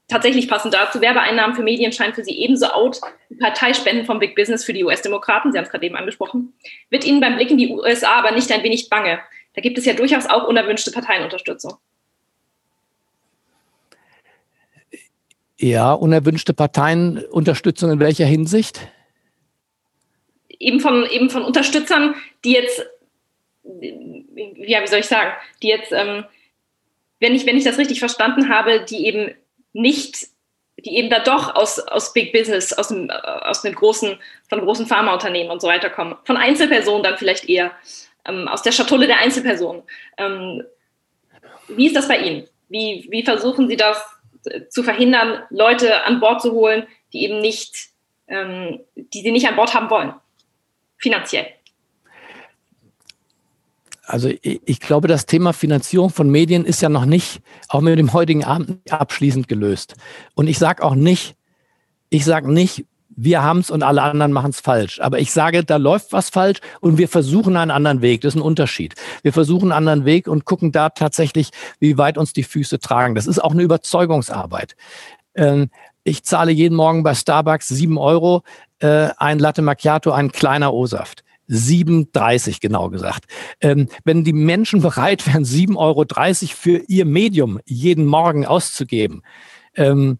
tatsächlich 0.08 0.48
passend 0.48 0.74
dazu, 0.74 1.00
Werbeeinnahmen 1.00 1.56
für 1.56 1.62
Medien 1.62 1.92
scheinen 1.92 2.14
für 2.14 2.24
Sie 2.24 2.38
ebenso 2.38 2.66
out 2.66 3.00
wie 3.28 3.36
Parteispenden 3.36 4.06
vom 4.06 4.18
Big 4.18 4.34
Business 4.34 4.64
für 4.64 4.72
die 4.72 4.84
US-Demokraten. 4.84 5.52
Sie 5.52 5.58
haben 5.58 5.64
es 5.64 5.70
gerade 5.70 5.86
eben 5.86 5.96
angesprochen. 5.96 6.54
Wird 6.90 7.04
Ihnen 7.04 7.20
beim 7.20 7.36
Blick 7.36 7.50
in 7.50 7.58
die 7.58 7.70
USA 7.70 8.12
aber 8.12 8.30
nicht 8.30 8.50
ein 8.52 8.62
wenig 8.62 8.88
bange? 8.88 9.20
Da 9.54 9.60
gibt 9.62 9.78
es 9.78 9.84
ja 9.84 9.94
durchaus 9.94 10.26
auch 10.26 10.46
unerwünschte 10.46 10.92
Parteienunterstützung. 10.92 11.74
Ja, 15.58 15.94
unerwünschte 15.94 16.52
Parteienunterstützung 16.52 17.92
in 17.92 18.00
welcher 18.00 18.26
Hinsicht? 18.26 18.88
Eben 20.58 20.80
von, 20.80 21.06
eben 21.06 21.30
von 21.30 21.42
Unterstützern, 21.42 22.14
die 22.44 22.52
jetzt, 22.52 22.86
ja, 23.64 24.82
wie 24.82 24.86
soll 24.86 25.00
ich 25.00 25.06
sagen, 25.06 25.32
die 25.62 25.68
jetzt, 25.68 25.92
ähm, 25.92 26.24
wenn, 27.20 27.34
ich, 27.34 27.46
wenn 27.46 27.56
ich 27.56 27.64
das 27.64 27.78
richtig 27.78 27.98
verstanden 27.98 28.50
habe, 28.50 28.84
die 28.84 29.06
eben 29.06 29.34
nicht, 29.76 30.28
die 30.78 30.96
eben 30.96 31.10
da 31.10 31.20
doch 31.20 31.54
aus, 31.54 31.78
aus 31.78 32.12
Big 32.12 32.32
Business, 32.32 32.72
aus, 32.72 32.88
dem, 32.88 33.10
aus 33.10 33.62
den 33.62 33.74
großen, 33.74 34.18
von 34.48 34.60
großen 34.60 34.86
Pharmaunternehmen 34.86 35.50
und 35.50 35.60
so 35.60 35.68
weiter 35.68 35.90
kommen. 35.90 36.16
Von 36.24 36.36
Einzelpersonen 36.36 37.02
dann 37.02 37.18
vielleicht 37.18 37.48
eher, 37.48 37.72
ähm, 38.26 38.48
aus 38.48 38.62
der 38.62 38.72
Schatulle 38.72 39.06
der 39.06 39.18
Einzelpersonen. 39.18 39.82
Ähm, 40.18 40.64
wie 41.68 41.86
ist 41.86 41.96
das 41.96 42.08
bei 42.08 42.18
Ihnen? 42.18 42.48
Wie, 42.68 43.06
wie 43.10 43.24
versuchen 43.24 43.68
Sie 43.68 43.76
das 43.76 44.02
zu 44.68 44.82
verhindern, 44.82 45.42
Leute 45.50 46.04
an 46.04 46.20
Bord 46.20 46.40
zu 46.40 46.52
holen, 46.52 46.86
die 47.12 47.24
eben 47.24 47.40
nicht, 47.40 47.90
ähm, 48.28 48.80
die 48.94 49.22
Sie 49.22 49.32
nicht 49.32 49.48
an 49.48 49.56
Bord 49.56 49.74
haben 49.74 49.90
wollen? 49.90 50.14
Finanziell. 50.98 51.55
Also 54.06 54.30
ich, 54.40 54.80
glaube, 54.80 55.08
das 55.08 55.26
Thema 55.26 55.52
Finanzierung 55.52 56.10
von 56.10 56.30
Medien 56.30 56.64
ist 56.64 56.80
ja 56.80 56.88
noch 56.88 57.06
nicht, 57.06 57.40
auch 57.68 57.80
mit 57.80 57.98
dem 57.98 58.12
heutigen 58.12 58.44
Abend, 58.44 58.78
abschließend 58.90 59.48
gelöst. 59.48 59.96
Und 60.34 60.46
ich 60.46 60.58
sage 60.58 60.84
auch 60.84 60.94
nicht, 60.94 61.34
ich 62.08 62.24
sage 62.24 62.50
nicht, 62.52 62.84
wir 63.16 63.42
haben 63.42 63.60
es 63.60 63.70
und 63.70 63.82
alle 63.82 64.02
anderen 64.02 64.32
machen 64.32 64.50
es 64.50 64.60
falsch. 64.60 65.00
Aber 65.00 65.18
ich 65.18 65.32
sage, 65.32 65.64
da 65.64 65.76
läuft 65.76 66.12
was 66.12 66.28
falsch 66.28 66.60
und 66.80 66.98
wir 66.98 67.08
versuchen 67.08 67.56
einen 67.56 67.70
anderen 67.70 68.00
Weg. 68.00 68.20
Das 68.20 68.34
ist 68.34 68.40
ein 68.40 68.44
Unterschied. 68.44 68.94
Wir 69.22 69.32
versuchen 69.32 69.72
einen 69.72 69.78
anderen 69.78 70.04
Weg 70.04 70.28
und 70.28 70.44
gucken 70.44 70.70
da 70.70 70.90
tatsächlich, 70.90 71.50
wie 71.80 71.98
weit 71.98 72.18
uns 72.18 72.32
die 72.32 72.44
Füße 72.44 72.78
tragen. 72.78 73.14
Das 73.14 73.26
ist 73.26 73.42
auch 73.42 73.52
eine 73.52 73.62
Überzeugungsarbeit. 73.62 74.76
Ähm, 75.34 75.70
ich 76.04 76.22
zahle 76.22 76.52
jeden 76.52 76.76
Morgen 76.76 77.02
bei 77.02 77.14
Starbucks 77.14 77.68
sieben 77.68 77.98
Euro, 77.98 78.42
äh, 78.78 79.08
ein 79.16 79.40
Latte 79.40 79.62
Macchiato, 79.62 80.12
ein 80.12 80.30
kleiner 80.30 80.72
O-Saft. 80.72 81.24
7,30 81.48 82.60
genau 82.60 82.90
gesagt. 82.90 83.24
Ähm, 83.60 83.88
wenn 84.04 84.24
die 84.24 84.32
Menschen 84.32 84.82
bereit 84.82 85.26
wären, 85.26 85.44
7,30 85.44 85.76
Euro 85.76 86.04
für 86.54 86.82
ihr 86.88 87.04
Medium 87.04 87.60
jeden 87.64 88.06
Morgen 88.06 88.46
auszugeben, 88.46 89.22
ähm, 89.74 90.18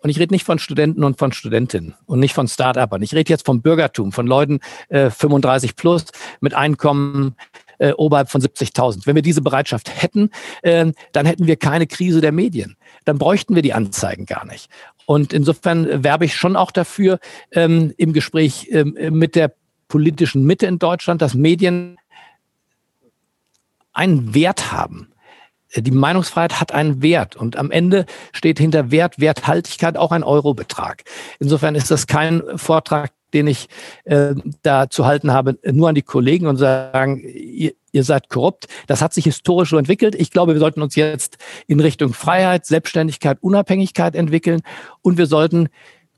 und 0.00 0.10
ich 0.10 0.18
rede 0.20 0.32
nicht 0.32 0.44
von 0.44 0.58
Studenten 0.58 1.02
und 1.02 1.18
von 1.18 1.32
Studentinnen 1.32 1.94
und 2.06 2.20
nicht 2.20 2.32
von 2.32 2.46
Start-upern. 2.46 3.02
Ich 3.02 3.14
rede 3.14 3.30
jetzt 3.30 3.44
vom 3.44 3.62
Bürgertum, 3.62 4.12
von 4.12 4.26
Leuten 4.26 4.60
äh, 4.88 5.10
35 5.10 5.74
plus 5.74 6.04
mit 6.40 6.54
Einkommen 6.54 7.34
äh, 7.78 7.92
oberhalb 7.92 8.30
von 8.30 8.40
70.000. 8.40 9.06
Wenn 9.06 9.16
wir 9.16 9.22
diese 9.22 9.42
Bereitschaft 9.42 9.90
hätten, 10.02 10.30
äh, 10.62 10.92
dann 11.12 11.26
hätten 11.26 11.46
wir 11.46 11.56
keine 11.56 11.86
Krise 11.86 12.20
der 12.20 12.32
Medien. 12.32 12.76
Dann 13.04 13.18
bräuchten 13.18 13.54
wir 13.54 13.62
die 13.62 13.72
Anzeigen 13.72 14.26
gar 14.26 14.46
nicht. 14.46 14.70
Und 15.06 15.32
insofern 15.32 16.04
werbe 16.04 16.26
ich 16.26 16.36
schon 16.36 16.54
auch 16.54 16.70
dafür 16.70 17.18
ähm, 17.52 17.92
im 17.96 18.12
Gespräch 18.12 18.68
ähm, 18.70 18.94
mit 19.10 19.34
der 19.34 19.54
politischen 19.88 20.44
Mitte 20.44 20.66
in 20.66 20.78
Deutschland, 20.78 21.22
dass 21.22 21.34
Medien 21.34 21.96
einen 23.92 24.34
Wert 24.34 24.70
haben 24.70 25.12
die 25.76 25.90
Meinungsfreiheit 25.90 26.60
hat 26.60 26.72
einen 26.72 27.02
Wert 27.02 27.36
und 27.36 27.56
am 27.56 27.70
Ende 27.70 28.06
steht 28.32 28.58
hinter 28.58 28.90
Wert, 28.90 29.20
Werthaltigkeit 29.20 29.96
auch 29.96 30.12
ein 30.12 30.22
Eurobetrag. 30.22 31.04
Insofern 31.38 31.74
ist 31.74 31.90
das 31.90 32.06
kein 32.06 32.42
Vortrag, 32.56 33.10
den 33.34 33.46
ich 33.46 33.68
äh, 34.04 34.34
da 34.62 34.88
zu 34.88 35.04
halten 35.04 35.32
habe, 35.32 35.58
nur 35.70 35.90
an 35.90 35.94
die 35.94 36.02
Kollegen 36.02 36.46
und 36.46 36.56
sagen, 36.56 37.22
ihr, 37.22 37.72
ihr 37.92 38.02
seid 38.02 38.30
korrupt. 38.30 38.68
Das 38.86 39.02
hat 39.02 39.12
sich 39.12 39.24
historisch 39.24 39.68
so 39.68 39.76
entwickelt. 39.76 40.14
Ich 40.14 40.30
glaube, 40.30 40.54
wir 40.54 40.60
sollten 40.60 40.80
uns 40.80 40.96
jetzt 40.96 41.36
in 41.66 41.80
Richtung 41.80 42.14
Freiheit, 42.14 42.64
Selbstständigkeit, 42.64 43.36
Unabhängigkeit 43.42 44.16
entwickeln 44.16 44.62
und 45.02 45.18
wir 45.18 45.26
sollten 45.26 45.68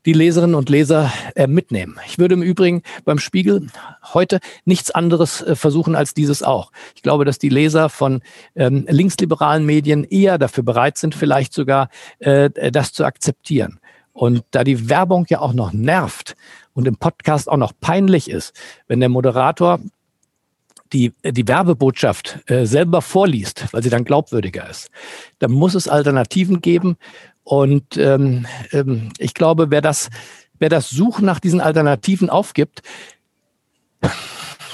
die 0.05 0.13
Leserinnen 0.13 0.55
und 0.55 0.69
Leser 0.69 1.11
äh, 1.35 1.47
mitnehmen. 1.47 1.99
Ich 2.07 2.17
würde 2.17 2.33
im 2.33 2.41
Übrigen 2.41 2.81
beim 3.05 3.19
Spiegel 3.19 3.67
heute 4.13 4.39
nichts 4.65 4.91
anderes 4.91 5.41
äh, 5.41 5.55
versuchen 5.55 5.95
als 5.95 6.13
dieses 6.13 6.43
auch. 6.43 6.71
Ich 6.95 7.03
glaube, 7.03 7.25
dass 7.25 7.37
die 7.39 7.49
Leser 7.49 7.89
von 7.89 8.21
ähm, 8.55 8.85
linksliberalen 8.89 9.65
Medien 9.65 10.03
eher 10.03 10.37
dafür 10.37 10.63
bereit 10.63 10.97
sind, 10.97 11.15
vielleicht 11.15 11.53
sogar 11.53 11.89
äh, 12.19 12.49
das 12.71 12.93
zu 12.93 13.05
akzeptieren. 13.05 13.79
Und 14.13 14.43
da 14.51 14.63
die 14.63 14.89
Werbung 14.89 15.25
ja 15.29 15.39
auch 15.39 15.53
noch 15.53 15.71
nervt 15.71 16.35
und 16.73 16.87
im 16.87 16.97
Podcast 16.97 17.49
auch 17.49 17.57
noch 17.57 17.73
peinlich 17.79 18.29
ist, 18.29 18.53
wenn 18.87 18.99
der 18.99 19.09
Moderator 19.09 19.79
die, 20.93 21.13
die 21.23 21.47
Werbebotschaft 21.47 22.39
äh, 22.47 22.65
selber 22.65 23.01
vorliest, 23.01 23.67
weil 23.71 23.81
sie 23.81 23.89
dann 23.89 24.03
glaubwürdiger 24.03 24.69
ist, 24.69 24.89
dann 25.39 25.51
muss 25.51 25.75
es 25.75 25.87
Alternativen 25.87 26.61
geben, 26.61 26.97
und 27.43 27.97
ähm, 27.97 28.45
ähm, 28.71 29.09
ich 29.17 29.33
glaube, 29.33 29.71
wer 29.71 29.81
das, 29.81 30.09
wer 30.59 30.69
das 30.69 30.89
Suchen 30.89 31.25
nach 31.25 31.39
diesen 31.39 31.61
Alternativen 31.61 32.29
aufgibt, 32.29 32.81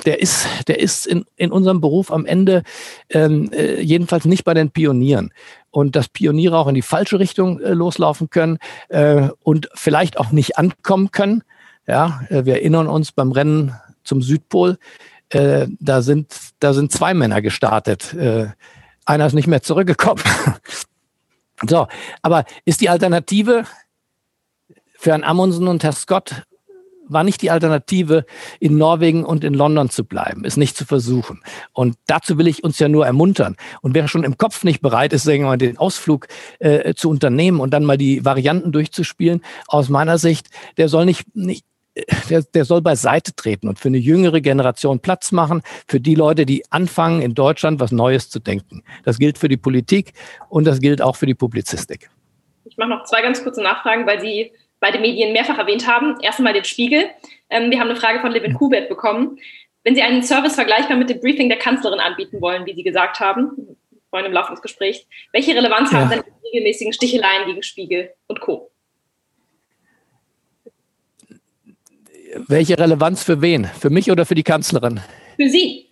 der 0.05 0.21
ist, 0.21 0.47
der 0.67 0.79
ist 0.79 1.05
in, 1.05 1.25
in 1.35 1.51
unserem 1.51 1.81
Beruf 1.81 2.11
am 2.11 2.25
Ende 2.25 2.63
ähm, 3.09 3.51
äh, 3.51 3.81
jedenfalls 3.81 4.25
nicht 4.25 4.45
bei 4.45 4.53
den 4.53 4.71
Pionieren. 4.71 5.33
Und 5.69 5.95
dass 5.95 6.07
Pioniere 6.07 6.57
auch 6.57 6.67
in 6.67 6.75
die 6.75 6.81
falsche 6.81 7.19
Richtung 7.19 7.59
äh, 7.59 7.73
loslaufen 7.73 8.29
können 8.29 8.57
äh, 8.89 9.29
und 9.43 9.69
vielleicht 9.73 10.17
auch 10.17 10.31
nicht 10.31 10.57
ankommen 10.57 11.11
können. 11.11 11.43
Ja, 11.87 12.21
äh, 12.29 12.45
wir 12.45 12.55
erinnern 12.55 12.87
uns 12.87 13.11
beim 13.11 13.31
Rennen 13.31 13.73
zum 14.03 14.21
Südpol, 14.21 14.77
äh, 15.29 15.67
da, 15.79 16.01
sind, 16.01 16.33
da 16.59 16.73
sind 16.73 16.91
zwei 16.91 17.13
Männer 17.13 17.41
gestartet. 17.41 18.13
Äh, 18.13 18.47
einer 19.05 19.25
ist 19.25 19.33
nicht 19.33 19.47
mehr 19.47 19.61
zurückgekommen. 19.61 20.23
So, 21.65 21.87
aber 22.21 22.45
ist 22.65 22.81
die 22.81 22.89
Alternative 22.89 23.65
für 24.97 25.11
Herrn 25.11 25.23
Amundsen 25.23 25.67
und 25.67 25.83
Herr 25.83 25.93
Scott 25.93 26.43
war 27.09 27.23
nicht 27.23 27.41
die 27.41 27.51
Alternative, 27.51 28.25
in 28.59 28.77
Norwegen 28.77 29.23
und 29.23 29.43
in 29.43 29.53
London 29.53 29.89
zu 29.89 30.03
bleiben, 30.03 30.43
es 30.45 30.57
nicht 30.57 30.75
zu 30.75 30.85
versuchen. 30.85 31.41
Und 31.73 31.95
dazu 32.05 32.37
will 32.37 32.47
ich 32.47 32.63
uns 32.63 32.79
ja 32.79 32.89
nur 32.89 33.05
ermuntern. 33.05 33.55
Und 33.81 33.93
wer 33.93 34.07
schon 34.07 34.23
im 34.23 34.37
Kopf 34.37 34.63
nicht 34.63 34.81
bereit 34.81 35.13
ist, 35.13 35.23
sagen 35.23 35.43
wir 35.43 35.47
mal, 35.47 35.57
den 35.57 35.77
Ausflug 35.77 36.27
äh, 36.59 36.93
zu 36.95 37.09
unternehmen 37.09 37.59
und 37.59 37.71
dann 37.71 37.85
mal 37.85 37.97
die 37.97 38.25
Varianten 38.25 38.71
durchzuspielen, 38.71 39.41
aus 39.67 39.89
meiner 39.89 40.17
Sicht, 40.17 40.49
der 40.77 40.89
soll 40.89 41.05
nicht, 41.05 41.35
nicht 41.35 41.65
der, 42.29 42.43
der 42.43 42.65
soll 42.65 42.81
beiseite 42.81 43.35
treten 43.35 43.67
und 43.67 43.79
für 43.79 43.87
eine 43.87 43.97
jüngere 43.97 44.41
Generation 44.41 44.99
Platz 44.99 45.31
machen, 45.31 45.61
für 45.87 45.99
die 45.99 46.15
Leute, 46.15 46.45
die 46.45 46.63
anfangen, 46.69 47.21
in 47.21 47.33
Deutschland 47.33 47.79
was 47.79 47.91
Neues 47.91 48.29
zu 48.29 48.39
denken. 48.39 48.83
Das 49.03 49.19
gilt 49.19 49.37
für 49.37 49.47
die 49.47 49.57
Politik 49.57 50.13
und 50.49 50.65
das 50.65 50.79
gilt 50.79 51.01
auch 51.01 51.15
für 51.15 51.25
die 51.25 51.35
Publizistik. 51.35 52.09
Ich 52.65 52.77
mache 52.77 52.89
noch 52.89 53.03
zwei 53.05 53.21
ganz 53.21 53.43
kurze 53.43 53.61
Nachfragen, 53.61 54.05
weil 54.05 54.19
Sie 54.19 54.51
beide 54.79 54.99
Medien 54.99 55.33
mehrfach 55.33 55.57
erwähnt 55.57 55.87
haben. 55.87 56.17
Erst 56.21 56.39
einmal 56.39 56.53
den 56.53 56.65
Spiegel. 56.65 57.05
Ähm, 57.49 57.71
wir 57.71 57.79
haben 57.79 57.89
eine 57.89 57.99
Frage 57.99 58.19
von 58.19 58.31
Levin 58.31 58.53
Kubert 58.53 58.89
bekommen. 58.89 59.39
Wenn 59.83 59.95
Sie 59.95 60.01
einen 60.01 60.21
Service 60.21 60.55
vergleichbar 60.55 60.97
mit 60.97 61.09
dem 61.09 61.19
Briefing 61.19 61.49
der 61.49 61.57
Kanzlerin 61.57 61.99
anbieten 61.99 62.41
wollen, 62.41 62.65
wie 62.65 62.75
Sie 62.75 62.83
gesagt 62.83 63.19
haben, 63.19 63.77
vorhin 64.09 64.27
im 64.27 64.33
Laufe 64.33 64.51
des 64.51 64.61
Gesprächs, 64.61 65.05
welche 65.31 65.55
Relevanz 65.55 65.91
ja. 65.91 65.99
haben 65.99 66.09
denn 66.09 66.23
die 66.23 66.47
regelmäßigen 66.49 66.93
Sticheleien 66.93 67.45
gegen 67.45 67.63
Spiegel 67.63 68.11
und 68.27 68.41
Co.? 68.41 68.69
Welche 72.47 72.77
Relevanz 72.77 73.23
für 73.23 73.41
wen? 73.41 73.65
Für 73.65 73.89
mich 73.89 74.11
oder 74.11 74.25
für 74.25 74.35
die 74.35 74.43
Kanzlerin? 74.43 74.99
Für 75.35 75.49
Sie. 75.49 75.87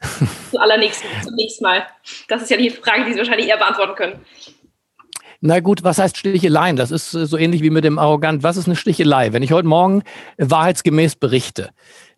Zuallererst 0.50 1.04
zunächst 1.22 1.62
mal. 1.62 1.86
Das 2.28 2.42
ist 2.42 2.50
ja 2.50 2.56
die 2.56 2.70
Frage, 2.70 3.04
die 3.04 3.12
Sie 3.12 3.18
wahrscheinlich 3.18 3.48
eher 3.48 3.56
beantworten 3.56 3.94
können. 3.94 4.20
Na 5.40 5.60
gut, 5.60 5.84
was 5.84 5.98
heißt 5.98 6.16
Sticheleien? 6.16 6.76
Das 6.76 6.90
ist 6.90 7.10
so 7.10 7.36
ähnlich 7.36 7.62
wie 7.62 7.70
mit 7.70 7.84
dem 7.84 7.98
Arrogant. 7.98 8.42
Was 8.42 8.56
ist 8.56 8.66
eine 8.66 8.76
Stichelei? 8.76 9.32
Wenn 9.32 9.42
ich 9.42 9.52
heute 9.52 9.68
Morgen 9.68 10.02
wahrheitsgemäß 10.38 11.16
berichte, 11.16 11.70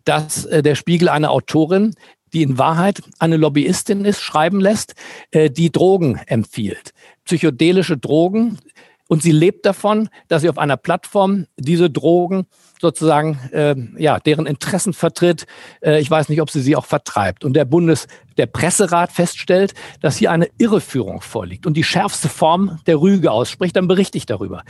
dass 0.05 0.45
äh, 0.45 0.63
der 0.63 0.75
Spiegel 0.75 1.09
eine 1.09 1.29
Autorin, 1.29 1.93
die 2.33 2.41
in 2.41 2.57
Wahrheit 2.57 3.01
eine 3.19 3.37
Lobbyistin 3.37 4.05
ist, 4.05 4.21
schreiben 4.21 4.61
lässt, 4.61 4.95
äh, 5.31 5.49
die 5.49 5.71
Drogen 5.71 6.21
empfiehlt. 6.27 6.91
Psychedelische 7.25 7.97
Drogen, 7.97 8.59
und 9.07 9.21
sie 9.21 9.31
lebt 9.31 9.65
davon, 9.65 10.09
dass 10.27 10.41
sie 10.41 10.49
auf 10.49 10.57
einer 10.57 10.77
Plattform 10.77 11.47
diese 11.57 11.89
Drogen 11.89 12.45
sozusagen, 12.79 13.39
äh, 13.51 13.75
ja, 13.97 14.19
deren 14.19 14.45
Interessen 14.45 14.93
vertritt. 14.93 15.45
Äh, 15.81 15.99
ich 15.99 16.11
weiß 16.11 16.29
nicht, 16.29 16.41
ob 16.41 16.49
sie 16.49 16.61
sie 16.61 16.75
auch 16.75 16.85
vertreibt. 16.85 17.43
Und 17.43 17.53
der 17.53 17.65
Bundes, 17.65 18.07
der 18.37 18.45
Presserat 18.45 19.11
feststellt, 19.11 19.73
dass 20.01 20.17
hier 20.17 20.31
eine 20.31 20.49
Irreführung 20.57 21.21
vorliegt 21.21 21.65
und 21.65 21.75
die 21.75 21.83
schärfste 21.83 22.29
Form 22.29 22.79
der 22.85 22.99
Rüge 22.99 23.31
ausspricht, 23.31 23.75
dann 23.75 23.87
berichte 23.87 24.17
ich 24.17 24.25
darüber. 24.25 24.63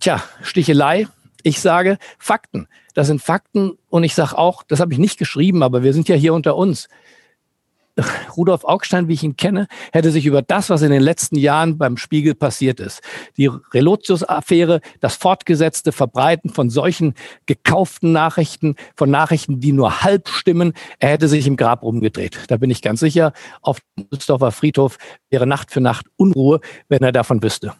Tja, 0.00 0.22
Stichelei. 0.42 1.06
Ich 1.42 1.60
sage 1.60 1.98
Fakten. 2.18 2.66
Das 2.94 3.06
sind 3.06 3.22
Fakten 3.22 3.78
und 3.88 4.02
ich 4.02 4.16
sage 4.16 4.36
auch, 4.36 4.64
das 4.64 4.80
habe 4.80 4.92
ich 4.92 4.98
nicht 4.98 5.16
geschrieben, 5.16 5.62
aber 5.62 5.84
wir 5.84 5.92
sind 5.92 6.08
ja 6.08 6.16
hier 6.16 6.34
unter 6.34 6.56
uns. 6.56 6.88
Rudolf 8.36 8.64
Augstein, 8.64 9.08
wie 9.08 9.14
ich 9.14 9.22
ihn 9.22 9.36
kenne, 9.36 9.66
hätte 9.92 10.10
sich 10.10 10.26
über 10.26 10.42
das, 10.42 10.70
was 10.70 10.82
in 10.82 10.90
den 10.90 11.02
letzten 11.02 11.36
Jahren 11.36 11.78
beim 11.78 11.96
Spiegel 11.96 12.34
passiert 12.34 12.80
ist, 12.80 13.00
die 13.36 13.46
Relotius-Affäre, 13.46 14.80
das 15.00 15.16
fortgesetzte 15.16 15.92
Verbreiten 15.92 16.50
von 16.50 16.70
solchen 16.70 17.14
gekauften 17.46 18.12
Nachrichten, 18.12 18.76
von 18.96 19.10
Nachrichten, 19.10 19.60
die 19.60 19.72
nur 19.72 20.02
halb 20.02 20.28
stimmen, 20.28 20.74
er 20.98 21.10
hätte 21.10 21.28
sich 21.28 21.46
im 21.46 21.56
Grab 21.56 21.82
umgedreht. 21.82 22.38
Da 22.48 22.56
bin 22.56 22.70
ich 22.70 22.82
ganz 22.82 23.00
sicher, 23.00 23.32
auf 23.62 23.78
dem 23.98 24.08
Düsseldorfer 24.10 24.52
Friedhof 24.52 24.98
wäre 25.30 25.46
Nacht 25.46 25.70
für 25.70 25.80
Nacht 25.80 26.06
Unruhe, 26.16 26.60
wenn 26.88 27.02
er 27.02 27.12
davon 27.12 27.42
wüsste 27.42 27.72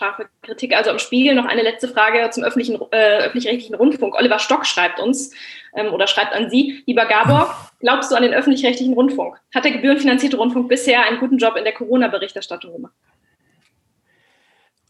scharfe 0.00 0.28
Kritik. 0.42 0.74
Also 0.74 0.90
am 0.90 0.98
Spiegel 0.98 1.34
noch 1.34 1.44
eine 1.44 1.62
letzte 1.62 1.86
Frage 1.86 2.30
zum 2.30 2.42
öffentlichen, 2.42 2.80
äh, 2.90 3.18
öffentlich-rechtlichen 3.18 3.74
Rundfunk. 3.74 4.14
Oliver 4.14 4.38
Stock 4.38 4.66
schreibt 4.66 4.98
uns 4.98 5.32
ähm, 5.74 5.92
oder 5.92 6.06
schreibt 6.06 6.34
an 6.34 6.50
Sie, 6.50 6.82
lieber 6.86 7.06
Gabor, 7.06 7.54
glaubst 7.80 8.10
du 8.10 8.16
an 8.16 8.22
den 8.22 8.34
öffentlich-rechtlichen 8.34 8.94
Rundfunk? 8.94 9.36
Hat 9.54 9.64
der 9.64 9.72
gebührenfinanzierte 9.72 10.36
Rundfunk 10.36 10.68
bisher 10.68 11.04
einen 11.04 11.18
guten 11.18 11.38
Job 11.38 11.56
in 11.56 11.64
der 11.64 11.72
Corona-Berichterstattung 11.72 12.72
gemacht? 12.72 12.94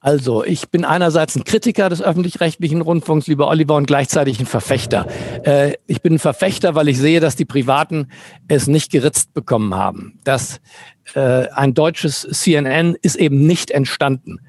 Also, 0.03 0.43
ich 0.45 0.71
bin 0.71 0.87
einerseits 0.87 1.37
ein 1.37 1.45
Kritiker 1.45 1.91
des 1.91 2.01
öffentlich-rechtlichen 2.01 2.81
Rundfunks, 2.81 3.27
lieber 3.27 3.49
Oliver, 3.49 3.77
und 3.77 3.87
gleichzeitig 3.87 4.41
ein 4.41 4.47
Verfechter. 4.47 5.07
Äh, 5.45 5.75
ich 5.87 6.01
bin 6.01 6.15
ein 6.15 6.19
Verfechter, 6.19 6.75
weil 6.75 6.89
ich 6.89 6.99
sehe, 6.99 7.21
dass 7.21 7.37
die 7.37 7.45
Privaten 7.45 8.09
es 8.49 8.67
nicht 8.67 8.91
geritzt 8.91 9.35
bekommen 9.35 9.75
haben. 9.75 10.19
Dass 10.25 10.63
äh, 11.15 11.49
ein 11.49 11.75
deutsches 11.75 12.27
CNN 12.31 12.97
ist 13.03 13.17
eben 13.17 13.47
nicht 13.47 13.71
entstanden. 13.71 14.41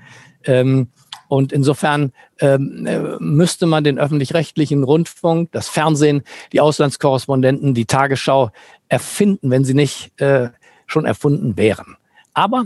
Ähm, 0.46 0.88
Und 1.32 1.54
insofern 1.54 2.12
ähm, 2.42 2.86
äh, 2.86 3.00
müsste 3.20 3.66
man 3.66 3.86
den 3.86 3.98
öffentlich-rechtlichen 3.98 4.84
Rundfunk, 4.84 5.50
das 5.54 5.70
Fernsehen, 5.70 6.24
die 6.52 6.60
Auslandskorrespondenten, 6.60 7.74
die 7.74 7.86
Tagesschau 7.86 8.52
erfinden, 8.90 9.50
wenn 9.50 9.64
sie 9.64 9.74
nicht 9.74 10.12
äh, 10.20 10.50
schon 10.88 11.06
erfunden 11.06 11.56
wären. 11.56 11.96
Aber 12.34 12.66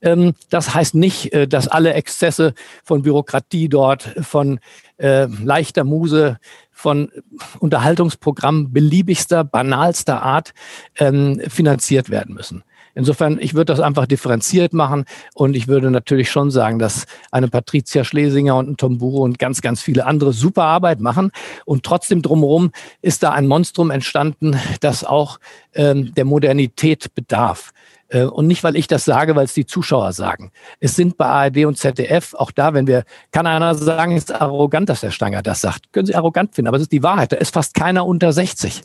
ähm, 0.00 0.32
das 0.48 0.74
heißt 0.74 0.94
nicht, 0.94 1.34
äh, 1.34 1.46
dass 1.46 1.68
alle 1.68 1.92
Exzesse 1.92 2.54
von 2.84 3.02
Bürokratie 3.02 3.68
dort, 3.68 4.14
von 4.22 4.60
äh, 4.96 5.26
leichter 5.26 5.84
Muse, 5.84 6.38
von 6.70 7.12
Unterhaltungsprogrammen 7.58 8.72
beliebigster, 8.72 9.44
banalster 9.44 10.22
Art 10.22 10.54
ähm, 10.98 11.38
finanziert 11.48 12.08
werden 12.08 12.34
müssen. 12.34 12.64
Insofern, 12.94 13.38
ich 13.40 13.54
würde 13.54 13.72
das 13.72 13.80
einfach 13.80 14.06
differenziert 14.06 14.72
machen 14.72 15.04
und 15.34 15.54
ich 15.54 15.68
würde 15.68 15.90
natürlich 15.90 16.30
schon 16.30 16.50
sagen, 16.50 16.78
dass 16.78 17.06
eine 17.30 17.48
Patricia 17.48 18.04
Schlesinger 18.04 18.56
und 18.56 18.70
ein 18.70 18.76
Tom 18.76 18.98
Buro 18.98 19.22
und 19.22 19.38
ganz, 19.38 19.60
ganz 19.60 19.80
viele 19.80 20.06
andere 20.06 20.32
super 20.32 20.64
Arbeit 20.64 21.00
machen. 21.00 21.30
Und 21.64 21.84
trotzdem 21.84 22.22
drumherum 22.22 22.72
ist 23.02 23.22
da 23.22 23.30
ein 23.30 23.46
Monstrum 23.46 23.90
entstanden, 23.90 24.58
das 24.80 25.04
auch 25.04 25.38
ähm, 25.74 26.14
der 26.14 26.24
Modernität 26.24 27.14
bedarf. 27.14 27.72
Äh, 28.08 28.24
und 28.24 28.46
nicht, 28.46 28.62
weil 28.64 28.76
ich 28.76 28.86
das 28.86 29.04
sage, 29.04 29.36
weil 29.36 29.44
es 29.44 29.54
die 29.54 29.66
Zuschauer 29.66 30.12
sagen. 30.12 30.50
Es 30.80 30.96
sind 30.96 31.16
bei 31.16 31.26
ARD 31.26 31.64
und 31.64 31.78
ZDF, 31.78 32.34
auch 32.34 32.50
da, 32.50 32.74
wenn 32.74 32.86
wir, 32.86 33.04
kann 33.30 33.46
einer 33.46 33.74
sagen, 33.74 34.16
es 34.16 34.24
ist 34.24 34.40
arrogant, 34.40 34.88
dass 34.88 35.00
der 35.00 35.10
Stanger 35.10 35.42
das 35.42 35.60
sagt. 35.60 35.92
Können 35.92 36.06
Sie 36.06 36.14
arrogant 36.14 36.54
finden, 36.54 36.68
aber 36.68 36.76
es 36.76 36.84
ist 36.84 36.92
die 36.92 37.02
Wahrheit. 37.02 37.32
Da 37.32 37.36
ist 37.36 37.54
fast 37.54 37.74
keiner 37.74 38.06
unter 38.06 38.32
60. 38.32 38.82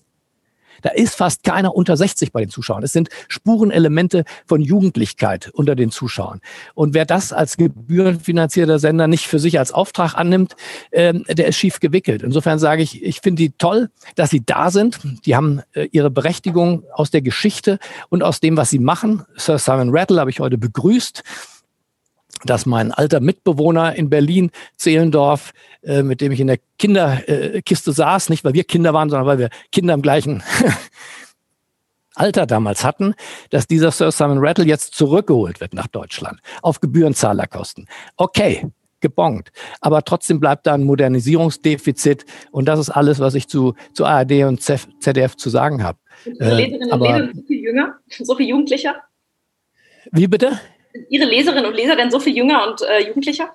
Da 0.85 0.91
ist 0.91 1.15
fast 1.15 1.43
keiner 1.43 1.73
unter 1.73 1.97
60 1.97 2.31
bei 2.31 2.41
den 2.41 2.51
Zuschauern. 2.51 2.83
Es 2.83 2.93
sind 2.93 3.09
Spurenelemente 3.27 4.23
von 4.45 4.61
Jugendlichkeit 4.61 5.49
unter 5.51 5.75
den 5.75 5.89
Zuschauern. 5.89 6.41
Und 6.75 6.93
wer 6.93 7.05
das 7.05 7.33
als 7.33 7.57
gebührenfinanzierter 7.57 8.77
Sender 8.77 9.07
nicht 9.07 9.25
für 9.25 9.39
sich 9.39 9.57
als 9.57 9.71
Auftrag 9.71 10.13
annimmt, 10.13 10.55
ähm, 10.91 11.25
der 11.27 11.47
ist 11.47 11.57
schief 11.57 11.79
gewickelt. 11.79 12.21
Insofern 12.21 12.59
sage 12.59 12.83
ich, 12.83 13.01
ich 13.03 13.21
finde 13.21 13.41
die 13.41 13.53
toll, 13.57 13.89
dass 14.13 14.29
sie 14.29 14.45
da 14.45 14.69
sind. 14.69 14.99
Die 15.25 15.35
haben 15.35 15.63
äh, 15.73 15.87
ihre 15.91 16.11
Berechtigung 16.11 16.83
aus 16.93 17.09
der 17.09 17.23
Geschichte 17.23 17.79
und 18.09 18.21
aus 18.21 18.39
dem, 18.39 18.55
was 18.55 18.69
sie 18.69 18.77
machen. 18.77 19.23
Sir 19.37 19.57
Simon 19.57 19.89
Rattle 19.89 20.19
habe 20.19 20.29
ich 20.29 20.39
heute 20.39 20.59
begrüßt 20.59 21.23
dass 22.43 22.65
mein 22.65 22.91
alter 22.91 23.19
Mitbewohner 23.19 23.95
in 23.95 24.09
Berlin, 24.09 24.51
Zehlendorf, 24.77 25.53
äh, 25.81 26.03
mit 26.03 26.21
dem 26.21 26.31
ich 26.31 26.39
in 26.39 26.47
der 26.47 26.59
Kinderkiste 26.77 27.91
saß, 27.91 28.29
nicht 28.29 28.43
weil 28.43 28.53
wir 28.53 28.63
Kinder 28.63 28.93
waren, 28.93 29.09
sondern 29.09 29.27
weil 29.27 29.39
wir 29.39 29.49
Kinder 29.71 29.93
im 29.93 30.01
gleichen 30.01 30.43
Alter 32.15 32.45
damals 32.45 32.83
hatten, 32.83 33.13
dass 33.49 33.67
dieser 33.67 33.91
Sir 33.91 34.11
Simon 34.11 34.37
Rattle 34.39 34.65
jetzt 34.65 34.95
zurückgeholt 34.95 35.59
wird 35.59 35.73
nach 35.73 35.87
Deutschland 35.87 36.39
auf 36.61 36.79
Gebührenzahlerkosten. 36.79 37.87
Okay, 38.15 38.69
gebongt. 39.01 39.51
Aber 39.81 40.01
trotzdem 40.03 40.39
bleibt 40.39 40.65
da 40.65 40.73
ein 40.73 40.83
Modernisierungsdefizit 40.83 42.25
und 42.51 42.65
das 42.65 42.79
ist 42.79 42.89
alles, 42.89 43.19
was 43.19 43.35
ich 43.35 43.47
zu, 43.47 43.75
zu 43.93 44.05
ARD 44.05 44.45
und 44.45 44.61
ZDF 44.61 45.35
zu 45.35 45.49
sagen 45.49 45.83
habe. 45.83 45.99
Und 46.25 46.39
Leser 46.39 47.29
so 47.33 47.41
viel 47.43 47.59
jünger, 47.61 47.95
so 48.09 48.35
viel 48.35 48.47
Jugendlicher? 48.47 48.95
Wie 50.11 50.27
bitte? 50.27 50.59
Sind 50.95 51.07
Ihre 51.09 51.25
Leserinnen 51.25 51.65
und 51.65 51.75
Leser 51.75 51.97
denn 51.97 52.09
so 52.09 52.19
viel 52.19 52.35
jünger 52.35 52.67
und 52.67 52.81
äh, 52.81 53.07
jugendlicher? 53.07 53.53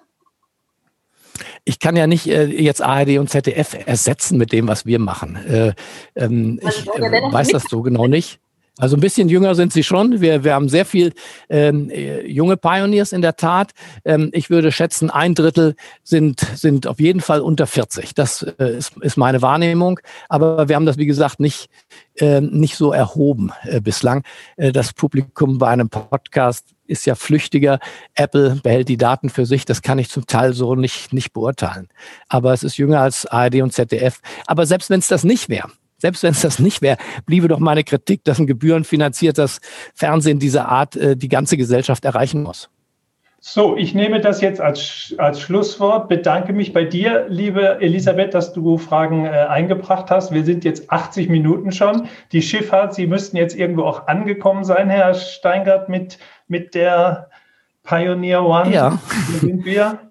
ich 1.65 1.79
kann 1.79 1.97
ja 1.97 2.07
nicht 2.07 2.27
äh, 2.27 2.45
jetzt 2.47 2.83
ARD 2.83 3.19
und 3.19 3.29
ZDF 3.29 3.77
ersetzen 3.87 4.39
mit 4.39 4.53
dem, 4.53 4.69
was 4.69 4.87
wir 4.87 4.99
machen. 4.99 5.37
Äh, 5.37 5.73
ähm, 6.17 6.61
ich 6.67 6.87
äh, 6.89 7.33
weiß 7.33 7.49
das 7.49 7.65
so 7.65 7.83
genau 7.83 8.07
nicht. 8.07 8.41
Also 8.79 8.97
ein 8.97 9.01
bisschen 9.01 9.29
jünger 9.29 9.55
sind 9.55 9.75
sie 9.75 9.83
schon. 9.83 10.23
Wir, 10.23 10.43
wir 10.43 10.55
haben 10.55 10.71
sehr 10.71 10.87
viel 10.87 11.13
ähm, 11.51 11.91
äh, 11.91 12.27
junge 12.27 12.57
Pioneers 12.57 13.13
in 13.13 13.21
der 13.21 13.37
Tat. 13.37 13.73
Ähm, 14.07 14.31
ich 14.33 14.49
würde 14.49 14.73
schätzen, 14.73 15.11
ein 15.11 15.35
Drittel 15.35 15.75
sind, 16.03 16.41
sind 16.41 16.87
auf 16.87 16.99
jeden 16.99 17.21
Fall 17.21 17.41
unter 17.41 17.67
40. 17.67 18.15
Das 18.15 18.43
äh, 18.59 18.79
ist, 18.79 18.97
ist 19.03 19.19
meine 19.19 19.43
Wahrnehmung. 19.43 20.01
Aber 20.31 20.69
wir 20.69 20.77
haben 20.77 20.87
das, 20.87 20.97
wie 20.97 21.07
gesagt, 21.07 21.41
nicht, 21.41 21.69
äh, 22.17 22.41
nicht 22.41 22.77
so 22.77 22.93
erhoben 22.93 23.53
äh, 23.65 23.81
bislang. 23.81 24.25
Äh, 24.57 24.73
das 24.73 24.95
Publikum 24.95 25.59
bei 25.59 25.69
einem 25.69 25.91
Podcast 25.91 26.65
ist 26.91 27.07
ja 27.07 27.15
flüchtiger. 27.15 27.79
Apple 28.15 28.61
behält 28.63 28.89
die 28.89 28.97
Daten 28.97 29.31
für 29.31 29.47
sich. 29.47 29.65
Das 29.65 29.83
kann 29.83 29.99
ich 29.99 30.11
zum 30.11 30.27
Teil 30.27 30.53
so 30.53 30.75
nicht, 30.75 31.13
nicht 31.13 31.33
beurteilen. 31.33 31.89
Aber 32.29 32.53
es 32.53 32.63
ist 32.63 32.77
jünger 32.77 33.01
als 33.01 33.27
ARD 33.27 33.63
und 33.63 33.73
ZDF. 33.73 34.21
Aber 34.47 34.67
selbst 34.67 34.91
wenn 34.91 35.01
es 35.01 35.09
das 35.09 35.25
nicht 35.25 35.49
wäre, 35.49 35.71
selbst 35.99 36.23
wenn 36.23 36.33
es 36.33 36.41
das 36.41 36.59
nicht 36.59 36.83
wäre, 36.83 36.97
bliebe 37.27 37.49
doch 37.49 37.59
meine 37.59 37.85
Kritik, 37.85 38.25
dass 38.25 38.39
ein 38.39 38.47
gebührenfinanziertes 38.47 39.61
Fernsehen 39.95 40.39
dieser 40.39 40.69
Art 40.69 40.97
äh, 40.97 41.17
die 41.17 41.29
ganze 41.29 41.57
Gesellschaft 41.57 42.05
erreichen 42.05 42.43
muss. 42.43 42.71
So, 43.43 43.75
ich 43.75 43.95
nehme 43.95 44.21
das 44.21 44.43
jetzt 44.43 44.61
als, 44.61 45.15
als 45.17 45.41
Schlusswort. 45.41 46.11
Bedanke 46.11 46.53
mich 46.53 46.75
bei 46.75 46.85
dir, 46.85 47.25
liebe 47.29 47.81
Elisabeth, 47.81 48.35
dass 48.35 48.53
du 48.53 48.77
Fragen 48.77 49.25
äh, 49.25 49.31
eingebracht 49.31 50.11
hast. 50.11 50.31
Wir 50.31 50.45
sind 50.45 50.63
jetzt 50.63 50.93
80 50.93 51.31
Minuten 51.31 51.73
schon. 51.73 52.07
Die 52.33 52.43
Schifffahrt, 52.43 52.93
Sie 52.93 53.07
müssten 53.07 53.39
jetzt 53.39 53.57
irgendwo 53.57 53.85
auch 53.85 54.09
angekommen 54.09 54.63
sein, 54.65 54.91
Herr 54.91 55.15
Steingart, 55.15 55.89
mit, 55.89 56.19
mit 56.51 56.75
der 56.75 57.31
Pioneer 57.83 58.45
One. 58.45 58.73
Ja. 58.73 58.99
Wo 59.29 59.39
sind 59.39 59.65
wir? 59.65 60.01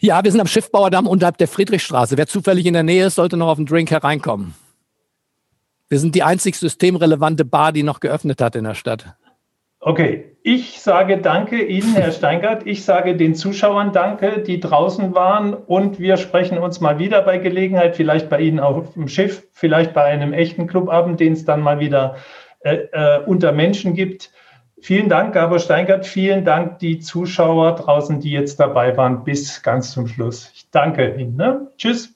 Ja, 0.00 0.22
wir 0.22 0.30
sind 0.30 0.40
am 0.42 0.46
Schiffbauerdamm 0.46 1.06
unterhalb 1.06 1.38
der 1.38 1.48
Friedrichstraße. 1.48 2.18
Wer 2.18 2.26
zufällig 2.26 2.66
in 2.66 2.74
der 2.74 2.82
Nähe 2.82 3.06
ist, 3.06 3.14
sollte 3.14 3.38
noch 3.38 3.48
auf 3.48 3.56
den 3.56 3.64
Drink 3.64 3.90
hereinkommen. 3.90 4.54
Wir 5.88 5.98
sind 5.98 6.14
die 6.14 6.22
einzig 6.22 6.56
systemrelevante 6.56 7.46
Bar, 7.46 7.72
die 7.72 7.82
noch 7.82 8.00
geöffnet 8.00 8.42
hat 8.42 8.54
in 8.54 8.64
der 8.64 8.74
Stadt. 8.74 9.14
Okay, 9.80 10.36
ich 10.42 10.80
sage 10.80 11.16
danke 11.16 11.62
Ihnen, 11.64 11.94
Herr 11.94 12.12
Steingart. 12.12 12.66
Ich 12.66 12.84
sage 12.84 13.16
den 13.16 13.34
Zuschauern 13.34 13.92
danke, 13.92 14.42
die 14.42 14.60
draußen 14.60 15.14
waren. 15.14 15.54
Und 15.54 15.98
wir 15.98 16.18
sprechen 16.18 16.58
uns 16.58 16.82
mal 16.82 16.98
wieder 16.98 17.22
bei 17.22 17.38
Gelegenheit, 17.38 17.96
vielleicht 17.96 18.28
bei 18.28 18.40
Ihnen 18.40 18.60
auf 18.60 18.92
dem 18.92 19.08
Schiff, 19.08 19.46
vielleicht 19.52 19.94
bei 19.94 20.04
einem 20.04 20.34
echten 20.34 20.66
Clubabend, 20.66 21.18
den 21.18 21.32
es 21.32 21.46
dann 21.46 21.62
mal 21.62 21.80
wieder 21.80 22.16
äh, 22.60 22.76
äh, 22.92 23.20
unter 23.24 23.52
Menschen 23.52 23.94
gibt. 23.94 24.30
Vielen 24.84 25.08
Dank, 25.08 25.32
Gabor 25.32 25.60
Steingart. 25.60 26.06
Vielen 26.06 26.44
Dank, 26.44 26.78
die 26.78 26.98
Zuschauer 26.98 27.74
draußen, 27.76 28.20
die 28.20 28.30
jetzt 28.30 28.60
dabei 28.60 28.94
waren, 28.98 29.24
bis 29.24 29.62
ganz 29.62 29.92
zum 29.92 30.06
Schluss. 30.06 30.50
Ich 30.52 30.66
danke 30.72 31.14
Ihnen. 31.14 31.36
Ne? 31.36 31.68
Tschüss. 31.78 32.10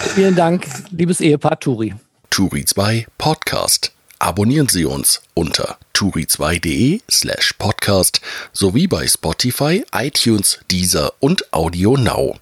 Vielen 0.00 0.34
Dank, 0.34 0.66
liebes 0.92 1.20
Ehepaar 1.20 1.60
Turi. 1.60 1.94
Turi 2.30 2.64
2 2.64 3.06
Podcast. 3.18 3.92
Abonnieren 4.18 4.68
Sie 4.68 4.86
uns 4.86 5.20
unter 5.34 5.76
turi2.de 5.94 7.02
slash 7.10 7.52
podcast 7.58 8.22
sowie 8.54 8.86
bei 8.86 9.06
Spotify, 9.06 9.84
iTunes, 9.94 10.60
Deezer 10.70 11.12
und 11.20 11.52
Audio 11.52 11.98
Now. 11.98 12.36